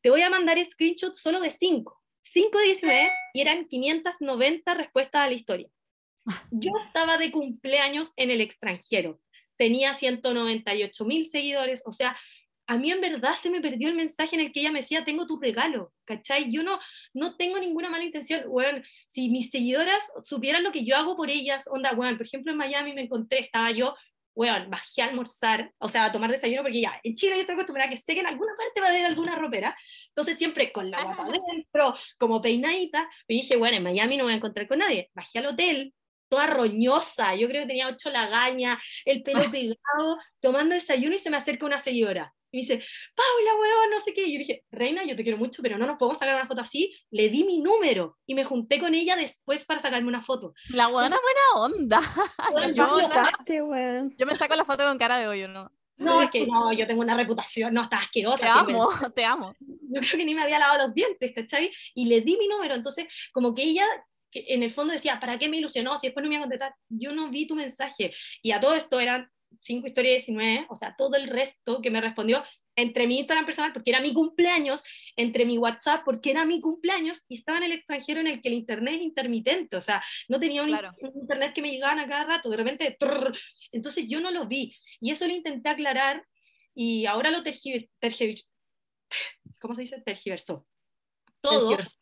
Te 0.02 0.10
voy 0.10 0.22
a 0.22 0.30
mandar 0.30 0.64
screenshots 0.64 1.20
solo 1.22 1.40
de 1.40 1.52
5. 1.52 2.02
5 2.22 2.58
de 2.60 2.66
19 2.66 3.12
y 3.34 3.42
eran 3.42 3.68
590 3.68 4.74
respuestas 4.74 5.22
a 5.22 5.28
la 5.28 5.34
historia. 5.34 5.70
Yo 6.52 6.72
estaba 6.86 7.18
de 7.18 7.32
cumpleaños 7.32 8.14
en 8.16 8.32
el 8.32 8.42
extranjero. 8.42 9.20
Tenía 9.58 9.94
198 9.94 11.06
mil 11.06 11.26
seguidores. 11.26 11.82
O 11.86 11.92
sea, 11.92 12.18
a 12.68 12.78
mí 12.78 12.92
en 12.92 13.02
verdad 13.02 13.36
se 13.36 13.50
me 13.50 13.62
perdió 13.62 13.88
el 13.90 13.96
mensaje 13.96 14.36
en 14.36 14.42
el 14.42 14.52
que 14.52 14.60
ella 14.60 14.72
me 14.72 14.82
decía, 14.82 15.06
tengo 15.06 15.26
tu 15.26 15.40
regalo. 15.40 15.94
¿Cachai? 16.06 16.52
Yo 16.52 16.64
no, 16.64 16.80
no 17.14 17.36
tengo 17.36 17.58
ninguna 17.60 17.90
mala 17.90 18.04
intención. 18.04 18.44
Bueno, 18.48 18.82
si 19.08 19.30
mis 19.30 19.50
seguidoras 19.50 20.12
supieran 20.24 20.64
lo 20.64 20.72
que 20.72 20.86
yo 20.86 20.96
hago 20.96 21.16
por 21.16 21.30
ellas, 21.30 21.68
onda, 21.68 21.94
bueno, 21.94 22.18
por 22.18 22.28
ejemplo, 22.28 22.52
en 22.52 22.58
Miami 22.58 22.94
me 22.94 23.02
encontré, 23.02 23.40
estaba 23.40 23.72
yo 23.72 23.96
weón, 24.38 24.70
bajé 24.70 25.02
a 25.02 25.06
almorzar, 25.06 25.74
o 25.80 25.90
sea, 25.90 26.06
a 26.06 26.12
tomar 26.12 26.30
desayuno, 26.30 26.62
porque 26.62 26.80
ya, 26.80 27.02
en 27.04 27.16
Chile 27.16 27.34
yo 27.34 27.40
estoy 27.40 27.56
acostumbrada 27.56 27.88
a 27.88 27.92
que 27.92 27.98
sé 27.98 28.14
que 28.14 28.20
en 28.20 28.28
alguna 28.28 28.54
parte 28.56 28.80
va 28.80 28.86
a 28.86 28.90
haber 28.92 29.06
alguna 29.06 29.36
ropera, 29.36 29.76
entonces 30.10 30.38
siempre 30.38 30.72
con 30.72 30.92
la 30.92 31.02
guata 31.02 31.24
adentro, 31.24 31.96
como 32.20 32.40
peinadita, 32.40 33.10
me 33.28 33.34
dije, 33.34 33.56
bueno, 33.56 33.78
en 33.78 33.84
Miami 33.84 34.16
no 34.16 34.26
voy 34.26 34.34
a 34.34 34.36
encontrar 34.36 34.68
con 34.68 34.78
nadie, 34.78 35.10
bajé 35.16 35.40
al 35.40 35.48
hotel, 35.48 35.92
toda 36.30 36.46
roñosa, 36.46 37.34
yo 37.36 37.48
creo 37.48 37.64
que 37.64 37.70
tenía 37.70 37.88
ocho 37.88 38.12
lagañas, 38.12 38.78
el 39.06 39.24
pelo 39.24 39.40
pegado, 39.52 40.20
tomando 40.40 40.76
desayuno 40.76 41.16
y 41.16 41.20
se 41.20 41.32
me 41.32 41.38
acerca 41.38 41.66
una 41.66 41.80
seguidora. 41.80 42.32
Y 42.58 42.62
me 42.62 42.62
dice, 42.62 42.84
Paula, 43.16 43.56
weón, 43.60 43.90
no 43.92 44.00
sé 44.00 44.14
qué. 44.14 44.26
Y 44.26 44.34
yo 44.34 44.40
dije, 44.40 44.64
Reina, 44.72 45.06
yo 45.06 45.16
te 45.16 45.22
quiero 45.24 45.38
mucho, 45.38 45.62
pero 45.62 45.78
no 45.78 45.86
nos 45.86 45.98
podemos 45.98 46.18
sacar 46.18 46.36
una 46.36 46.48
foto 46.48 46.62
así. 46.62 46.92
Le 47.12 47.30
di 47.30 47.44
mi 47.44 47.60
número 47.60 48.18
y 48.26 48.34
me 48.34 48.44
junté 48.44 48.80
con 48.80 48.96
ella 48.96 49.16
después 49.16 49.64
para 49.66 49.80
sacarme 49.80 50.08
una 50.08 50.24
foto. 50.24 50.54
La 50.70 50.88
buena 50.88 51.18
buena 51.22 51.66
onda. 51.66 52.02
Yo, 52.74 53.00
yo- 54.18 54.26
me 54.26 54.36
saco 54.36 54.56
la 54.56 54.66
foto 54.66 54.84
con 54.86 54.98
cara 54.98 55.18
de 55.20 55.28
hoyo, 55.28 55.48
¿no? 55.48 55.72
No, 55.98 56.22
es 56.22 56.30
que 56.30 56.46
no, 56.46 56.72
yo 56.74 56.86
tengo 56.86 57.02
una 57.02 57.18
reputación, 57.18 57.74
no, 57.74 57.82
está 57.84 57.98
asquerosa. 57.98 58.46
Te 58.46 58.52
siempre. 58.52 58.76
amo, 58.76 58.90
te 59.16 59.26
amo. 59.26 59.56
yo 59.60 60.02
creo 60.02 60.18
que 60.18 60.26
ni 60.26 60.36
me 60.36 60.44
había 60.44 60.60
lavado 60.60 60.86
los 60.86 60.94
dientes, 60.94 61.32
¿cachai? 61.34 61.72
Y 61.96 62.06
le 62.06 62.22
di 62.22 62.38
mi 62.38 62.48
número, 62.48 62.76
entonces 62.76 63.08
como 63.32 63.54
que 63.54 63.64
ella 63.64 63.88
en 64.32 64.64
el 64.64 64.72
fondo 64.72 64.94
decía, 64.94 65.20
¿para 65.20 65.38
qué 65.40 65.50
me 65.50 65.58
ilusionó? 65.58 65.98
Si 65.98 66.08
después 66.08 66.24
no 66.24 66.30
me 66.30 66.36
iba 66.36 66.44
a 66.44 66.48
contestar, 66.48 66.76
yo 66.90 67.12
no 67.14 67.30
vi 67.30 67.48
tu 67.48 67.56
mensaje. 67.56 68.14
Y 68.42 68.52
a 68.52 68.60
todo 68.60 68.76
esto 68.76 69.00
eran 69.00 69.30
5 69.62 69.88
historias 69.88 70.26
19, 70.26 70.68
o 70.70 70.76
sea, 70.76 70.96
todo 70.98 71.16
el 71.16 71.28
resto 71.28 71.82
que 71.82 71.90
me 71.92 72.02
respondió 72.02 72.44
entre 72.76 73.08
mi 73.08 73.18
Instagram 73.18 73.46
personal, 73.46 73.74
porque 73.74 73.90
era 73.90 74.02
mi 74.02 74.14
cumpleaños, 74.14 74.84
entre 75.16 75.46
mi 75.46 75.58
WhatsApp, 75.58 76.04
porque 76.06 76.30
era 76.30 76.46
mi 76.46 76.62
cumpleaños, 76.62 77.24
y 77.28 77.36
estaba 77.38 77.58
en 77.58 77.64
el 77.64 77.72
extranjero 77.72 78.20
en 78.20 78.28
el 78.28 78.40
que 78.42 78.50
el 78.50 78.54
internet 78.54 78.96
es 78.96 79.02
intermitente, 79.02 79.76
o 79.78 79.82
sea, 79.82 80.04
no 80.28 80.40
tenía 80.40 80.62
un, 80.62 80.70
Claro. 80.70 80.92
internet 81.02 81.54
que 81.54 81.64
me 81.64 81.72
llegaban 81.72 81.98
a 82.00 82.08
cada 82.08 82.26
rato, 82.26 82.50
de 82.50 82.58
repente, 82.58 82.96
trrr, 83.00 83.36
entonces 83.72 84.06
yo 84.08 84.20
no 84.22 84.30
lo 84.30 84.46
vi, 84.48 84.76
y 85.00 85.10
eso 85.12 85.26
lo 85.26 85.34
intenté 85.34 85.70
aclarar, 85.70 86.24
y 86.76 87.08
ahora 87.08 87.32
lo 87.32 87.42
tergiver, 87.42 87.90
tergiver- 88.00 88.46
¿cómo 89.60 89.74
se 89.74 89.82
dice? 89.82 90.00
Tergiversó. 90.02 90.68
Todo, 91.42 91.60
Tergiversó. 91.60 91.98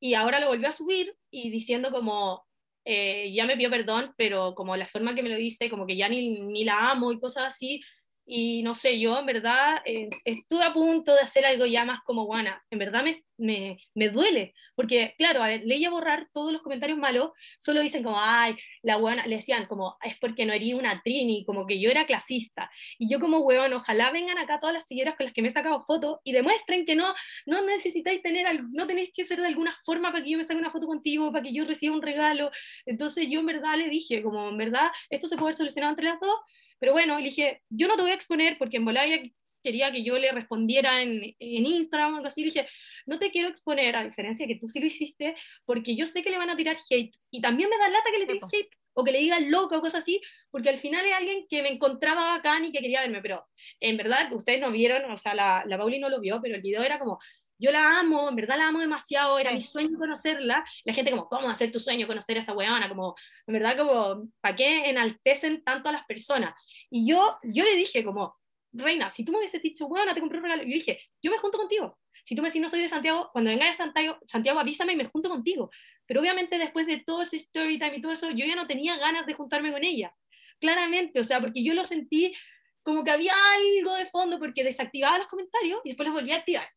y 0.00 0.14
ahora 0.14 0.40
lo 0.40 0.48
volvió 0.48 0.68
a 0.68 0.72
subir 0.72 1.14
y 1.30 1.50
diciendo 1.50 1.90
como, 1.90 2.45
eh, 2.86 3.32
ya 3.32 3.46
me 3.46 3.56
pidió 3.56 3.68
perdón, 3.68 4.14
pero 4.16 4.54
como 4.54 4.76
la 4.76 4.86
forma 4.86 5.14
que 5.14 5.22
me 5.22 5.28
lo 5.28 5.36
dice, 5.36 5.68
como 5.68 5.86
que 5.86 5.96
ya 5.96 6.08
ni, 6.08 6.40
ni 6.40 6.64
la 6.64 6.92
amo 6.92 7.12
y 7.12 7.18
cosas 7.18 7.44
así, 7.46 7.82
y 8.26 8.62
no 8.64 8.74
sé, 8.74 8.98
yo 8.98 9.18
en 9.18 9.26
verdad 9.26 9.80
eh, 9.84 10.10
estuve 10.24 10.64
a 10.64 10.72
punto 10.72 11.14
de 11.14 11.20
hacer 11.20 11.46
algo 11.46 11.64
ya 11.64 11.84
más 11.84 12.00
como 12.04 12.24
guana, 12.24 12.62
en 12.70 12.78
verdad 12.80 13.04
me, 13.04 13.22
me, 13.38 13.78
me 13.94 14.08
duele, 14.08 14.52
porque 14.74 15.14
claro, 15.16 15.42
a 15.44 15.48
leí 15.48 15.84
a 15.84 15.90
borrar 15.90 16.28
todos 16.32 16.52
los 16.52 16.60
comentarios 16.62 16.98
malos, 16.98 17.30
solo 17.60 17.80
dicen 17.80 18.02
como, 18.02 18.20
ay, 18.20 18.56
la 18.82 18.96
guana, 18.96 19.26
le 19.26 19.36
decían 19.36 19.66
como, 19.66 19.96
es 20.02 20.16
porque 20.20 20.44
no 20.44 20.52
erí 20.52 20.74
una 20.74 21.00
trini, 21.02 21.44
como 21.44 21.66
que 21.66 21.80
yo 21.80 21.88
era 21.88 22.04
clasista, 22.04 22.68
y 22.98 23.08
yo 23.08 23.20
como 23.20 23.38
huevón, 23.38 23.72
ojalá 23.74 24.10
vengan 24.10 24.38
acá 24.38 24.58
todas 24.58 24.74
las 24.74 24.86
seguidoras 24.88 25.16
con 25.16 25.26
las 25.26 25.32
que 25.32 25.42
me 25.42 25.48
he 25.48 25.52
sacado 25.52 25.84
fotos 25.84 26.18
y 26.24 26.32
demuestren 26.32 26.84
que 26.84 26.96
no, 26.96 27.14
no 27.46 27.62
necesitáis 27.62 28.22
tener, 28.22 28.64
no 28.72 28.88
tenéis 28.88 29.12
que 29.14 29.24
ser 29.24 29.40
de 29.40 29.46
alguna 29.46 29.78
forma 29.84 30.10
para 30.10 30.24
que 30.24 30.30
yo 30.30 30.38
me 30.38 30.44
saque 30.44 30.58
una 30.58 30.72
foto 30.72 30.86
contigo, 30.86 31.30
para 31.30 31.44
que 31.44 31.52
yo 31.52 31.64
reciba 31.64 31.94
un 31.94 32.02
regalo. 32.02 32.50
Entonces 32.86 33.28
yo 33.30 33.40
en 33.40 33.46
verdad 33.46 33.76
le 33.76 33.88
dije, 33.88 34.22
como 34.22 34.48
en 34.48 34.56
verdad 34.56 34.90
esto 35.10 35.28
se 35.28 35.36
puede 35.36 35.54
haber 35.54 35.84
entre 35.84 36.04
las 36.06 36.20
dos, 36.20 36.34
pero 36.78 36.92
bueno, 36.92 37.18
le 37.18 37.24
dije, 37.24 37.62
yo 37.68 37.88
no 37.88 37.96
te 37.96 38.02
voy 38.02 38.10
a 38.10 38.14
exponer 38.14 38.58
porque 38.58 38.76
en 38.76 38.84
Bolivia 38.84 39.22
quería 39.62 39.90
que 39.90 40.04
yo 40.04 40.16
le 40.16 40.30
respondiera 40.30 41.02
en, 41.02 41.34
en 41.38 41.66
Instagram 41.66 42.14
o 42.14 42.16
algo 42.16 42.28
así, 42.28 42.42
le 42.42 42.46
dije, 42.52 42.68
no 43.04 43.18
te 43.18 43.30
quiero 43.30 43.48
exponer, 43.48 43.96
a 43.96 44.04
diferencia 44.04 44.46
de 44.46 44.54
que 44.54 44.60
tú 44.60 44.68
sí 44.68 44.78
lo 44.78 44.86
hiciste, 44.86 45.34
porque 45.64 45.96
yo 45.96 46.06
sé 46.06 46.22
que 46.22 46.30
le 46.30 46.38
van 46.38 46.50
a 46.50 46.56
tirar 46.56 46.76
hate, 46.88 47.16
y 47.30 47.40
también 47.40 47.68
me 47.68 47.76
da 47.76 47.88
lata 47.88 48.10
que 48.12 48.18
le 48.18 48.26
tiren 48.26 48.42
hate, 48.44 48.70
o 48.92 49.04
que 49.04 49.12
le 49.12 49.18
digan 49.18 49.50
loca 49.50 49.76
o 49.76 49.80
cosas 49.80 50.02
así, 50.02 50.20
porque 50.50 50.70
al 50.70 50.78
final 50.78 51.04
es 51.04 51.12
alguien 51.12 51.46
que 51.50 51.62
me 51.62 51.68
encontraba 51.68 52.36
bacán 52.36 52.64
y 52.64 52.72
que 52.72 52.78
quería 52.78 53.00
verme, 53.00 53.20
pero 53.20 53.46
en 53.80 53.96
verdad 53.96 54.32
ustedes 54.32 54.60
no 54.60 54.70
vieron, 54.70 55.10
o 55.10 55.16
sea, 55.16 55.34
la, 55.34 55.64
la 55.66 55.76
Pauli 55.76 55.98
no 55.98 56.08
lo 56.08 56.20
vio, 56.20 56.40
pero 56.40 56.54
el 56.54 56.62
video 56.62 56.82
era 56.82 56.98
como, 56.98 57.18
yo 57.58 57.72
la 57.72 57.98
amo, 58.00 58.28
en 58.28 58.36
verdad 58.36 58.58
la 58.58 58.68
amo 58.68 58.80
demasiado, 58.80 59.38
era 59.38 59.50
Sí. 59.50 59.56
mi 59.56 59.62
sueño 59.62 59.98
conocerla, 59.98 60.64
la 60.84 60.94
gente 60.94 61.10
como, 61.10 61.28
¿cómo 61.28 61.54
ser 61.54 61.72
tu 61.72 61.80
sueño 61.80 62.06
conocer 62.06 62.36
a 62.36 62.40
esa 62.40 62.52
weona? 62.52 62.88
Como, 62.88 63.14
en 63.46 63.54
verdad 63.54 63.76
como, 63.76 64.28
¿para 64.40 64.56
qué 64.56 64.88
enaltecen 64.90 65.62
tanto 65.64 65.88
a 65.88 65.92
las 65.92 66.04
personas? 66.06 66.54
Y 66.90 67.08
yo, 67.08 67.36
yo 67.44 67.64
le 67.64 67.76
dije 67.76 68.04
como, 68.04 68.36
Reina, 68.72 69.08
si 69.10 69.24
tú 69.24 69.32
me 69.32 69.38
hubieses 69.38 69.62
dicho, 69.62 69.86
weona, 69.86 70.14
te 70.14 70.20
compré 70.20 70.38
un 70.38 70.44
regalo, 70.44 70.62
yo 70.62 70.68
dije, 70.68 71.00
yo 71.22 71.30
me 71.30 71.38
junto 71.38 71.58
contigo. 71.58 71.98
Si 72.24 72.34
tú 72.34 72.42
me 72.42 72.48
decís 72.48 72.60
no 72.60 72.68
soy 72.68 72.80
de 72.80 72.88
Santiago, 72.88 73.30
cuando 73.32 73.50
vengas 73.50 73.70
a 73.70 73.74
Santiago, 73.84 74.18
Santiago 74.26 74.58
avísame 74.58 74.94
y 74.94 74.96
me 74.96 75.06
junto 75.06 75.28
contigo. 75.30 75.70
Pero 76.06 76.20
obviamente 76.20 76.58
después 76.58 76.86
de 76.86 76.98
todo 76.98 77.22
ese 77.22 77.36
story 77.36 77.78
time 77.78 77.96
y 77.96 78.02
todo 78.02 78.12
eso, 78.12 78.30
yo 78.30 78.44
ya 78.44 78.56
no 78.56 78.66
tenía 78.66 78.96
ganas 78.96 79.26
de 79.26 79.34
juntarme 79.34 79.72
con 79.72 79.84
ella. 79.84 80.12
Claramente, 80.60 81.20
o 81.20 81.24
sea, 81.24 81.40
porque 81.40 81.62
yo 81.62 81.72
lo 81.74 81.84
sentí 81.84 82.34
como 82.82 83.04
que 83.04 83.10
había 83.12 83.32
algo 83.54 83.94
de 83.94 84.06
fondo 84.06 84.38
porque 84.38 84.64
desactivaba 84.64 85.18
los 85.18 85.26
comentarios 85.28 85.80
y 85.84 85.90
después 85.90 86.06
los 86.06 86.14
volvía 86.14 86.34
a 86.34 86.38
activar. 86.38 86.68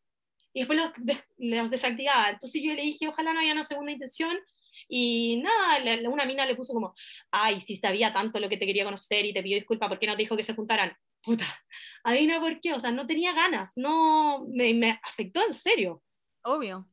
Y 0.52 0.60
después 0.60 0.78
los, 0.78 0.90
des- 0.98 1.24
los 1.38 1.70
desactivaba. 1.70 2.30
Entonces 2.30 2.60
yo 2.62 2.74
le 2.74 2.82
dije, 2.82 3.08
ojalá 3.08 3.32
no 3.32 3.40
haya 3.40 3.52
una 3.52 3.62
segunda 3.62 3.92
intención. 3.92 4.36
Y 4.88 5.40
nada, 5.42 5.78
la- 5.80 5.96
la- 5.96 6.08
una 6.08 6.24
mina 6.24 6.46
le 6.46 6.56
puso 6.56 6.72
como, 6.72 6.94
ay, 7.30 7.60
si 7.60 7.76
sabía 7.76 8.12
tanto 8.12 8.38
lo 8.40 8.48
que 8.48 8.56
te 8.56 8.66
quería 8.66 8.84
conocer 8.84 9.24
y 9.24 9.32
te 9.32 9.42
pidió 9.42 9.56
disculpas, 9.56 9.88
¿por 9.88 9.98
qué 9.98 10.06
no 10.06 10.14
te 10.16 10.22
dijo 10.22 10.36
que 10.36 10.42
se 10.42 10.54
juntaran? 10.54 10.96
Puta, 11.22 11.44
adivina 12.04 12.40
por 12.40 12.60
qué, 12.60 12.72
o 12.72 12.78
sea, 12.80 12.90
no 12.90 13.06
tenía 13.06 13.32
ganas, 13.32 13.72
no, 13.76 14.46
me, 14.48 14.72
me 14.74 14.98
afectó 15.02 15.44
en 15.46 15.54
serio. 15.54 16.02
Obvio. 16.42 16.88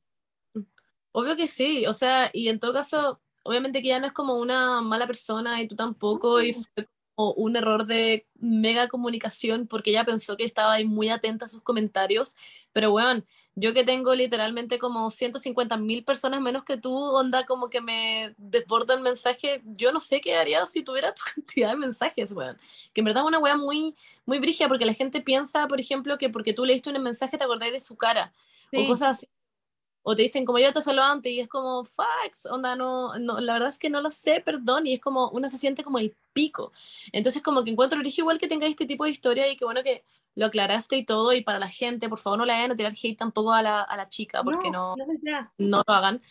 Obvio 1.13 1.35
que 1.35 1.47
sí, 1.47 1.85
o 1.87 1.93
sea, 1.93 2.29
y 2.33 2.49
en 2.49 2.59
todo 2.59 2.73
caso, 2.73 3.21
obviamente 3.43 3.81
que 3.81 3.87
ya 3.87 3.99
no 3.99 4.07
es 4.07 4.13
como 4.13 4.35
una 4.37 4.81
mala 4.81 5.07
persona 5.07 5.61
y 5.61 5.67
tú 5.67 5.75
tampoco, 5.75 6.41
y 6.41 6.53
fue 6.53 6.85
como 6.85 6.96
un 7.17 7.55
error 7.55 7.87
de 7.87 8.27
mega 8.39 8.87
comunicación 8.87 9.65
porque 9.65 9.89
ella 9.89 10.05
pensó 10.05 10.37
que 10.37 10.43
estaba 10.43 10.73
ahí 10.73 10.85
muy 10.85 11.09
atenta 11.09 11.45
a 11.45 11.47
sus 11.47 11.63
comentarios, 11.63 12.35
pero 12.73 12.91
bueno, 12.91 13.23
yo 13.55 13.73
que 13.73 13.83
tengo 13.83 14.13
literalmente 14.13 14.77
como 14.77 15.09
150 15.09 15.77
mil 15.77 16.03
personas 16.03 16.41
menos 16.41 16.63
que 16.63 16.77
tú, 16.77 16.95
onda 16.95 17.47
como 17.47 17.69
que 17.69 17.81
me 17.81 18.35
desborda 18.37 18.93
el 18.93 19.01
mensaje, 19.01 19.61
yo 19.65 19.91
no 19.91 19.99
sé 19.99 20.21
qué 20.21 20.35
haría 20.35 20.65
si 20.67 20.83
tuviera 20.83 21.13
tu 21.15 21.23
cantidad 21.33 21.71
de 21.71 21.77
mensajes, 21.77 22.31
weón, 22.33 22.57
que 22.93 23.01
en 23.01 23.05
verdad 23.05 23.23
es 23.23 23.27
una 23.27 23.39
wea 23.39 23.57
muy, 23.57 23.95
muy 24.25 24.37
brígida 24.37 24.67
porque 24.67 24.85
la 24.85 24.93
gente 24.93 25.21
piensa, 25.21 25.67
por 25.67 25.79
ejemplo, 25.79 26.19
que 26.19 26.29
porque 26.29 26.53
tú 26.53 26.65
leíste 26.65 26.91
un 26.91 27.01
mensaje 27.01 27.37
te 27.37 27.43
acordáis 27.43 27.73
de 27.73 27.79
su 27.79 27.95
cara, 27.95 28.31
o 28.73 28.87
cosas 28.87 29.17
así. 29.17 29.27
O 30.09 30.15
te 30.15 30.21
dicen 30.21 30.45
como 30.45 30.57
yo 30.57 30.71
te 30.71 30.79
solo 30.79 31.03
antes 31.03 31.33
y 31.33 31.41
es 31.41 31.49
como 31.49 31.83
fax, 31.83 32.45
onda, 32.45 32.77
no, 32.77 33.19
no, 33.19 33.41
la 33.41 33.51
verdad 33.51 33.67
es 33.67 33.77
que 33.77 33.89
no 33.89 33.99
lo 33.99 34.09
sé, 34.09 34.39
perdón, 34.39 34.87
y 34.87 34.93
es 34.93 35.01
como, 35.01 35.29
una 35.31 35.49
se 35.49 35.57
siente 35.57 35.83
como 35.83 35.99
el 35.99 36.15
pico. 36.31 36.71
Entonces 37.11 37.43
como 37.43 37.65
que 37.65 37.71
encuentro 37.71 37.99
origen 37.99 38.23
igual 38.23 38.37
que 38.37 38.47
tenga 38.47 38.67
este 38.67 38.85
tipo 38.85 39.03
de 39.03 39.09
historia 39.09 39.51
y 39.51 39.57
que 39.57 39.65
bueno 39.65 39.83
que 39.83 40.05
lo 40.35 40.45
aclaraste 40.45 40.95
y 40.95 41.03
todo, 41.03 41.33
y 41.33 41.41
para 41.41 41.59
la 41.59 41.67
gente, 41.67 42.07
por 42.07 42.19
favor 42.19 42.39
no 42.39 42.45
le 42.45 42.53
vayan 42.53 42.71
a 42.71 42.75
tirar 42.77 42.93
hate 42.93 43.17
tampoco 43.17 43.51
a 43.51 43.61
la, 43.61 43.81
a 43.81 43.97
la 43.97 44.07
chica, 44.07 44.45
porque 44.45 44.71
no, 44.71 44.95
no, 44.95 45.05
no, 45.57 45.83
lo 45.85 45.93
hagan. 45.93 46.21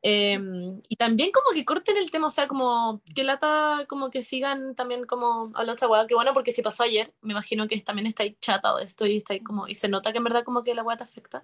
Em, 0.00 0.80
y 0.88 0.94
también 0.94 1.32
como 1.32 1.52
que 1.52 1.64
corten 1.64 1.96
el 1.96 2.12
tema, 2.12 2.28
o 2.28 2.30
sea, 2.30 2.46
como 2.46 3.02
que 3.16 3.24
lata, 3.24 3.84
como 3.88 4.10
que 4.10 4.22
sigan 4.22 4.76
también 4.76 5.06
como 5.06 5.50
hablando 5.54 5.72
esta 5.72 5.88
weá, 5.88 6.06
que 6.06 6.14
bueno, 6.14 6.32
porque 6.34 6.52
si 6.52 6.62
pasó 6.62 6.84
ayer, 6.84 7.12
me 7.22 7.32
imagino 7.32 7.66
que 7.66 7.80
también 7.80 8.06
estáis 8.06 8.38
chata 8.38 8.76
de 8.76 8.84
esto 8.84 9.06
y 9.06 9.16
estáis 9.16 9.42
como, 9.42 9.66
y 9.66 9.74
se 9.74 9.88
nota 9.88 10.12
que 10.12 10.18
en 10.18 10.24
verdad 10.24 10.44
como 10.44 10.62
que 10.62 10.76
la 10.76 10.84
weá 10.84 10.96
te 10.96 11.02
afecta. 11.02 11.42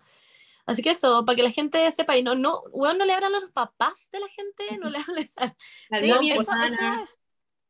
Así 0.66 0.82
que 0.82 0.90
eso, 0.90 1.24
para 1.24 1.36
que 1.36 1.42
la 1.42 1.50
gente 1.50 1.90
sepa, 1.92 2.16
y 2.16 2.22
no, 2.22 2.34
no, 2.34 2.62
weón, 2.72 2.98
no 2.98 3.04
le 3.04 3.12
hablan 3.12 3.34
a 3.34 3.40
los 3.40 3.50
papás 3.50 4.08
de 4.12 4.20
la 4.20 4.28
gente, 4.28 4.78
no 4.78 4.88
le. 4.90 4.98
La 5.90 6.00
Digo, 6.00 6.16
eso, 6.30 6.52
eso 6.62 6.82
es- 7.02 7.18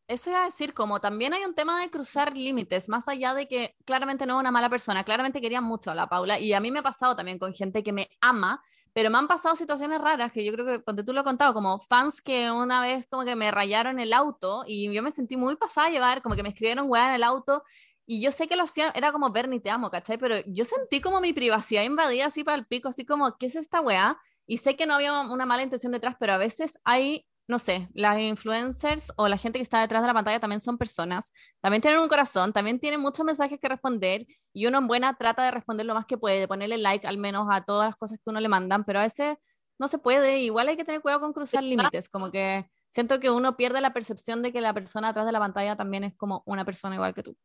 eso 0.06 0.30
iba 0.30 0.42
a 0.42 0.44
decir, 0.44 0.74
como 0.74 1.00
también 1.00 1.32
hay 1.32 1.44
un 1.46 1.54
tema 1.54 1.80
de 1.80 1.88
cruzar 1.90 2.36
límites, 2.36 2.90
más 2.90 3.08
allá 3.08 3.32
de 3.32 3.48
que 3.48 3.74
claramente 3.86 4.26
no 4.26 4.34
es 4.34 4.40
una 4.40 4.50
mala 4.50 4.68
persona, 4.68 5.02
claramente 5.02 5.40
quería 5.40 5.62
mucho 5.62 5.90
a 5.90 5.94
la 5.94 6.08
Paula, 6.08 6.38
y 6.38 6.52
a 6.52 6.60
mí 6.60 6.70
me 6.70 6.80
ha 6.80 6.82
pasado 6.82 7.16
también 7.16 7.38
con 7.38 7.54
gente 7.54 7.82
que 7.82 7.90
me 7.92 8.10
ama, 8.20 8.62
pero 8.92 9.08
me 9.10 9.16
han 9.16 9.26
pasado 9.28 9.56
situaciones 9.56 10.00
raras 10.02 10.30
que 10.30 10.44
yo 10.44 10.52
creo 10.52 10.66
que, 10.66 10.82
cuando 10.84 11.04
tú 11.04 11.14
lo 11.14 11.20
has 11.20 11.24
contado, 11.24 11.54
como 11.54 11.78
fans 11.78 12.20
que 12.20 12.50
una 12.50 12.82
vez 12.82 13.06
como 13.06 13.24
que 13.24 13.34
me 13.34 13.50
rayaron 13.50 13.98
el 13.98 14.12
auto 14.12 14.64
y 14.66 14.92
yo 14.92 15.02
me 15.02 15.10
sentí 15.10 15.36
muy 15.38 15.56
pasada 15.56 15.86
a 15.86 15.90
llevar, 15.90 16.20
como 16.22 16.36
que 16.36 16.42
me 16.42 16.50
escribieron 16.50 16.86
weá 16.90 17.08
en 17.08 17.14
el 17.14 17.22
auto, 17.22 17.62
y 18.06 18.20
yo 18.20 18.30
sé 18.30 18.48
que 18.48 18.56
lo 18.56 18.64
hacían, 18.64 18.92
era 18.94 19.12
como 19.12 19.30
Bernie, 19.30 19.60
te 19.60 19.70
amo, 19.70 19.90
¿cachai? 19.90 20.18
Pero 20.18 20.36
yo 20.46 20.64
sentí 20.64 21.00
como 21.00 21.20
mi 21.20 21.32
privacidad 21.32 21.82
invadida 21.82 22.26
así 22.26 22.44
para 22.44 22.56
el 22.56 22.66
pico, 22.66 22.88
así 22.88 23.04
como, 23.04 23.36
¿qué 23.36 23.46
es 23.46 23.56
esta 23.56 23.80
weá? 23.80 24.18
Y 24.46 24.58
sé 24.58 24.76
que 24.76 24.86
no 24.86 24.94
había 24.94 25.20
una 25.20 25.46
mala 25.46 25.62
intención 25.62 25.92
detrás, 25.92 26.16
pero 26.18 26.34
a 26.34 26.38
veces 26.38 26.78
hay 26.84 27.26
no 27.46 27.58
sé, 27.58 27.88
las 27.92 28.18
influencers 28.18 29.12
o 29.16 29.28
la 29.28 29.36
gente 29.36 29.58
que 29.58 29.62
está 29.62 29.80
detrás 29.80 30.02
de 30.02 30.06
la 30.08 30.14
pantalla 30.14 30.40
también 30.40 30.60
son 30.60 30.78
personas, 30.78 31.32
también 31.60 31.82
tienen 31.82 32.00
un 32.00 32.08
corazón, 32.08 32.52
también 32.52 32.80
tienen 32.80 33.00
muchos 33.00 33.24
mensajes 33.24 33.58
que 33.60 33.68
responder 33.68 34.26
y 34.52 34.66
uno 34.66 34.78
en 34.78 34.86
buena 34.86 35.14
trata 35.14 35.44
de 35.44 35.50
responder 35.50 35.84
lo 35.84 35.94
más 35.94 36.06
que 36.06 36.16
puede, 36.16 36.40
de 36.40 36.48
ponerle 36.48 36.78
like 36.78 37.06
al 37.06 37.18
menos 37.18 37.46
a 37.50 37.62
todas 37.62 37.88
las 37.88 37.96
cosas 37.96 38.18
que 38.18 38.30
uno 38.30 38.40
le 38.40 38.48
mandan, 38.48 38.84
pero 38.84 39.00
a 39.00 39.02
veces 39.02 39.36
no 39.78 39.88
se 39.88 39.98
puede, 39.98 40.40
igual 40.40 40.68
hay 40.68 40.76
que 40.76 40.84
tener 40.84 41.02
cuidado 41.02 41.20
con 41.20 41.32
cruzar 41.32 41.62
límites, 41.62 42.08
como 42.08 42.30
que 42.30 42.66
siento 42.88 43.20
que 43.20 43.30
uno 43.30 43.56
pierde 43.56 43.80
la 43.80 43.92
percepción 43.92 44.40
de 44.40 44.52
que 44.52 44.60
la 44.60 44.72
persona 44.72 45.08
atrás 45.08 45.26
de 45.26 45.32
la 45.32 45.40
pantalla 45.40 45.76
también 45.76 46.04
es 46.04 46.14
como 46.16 46.42
una 46.46 46.64
persona 46.64 46.94
igual 46.94 47.12
que 47.12 47.24
tú. 47.24 47.36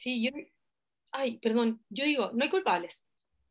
Sí, 0.00 0.24
yo. 0.24 0.30
Ay, 1.12 1.38
perdón, 1.38 1.84
yo 1.90 2.04
digo, 2.04 2.30
no 2.34 2.44
hay 2.44 2.50
culpables. 2.50 3.06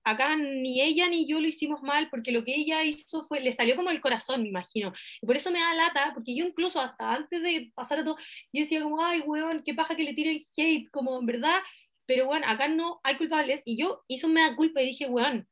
Acá 0.05 0.35
ni 0.35 0.81
ella 0.81 1.07
ni 1.07 1.25
yo 1.27 1.39
lo 1.39 1.47
hicimos 1.47 1.81
mal 1.81 2.09
porque 2.09 2.31
lo 2.33 2.43
que 2.43 2.55
ella 2.55 2.83
hizo 2.83 3.25
fue, 3.27 3.39
le 3.39 3.53
salió 3.53 3.75
como 3.77 3.89
el 3.89 4.01
corazón, 4.01 4.43
me 4.43 4.49
imagino. 4.49 4.93
Y 5.21 5.25
por 5.25 5.37
eso 5.37 5.49
me 5.51 5.59
da 5.59 5.73
lata, 5.73 6.11
porque 6.13 6.35
yo 6.35 6.45
incluso 6.45 6.81
hasta 6.81 7.13
antes 7.13 7.41
de 7.41 7.71
pasar 7.73 7.99
a 7.99 8.03
todo, 8.03 8.17
yo 8.51 8.61
decía 8.63 8.81
como, 8.83 9.03
ay, 9.05 9.21
weón, 9.21 9.63
qué 9.65 9.73
paja 9.73 9.95
que 9.95 10.03
le 10.03 10.13
tiren 10.13 10.43
hate, 10.57 10.89
como 10.91 11.19
en 11.19 11.25
verdad. 11.25 11.59
Pero 12.05 12.25
bueno, 12.25 12.45
acá 12.49 12.67
no 12.67 12.99
hay 13.03 13.15
culpables. 13.17 13.61
Y 13.65 13.77
yo 13.77 14.03
hice 14.07 14.25
un 14.25 14.33
mea 14.33 14.55
culpa 14.55 14.81
y 14.81 14.87
dije, 14.87 15.07
weón, 15.07 15.47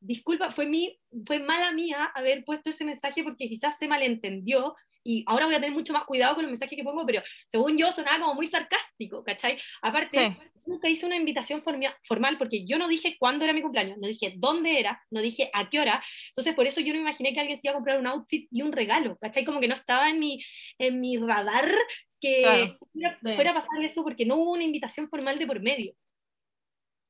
disculpa, 0.00 0.50
fue, 0.50 0.66
mi, 0.66 0.98
fue 1.26 1.40
mala 1.40 1.72
mía 1.72 2.10
haber 2.14 2.44
puesto 2.44 2.70
ese 2.70 2.84
mensaje 2.86 3.22
porque 3.22 3.48
quizás 3.48 3.78
se 3.78 3.86
malentendió 3.88 4.74
y 5.04 5.24
ahora 5.26 5.46
voy 5.46 5.54
a 5.54 5.58
tener 5.60 5.72
mucho 5.72 5.92
más 5.92 6.04
cuidado 6.04 6.34
con 6.34 6.42
los 6.44 6.50
mensajes 6.50 6.76
que 6.76 6.84
pongo, 6.84 7.06
pero 7.06 7.22
según 7.48 7.76
yo 7.78 7.90
sonaba 7.92 8.20
como 8.20 8.34
muy 8.34 8.46
sarcástico, 8.46 9.24
¿cachai? 9.24 9.56
Aparte, 9.82 10.18
Sí. 10.18 10.36
nunca 10.66 10.88
hice 10.88 11.06
una 11.06 11.16
invitación 11.16 11.62
formal 11.62 12.36
porque 12.38 12.64
yo 12.66 12.78
no 12.78 12.86
dije 12.86 13.16
cuándo 13.18 13.44
era 13.44 13.54
mi 13.54 13.62
cumpleaños, 13.62 13.98
no 13.98 14.06
dije 14.08 14.34
dónde 14.36 14.78
era, 14.78 15.02
no 15.10 15.20
dije 15.20 15.50
a 15.54 15.70
qué 15.70 15.80
hora, 15.80 16.02
entonces 16.30 16.54
por 16.54 16.66
eso 16.66 16.80
yo 16.80 16.92
no 16.92 17.00
imaginé 17.00 17.32
que 17.32 17.40
alguien 17.40 17.58
se 17.58 17.68
iba 17.68 17.72
a 17.72 17.76
comprar 17.76 17.98
un 17.98 18.06
outfit 18.06 18.46
y 18.50 18.62
un 18.62 18.72
regalo, 18.72 19.16
¿cachai? 19.18 19.44
Como 19.44 19.58
que 19.60 19.68
no 19.68 19.74
estaba 19.74 20.10
en 20.10 20.18
mi, 20.18 20.42
en 20.78 21.00
mi 21.00 21.16
radar 21.16 21.72
que 22.20 22.42
Claro. 22.42 22.78
fuera, 22.92 23.18
Sí. 23.24 23.34
fuera 23.34 23.50
a 23.52 23.54
pasar 23.54 23.82
eso 23.82 24.02
porque 24.02 24.26
no 24.26 24.36
hubo 24.36 24.52
una 24.52 24.64
invitación 24.64 25.08
formal 25.08 25.38
de 25.38 25.46
por 25.46 25.60
medio. 25.60 25.94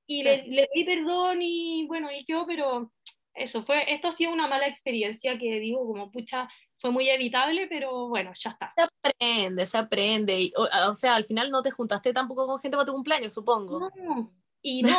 Y 0.07 0.19
Sí. 0.23 0.25
le, 0.29 0.37
le 0.47 0.69
pedí 0.73 0.85
perdón 0.85 1.41
y 1.43 1.87
bueno, 1.87 2.09
y 2.13 2.25
quedó, 2.25 2.47
pero 2.47 2.93
eso 3.35 3.65
fue, 3.65 3.93
esto 3.93 4.09
ha 4.09 4.13
sido 4.13 4.33
una 4.33 4.47
mala 4.49 4.67
experiencia 4.67 5.39
que 5.39 5.61
digo 5.61 5.85
como 5.87 6.11
pucha, 6.11 6.49
fue 6.81 6.91
muy 6.91 7.09
evitable, 7.09 7.67
pero 7.69 8.09
bueno, 8.09 8.33
ya 8.35 8.51
está. 8.51 8.73
Se 8.75 8.83
aprende, 8.83 9.67
se 9.67 9.79
aprende. 9.79 10.41
Y, 10.41 10.53
o, 10.57 10.69
o 10.89 10.95
sea, 10.95 11.15
al 11.15 11.25
final 11.25 11.51
no 11.51 11.63
te 11.63 11.71
juntaste 11.71 12.13
tampoco 12.13 12.47
con 12.47 12.59
gente 12.59 12.77
para 12.77 12.87
tu 12.87 12.93
cumpleaños, 12.93 13.35
supongo. 13.35 13.91
No. 13.95 14.33
Y 14.63 14.83
no, 14.83 14.97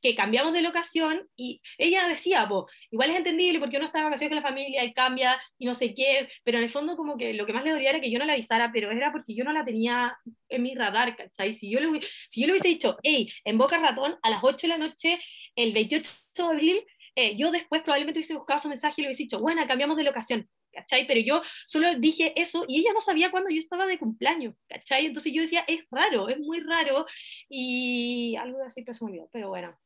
que 0.00 0.14
cambiamos 0.14 0.52
de 0.52 0.62
locación 0.62 1.28
y 1.36 1.60
ella 1.78 2.06
decía, 2.08 2.46
po, 2.48 2.66
igual 2.90 3.10
es 3.10 3.16
entendible 3.16 3.58
porque 3.58 3.76
uno 3.76 3.86
está 3.86 3.98
de 3.98 4.04
vacaciones 4.04 4.30
con 4.30 4.42
la 4.42 4.48
familia 4.48 4.84
y 4.84 4.92
cambia 4.92 5.40
y 5.58 5.66
no 5.66 5.74
sé 5.74 5.94
qué, 5.94 6.28
pero 6.44 6.58
en 6.58 6.64
el 6.64 6.70
fondo 6.70 6.96
como 6.96 7.16
que 7.16 7.34
lo 7.34 7.46
que 7.46 7.52
más 7.52 7.64
le 7.64 7.72
dolía 7.72 7.90
era 7.90 8.00
que 8.00 8.10
yo 8.10 8.18
no 8.18 8.24
la 8.24 8.34
avisara, 8.34 8.70
pero 8.72 8.90
era 8.90 9.12
porque 9.12 9.34
yo 9.34 9.44
no 9.44 9.52
la 9.52 9.64
tenía 9.64 10.16
en 10.48 10.62
mi 10.62 10.74
radar, 10.74 11.16
¿cachai? 11.16 11.54
Si 11.54 11.70
yo 11.70 11.80
le, 11.80 12.00
si 12.28 12.40
yo 12.40 12.46
le 12.46 12.52
hubiese 12.52 12.68
dicho, 12.68 12.96
hey, 13.02 13.30
en 13.44 13.58
Boca 13.58 13.78
Ratón 13.78 14.16
a 14.22 14.30
las 14.30 14.40
8 14.42 14.58
de 14.62 14.68
la 14.68 14.78
noche, 14.78 15.20
el 15.56 15.72
28 15.72 16.10
de 16.34 16.42
abril, 16.44 16.86
eh, 17.16 17.36
yo 17.36 17.50
después 17.50 17.82
probablemente 17.82 18.20
hubiese 18.20 18.34
buscado 18.34 18.60
su 18.60 18.68
mensaje 18.68 18.94
y 18.98 19.02
le 19.02 19.08
hubiese 19.08 19.24
dicho, 19.24 19.38
bueno, 19.38 19.66
cambiamos 19.66 19.96
de 19.96 20.04
locación, 20.04 20.48
¿cachai? 20.72 21.06
Pero 21.06 21.20
yo 21.20 21.42
solo 21.66 21.94
dije 21.98 22.32
eso 22.40 22.64
y 22.68 22.80
ella 22.80 22.92
no 22.94 23.00
sabía 23.00 23.30
cuándo 23.30 23.50
yo 23.50 23.58
estaba 23.58 23.86
de 23.86 23.98
cumpleaños, 23.98 24.54
¿cachai? 24.68 25.06
Entonces 25.06 25.32
yo 25.32 25.42
decía, 25.42 25.64
es 25.68 25.84
raro, 25.90 26.28
es 26.28 26.38
muy 26.38 26.60
raro 26.60 27.06
y 27.48 28.36
algo 28.36 28.62
así 28.64 28.84
que 28.84 28.94
se 28.94 29.04
me 29.04 29.10
olvidó, 29.12 29.28
pero 29.32 29.48
bueno. 29.48 29.76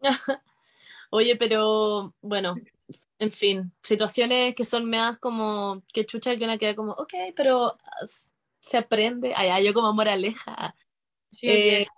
Oye, 1.10 1.36
pero 1.36 2.14
bueno, 2.20 2.62
en 3.18 3.32
fin, 3.32 3.72
situaciones 3.82 4.54
que 4.54 4.64
son 4.64 4.86
meas 4.86 5.18
como 5.18 5.82
que 5.92 6.06
chucha 6.06 6.36
que 6.38 6.44
una 6.44 6.58
queda 6.58 6.76
como, 6.76 6.92
ok, 6.94 7.14
pero 7.36 7.76
as- 8.02 8.32
se 8.60 8.78
aprende. 8.78 9.34
Allá 9.36 9.60
yo 9.60 9.74
como 9.74 9.92
moraleja. 9.94 10.76
Sí, 11.30 11.46
Eh, 11.46 11.86
es- 11.86 11.94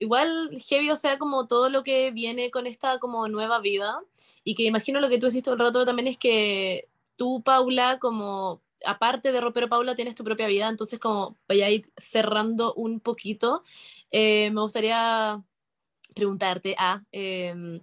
igual 0.00 0.50
heavy, 0.68 0.90
o 0.90 0.96
sea, 0.96 1.18
como 1.18 1.46
todo 1.48 1.70
lo 1.70 1.82
que 1.84 2.10
viene 2.12 2.50
con 2.50 2.66
esta 2.66 2.98
como 3.00 3.28
nueva 3.28 3.60
vida 3.60 4.00
y 4.44 4.54
que 4.54 4.64
imagino 4.64 5.00
lo 5.00 5.08
que 5.10 5.18
tú 5.18 5.26
decís 5.28 5.42
todo 5.44 5.54
el 5.54 5.60
rato 5.60 5.84
también 5.86 6.08
es 6.08 6.18
que 6.18 6.88
tú, 7.16 7.42
Paula, 7.42 7.98
como 7.98 8.62
aparte 8.84 9.32
de 9.32 9.40
Ropero 9.40 9.68
Paula, 9.68 9.94
tienes 9.94 10.14
tu 10.14 10.24
propia 10.24 10.46
vida, 10.46 10.68
entonces 10.68 10.98
como 10.98 11.36
vaya 11.48 11.66
a 11.66 11.70
ir 11.70 11.90
cerrando 11.96 12.74
un 12.74 13.00
poquito, 13.00 13.62
eh, 14.10 14.50
me 14.52 14.60
gustaría 14.60 15.42
preguntarte 16.14 16.76
a... 16.78 17.04
em, 17.12 17.80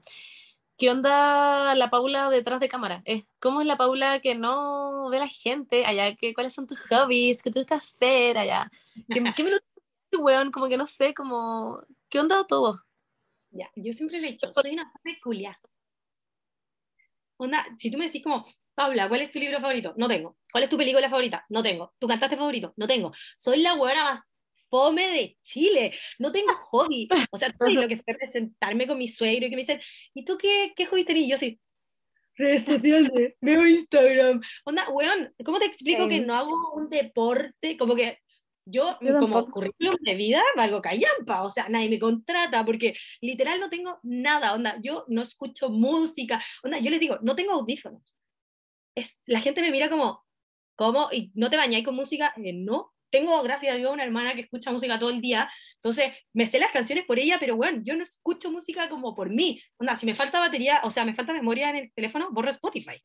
¿Qué 0.77 0.89
onda 0.89 1.75
la 1.75 1.91
Paula 1.91 2.32
detrás 2.32 2.59
de 2.59 2.67
cámara? 2.67 3.03
Eh, 3.05 3.25
¿Cómo 3.39 3.61
es 3.61 3.67
la 3.67 3.77
Paula 3.77 4.19
que 4.19 4.34
no 4.34 5.09
ve 5.09 5.19
la 5.19 5.27
gente 5.27 5.86
allá? 5.86 6.15
¿Qué, 6.15 6.34
¿Cuáles 6.34 6.53
son 6.53 6.65
tus 6.65 6.79
hobbies? 6.89 7.43
¿Qué 7.43 7.51
te 7.51 7.59
gusta 7.59 7.75
hacer 7.75 8.36
allá? 8.39 8.71
¿Qué, 9.07 9.23
qué 9.36 9.43
me 9.43 9.51
lo 9.51 9.57
weón? 10.19 10.51
Como 10.51 10.67
que 10.67 10.77
no 10.77 10.88
sé, 10.88 11.13
como... 11.13 11.82
¿Qué 12.09 12.19
onda 12.19 12.47
todo? 12.47 12.84
ya, 13.51 13.69
yo 13.75 13.93
siempre 13.93 14.19
le 14.19 14.29
he 14.29 14.32
dicho, 14.32 14.51
soy 14.53 14.71
una 14.71 14.91
peculiar. 15.03 15.57
Onda, 17.38 17.65
si 17.77 17.91
tú 17.91 17.97
me 17.97 18.05
decís 18.05 18.23
como, 18.23 18.45
Paula, 18.82 19.07
¿cuál 19.07 19.21
es 19.21 19.29
tu 19.29 19.38
libro 19.38 19.61
favorito? 19.61 19.93
No 19.95 20.07
tengo. 20.07 20.38
¿Cuál 20.51 20.63
es 20.63 20.69
tu 20.71 20.75
película 20.75 21.07
favorita? 21.07 21.45
No 21.49 21.61
tengo. 21.61 21.93
¿Tu 21.99 22.07
cantante 22.07 22.36
favorito? 22.36 22.73
No 22.77 22.88
tengo. 22.88 23.13
Soy 23.38 23.61
la 23.61 23.75
buena 23.75 24.05
más 24.05 24.27
fome 24.71 25.07
de 25.09 25.38
Chile. 25.39 25.93
No 26.17 26.32
tengo 26.32 26.51
hobby. 26.53 27.07
O 27.29 27.38
sea, 27.38 27.53
sabes 27.55 27.75
lo 27.75 27.88
que 27.88 27.97
fue 27.97 28.15
presentarme 28.15 28.88
con 28.88 28.97
mi 28.97 29.07
suegro 29.07 29.45
y 29.45 29.49
que 29.51 29.55
me 29.55 29.61
dicen, 29.61 29.79
¿y 30.15 30.25
tú 30.25 30.36
qué, 30.36 30.73
qué 30.75 30.88
hobby 30.88 31.05
tenés? 31.05 31.25
Y 31.25 31.28
yo 31.28 31.36
así, 31.36 31.59
redes 32.33 32.66
sociales, 32.66 33.36
veo 33.39 33.67
Instagram. 33.67 34.41
Onda, 34.66 34.89
weón, 34.89 35.32
¿cómo 35.45 35.59
te 35.59 35.66
explico 35.66 36.08
que 36.08 36.16
Same. 36.16 36.25
no 36.25 36.36
hago 36.36 36.74
un 36.74 36.89
deporte? 36.89 37.78
Como 37.78 37.95
que 37.95 38.17
yo, 38.66 38.97
Yo 38.99 39.20
como 39.20 39.45
currículum 39.45 39.97
de 40.01 40.16
vida, 40.16 40.41
valgo 40.55 40.82
callampa. 40.82 41.43
O 41.43 41.51
sea, 41.51 41.70
nadie 41.70 41.87
me 41.87 41.99
contrata 41.99 42.66
porque 42.66 42.95
literal 43.21 43.59
no 43.59 43.70
tengo 43.70 43.99
nada. 44.01 44.55
Onda, 44.55 44.79
yo 44.82 45.05
no 45.08 45.21
escucho 45.21 45.70
música. 45.70 46.43
Onda, 46.63 46.79
yo 46.79 46.89
les 46.89 46.99
digo, 46.99 47.20
no 47.21 47.36
tengo 47.36 47.53
audífonos. 47.53 48.16
Es, 48.96 49.20
la 49.26 49.42
gente 49.42 49.62
me 49.62 49.72
mira 49.72 49.89
como, 49.89 50.26
¿cómo? 50.76 51.09
¿Y 51.12 51.32
no 51.34 51.50
te 51.50 51.58
bañáis 51.58 51.86
con 51.86 51.96
música? 51.96 52.34
Eh, 52.38 52.54
no. 52.54 52.93
Tengo, 53.09 53.42
gracias 53.43 53.74
a 53.74 53.78
Dios, 53.78 53.92
una 53.92 54.05
hermana 54.05 54.34
que 54.36 54.42
escucha 54.42 54.72
música 54.72 54.97
todo 54.97 55.09
el 55.09 55.20
día. 55.20 55.51
Entonces, 55.76 56.13
me 56.34 56.46
sé 56.47 56.59
las 56.59 56.72
canciones 56.72 57.05
por 57.05 57.20
ella, 57.20 57.38
pero 57.39 57.58
bueno, 57.58 57.82
yo 57.84 57.96
no 57.97 58.04
escucho 58.04 58.50
música 58.50 58.88
como 58.88 59.13
por 59.13 59.30
mí. 59.30 59.62
Onda, 59.78 59.97
si 59.97 60.05
me 60.05 60.16
falta 60.16 60.39
batería, 60.39 60.80
o 60.84 60.92
sea, 60.92 61.04
me 61.04 61.13
falta 61.13 61.34
memoria 61.34 61.70
en 61.72 61.76
el 61.76 61.92
teléfono, 61.93 62.30
borro 62.32 62.51
Spotify. 62.51 63.04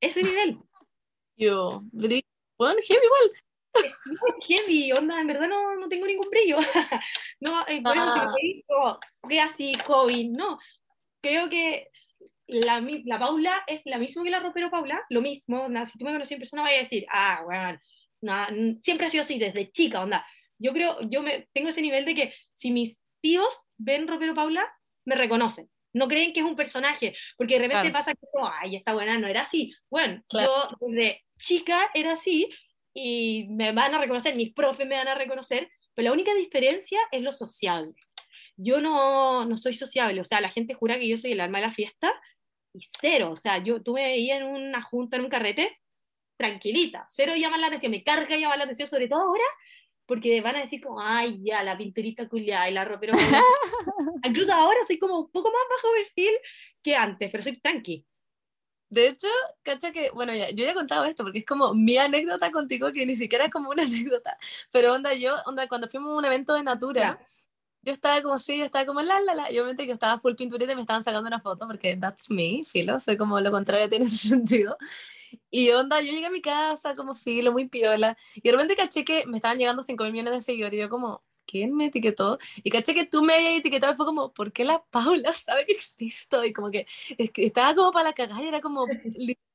Ese 0.00 0.22
nivel. 0.22 0.58
Yo, 1.36 1.82
weón, 2.58 2.76
heavy 2.86 3.04
igual. 3.04 3.84
es 3.84 3.98
muy 4.06 4.42
heavy, 4.46 4.92
onda, 4.92 5.20
en 5.20 5.26
verdad 5.26 5.48
no, 5.48 5.76
no 5.76 5.88
tengo 5.88 6.06
ningún 6.06 6.28
brillo. 6.30 6.56
no, 7.40 7.66
eh, 7.68 7.82
por 7.82 7.96
eso 7.96 8.12
si 8.14 8.20
me 8.20 8.26
Ah. 8.26 8.32
pedís, 8.34 8.64
como, 8.66 8.98
¿qué 9.28 9.40
así, 9.40 9.72
COVID? 9.86 10.30
No, 10.30 10.58
creo 11.22 11.48
que 11.50 11.89
la, 12.50 12.84
la 13.04 13.18
Paula 13.18 13.62
es 13.66 13.82
la 13.84 13.98
misma 13.98 14.24
que 14.24 14.30
la 14.30 14.40
ropero 14.40 14.70
Paula, 14.70 15.02
lo 15.08 15.20
mismo, 15.20 15.68
si 15.86 15.98
tú 15.98 16.04
me 16.04 16.12
conoces 16.12 16.32
en 16.32 16.38
persona 16.38 16.62
vaya 16.62 16.76
a 16.76 16.80
decir, 16.80 17.06
ah, 17.10 17.42
bueno, 17.44 17.78
siempre 18.82 19.06
ha 19.06 19.10
sido 19.10 19.22
así, 19.24 19.38
desde 19.38 19.70
chica, 19.70 20.02
onda. 20.02 20.26
Yo 20.58 20.72
creo, 20.72 20.98
yo 21.08 21.22
me, 21.22 21.48
tengo 21.54 21.70
ese 21.70 21.80
nivel 21.80 22.04
de 22.04 22.14
que 22.14 22.34
si 22.52 22.70
mis 22.70 23.00
tíos 23.22 23.62
ven 23.78 24.06
ropero 24.06 24.34
Paula, 24.34 24.70
me 25.06 25.14
reconocen. 25.14 25.70
No 25.92 26.06
creen 26.06 26.32
que 26.32 26.40
es 26.40 26.46
un 26.46 26.54
personaje, 26.56 27.14
porque 27.36 27.54
de 27.54 27.60
repente 27.60 27.90
Claro. 27.90 27.92
pasa 27.92 28.14
que, 28.14 28.26
como, 28.32 28.48
ay, 28.52 28.76
esta 28.76 28.92
buena 28.92 29.18
no 29.18 29.26
era 29.26 29.40
así. 29.40 29.72
Bueno, 29.90 30.22
Claro. 30.28 30.52
yo 30.80 30.86
desde 30.88 31.24
chica 31.38 31.90
era 31.94 32.12
así, 32.12 32.48
y 32.94 33.46
me 33.50 33.72
van 33.72 33.94
a 33.94 33.98
reconocer, 33.98 34.36
mis 34.36 34.52
profes 34.52 34.86
me 34.86 34.96
van 34.96 35.08
a 35.08 35.14
reconocer, 35.14 35.70
pero 35.94 36.08
la 36.08 36.12
única 36.12 36.34
diferencia 36.34 36.98
es 37.10 37.22
lo 37.22 37.32
sociable. 37.32 37.94
yo 38.62 38.78
no, 38.82 39.46
no 39.46 39.56
soy 39.56 39.72
sociable, 39.72 40.20
o 40.20 40.24
sea, 40.24 40.42
la 40.42 40.50
gente 40.50 40.74
jura 40.74 40.98
que 40.98 41.08
yo 41.08 41.16
soy 41.16 41.32
el 41.32 41.40
alma 41.40 41.60
de 41.60 41.66
la 41.68 41.72
fiesta 41.72 42.12
y 42.72 42.86
cero, 43.00 43.30
o 43.32 43.36
sea, 43.36 43.58
yo, 43.58 43.82
tú 43.82 43.94
me 43.94 44.04
veías 44.04 44.40
en 44.40 44.46
una 44.46 44.82
junta, 44.82 45.16
en 45.16 45.24
un 45.24 45.30
carrete, 45.30 45.78
tranquilita, 46.36 47.06
cero 47.08 47.34
llaman 47.36 47.60
la 47.60 47.66
atención, 47.66 47.92
me 47.92 48.02
carga 48.02 48.36
llamar 48.36 48.58
la 48.58 48.64
atención, 48.64 48.88
sobre 48.88 49.08
todo 49.08 49.22
ahora, 49.22 49.44
porque 50.06 50.40
van 50.40 50.56
a 50.56 50.62
decir 50.62 50.80
como, 50.80 51.00
ay, 51.00 51.38
ya, 51.42 51.62
la 51.62 51.78
pinturita 51.78 52.28
culiada 52.28 52.68
y 52.68 52.74
la 52.74 52.84
ropero. 52.84 53.12
Incluso 54.24 54.52
ahora 54.52 54.80
soy 54.86 54.98
como 54.98 55.20
un 55.20 55.30
poco 55.30 55.50
más 55.52 55.62
bajo 55.70 55.94
perfil 55.94 56.32
que 56.82 56.96
antes, 56.96 57.30
pero 57.30 57.42
soy 57.42 57.60
tranqui. 57.60 58.04
De 58.88 59.06
hecho, 59.06 59.28
cacha 59.62 59.92
que, 59.92 60.10
bueno, 60.10 60.34
ya, 60.34 60.50
yo 60.50 60.64
ya 60.64 60.72
he 60.72 60.74
contado 60.74 61.04
esto 61.04 61.22
porque 61.22 61.38
es 61.38 61.46
como 61.46 61.74
mi 61.74 61.96
anécdota 61.96 62.50
contigo, 62.50 62.90
que 62.92 63.06
ni 63.06 63.14
siquiera 63.14 63.44
es 63.44 63.52
como 63.52 63.70
una 63.70 63.82
anécdota, 63.84 64.36
pero 64.72 64.94
onda, 64.94 65.14
yo, 65.14 65.36
onda, 65.46 65.68
cuando 65.68 65.86
fuimos 65.86 66.10
a 66.10 66.16
un 66.16 66.24
evento 66.24 66.54
de 66.54 66.64
Natura, 66.64 67.24
yo 67.82 67.92
estaba 67.92 68.22
como 68.22 68.38
sí, 68.38 68.58
yo 68.58 68.64
estaba 68.64 68.84
como 68.84 69.00
la 69.02 69.20
la 69.20 69.34
la, 69.34 69.50
yo 69.50 69.62
obviamente 69.62 69.86
que 69.86 69.92
estaba 69.92 70.20
full 70.20 70.34
pinturita 70.34 70.72
y 70.72 70.74
me 70.74 70.82
estaban 70.82 71.02
sacando 71.02 71.26
una 71.28 71.40
foto 71.40 71.66
porque 71.66 71.96
that's 71.96 72.30
me, 72.30 72.62
filo, 72.64 73.00
soy 73.00 73.16
como 73.16 73.40
lo 73.40 73.50
contrario, 73.50 73.88
tiene 73.88 74.04
ese 74.06 74.28
sentido. 74.28 74.76
Y 75.50 75.70
onda, 75.70 76.00
yo 76.00 76.12
llegué 76.12 76.26
a 76.26 76.30
mi 76.30 76.40
casa 76.42 76.94
como 76.94 77.14
filo, 77.14 77.52
muy 77.52 77.68
piola, 77.68 78.16
y 78.34 78.42
de 78.42 78.52
repente 78.52 78.76
caché 78.76 79.04
que 79.04 79.26
me 79.26 79.36
estaban 79.38 79.58
llegando 79.58 79.82
5 79.82 80.04
mil 80.04 80.12
millones 80.12 80.34
de 80.34 80.40
seguidores, 80.40 80.74
y 80.74 80.80
yo 80.82 80.90
como, 80.90 81.22
¿quién 81.46 81.74
me 81.74 81.86
etiquetó? 81.86 82.38
Y 82.62 82.70
caché 82.70 82.94
que 82.94 83.06
tú 83.06 83.22
me 83.24 83.34
habías 83.34 83.54
etiquetado 83.54 83.92
y 83.92 83.96
fue 83.96 84.06
como, 84.06 84.32
¿por 84.32 84.52
qué 84.52 84.64
la 84.64 84.82
Paula 84.90 85.32
sabe 85.32 85.66
que 85.66 85.72
existo? 85.72 86.44
Y 86.44 86.52
como 86.52 86.70
que, 86.70 86.86
es 87.18 87.30
que 87.30 87.44
estaba 87.44 87.74
como 87.74 87.90
para 87.92 88.10
la 88.10 88.12
cagada 88.14 88.42
y 88.42 88.48
era 88.48 88.60
como, 88.60 88.86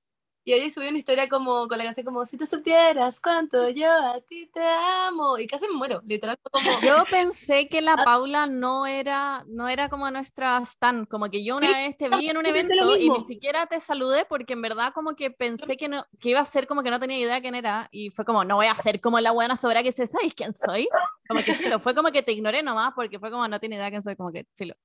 y 0.48 0.54
ella 0.54 0.72
subió 0.72 0.90
una 0.90 1.00
historia 1.00 1.28
como 1.28 1.68
con 1.68 1.76
la 1.80 1.84
canción 1.84 2.06
como 2.06 2.24
si 2.24 2.38
te 2.38 2.46
supieras 2.46 3.20
cuánto 3.20 3.68
yo 3.70 3.92
a 3.92 4.22
ti 4.22 4.46
te 4.46 4.64
amo 4.64 5.40
y 5.40 5.48
casi 5.48 5.68
me 5.68 5.74
muero, 5.74 6.02
literal 6.06 6.38
como 6.40 6.80
Yo 6.82 7.04
pensé 7.10 7.68
que 7.68 7.82
la 7.82 7.98
Paula 8.06 8.46
no 8.46 8.86
era 8.86 9.44
no 9.48 9.68
era 9.68 9.90
como 9.90 10.10
nuestra 10.12 10.60
stan, 10.60 11.06
como 11.06 11.32
que 11.32 11.44
yo 11.44 11.58
una 11.58 11.72
vez 11.72 11.98
te 11.98 12.10
vi 12.10 12.30
en 12.30 12.38
un 12.38 12.46
evento 12.46 12.96
y 12.96 13.10
ni 13.10 13.22
siquiera 13.22 13.66
te 13.66 13.80
saludé 13.80 14.26
porque 14.26 14.54
en 14.54 14.62
verdad 14.62 14.94
como 14.94 15.16
que 15.16 15.32
pensé 15.32 15.78
que 15.78 15.90
no 15.90 16.06
que 16.20 16.30
iba 16.30 16.42
a 16.42 16.46
ser 16.46 16.68
como 16.68 16.84
que 16.84 16.92
no 16.92 17.00
tenía 17.00 17.18
idea 17.18 17.42
quién 17.42 17.56
era 17.56 17.88
y 17.92 18.12
fue 18.12 18.24
como 18.24 18.46
no 18.46 18.58
voy 18.58 18.68
a 18.68 18.76
ser 18.76 19.02
como 19.02 19.20
la 19.20 19.32
buena 19.32 19.56
sobra 19.56 19.82
que 19.82 19.92
se 19.92 20.06
¿sabes 20.06 20.36
quién 20.36 20.54
soy? 20.54 20.88
Como 21.28 21.44
que 21.44 21.56
filo, 21.56 21.80
fue 21.80 21.96
como 21.96 22.12
que 22.12 22.22
te 22.22 22.34
ignoré 22.34 22.62
nomás 22.62 22.94
porque 22.96 23.18
fue 23.18 23.32
como 23.32 23.48
no 23.48 23.60
tiene 23.60 23.78
idea 23.78 23.90
quién 23.90 24.04
soy, 24.04 24.16
como 24.16 24.32
que 24.32 24.46
filo. 24.54 24.76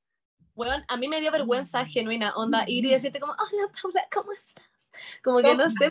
Bueno, 0.55 0.85
a 0.89 0.97
mí 0.97 1.07
me 1.09 1.20
dio 1.20 1.31
vergüenza 1.31 1.85
genuina, 1.87 2.35
onda, 2.35 2.65
ir 2.66 2.85
y 2.85 2.91
decirte 2.91 3.20
como, 3.20 3.32
hola 3.32 3.70
Paula, 3.81 4.07
¿cómo 4.11 4.32
estás? 4.32 4.80
Como 5.23 5.39
que 5.41 5.55
no 5.55 5.71
sé. 5.71 5.91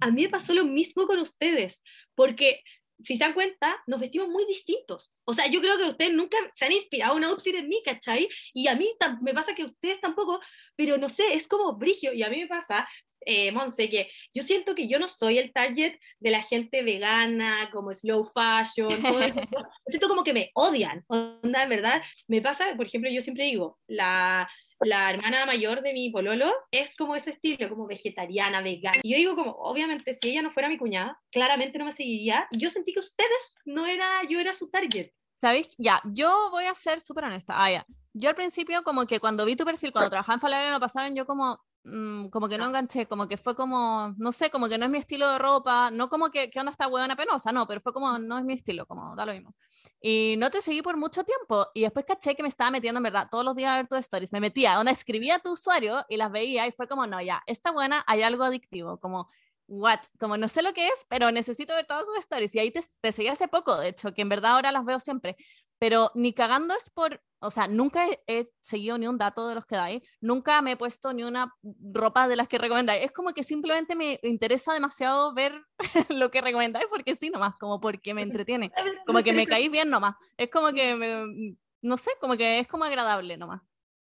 A 0.00 0.10
mí 0.10 0.22
me 0.22 0.28
pasó 0.28 0.52
lo 0.54 0.64
mismo 0.64 1.06
con 1.06 1.18
ustedes, 1.18 1.82
porque 2.14 2.62
si 3.02 3.16
se 3.16 3.24
dan 3.24 3.34
cuenta, 3.34 3.82
nos 3.86 4.00
vestimos 4.00 4.28
muy 4.28 4.44
distintos. 4.46 5.12
O 5.24 5.34
sea, 5.34 5.46
yo 5.46 5.60
creo 5.60 5.76
que 5.76 5.84
ustedes 5.84 6.12
nunca 6.12 6.36
se 6.54 6.64
han 6.64 6.72
inspirado 6.72 7.16
un 7.16 7.24
outfit 7.24 7.54
en 7.54 7.68
mí, 7.68 7.82
¿cachai? 7.84 8.28
Y 8.52 8.68
a 8.68 8.76
mí 8.76 8.88
me 9.22 9.34
pasa 9.34 9.54
que 9.54 9.64
ustedes 9.64 10.00
tampoco, 10.00 10.40
pero 10.76 10.96
no 10.96 11.08
sé, 11.08 11.34
es 11.34 11.48
como 11.48 11.74
brigio. 11.76 12.12
Y 12.12 12.22
a 12.22 12.30
mí 12.30 12.40
me 12.40 12.46
pasa, 12.46 12.88
eh, 13.20 13.50
Monse, 13.52 13.90
que 13.90 14.10
yo 14.32 14.42
siento 14.42 14.74
que 14.74 14.88
yo 14.88 14.98
no 14.98 15.08
soy 15.08 15.38
el 15.38 15.52
target 15.52 15.98
de 16.20 16.30
la 16.30 16.42
gente 16.42 16.82
vegana, 16.82 17.68
como 17.72 17.92
slow 17.92 18.30
fashion, 18.32 18.88
todo 19.02 19.18
siento 19.86 20.08
como 20.08 20.24
que 20.24 20.34
me 20.34 20.50
odian. 20.54 21.04
Onda, 21.08 21.62
en 21.64 21.68
verdad, 21.68 22.02
me 22.28 22.40
pasa, 22.40 22.74
por 22.76 22.86
ejemplo, 22.86 23.10
yo 23.10 23.22
siempre 23.22 23.44
digo, 23.44 23.78
la, 23.86 24.48
la 24.84 25.10
hermana 25.10 25.46
mayor 25.46 25.82
de 25.82 25.92
mi 25.92 26.10
pololo 26.10 26.52
es 26.70 26.94
como 26.96 27.16
ese 27.16 27.30
estilo, 27.30 27.68
como 27.68 27.86
vegetariana, 27.86 28.60
vegana. 28.60 29.00
Y 29.02 29.12
yo 29.12 29.16
digo 29.16 29.36
como, 29.36 29.52
obviamente, 29.52 30.14
si 30.14 30.30
ella 30.30 30.42
no 30.42 30.52
fuera 30.52 30.68
mi 30.68 30.78
cuñada, 30.78 31.20
claramente 31.30 31.78
no 31.78 31.84
me 31.84 31.92
seguiría. 31.92 32.46
Y 32.50 32.58
yo 32.58 32.70
sentí 32.70 32.92
que 32.92 33.00
ustedes 33.00 33.54
no 33.64 33.86
era, 33.86 34.22
yo 34.28 34.40
era 34.40 34.52
su 34.52 34.70
target. 34.70 35.10
¿Sabéis? 35.40 35.68
Ya, 35.78 36.00
yo 36.04 36.48
voy 36.50 36.64
a 36.64 36.74
ser 36.74 37.00
súper 37.00 37.24
honesta. 37.24 37.54
Ah, 37.56 37.70
ya. 37.70 37.86
Yo 38.12 38.28
al 38.28 38.34
principio, 38.34 38.82
como 38.82 39.06
que 39.06 39.20
cuando 39.20 39.44
vi 39.44 39.56
tu 39.56 39.64
perfil, 39.64 39.92
cuando 39.92 40.10
trabajaba 40.10 40.34
en 40.34 40.40
Falabella, 40.40 40.72
me 40.72 40.80
pasaron, 40.80 41.14
yo 41.14 41.26
como, 41.26 41.58
Mm, 41.86 42.28
como 42.30 42.48
que 42.48 42.56
no 42.56 42.64
enganché, 42.64 43.06
como 43.06 43.28
que 43.28 43.36
fue 43.36 43.54
como, 43.54 44.14
no 44.16 44.32
sé, 44.32 44.50
como 44.50 44.68
que 44.70 44.78
no 44.78 44.86
es 44.86 44.90
mi 44.90 44.96
estilo 44.98 45.30
de 45.30 45.38
ropa, 45.38 45.90
no 45.90 46.08
como 46.08 46.30
que, 46.30 46.48
que 46.48 46.58
onda 46.58 46.70
esta 46.72 46.88
huevona 46.88 47.14
penosa, 47.14 47.52
no, 47.52 47.66
pero 47.66 47.78
fue 47.80 47.92
como, 47.92 48.18
no 48.18 48.38
es 48.38 48.44
mi 48.44 48.54
estilo, 48.54 48.86
como 48.86 49.14
da 49.14 49.26
lo 49.26 49.32
mismo. 49.34 49.54
Y 50.00 50.36
no 50.38 50.50
te 50.50 50.62
seguí 50.62 50.80
por 50.80 50.96
mucho 50.96 51.24
tiempo 51.24 51.66
y 51.74 51.82
después 51.82 52.06
caché 52.06 52.34
que 52.34 52.42
me 52.42 52.48
estaba 52.48 52.70
metiendo 52.70 52.98
en 53.00 53.02
verdad 53.04 53.28
todos 53.30 53.44
los 53.44 53.54
días 53.54 53.70
a 53.72 53.76
ver 53.76 53.88
tus 53.88 53.98
stories, 53.98 54.32
me 54.32 54.40
metía, 54.40 54.80
onda 54.80 54.92
escribía 54.92 55.36
a 55.36 55.38
tu 55.40 55.52
usuario 55.52 56.06
y 56.08 56.16
las 56.16 56.32
veía 56.32 56.66
y 56.66 56.72
fue 56.72 56.88
como, 56.88 57.06
no, 57.06 57.20
ya, 57.20 57.42
esta 57.46 57.70
buena 57.70 58.02
hay 58.06 58.22
algo 58.22 58.44
adictivo, 58.44 58.98
como, 58.98 59.28
what, 59.66 60.00
como 60.18 60.38
no 60.38 60.48
sé 60.48 60.62
lo 60.62 60.72
que 60.72 60.88
es, 60.88 61.04
pero 61.10 61.30
necesito 61.32 61.74
ver 61.74 61.84
todas 61.86 62.04
sus 62.06 62.16
stories 62.18 62.54
y 62.54 62.60
ahí 62.60 62.70
te, 62.70 62.82
te 63.02 63.12
seguí 63.12 63.28
hace 63.28 63.46
poco, 63.48 63.76
de 63.76 63.88
hecho, 63.88 64.14
que 64.14 64.22
en 64.22 64.30
verdad 64.30 64.52
ahora 64.52 64.72
las 64.72 64.86
veo 64.86 65.00
siempre, 65.00 65.36
pero 65.78 66.10
ni 66.14 66.32
cagando 66.32 66.74
es 66.74 66.90
por, 66.90 67.22
o 67.40 67.50
sea, 67.50 67.68
nunca 67.68 68.06
he, 68.26 68.46
seguido 68.60 68.96
ni 68.98 69.06
un 69.06 69.18
dato 69.18 69.48
de 69.48 69.54
los 69.54 69.66
que 69.66 69.76
dais, 69.76 70.02
nunca 70.20 70.62
me 70.62 70.72
he 70.72 70.76
puesto 70.76 71.12
ni 71.12 71.24
una 71.24 71.54
ropa 71.92 72.28
de 72.28 72.36
las 72.36 72.48
que 72.48 72.58
recomendáis. 72.58 73.04
Es 73.04 73.12
como 73.12 73.32
que 73.32 73.42
simplemente 73.42 73.94
me 73.94 74.18
interesa 74.22 74.72
demasiado 74.72 75.34
ver 75.34 75.64
lo 76.10 76.30
que 76.30 76.40
recomendáis 76.40 76.86
porque 76.88 77.16
sí, 77.16 77.30
nomás, 77.30 77.54
como 77.56 77.80
porque 77.80 78.14
me 78.14 78.22
entretiene, 78.22 78.72
como 79.06 79.22
que 79.22 79.32
me 79.32 79.46
caís 79.46 79.70
bien 79.70 79.90
nomás. 79.90 80.16
Es 80.36 80.50
como 80.50 80.72
que, 80.72 80.94
me, 80.94 81.56
no 81.82 81.98
sé, 81.98 82.10
como 82.20 82.36
que 82.36 82.60
es 82.60 82.68
como 82.68 82.84
agradable 82.84 83.36
nomás. 83.36 83.60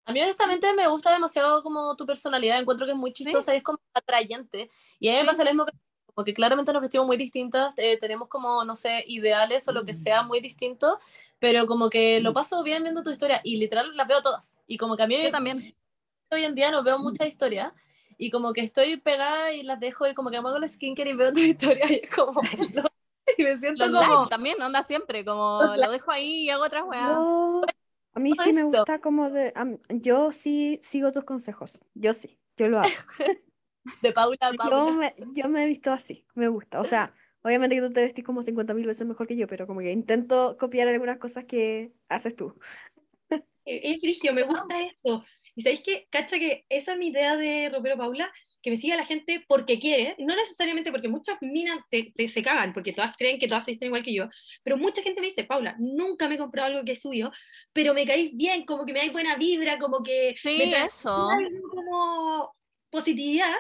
A 0.07 0.13
mí 0.13 0.23
honestamente 0.23 0.73
me 0.73 0.87
gusta 0.87 1.13
demasiado 1.13 1.65
como 1.65 1.97
tu 1.97 2.07
personalidad, 2.07 2.61
encuentro 2.61 2.87
que 2.87 2.93
es 2.93 2.99
muy 2.99 3.13
chistosa 3.13 3.53
y 3.53 3.59
es 3.59 3.63
como 3.65 3.81
atrayente. 3.93 4.71
Y 5.01 5.09
a 5.09 5.13
mí 5.13 5.19
me 5.19 5.25
pasa 5.25 5.43
lo 5.43 5.51
mismo 5.51 5.67
que 5.67 5.73
porque 6.17 6.33
claramente 6.33 6.73
nos 6.73 6.81
vestimos 6.81 7.07
muy 7.07 7.19
distintas, 7.19 7.75
eh, 7.77 7.99
tenemos 7.99 8.29
como, 8.29 8.65
no 8.65 8.75
sé, 8.75 9.05
ideales 9.07 9.69
o 9.69 9.73
lo 9.73 9.85
que 9.85 9.93
sea 9.93 10.23
muy 10.23 10.41
distinto, 10.41 10.97
pero 11.39 11.67
como 11.67 11.91
que 11.91 12.23
lo 12.23 12.33
paso 12.33 12.63
bien 12.63 12.83
viendo 12.83 13.03
tu 13.03 13.11
historia 13.11 13.43
y 13.45 13.59
literal 13.59 13.95
las 13.95 14.09
veo 14.09 14.23
todas. 14.23 14.59
Y 14.67 14.79
como 14.79 14.97
que 14.97 15.03
a 15.03 15.07
mí 15.07 15.31
también 15.31 15.77
hoy 16.31 16.45
en 16.45 16.55
día 16.55 16.71
no 16.71 16.83
veo 16.83 16.99
mucha 16.99 17.27
historia 17.27 17.75
y 18.17 18.31
como 18.31 18.55
que 18.55 18.63
estoy 18.63 18.97
pegada 18.97 19.53
y 19.53 19.63
las 19.63 19.79
dejo 19.79 20.07
y 20.07 20.15
como 20.15 20.31
que 20.31 20.39
hago 20.39 20.57
el 20.57 20.67
skincare 20.67 21.11
y 21.11 21.15
veo 21.15 21.35
tu 21.35 21.41
historia 21.41 21.85
y 21.87 22.01
es 22.05 22.15
como... 22.15 22.41
y 23.37 23.43
me 23.43 23.59
siento 23.59 23.85
como... 23.85 24.27
también, 24.29 24.61
onda 24.63 24.85
siempre, 24.85 25.23
como 25.23 25.61
lo 25.77 25.91
dejo 25.91 26.11
ahí 26.13 26.45
y 26.45 26.49
hago 26.49 26.65
otras 26.65 26.85
weas. 26.87 27.11
A 28.15 28.21
mí 28.21 28.33
sí 28.43 28.55
me 28.55 28.63
gusta 28.63 29.03
como 29.03 29.29
de... 29.29 29.53
yo 29.91 30.33
sí 30.33 30.79
sigo 30.81 31.13
tus 31.13 31.25
consejos, 31.25 31.79
yo 31.93 32.15
sí, 32.15 32.39
yo 32.57 32.69
lo 32.69 32.79
hago. 32.79 32.89
De 34.03 34.13
Paula 34.13 34.37
Yo 34.65 34.93
me, 34.93 35.15
yo 35.33 35.49
me 35.49 35.65
he 35.65 35.67
visto 35.67 35.93
así, 35.93 36.25
me 36.35 36.49
gusta. 36.49 36.81
O 36.81 36.85
sea, 36.85 37.15
obviamente 37.43 37.77
que 37.77 37.83
tú 37.83 37.93
te 37.93 38.03
vestís 38.03 38.25
como 38.25 38.43
50.000 38.43 38.87
veces 38.87 39.07
mejor 39.07 39.27
que 39.27 39.37
yo, 39.37 39.47
pero 39.47 39.67
como 39.67 39.81
que 39.81 39.93
intento 39.93 40.57
copiar 40.59 40.89
algunas 40.89 41.19
cosas 41.19 41.45
que 41.45 41.93
haces 42.09 42.35
tú. 42.35 42.55
Es 43.65 44.01
frigio, 44.01 44.33
me 44.33 44.45
gusta 44.45 44.81
eso. 44.83 45.25
Y 45.57 45.63
sabéis 45.63 45.81
que, 45.81 46.07
cacha, 46.11 46.39
que 46.39 46.65
esa 46.69 46.93
es 46.93 46.99
mi 46.99 47.09
idea 47.09 47.37
de 47.37 47.69
Ropero 47.71 47.97
Paula, 47.97 48.31
que 48.63 48.71
me 48.71 48.77
siga 48.77 48.97
la 48.97 49.07
gente 49.07 49.45
porque 49.49 49.79
quiere, 49.79 50.17
no 50.19 50.35
necesariamente 50.35 50.91
porque 50.91 51.09
muchas 51.09 51.39
minas 51.41 51.79
te, 51.89 52.13
se 52.29 52.43
cagan, 52.43 52.73
porque 52.73 52.93
todas 52.93 53.17
creen 53.17 53.39
que 53.39 53.49
todas 53.49 53.65
se 53.65 53.79
igual 53.81 54.03
que 54.03 54.13
yo, 54.13 54.29
pero 54.63 54.77
mucha 54.77 55.03
gente 55.03 55.21
me 55.21 55.29
dice, 55.29 55.45
Paula, 55.45 55.77
nunca 55.79 56.29
me 56.29 56.35
he 56.35 56.39
comprado 56.39 56.69
algo 56.69 56.85
que 56.85 56.93
es 56.93 57.01
suyo, 57.01 57.31
pero 57.73 57.95
me 57.95 58.07
caís 58.07 58.37
bien, 58.37 58.65
como 58.67 58.85
que 58.85 58.93
me 58.93 58.99
dais 58.99 59.13
buena 59.13 59.37
vibra, 59.37 59.79
como 59.79 60.03
que... 60.03 60.35
Sí, 60.43 60.75
eso. 60.75 61.29
Como 61.71 62.57
positividad 62.97 63.53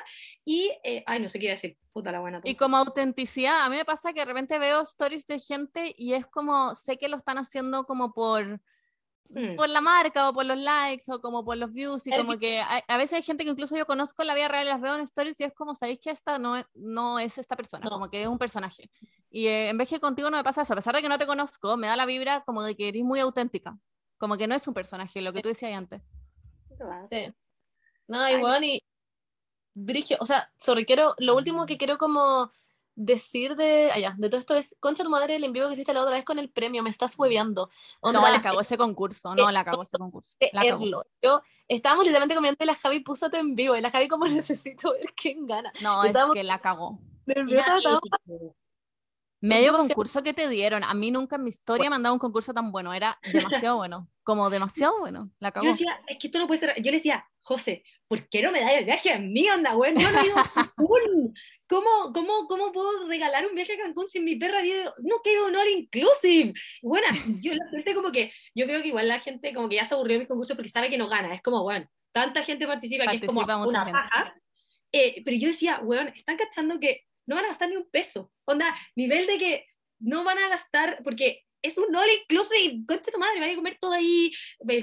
y, 0.44 0.72
eh, 0.82 1.04
ay, 1.06 1.20
no 1.20 1.28
sé 1.28 1.38
qué 1.38 1.50
decir, 1.50 1.76
puta 1.92 2.12
la 2.12 2.20
buena. 2.20 2.40
Y 2.44 2.54
como 2.54 2.76
autenticidad, 2.76 3.64
a 3.64 3.68
mí 3.68 3.76
me 3.76 3.84
pasa 3.84 4.12
que 4.12 4.20
de 4.20 4.26
repente 4.26 4.58
veo 4.58 4.80
stories 4.82 5.26
de 5.26 5.38
gente 5.38 5.94
y 5.96 6.14
es 6.14 6.26
como, 6.26 6.74
sé 6.74 6.96
que 6.96 7.08
lo 7.08 7.16
están 7.16 7.38
haciendo 7.38 7.84
como 7.84 8.12
por, 8.12 8.60
mm. 9.28 9.56
por 9.56 9.68
la 9.68 9.80
marca 9.80 10.28
o 10.28 10.32
por 10.32 10.46
los 10.46 10.58
likes 10.58 11.04
o 11.08 11.20
como 11.20 11.44
por 11.44 11.56
los 11.56 11.72
views 11.72 12.06
y 12.06 12.16
como 12.16 12.38
que 12.38 12.60
a, 12.60 12.96
veces 12.96 13.14
hay 13.14 13.22
gente 13.22 13.44
que 13.44 13.50
incluso 13.50 13.76
yo 13.76 13.86
conozco 13.86 14.22
en 14.22 14.28
la 14.28 14.34
vida 14.34 14.48
real 14.48 14.66
y 14.66 14.70
las 14.70 14.80
veo 14.80 14.94
en 14.94 15.00
stories 15.02 15.40
y 15.40 15.44
es 15.44 15.52
como, 15.52 15.74
sabéis 15.74 16.00
que 16.00 16.10
esta 16.10 16.38
no 16.38 16.56
es, 16.56 16.64
no 16.74 17.18
es 17.18 17.38
esta 17.38 17.56
persona, 17.56 17.88
como 17.88 18.08
que 18.08 18.22
es 18.22 18.28
un 18.28 18.38
personaje. 18.38 18.90
Y 19.30 19.46
eh, 19.48 19.68
en 19.68 19.76
vez 19.78 19.88
que 19.88 20.00
contigo 20.00 20.30
no 20.30 20.36
me 20.36 20.44
pasa 20.44 20.62
eso, 20.62 20.72
a 20.72 20.76
pesar 20.76 20.94
de 20.94 21.02
que 21.02 21.08
no 21.08 21.18
te 21.18 21.26
conozco, 21.26 21.76
me 21.76 21.88
da 21.88 21.96
la 21.96 22.06
vibra 22.06 22.42
como 22.42 22.62
de 22.62 22.76
que 22.76 22.88
eres 22.88 23.04
muy 23.04 23.20
auténtica, 23.20 23.78
como 24.16 24.36
que 24.36 24.46
no 24.46 24.54
es 24.54 24.66
un 24.66 24.74
personaje, 24.74 25.20
lo 25.20 25.32
que 25.32 25.42
tú 25.42 25.48
decías 25.48 25.76
antes. 25.76 26.02
Sí. 27.10 27.32
No, 28.08 28.28
igual, 28.30 28.64
y, 28.64 28.82
Brigio, 29.78 30.16
o 30.20 30.24
sea, 30.24 30.50
sobre 30.56 30.86
quiero, 30.86 31.14
lo 31.18 31.36
último 31.36 31.66
que 31.66 31.76
quiero 31.76 31.98
como 31.98 32.50
decir 32.94 33.56
de 33.56 33.90
allá, 33.92 34.14
de 34.16 34.30
todo 34.30 34.38
esto 34.38 34.54
es, 34.54 34.74
concha 34.80 35.04
tu 35.04 35.10
madre, 35.10 35.36
el 35.36 35.44
envío 35.44 35.66
que 35.66 35.74
hiciste 35.74 35.92
la 35.92 36.00
otra 36.00 36.14
vez 36.14 36.24
con 36.24 36.38
el 36.38 36.48
premio, 36.48 36.82
me 36.82 36.88
estás 36.88 37.18
hueveando. 37.18 37.68
no, 38.02 38.12
la 38.12 38.40
cagó 38.40 38.62
ese 38.62 38.78
concurso, 38.78 39.34
no, 39.34 39.50
la 39.52 39.64
cagó 39.66 39.82
ese 39.82 39.98
concurso. 39.98 40.34
La 40.52 40.64
Yo, 40.64 41.42
estábamos 41.68 42.06
literalmente 42.06 42.34
comiendo 42.34 42.56
y 42.64 42.66
la 42.66 42.74
Javi 42.74 43.00
puso 43.00 43.28
en 43.34 43.54
vivo, 43.54 43.76
y 43.76 43.82
la 43.82 43.90
Javi 43.90 44.08
como 44.08 44.24
necesito 44.26 44.92
ver 44.92 45.12
quién 45.14 45.46
gana. 45.46 45.70
No, 45.82 46.02
es 46.04 46.16
que 46.32 46.42
la 46.42 46.58
cagó. 46.58 46.98
Nerviosa, 47.26 47.78
Medio 49.40 49.74
concurso 49.74 50.22
que 50.22 50.32
te 50.32 50.48
dieron. 50.48 50.82
A 50.82 50.94
mí 50.94 51.10
nunca 51.10 51.36
en 51.36 51.44
mi 51.44 51.50
historia 51.50 51.90
me 51.90 51.96
han 51.96 52.02
dado 52.02 52.14
un 52.14 52.18
concurso 52.18 52.54
tan 52.54 52.72
bueno. 52.72 52.94
Era 52.94 53.18
demasiado 53.32 53.76
bueno. 53.76 54.08
Como 54.22 54.50
demasiado 54.50 54.98
bueno. 54.98 55.30
La 55.38 55.52
Yo 55.54 55.70
decía, 55.70 56.00
es 56.08 56.18
que 56.18 56.26
esto 56.28 56.38
no 56.38 56.46
puede 56.46 56.60
ser. 56.60 56.74
Yo 56.76 56.90
le 56.90 56.98
decía, 56.98 57.24
José, 57.40 57.84
¿por 58.08 58.28
qué 58.28 58.42
no 58.42 58.50
me 58.50 58.60
das 58.60 58.72
el 58.72 58.84
viaje 58.84 59.12
a 59.12 59.18
mí, 59.18 59.48
onda, 59.48 59.74
güey? 59.74 59.94
Yo 59.96 60.10
no 60.10 60.20
he 60.20 60.26
ido 60.26 60.36
¿Cómo, 61.68 62.12
cómo, 62.14 62.46
¿Cómo 62.46 62.72
puedo 62.72 63.08
regalar 63.08 63.44
un 63.46 63.54
viaje 63.54 63.72
a 63.74 63.78
Cancún 63.78 64.08
sin 64.08 64.24
mi 64.24 64.36
perra? 64.36 64.60
No 65.02 65.20
quedo 65.22 65.50
no 65.50 65.60
all 65.60 65.68
inclusive. 65.68 66.52
Bueno, 66.80 67.06
yo 67.40 67.54
la 67.54 67.68
gente 67.70 67.94
como 67.94 68.12
que, 68.12 68.32
yo 68.54 68.66
creo 68.66 68.82
que 68.82 68.88
igual 68.88 69.08
la 69.08 69.18
gente 69.18 69.52
como 69.52 69.68
que 69.68 69.76
ya 69.76 69.84
se 69.84 69.94
aburrió 69.94 70.14
de 70.14 70.20
mis 70.20 70.28
concursos 70.28 70.56
porque 70.56 70.70
sabe 70.70 70.88
que 70.88 70.98
no 70.98 71.08
gana. 71.08 71.34
Es 71.34 71.42
como, 71.42 71.62
bueno, 71.64 71.88
tanta 72.12 72.44
gente 72.44 72.66
participa, 72.66 73.06
que 73.10 73.16
es 73.16 73.26
como 73.26 73.44
Participa 73.44 73.66
una 73.68 73.84
gente. 73.84 73.92
paja. 73.92 74.34
Eh, 74.92 75.22
pero 75.24 75.36
yo 75.36 75.48
decía, 75.48 75.80
weón, 75.82 76.08
están 76.08 76.36
cachando 76.36 76.78
que 76.78 77.04
no 77.26 77.36
van 77.36 77.44
a 77.44 77.48
gastar 77.48 77.68
ni 77.68 77.76
un 77.76 77.88
peso. 77.90 78.32
Onda, 78.44 78.74
nivel 78.94 79.26
de 79.26 79.38
que 79.38 79.66
no 79.98 80.24
van 80.24 80.38
a 80.38 80.48
gastar, 80.48 81.00
porque 81.02 81.44
es 81.62 81.76
un 81.78 81.94
all 81.94 82.08
inclusive, 82.22 82.84
concha 82.86 83.10
tu 83.10 83.18
madre, 83.18 83.40
van 83.40 83.50
a 83.50 83.56
comer 83.56 83.78
todo 83.80 83.92
ahí, 83.92 84.32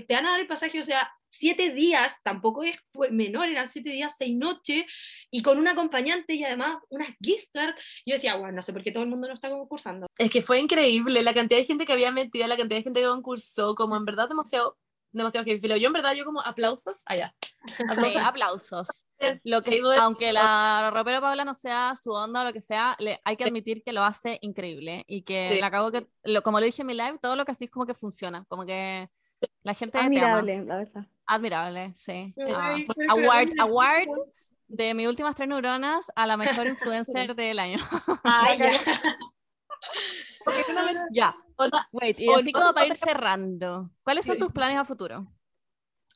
te 0.07 0.13
van 0.13 0.25
a 0.25 0.31
dar 0.31 0.39
el 0.39 0.47
pasaje, 0.47 0.79
o 0.79 0.83
sea, 0.83 1.09
siete 1.29 1.71
días, 1.71 2.13
tampoco 2.23 2.63
es 2.63 2.75
menor, 3.09 3.47
eran 3.47 3.69
siete 3.69 3.89
días, 3.89 4.15
seis 4.17 4.35
noches, 4.35 4.85
y 5.31 5.41
con 5.41 5.57
un 5.57 5.67
acompañante 5.67 6.35
y 6.35 6.43
además 6.43 6.77
unas 6.89 7.09
gift 7.21 7.47
cards. 7.51 7.81
Yo 8.05 8.13
decía, 8.13 8.35
bueno, 8.35 8.55
no 8.55 8.61
sé 8.61 8.71
por 8.71 8.83
qué 8.83 8.91
todo 8.91 9.03
el 9.03 9.09
mundo 9.09 9.27
no 9.27 9.33
está 9.33 9.49
concursando. 9.49 10.07
Es 10.17 10.29
que 10.29 10.41
fue 10.41 10.59
increíble 10.59 11.23
la 11.23 11.33
cantidad 11.33 11.59
de 11.59 11.65
gente 11.65 11.85
que 11.85 11.93
había 11.93 12.11
metido, 12.11 12.47
la 12.47 12.57
cantidad 12.57 12.79
de 12.79 12.83
gente 12.83 13.01
que 13.01 13.07
concursó, 13.07 13.73
como 13.75 13.95
en 13.95 14.05
verdad 14.05 14.29
demasiado, 14.29 14.77
demasiado 15.13 15.45
que 15.45 15.57
Yo 15.59 15.87
en 15.87 15.93
verdad, 15.93 16.13
yo 16.13 16.25
como 16.25 16.41
aplausos, 16.41 17.01
allá. 17.05 17.33
Sí, 17.65 17.83
Aplausos. 17.89 18.21
aplausos. 18.21 19.05
Lo 19.45 19.61
que, 19.63 19.81
aunque 20.01 20.33
la 20.33 20.91
ropero 20.93 21.21
Paula 21.21 21.45
no 21.45 21.53
sea 21.53 21.93
su 21.95 22.11
onda 22.11 22.41
o 22.41 22.43
lo 22.43 22.51
que 22.51 22.59
sea, 22.59 22.93
le, 22.99 23.21
hay 23.23 23.37
que 23.37 23.45
admitir 23.45 23.81
que 23.85 23.93
lo 23.93 24.03
hace 24.03 24.37
increíble 24.41 25.05
y 25.07 25.21
que 25.21 25.51
Sí. 25.53 25.59
la 25.61 25.71
cago 25.71 25.89
que, 25.89 26.05
lo, 26.25 26.43
como 26.43 26.59
lo 26.59 26.65
dije 26.65 26.81
en 26.81 26.87
mi 26.87 26.93
live, 26.93 27.19
todo 27.21 27.37
lo 27.37 27.45
que 27.45 27.51
así 27.51 27.65
es 27.65 27.71
como 27.71 27.85
que 27.85 27.93
funciona, 27.93 28.43
como 28.49 28.65
que 28.65 29.07
la 29.63 29.73
gente 29.73 29.93
te 29.93 29.99
ama. 29.99 30.07
Admirable, 30.07 30.65
la 30.65 30.75
verdad. 30.75 31.05
Admirable, 31.25 31.93
sí. 31.95 32.33
Ah, 32.53 32.75
award, 33.09 33.49
award 33.59 34.07
de 34.67 34.93
mis 34.93 35.07
últimas 35.07 35.35
tres 35.35 35.47
neuronas 35.47 36.05
a 36.17 36.27
la 36.27 36.35
mejor 36.35 36.67
influencer 36.67 37.33
del 37.35 37.59
año. 37.59 37.77
Ay, 38.25 38.57
vez- 40.85 40.97
Ya, 41.11 41.35
onda, 41.55 41.87
wait, 41.91 42.19
y 42.19 42.27
así 42.33 42.51
como 42.51 42.73
para 42.73 42.87
ir 42.87 42.95
cerrando, 42.95 43.91
¿cuáles 44.03 44.25
son 44.25 44.39
tus 44.39 44.51
planes 44.51 44.77
a 44.77 44.85
futuro? 44.85 45.27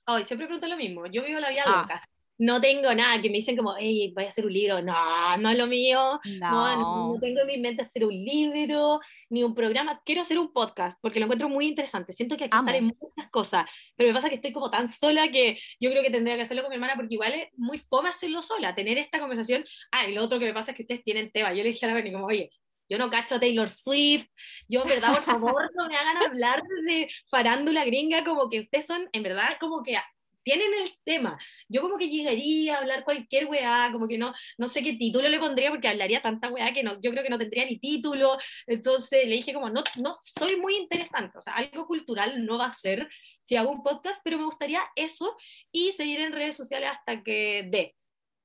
Ay, 0.05 0.25
siempre 0.25 0.47
pregunto 0.47 0.67
lo 0.67 0.77
mismo. 0.77 1.05
Yo 1.07 1.23
vivo 1.23 1.39
la 1.39 1.49
vida 1.49 1.63
Ah. 1.65 1.81
loca. 1.81 2.09
No 2.39 2.61
tengo 2.61 2.93
nada 2.93 3.19
que 3.19 3.29
me 3.31 3.37
dicen 3.37 3.57
como, 3.57 3.73
hey, 3.79 4.13
voy 4.15 4.25
a 4.25 4.29
hacer 4.29 4.45
un 4.45 4.53
libro. 4.53 4.79
No, 4.79 5.37
no 5.37 5.49
es 5.49 5.57
lo 5.57 5.65
mío. 5.65 6.19
No, 6.39 6.75
no, 6.77 7.07
no 7.13 7.19
tengo 7.19 7.41
en 7.41 7.47
mi 7.47 7.57
mente 7.57 7.81
hacer 7.81 8.05
un 8.05 8.13
libro 8.13 8.99
ni 9.31 9.41
un 9.43 9.55
programa. 9.55 9.99
Quiero 10.05 10.21
hacer 10.21 10.37
un 10.37 10.53
podcast 10.53 10.99
porque 11.01 11.19
lo 11.19 11.25
encuentro 11.25 11.49
muy 11.49 11.65
interesante. 11.65 12.13
Siento 12.13 12.37
que 12.37 12.43
aquí 12.43 12.55
Amo. 12.55 12.67
salen 12.67 12.85
muchas 12.85 13.31
cosas, 13.31 13.65
pero 13.95 14.09
me 14.09 14.13
pasa 14.13 14.29
que 14.29 14.35
estoy 14.35 14.53
como 14.53 14.69
tan 14.69 14.87
sola 14.87 15.31
que 15.31 15.57
yo 15.79 15.89
creo 15.89 16.03
que 16.03 16.11
tendría 16.11 16.35
que 16.35 16.43
hacerlo 16.43 16.61
con 16.61 16.69
mi 16.69 16.75
hermana 16.75 16.93
porque 16.95 17.15
igual 17.15 17.33
es 17.33 17.49
muy 17.57 17.79
fome 17.79 18.09
hacerlo 18.09 18.43
sola, 18.43 18.75
tener 18.75 18.99
esta 18.99 19.19
conversación. 19.19 19.65
Ah, 19.91 20.07
y 20.07 20.13
lo 20.13 20.23
otro 20.23 20.37
que 20.37 20.45
me 20.45 20.53
pasa 20.53 20.71
es 20.71 20.77
que 20.77 20.83
ustedes 20.83 21.03
tienen 21.03 21.31
tema. 21.31 21.49
Yo 21.53 21.63
le 21.63 21.69
dije 21.69 21.87
a 21.87 21.89
la 21.89 21.95
Berni 21.95 22.11
como, 22.13 22.27
oye, 22.27 22.51
yo 22.89 22.97
no 22.97 23.09
cacho 23.09 23.35
a 23.35 23.39
Taylor 23.39 23.69
Swift, 23.69 24.27
yo 24.67 24.83
en 24.83 24.89
verdad, 24.89 25.13
por 25.15 25.23
favor, 25.23 25.71
no 25.75 25.87
me 25.87 25.95
hagan 25.97 26.17
hablar 26.17 26.61
de 26.85 27.09
farándula 27.29 27.85
gringa, 27.85 28.23
como 28.23 28.49
que 28.49 28.61
ustedes 28.61 28.85
son, 28.85 29.07
en 29.11 29.23
verdad, 29.23 29.57
como 29.59 29.83
que 29.83 29.97
tienen 30.43 30.73
el 30.81 30.97
tema. 31.03 31.37
Yo 31.67 31.81
como 31.81 31.97
que 31.97 32.07
llegaría 32.07 32.75
a 32.75 32.79
hablar 32.79 33.03
cualquier 33.03 33.47
weá, 33.47 33.89
como 33.91 34.07
que 34.07 34.17
no, 34.17 34.33
no 34.57 34.67
sé 34.67 34.81
qué 34.81 34.93
título 34.93 35.27
le 35.27 35.39
pondría 35.39 35.69
porque 35.69 35.89
hablaría 35.89 36.21
tanta 36.21 36.47
weá 36.49 36.71
que 36.71 36.83
no, 36.83 37.01
yo 37.01 37.11
creo 37.11 37.21
que 37.21 37.29
no 37.29 37.37
tendría 37.37 37.65
ni 37.65 37.77
título. 37.79 38.37
Entonces 38.65 39.27
le 39.27 39.35
dije 39.35 39.53
como, 39.53 39.69
no, 39.69 39.83
no 40.01 40.17
soy 40.21 40.55
muy 40.55 40.75
interesante, 40.77 41.37
o 41.37 41.41
sea, 41.41 41.51
algo 41.53 41.85
cultural 41.85 42.45
no 42.45 42.57
va 42.57 42.67
a 42.67 42.73
ser 42.73 43.09
si 43.43 43.57
hago 43.57 43.71
un 43.71 43.83
podcast, 43.83 44.21
pero 44.23 44.37
me 44.37 44.45
gustaría 44.45 44.81
eso 44.95 45.35
y 45.71 45.91
seguir 45.91 46.21
en 46.21 46.31
redes 46.31 46.55
sociales 46.55 46.91
hasta 46.93 47.21
que 47.23 47.67
dé. 47.69 47.95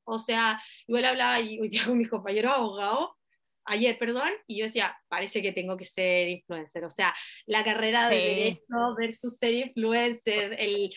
O 0.05 0.19
sea, 0.19 0.61
igual 0.89 1.05
hablaba 1.05 1.39
y- 1.41 1.61
hoy 1.61 1.71
con 1.87 1.99
mis 1.99 2.09
compañeros 2.11 2.53
abogados, 2.53 3.11
ayer, 3.65 3.99
perdón, 3.99 4.31
y 4.47 4.59
yo 4.59 4.65
decía, 4.65 4.97
parece 5.09 5.43
que 5.43 5.53
tengo 5.53 5.77
que 5.77 5.85
ser 5.87 6.29
influencer. 6.29 6.85
O 6.85 6.91
sea, 6.91 7.15
la 7.47 7.65
carrera 7.65 8.09
de 8.09 8.17
Sí. 8.19 8.25
derecho 8.27 8.95
versus 8.99 9.37
ser 9.37 9.55
influencer, 9.55 10.57
el, 10.59 10.91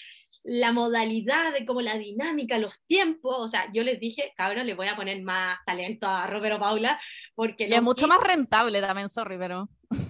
la 0.44 0.72
modalidad 0.72 1.54
de 1.54 1.66
como 1.66 1.82
la 1.82 1.98
dinámica, 1.98 2.58
los 2.60 2.80
tiempos, 2.86 3.36
o 3.40 3.48
sea, 3.48 3.72
yo 3.74 3.84
les 3.84 4.00
dije, 4.00 4.32
cabrón, 4.38 4.68
le 4.68 4.76
voy 4.76 4.88
a 4.88 4.96
poner 4.96 5.22
más 5.24 5.58
talento 5.66 6.06
a 6.08 6.28
Romero 6.28 6.60
Paula, 6.60 7.02
porque 7.34 7.68
Y 7.68 7.74
es 7.74 7.82
mucho 7.82 8.06
quiero 8.06 8.20
más 8.20 8.28
rentable 8.28 8.80
también, 8.80 9.10
sorry, 9.10 9.38
pero 9.40 9.68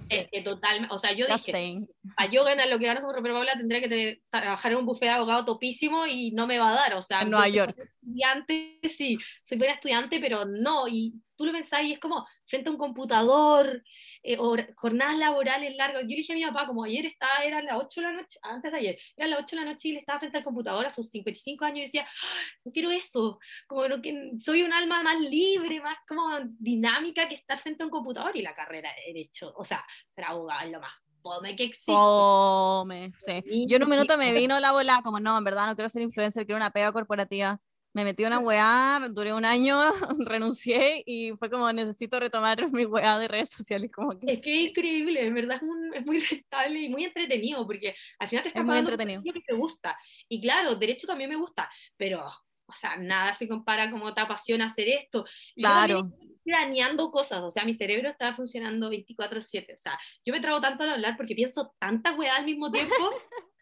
que- 0.09 0.27
que 0.31 0.41
totalmente, 0.41 0.93
o 0.93 0.97
sea, 0.97 1.13
yo 1.13 1.25
ya 1.27 1.37
dije, 1.37 1.79
para 2.17 2.29
yo 2.29 2.43
ganar 2.43 2.67
lo 2.67 2.77
que 2.79 2.85
gano 2.85 2.99
como 3.01 3.13
Romero 3.13 3.35
Paula 3.35 3.53
tendría 3.53 3.79
que 3.79 3.87
tener- 3.87 4.21
trabajar 4.29 4.73
en 4.73 4.79
un 4.79 4.85
buffet 4.85 5.07
de 5.07 5.15
abogado 5.15 5.45
topísimo 5.45 6.05
y 6.05 6.31
no 6.31 6.47
me 6.47 6.59
va 6.59 6.69
a 6.69 6.75
dar, 6.75 6.93
o 6.95 7.01
sea, 7.01 7.21
En 7.21 7.29
Nueva 7.29 7.45
soy 7.47 7.55
York. 7.55 7.77
estudiante, 7.79 8.79
sí, 8.89 9.17
soy 9.43 9.57
buena 9.57 9.73
estudiante, 9.75 10.19
pero 10.19 10.43
no, 10.45 10.87
y 10.89 11.13
tú 11.37 11.45
lo 11.45 11.51
pensás 11.53 11.83
y 11.83 11.93
es 11.93 11.99
como 11.99 12.25
frente 12.47 12.69
a 12.69 12.71
un 12.71 12.77
computador, 12.77 13.83
eh, 14.23 14.37
hor- 14.37 14.73
jornadas 14.75 15.17
laborales 15.17 15.75
largas. 15.75 16.01
Yo 16.03 16.09
le 16.09 16.15
dije 16.17 16.33
a 16.33 16.35
mi 16.35 16.45
papá, 16.45 16.65
como 16.65 16.83
ayer 16.83 17.05
estaba, 17.05 17.43
era 17.43 17.61
las 17.61 17.77
8 17.77 18.01
de 18.01 18.07
la 18.07 18.13
noche, 18.13 18.39
antes 18.41 18.71
de 18.71 18.77
ayer, 18.77 18.99
era 19.15 19.27
las 19.27 19.39
8 19.41 19.55
de 19.55 19.63
la 19.65 19.71
noche 19.71 19.87
y 19.87 19.91
él 19.91 19.97
estaba 19.97 20.19
frente 20.19 20.37
al 20.37 20.43
computador 20.43 20.85
a 20.85 20.89
sus 20.89 21.09
55 21.09 21.65
años 21.65 21.77
y 21.79 21.81
decía, 21.83 22.05
"Ah, 22.07 22.27
no 22.65 22.71
quiero 22.71 22.91
eso, 22.91 23.39
como 23.67 23.87
no, 23.87 24.01
que 24.01 24.31
soy 24.39 24.63
un 24.63 24.73
alma 24.73 25.03
más 25.03 25.19
libre, 25.19 25.79
más 25.81 25.97
como 26.07 26.29
dinámica 26.59 27.27
que 27.29 27.35
estar 27.35 27.59
frente 27.59 27.83
a 27.83 27.85
un 27.85 27.91
computador 27.91 28.35
y 28.35 28.41
la 28.41 28.53
carrera 28.53 28.89
de 28.95 29.13
derecho, 29.13 29.53
o 29.55 29.63
sea, 29.65 29.85
ser 30.07 30.25
abogado 30.25 30.65
es 30.65 30.71
lo 30.71 30.79
más 30.79 30.91
fome 31.21 31.55
que 31.55 31.63
existe. 31.63 31.91
Fome, 31.95 33.11
sí. 33.19 33.43
Yo 33.67 33.77
en 33.77 33.83
un 33.83 33.89
minuto 33.89 34.17
me 34.17 34.31
vino 34.33 34.59
la 34.59 34.71
bola, 34.71 35.01
como 35.03 35.19
no, 35.19 35.37
en 35.37 35.43
verdad 35.43 35.65
no 35.67 35.75
quiero 35.75 35.89
ser 35.89 36.01
influencer, 36.03 36.45
quiero 36.45 36.57
una 36.57 36.69
pega 36.71 36.91
corporativa. 36.91 37.59
Me 37.95 38.03
metí 38.03 38.25
a 38.25 38.27
una 38.27 38.39
weá, 38.39 39.07
duré 39.09 39.33
un 39.33 39.45
año, 39.45 39.79
renuncié 40.19 41.01
y 41.05 41.31
fue 41.39 41.49
como 41.49 41.71
necesito 41.71 42.19
retomar 42.19 42.69
mi 42.73 42.85
weá 42.85 43.17
de 43.17 43.29
redes 43.29 43.51
sociales, 43.51 43.89
como 43.89 44.19
que 44.19 44.33
Es 44.33 44.41
que 44.41 44.53
es 44.53 44.69
increíble, 44.69 45.25
en 45.25 45.33
verdad 45.33 45.57
es, 45.57 45.63
un- 45.63 45.93
es 45.93 46.05
muy 46.05 46.19
rentable 46.43 46.77
y 46.81 46.89
muy 46.89 47.05
entretenido, 47.05 47.65
porque 47.65 47.95
al 48.19 48.27
final 48.27 48.43
te 48.43 48.49
estás 48.49 48.63
muy 48.65 48.71
pagando 48.71 48.91
lo 48.91 48.97
que 49.33 49.41
te 49.47 49.53
gusta. 49.53 49.97
Y 50.27 50.41
claro, 50.41 50.75
derecho 50.75 51.07
también 51.07 51.29
me 51.29 51.37
gusta, 51.37 51.69
pero, 51.95 52.21
o 52.67 52.73
sea, 52.73 52.97
nada 52.97 53.33
se 53.33 53.47
compara 53.47 53.89
como 53.89 54.13
te 54.13 54.19
apasiona 54.19 54.65
hacer 54.65 54.89
esto. 54.89 55.23
Yo 55.55 55.61
claro. 55.69 56.11
planeando 56.43 57.11
cosas, 57.11 57.39
o 57.43 57.49
sea, 57.49 57.63
mi 57.63 57.75
cerebro 57.75 58.09
está 58.09 58.35
funcionando 58.35 58.89
24/7, 58.89 59.73
o 59.73 59.77
sea, 59.77 59.97
yo 60.25 60.33
me 60.33 60.41
trago 60.41 60.59
tanto 60.59 60.83
al 60.83 60.89
hablar 60.89 61.15
porque 61.15 61.33
pienso 61.33 61.73
tantas 61.79 62.17
weas 62.17 62.37
al 62.39 62.45
mismo 62.45 62.69
tiempo 62.71 62.93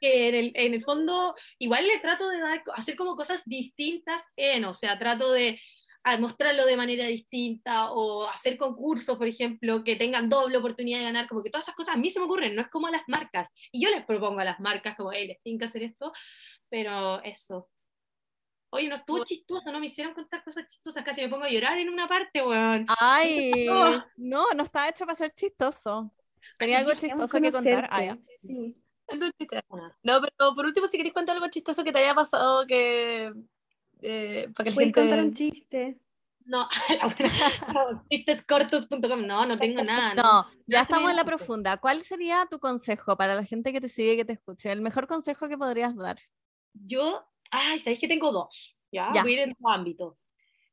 que 0.04 0.28
en 0.28 0.36
el, 0.36 0.52
en 0.56 0.74
el 0.74 0.84
fondo 0.84 1.34
igual 1.60 1.88
le 1.88 1.98
trato 2.00 2.28
de 2.28 2.40
dar, 2.40 2.62
hacer 2.76 2.98
como 2.98 3.16
cosas 3.16 3.42
distintas 3.46 4.22
en, 4.36 4.66
o 4.66 4.74
sea, 4.74 5.00
trato 5.00 5.32
de 5.32 5.62
a 6.04 6.18
mostrarlo 6.18 6.66
de 6.66 6.76
manera 6.76 7.06
distinta 7.06 7.94
o 7.94 8.28
hacer 8.28 8.58
concursos, 8.58 9.18
por 9.18 9.26
ejemplo, 9.26 9.86
que 9.86 9.96
tengan 9.96 10.28
doble 10.28 10.58
oportunidad 10.58 10.98
de 11.00 11.06
ganar, 11.06 11.28
como 11.30 11.42
que 11.42 11.50
todas 11.50 11.64
esas 11.64 11.76
cosas 11.76 11.96
a 11.96 11.98
mí 11.98 12.10
se 12.10 12.20
me 12.20 12.26
ocurren, 12.26 12.54
no 12.54 12.62
es 12.62 12.68
como 12.68 12.88
a 12.88 12.92
las 12.92 13.04
marcas. 13.08 13.48
Y 13.72 13.82
yo 13.82 13.90
les 13.90 14.04
propongo 14.04 14.42
a 14.42 14.44
las 14.44 14.60
marcas 14.60 14.98
como, 14.98 15.14
hey, 15.14 15.28
les 15.28 15.42
tienen 15.42 15.60
que 15.60 15.66
hacer 15.66 15.84
esto, 15.84 16.12
pero 16.70 17.24
eso. 17.24 17.70
Oye, 18.72 18.90
no 18.90 18.96
estuvo 18.96 19.24
chistoso, 19.24 19.72
no 19.72 19.80
me 19.80 19.86
hicieron 19.86 20.14
contar 20.14 20.44
cosas 20.44 20.68
chistosas, 20.68 21.06
casi 21.06 21.22
me 21.22 21.30
pongo 21.30 21.46
a 21.46 21.50
llorar 21.50 21.78
en 21.78 21.88
una 21.88 22.06
parte, 22.06 22.46
weón. 22.46 22.86
Ay, 23.00 23.52
No. 23.68 24.06
no, 24.18 24.46
no 24.54 24.64
está 24.64 24.90
hecho 24.90 25.06
para 25.06 25.16
ser 25.16 25.32
chistoso. 25.32 26.14
Tenía 26.58 26.80
algo 26.80 26.92
chistoso 26.96 27.40
que 27.40 27.50
contar. 27.50 27.88
Ah, 27.90 28.14
sí. 28.42 28.76
No, 30.04 30.22
pero 30.22 30.56
por 30.56 30.66
último, 30.66 30.88
si 30.88 30.98
queréis 30.98 31.14
contar 31.14 31.36
algo 31.36 31.48
chistoso 31.50 31.84
que 31.84 31.92
te 31.92 32.00
haya 32.00 32.16
pasado, 32.16 32.66
que. 32.66 33.34
eh, 34.02 34.46
para 34.56 34.66
que 34.66 34.70
la 34.72 34.76
¿Puedes 34.76 34.76
gente. 34.76 35.02
contar 35.02 35.20
un 35.20 35.34
chiste? 35.34 35.98
No, 36.46 36.68
no, 37.74 38.04
chistescortos.com, 38.10 39.26
no, 39.26 39.46
no 39.46 39.58
tengo 39.58 39.82
nada. 39.84 40.14
No, 40.16 40.46
ya 40.68 40.84
se 40.84 40.94
me 40.94 40.98
estamos 40.98 41.12
en 41.12 41.16
la 41.16 41.24
profunda. 41.24 41.78
¿Cuál 41.78 42.02
sería 42.02 42.46
tu 42.50 42.60
consejo 42.60 43.16
para 43.16 43.36
la 43.36 43.46
gente 43.46 43.72
que 43.72 43.80
te 43.80 43.88
sigue 43.88 44.14
y 44.14 44.18
que 44.18 44.26
te 44.26 44.34
escuche? 44.34 44.72
El 44.72 44.82
mejor 44.82 45.08
consejo 45.08 45.48
que 45.48 45.58
podrías 45.58 45.96
dar. 45.96 46.20
Yo, 46.74 47.24
ay, 47.52 47.80
sabéis 47.80 48.00
que 48.00 48.08
tengo 48.08 48.32
dos, 48.32 48.76
¿ya? 48.92 49.12
Ya. 49.14 49.22
Voy 49.22 49.32
a 49.32 49.34
ir 49.36 49.40
en 49.40 49.56
dos 49.58 49.74
ámbitos. 49.74 50.18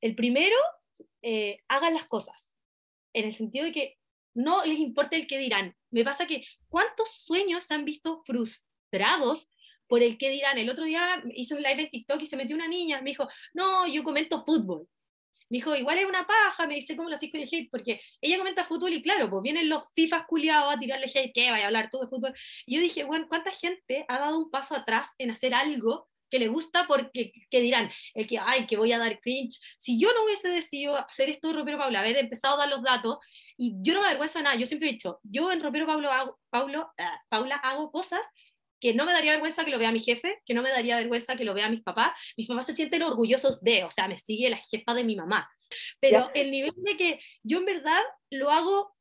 El 0.01 0.17
primero, 0.17 0.57
eh, 1.23 1.59
hagan 1.69 1.95
las 1.95 2.07
cosas, 2.07 2.51
en 3.13 3.27
el 3.27 3.35
sentido 3.35 3.67
de 3.67 3.73
que 3.73 4.00
no 4.35 4.65
les 4.65 4.79
importa 4.79 5.17
el 5.17 5.27
que 5.27 5.39
dirán. 5.39 5.75
Me 5.91 6.05
pasa 6.05 6.27
que, 6.27 6.45
¿cuántos 6.69 7.11
sueños 7.25 7.65
se 7.65 7.75
han 7.75 7.85
visto 7.85 8.23
frustrados 8.25 9.49
por 9.87 10.03
el 10.03 10.19
que 10.19 10.31
dirán? 10.31 10.59
El 10.59 10.71
otro 10.71 10.85
día 10.85 11.23
hice 11.35 11.55
un 11.55 11.63
live 11.63 11.83
en 11.83 11.91
TikTok 11.91 12.23
y 12.23 12.27
se 12.27 12.37
metió 12.37 12.57
una 12.57 12.69
niña, 12.69 13.01
me 13.03 13.11
dijo, 13.11 13.29
no, 13.55 13.87
yo 13.87 14.03
comento 14.03 14.45
fútbol. 14.45 14.89
Me 15.49 15.57
dijo, 15.57 15.75
igual 15.75 15.99
es 15.99 16.07
una 16.07 16.29
paja, 16.29 16.67
me 16.69 16.77
dice, 16.77 16.97
¿cómo 16.97 17.09
lo 17.09 17.17
haces 17.17 17.31
con 17.31 17.41
el 17.41 17.49
hate? 17.51 17.69
Porque 17.73 18.01
ella 18.21 18.39
comenta 18.39 18.65
fútbol 18.65 18.93
y 18.93 19.03
claro, 19.03 19.29
pues 19.29 19.43
vienen 19.43 19.69
los 19.69 19.83
FIFAs 19.95 20.25
culiados 20.29 20.73
a 20.73 20.79
tirarle 20.79 21.11
hate, 21.13 21.33
¿qué? 21.35 21.51
Vaya 21.51 21.65
a 21.65 21.67
hablar 21.67 21.91
tú 21.91 21.99
de 21.99 22.07
fútbol. 22.07 22.33
Y 22.67 22.77
yo 22.77 22.81
dije, 22.81 23.03
bueno, 23.03 23.27
¿cuánta 23.29 23.51
gente 23.51 24.05
ha 24.07 24.21
dado 24.21 24.39
un 24.39 24.51
paso 24.51 24.77
atrás 24.77 25.11
en 25.19 25.33
hacer 25.33 25.53
algo 25.53 26.09
que 26.31 26.39
le 26.39 26.49
gusta 26.49 26.87
porque 26.87 27.33
que 27.51 27.61
dirán, 27.61 27.91
el 28.15 28.27
que, 28.27 28.39
ay, 28.39 28.67
que 28.67 28.77
voy 28.77 28.93
a 28.93 28.99
dar 28.99 29.21
cringe. 29.21 29.59
Si 29.79 30.01
yo 30.01 30.13
no 30.15 30.25
hubiese 30.25 30.49
decidido 30.49 30.97
hacer 30.97 31.29
esto 31.29 31.49
de 31.49 31.55
Ropero 31.55 31.79
Paula, 31.79 32.01
haber 32.01 32.17
empezado 32.17 32.55
a 32.55 32.59
dar 32.59 32.69
los 32.69 32.83
datos, 32.83 33.19
y 33.57 33.75
yo 33.81 33.95
no 33.95 34.01
me 34.01 34.07
avergüenzo 34.07 34.39
de 34.39 34.45
nada, 34.45 34.57
yo 34.57 34.67
siempre 34.67 34.89
he 34.89 34.93
dicho, 34.93 35.21
yo 35.23 35.53
en 35.53 35.63
Ropero 35.63 35.87
Paulo 35.87 36.11
hago, 36.11 36.39
Paulo, 36.49 36.91
ah, 36.99 37.23
Paula 37.29 37.57
hago 37.57 37.91
cosas 37.91 38.21
que 38.81 38.95
no 38.95 39.05
me 39.05 39.13
daría 39.13 39.33
vergüenza 39.33 39.65
que 39.65 39.71
lo 39.71 39.79
vea 39.79 39.93
mi 39.93 40.01
jefe, 40.01 40.41
que 40.47 40.55
no 40.55 40.63
me 40.63 40.71
daría 40.71 40.97
vergüenza 40.97 41.37
que 41.37 41.45
lo 41.45 41.53
vea 41.53 41.69
mis 41.69 41.83
papás. 41.83 42.13
Mis 42.37 42.49
papás 42.49 42.67
se 42.67 42.75
sienten 42.75 43.03
orgullosos 43.03 43.61
de, 43.63 43.85
o 43.85 43.91
sea, 43.91 44.09
me 44.09 44.19
sigue 44.19 44.49
la 44.49 44.57
jefa 44.57 44.95
de 44.95 45.05
mi 45.05 45.17
mamá. 45.17 45.49
Pero 46.01 46.31
el 46.35 46.51
nivel 46.51 46.73
de 46.77 46.97
que 46.97 47.21
yo 47.43 47.59
en 47.59 47.67
verdad 47.67 48.03
lo 48.31 48.51
hago 48.51 48.97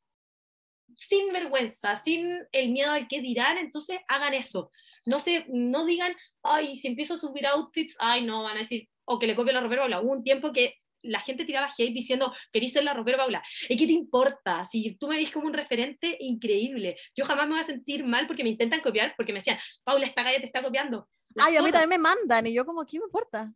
sin 0.96 1.32
vergüenza, 1.32 1.96
sin 1.98 2.46
el 2.52 2.70
miedo 2.70 2.92
al 2.92 3.08
que 3.08 3.22
dirán, 3.22 3.58
entonces 3.58 4.00
hagan 4.08 4.34
eso. 4.34 4.72
No 5.06 5.20
se, 5.20 5.46
no 5.48 5.86
digan, 5.86 6.14
ay, 6.44 6.76
si 6.76 6.88
empiezo 6.88 7.16
a 7.16 7.18
subir 7.18 7.46
outfits, 7.48 7.96
ay, 8.00 8.26
no, 8.26 8.44
van 8.44 8.56
a 8.56 8.60
decir, 8.60 8.88
o 9.06 9.20
que 9.20 9.28
le 9.28 9.36
copio 9.36 9.54
la 9.54 9.62
ropero 9.62 9.82
Paula. 9.82 10.02
Hubo 10.02 10.12
un 10.12 10.24
tiempo 10.24 10.52
que 10.52 10.76
la 11.02 11.22
gente 11.22 11.46
tiraba 11.46 11.68
hate 11.68 11.94
diciendo, 11.94 12.34
querís 12.52 12.74
ser 12.74 12.84
la 12.84 12.94
ropero 12.94 13.18
Paula. 13.18 13.44
¿Y 13.68 13.78
qué 13.78 13.86
te 13.86 13.94
importa? 13.94 14.66
Si 14.66 14.96
tú 14.96 15.08
me 15.08 15.16
ves 15.16 15.32
como 15.32 15.48
un 15.48 15.54
referente, 15.54 16.18
increíble. 16.20 16.98
Yo 17.16 17.26
jamás 17.26 17.48
me 17.48 17.54
voy 17.54 17.62
a 17.62 17.66
sentir 17.66 18.04
mal 18.04 18.28
porque 18.28 18.44
me 18.44 18.50
intentan 18.50 18.82
copiar, 18.82 19.14
porque 19.16 19.34
me 19.34 19.40
decían, 19.40 19.60
Paula, 19.84 20.06
esta 20.06 20.24
calle 20.24 20.40
te 20.40 20.46
está 20.46 20.62
copiando. 20.62 21.08
Ay, 21.38 21.56
a 21.56 21.62
mí 21.62 21.72
también 21.72 21.90
me 21.90 21.98
mandan, 21.98 22.48
y 22.48 22.54
yo 22.54 22.66
como, 22.66 22.86
¿qué 22.86 22.98
me 23.00 23.06
importa? 23.06 23.54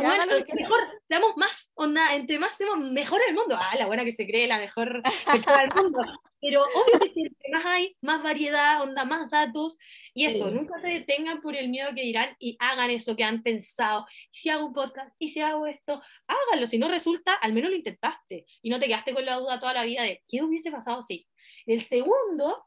Bueno, 0.00 0.24
mejor, 0.26 0.78
seamos 1.08 1.36
más, 1.36 1.70
onda, 1.74 2.14
entre 2.14 2.38
más 2.38 2.56
seamos 2.56 2.78
mejor 2.78 3.20
el 3.28 3.34
mundo. 3.34 3.56
Ah, 3.58 3.76
la 3.78 3.86
buena 3.86 4.04
que 4.04 4.12
se 4.12 4.26
cree 4.26 4.46
la 4.46 4.58
mejor 4.58 5.02
persona 5.24 5.60
del 5.60 5.70
mundo. 5.74 6.00
Pero 6.40 6.62
obvio 6.62 6.98
que 7.00 7.20
entre 7.20 7.50
más 7.52 7.64
hay, 7.64 7.96
más 8.02 8.22
variedad, 8.22 8.82
onda, 8.82 9.04
más 9.04 9.30
datos. 9.30 9.78
Y 10.12 10.26
eso, 10.26 10.50
nunca 10.50 10.80
se 10.80 10.88
detengan 10.88 11.40
por 11.40 11.56
el 11.56 11.68
miedo 11.68 11.94
que 11.94 12.02
dirán 12.02 12.36
y 12.38 12.56
hagan 12.60 12.90
eso 12.90 13.16
que 13.16 13.24
han 13.24 13.42
pensado. 13.42 14.04
Si 14.30 14.48
hago 14.48 14.66
un 14.66 14.74
podcast 14.74 15.14
y 15.18 15.28
si 15.28 15.40
hago 15.40 15.66
esto, 15.66 16.02
háganlo. 16.26 16.66
Si 16.66 16.78
no 16.78 16.88
resulta, 16.88 17.34
al 17.34 17.52
menos 17.52 17.70
lo 17.70 17.76
intentaste. 17.76 18.46
Y 18.62 18.70
no 18.70 18.78
te 18.78 18.86
quedaste 18.86 19.14
con 19.14 19.24
la 19.24 19.36
duda 19.36 19.60
toda 19.60 19.72
la 19.72 19.84
vida 19.84 20.02
de 20.02 20.22
qué 20.28 20.42
hubiese 20.42 20.70
pasado 20.70 21.02
si. 21.02 21.26
El 21.66 21.86
segundo 21.86 22.66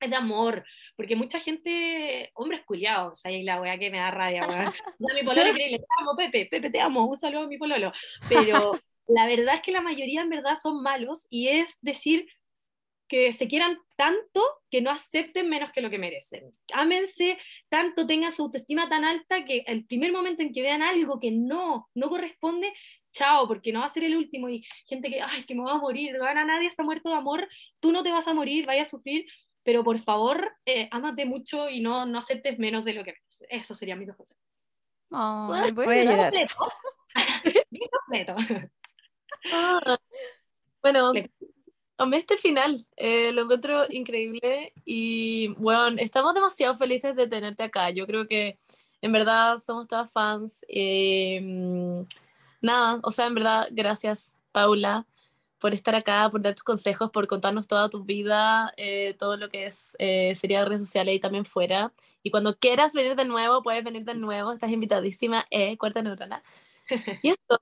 es 0.00 0.10
de 0.10 0.16
amor, 0.16 0.64
porque 0.96 1.14
mucha 1.14 1.38
gente, 1.40 2.30
hombres 2.34 2.62
culiados, 2.64 3.24
ahí 3.24 3.42
la 3.42 3.60
weá 3.60 3.78
que 3.78 3.90
me 3.90 3.98
da 3.98 4.10
rabia, 4.10 4.40
weón. 4.48 4.72
Ya 4.98 5.14
mi 5.14 5.22
pololo 5.22 5.52
le 5.52 5.78
te 5.78 5.84
amo, 6.00 6.16
Pepe, 6.16 6.46
Pepe, 6.46 6.70
te 6.70 6.80
amo, 6.80 7.06
un 7.06 7.16
saludo 7.16 7.44
a 7.44 7.48
mi 7.48 7.58
pololo. 7.58 7.92
Pero 8.28 8.72
la 9.06 9.26
verdad 9.26 9.56
es 9.56 9.60
que 9.60 9.72
la 9.72 9.82
mayoría 9.82 10.22
en 10.22 10.30
verdad 10.30 10.56
son 10.60 10.82
malos 10.82 11.26
y 11.28 11.48
es 11.48 11.66
decir 11.82 12.26
que 13.08 13.32
se 13.32 13.46
quieran 13.46 13.78
tanto 13.94 14.42
que 14.70 14.80
no 14.80 14.90
acepten 14.90 15.48
menos 15.48 15.70
que 15.70 15.80
lo 15.80 15.90
que 15.90 15.98
merecen. 15.98 16.52
Ámense 16.72 17.38
tanto, 17.68 18.06
tengan 18.06 18.32
su 18.32 18.42
autoestima 18.42 18.88
tan 18.88 19.04
alta 19.04 19.44
que 19.44 19.64
el 19.66 19.86
primer 19.86 20.12
momento 20.12 20.42
en 20.42 20.52
que 20.52 20.62
vean 20.62 20.82
algo 20.82 21.20
que 21.20 21.30
no, 21.30 21.88
no 21.94 22.08
corresponde, 22.08 22.72
chao, 23.12 23.46
porque 23.46 23.72
no 23.72 23.80
va 23.80 23.86
a 23.86 23.92
ser 23.92 24.04
el 24.04 24.16
último. 24.16 24.48
Y 24.48 24.64
gente 24.86 25.08
que, 25.08 25.20
ay, 25.20 25.44
que 25.44 25.54
me 25.54 25.62
va 25.62 25.72
a 25.72 25.78
morir, 25.78 26.16
a 26.20 26.44
nadie 26.44 26.70
se 26.70 26.82
ha 26.82 26.84
muerto 26.84 27.10
de 27.10 27.16
amor, 27.16 27.48
tú 27.80 27.92
no 27.92 28.02
te 28.02 28.10
vas 28.10 28.26
a 28.26 28.34
morir, 28.34 28.66
vaya 28.66 28.82
a 28.82 28.86
sufrir, 28.86 29.26
pero 29.66 29.82
por 29.82 29.98
favor, 29.98 30.56
eh, 30.64 30.88
ámate 30.92 31.26
mucho 31.26 31.68
y 31.68 31.80
no, 31.80 32.06
no 32.06 32.20
aceptes 32.20 32.56
menos 32.56 32.84
de 32.84 32.92
lo 32.92 33.02
que 33.02 33.14
mereces. 33.14 33.48
Eso 33.50 33.74
sería 33.74 33.96
mi 33.96 34.06
dos 34.06 34.14
consejos. 34.14 34.44
voy, 35.10 35.84
voy 35.84 35.98
a 35.98 36.04
llorar. 36.04 36.32
completo. 37.90 38.36
Ah, 39.52 39.98
bueno, 40.80 41.12
amé 41.98 42.16
este 42.16 42.36
final, 42.36 42.76
eh, 42.96 43.32
lo 43.32 43.42
encuentro 43.42 43.86
increíble 43.90 44.72
y 44.84 45.48
bueno, 45.58 45.96
estamos 45.98 46.32
demasiado 46.32 46.76
felices 46.76 47.16
de 47.16 47.26
tenerte 47.26 47.64
acá. 47.64 47.90
Yo 47.90 48.06
creo 48.06 48.28
que 48.28 48.58
en 49.02 49.10
verdad 49.10 49.58
somos 49.58 49.88
todas 49.88 50.12
fans. 50.12 50.64
Eh, 50.68 51.40
nada, 52.60 53.00
o 53.02 53.10
sea, 53.10 53.26
en 53.26 53.34
verdad, 53.34 53.66
gracias, 53.72 54.32
Paula 54.52 55.08
por 55.58 55.74
estar 55.74 55.94
acá, 55.94 56.28
por 56.30 56.42
dar 56.42 56.54
tus 56.54 56.62
consejos, 56.62 57.10
por 57.10 57.26
contarnos 57.26 57.68
toda 57.68 57.88
tu 57.88 58.04
vida, 58.04 58.72
eh, 58.76 59.14
todo 59.18 59.36
lo 59.36 59.48
que 59.48 59.66
es 59.66 59.96
eh, 59.98 60.34
sería 60.34 60.64
redes 60.64 60.82
sociales 60.82 61.14
y 61.14 61.20
también 61.20 61.44
fuera. 61.44 61.92
Y 62.22 62.30
cuando 62.30 62.56
quieras 62.58 62.92
venir 62.94 63.16
de 63.16 63.24
nuevo, 63.24 63.62
puedes 63.62 63.84
venir 63.84 64.04
de 64.04 64.14
nuevo, 64.14 64.52
estás 64.52 64.70
invitadísima, 64.70 65.46
eh, 65.50 65.76
cuarta 65.78 66.02
neurona. 66.02 66.42
Y 67.22 67.30
esto. 67.30 67.58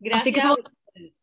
Gracias. 0.00 0.22
Así 0.22 0.32
que 0.32 0.40
somos, 0.40 0.58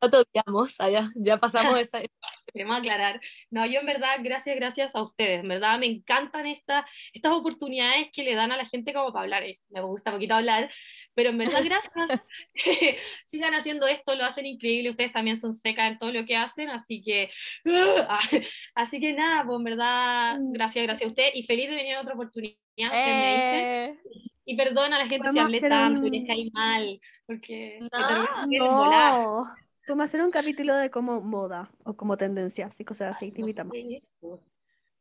no 0.02 0.10
te 0.10 0.18
odiamos, 0.18 0.80
allá, 0.80 1.10
ya 1.16 1.38
pasamos 1.38 1.80
esa. 1.80 2.00
Queremos 2.54 2.78
aclarar. 2.78 3.22
No, 3.52 3.66
yo 3.66 3.82
en 3.82 3.86
verdad, 3.86 4.18
gracias, 4.22 4.56
gracias 4.56 4.96
a 4.96 5.04
ustedes. 5.04 5.42
En 5.42 5.48
verdad 5.48 5.78
me 5.78 5.86
encantan 5.86 6.48
estas 6.48 6.86
estas 7.14 7.32
oportunidades 7.34 8.10
que 8.12 8.24
le 8.24 8.36
dan 8.36 8.52
a 8.52 8.58
la 8.58 8.66
gente 8.66 8.94
como 8.94 9.14
para 9.14 9.24
hablar. 9.24 9.44
Me 9.70 9.82
gusta 9.82 10.12
poquito 10.12 10.34
hablar, 10.34 10.72
pero 11.20 11.32
en 11.32 11.38
verdad, 11.38 11.60
gracias. 11.66 11.92
Sigan 13.26 13.54
haciendo 13.54 13.88
esto, 13.88 14.16
lo 14.16 14.24
hacen 14.24 14.46
increíble. 14.46 14.92
Ustedes 14.92 15.12
también 15.12 15.38
son 15.38 15.52
secas 15.52 15.92
en 15.92 16.00
todo 16.00 16.14
lo 16.14 16.24
que 16.24 16.38
hacen, 16.38 16.70
así 16.70 17.02
que. 17.02 17.30
así 18.74 19.02
que 19.02 19.12
nada, 19.12 19.44
pues 19.46 19.58
en 19.58 19.64
verdad, 19.66 20.40
mm. 20.40 20.54
gracias, 20.54 20.86
gracias 20.86 21.06
a 21.06 21.10
ustedes 21.10 21.32
y 21.36 21.44
feliz 21.44 21.70
de 21.70 21.76
venir 21.76 21.96
a 21.96 22.02
otra 22.02 22.14
oportunidad. 22.14 22.58
Eh. 22.78 24.00
Y 24.46 24.56
perdona 24.56 24.96
a 24.96 25.00
la 25.00 25.10
gente 25.10 25.30
si 25.30 25.40
hablé 25.40 25.60
tanto 25.60 26.08
y 26.08 26.10
les 26.10 26.26
caí 26.26 26.50
mal, 26.52 27.02
porque. 27.26 27.80
No, 28.48 29.46
Como 29.86 30.02
hacer 30.02 30.22
un 30.22 30.32
capítulo 30.32 30.74
de 30.74 30.90
como 30.90 31.20
moda 31.20 31.70
o 31.84 31.98
como 31.98 32.16
tendencias 32.16 32.80
y 32.80 32.86
cosas 32.86 33.18
así, 33.18 33.34
te 33.34 33.42
invitamos. 33.42 33.76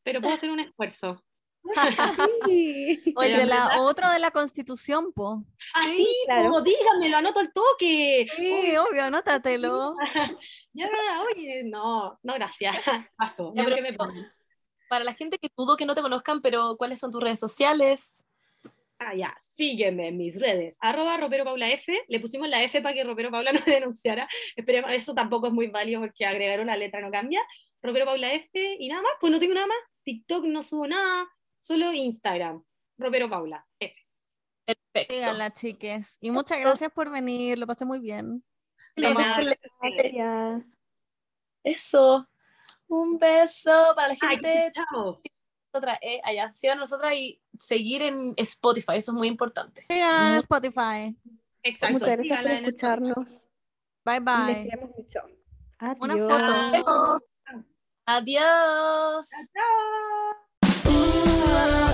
Pero 0.02 0.20
puedo 0.20 0.34
hacer 0.34 0.50
un 0.50 0.58
esfuerzo. 0.58 1.22
O 3.14 3.22
el 3.22 3.36
de 3.36 3.46
la, 3.46 3.80
otro 3.80 4.10
de 4.10 4.18
la 4.18 4.30
constitución, 4.30 5.12
po. 5.12 5.44
Ah, 5.74 5.84
sí, 5.86 6.06
como 6.26 6.60
dígamelo, 6.62 7.18
anoto 7.18 7.40
el 7.40 7.52
toque. 7.52 8.26
Sí, 8.34 8.76
obvio, 8.76 9.04
anótatelo. 9.04 9.94
ya, 10.72 10.88
oye, 11.34 11.64
no, 11.64 12.18
no, 12.22 12.34
gracias. 12.34 12.76
Paso. 13.16 13.52
para 14.88 15.04
la 15.04 15.12
gente 15.12 15.38
que 15.38 15.48
dudo 15.56 15.76
que 15.76 15.86
no 15.86 15.94
te 15.94 16.02
conozcan, 16.02 16.40
pero 16.40 16.76
¿cuáles 16.76 16.98
son 16.98 17.10
tus 17.10 17.22
redes 17.22 17.38
sociales? 17.38 18.26
Ah, 19.00 19.14
ya, 19.14 19.32
sígueme 19.56 20.08
en 20.08 20.16
mis 20.16 20.40
redes, 20.40 20.76
arroba 20.80 21.16
Ropero 21.16 21.44
Paula 21.44 21.70
F, 21.70 22.04
le 22.08 22.18
pusimos 22.18 22.48
la 22.48 22.64
F 22.64 22.82
para 22.82 22.94
que 22.94 23.04
Ropero 23.04 23.30
Paula 23.30 23.52
no 23.52 23.60
denunciara, 23.64 24.28
esperemos, 24.56 24.90
eso 24.90 25.14
tampoco 25.14 25.46
es 25.46 25.52
muy 25.52 25.68
válido 25.68 26.00
porque 26.00 26.26
agregar 26.26 26.58
una 26.60 26.76
letra 26.76 27.00
no 27.00 27.10
cambia, 27.12 27.40
Ropero 27.80 28.06
Paula 28.06 28.32
F 28.32 28.76
y 28.80 28.88
nada 28.88 29.02
más, 29.02 29.12
pues 29.20 29.30
no 29.32 29.38
tengo 29.38 29.54
nada 29.54 29.68
más, 29.68 29.76
TikTok 30.02 30.46
no 30.46 30.64
subo 30.64 30.88
nada, 30.88 31.28
Solo 31.68 31.92
Instagram, 31.92 32.64
Ropero 32.96 33.28
Paula. 33.28 33.62
F. 33.78 33.94
Perfecto. 34.64 35.14
Síganla, 35.14 35.52
chiques. 35.52 36.16
Y 36.18 36.30
muchas 36.30 36.58
gracias 36.60 36.90
por 36.90 37.10
venir, 37.10 37.58
lo 37.58 37.66
pasé 37.66 37.84
muy 37.84 38.00
bien. 38.00 38.42
Gracias. 38.96 40.78
Eso. 41.62 42.26
Un 42.86 43.18
beso 43.18 43.92
para 43.94 44.08
la 44.08 44.14
gente. 44.16 44.72
chao. 44.72 45.20
Otra, 45.70 45.98
eh, 46.00 46.22
allá. 46.24 46.54
Sigan 46.54 46.78
nosotras 46.78 47.12
y 47.12 47.38
seguir 47.58 48.00
en 48.00 48.32
Spotify, 48.38 48.92
eso 48.94 49.12
es 49.12 49.18
muy 49.18 49.28
importante. 49.28 49.84
Síganos 49.90 50.22
en 50.22 50.34
Spotify. 50.36 51.16
Exacto. 51.64 51.98
Muchas 51.98 52.16
gracias 52.16 52.42
por 52.42 52.50
escucharnos. 52.50 53.48
Bye 54.06 54.20
bye. 54.20 54.46
Les 54.46 54.70
queremos 54.70 54.96
mucho. 54.96 55.20
Adiós. 55.80 55.98
Una 56.00 56.82
foto. 56.82 57.26
Adiós. 58.06 59.28
Chao. 59.52 60.27
Love. 61.58 61.87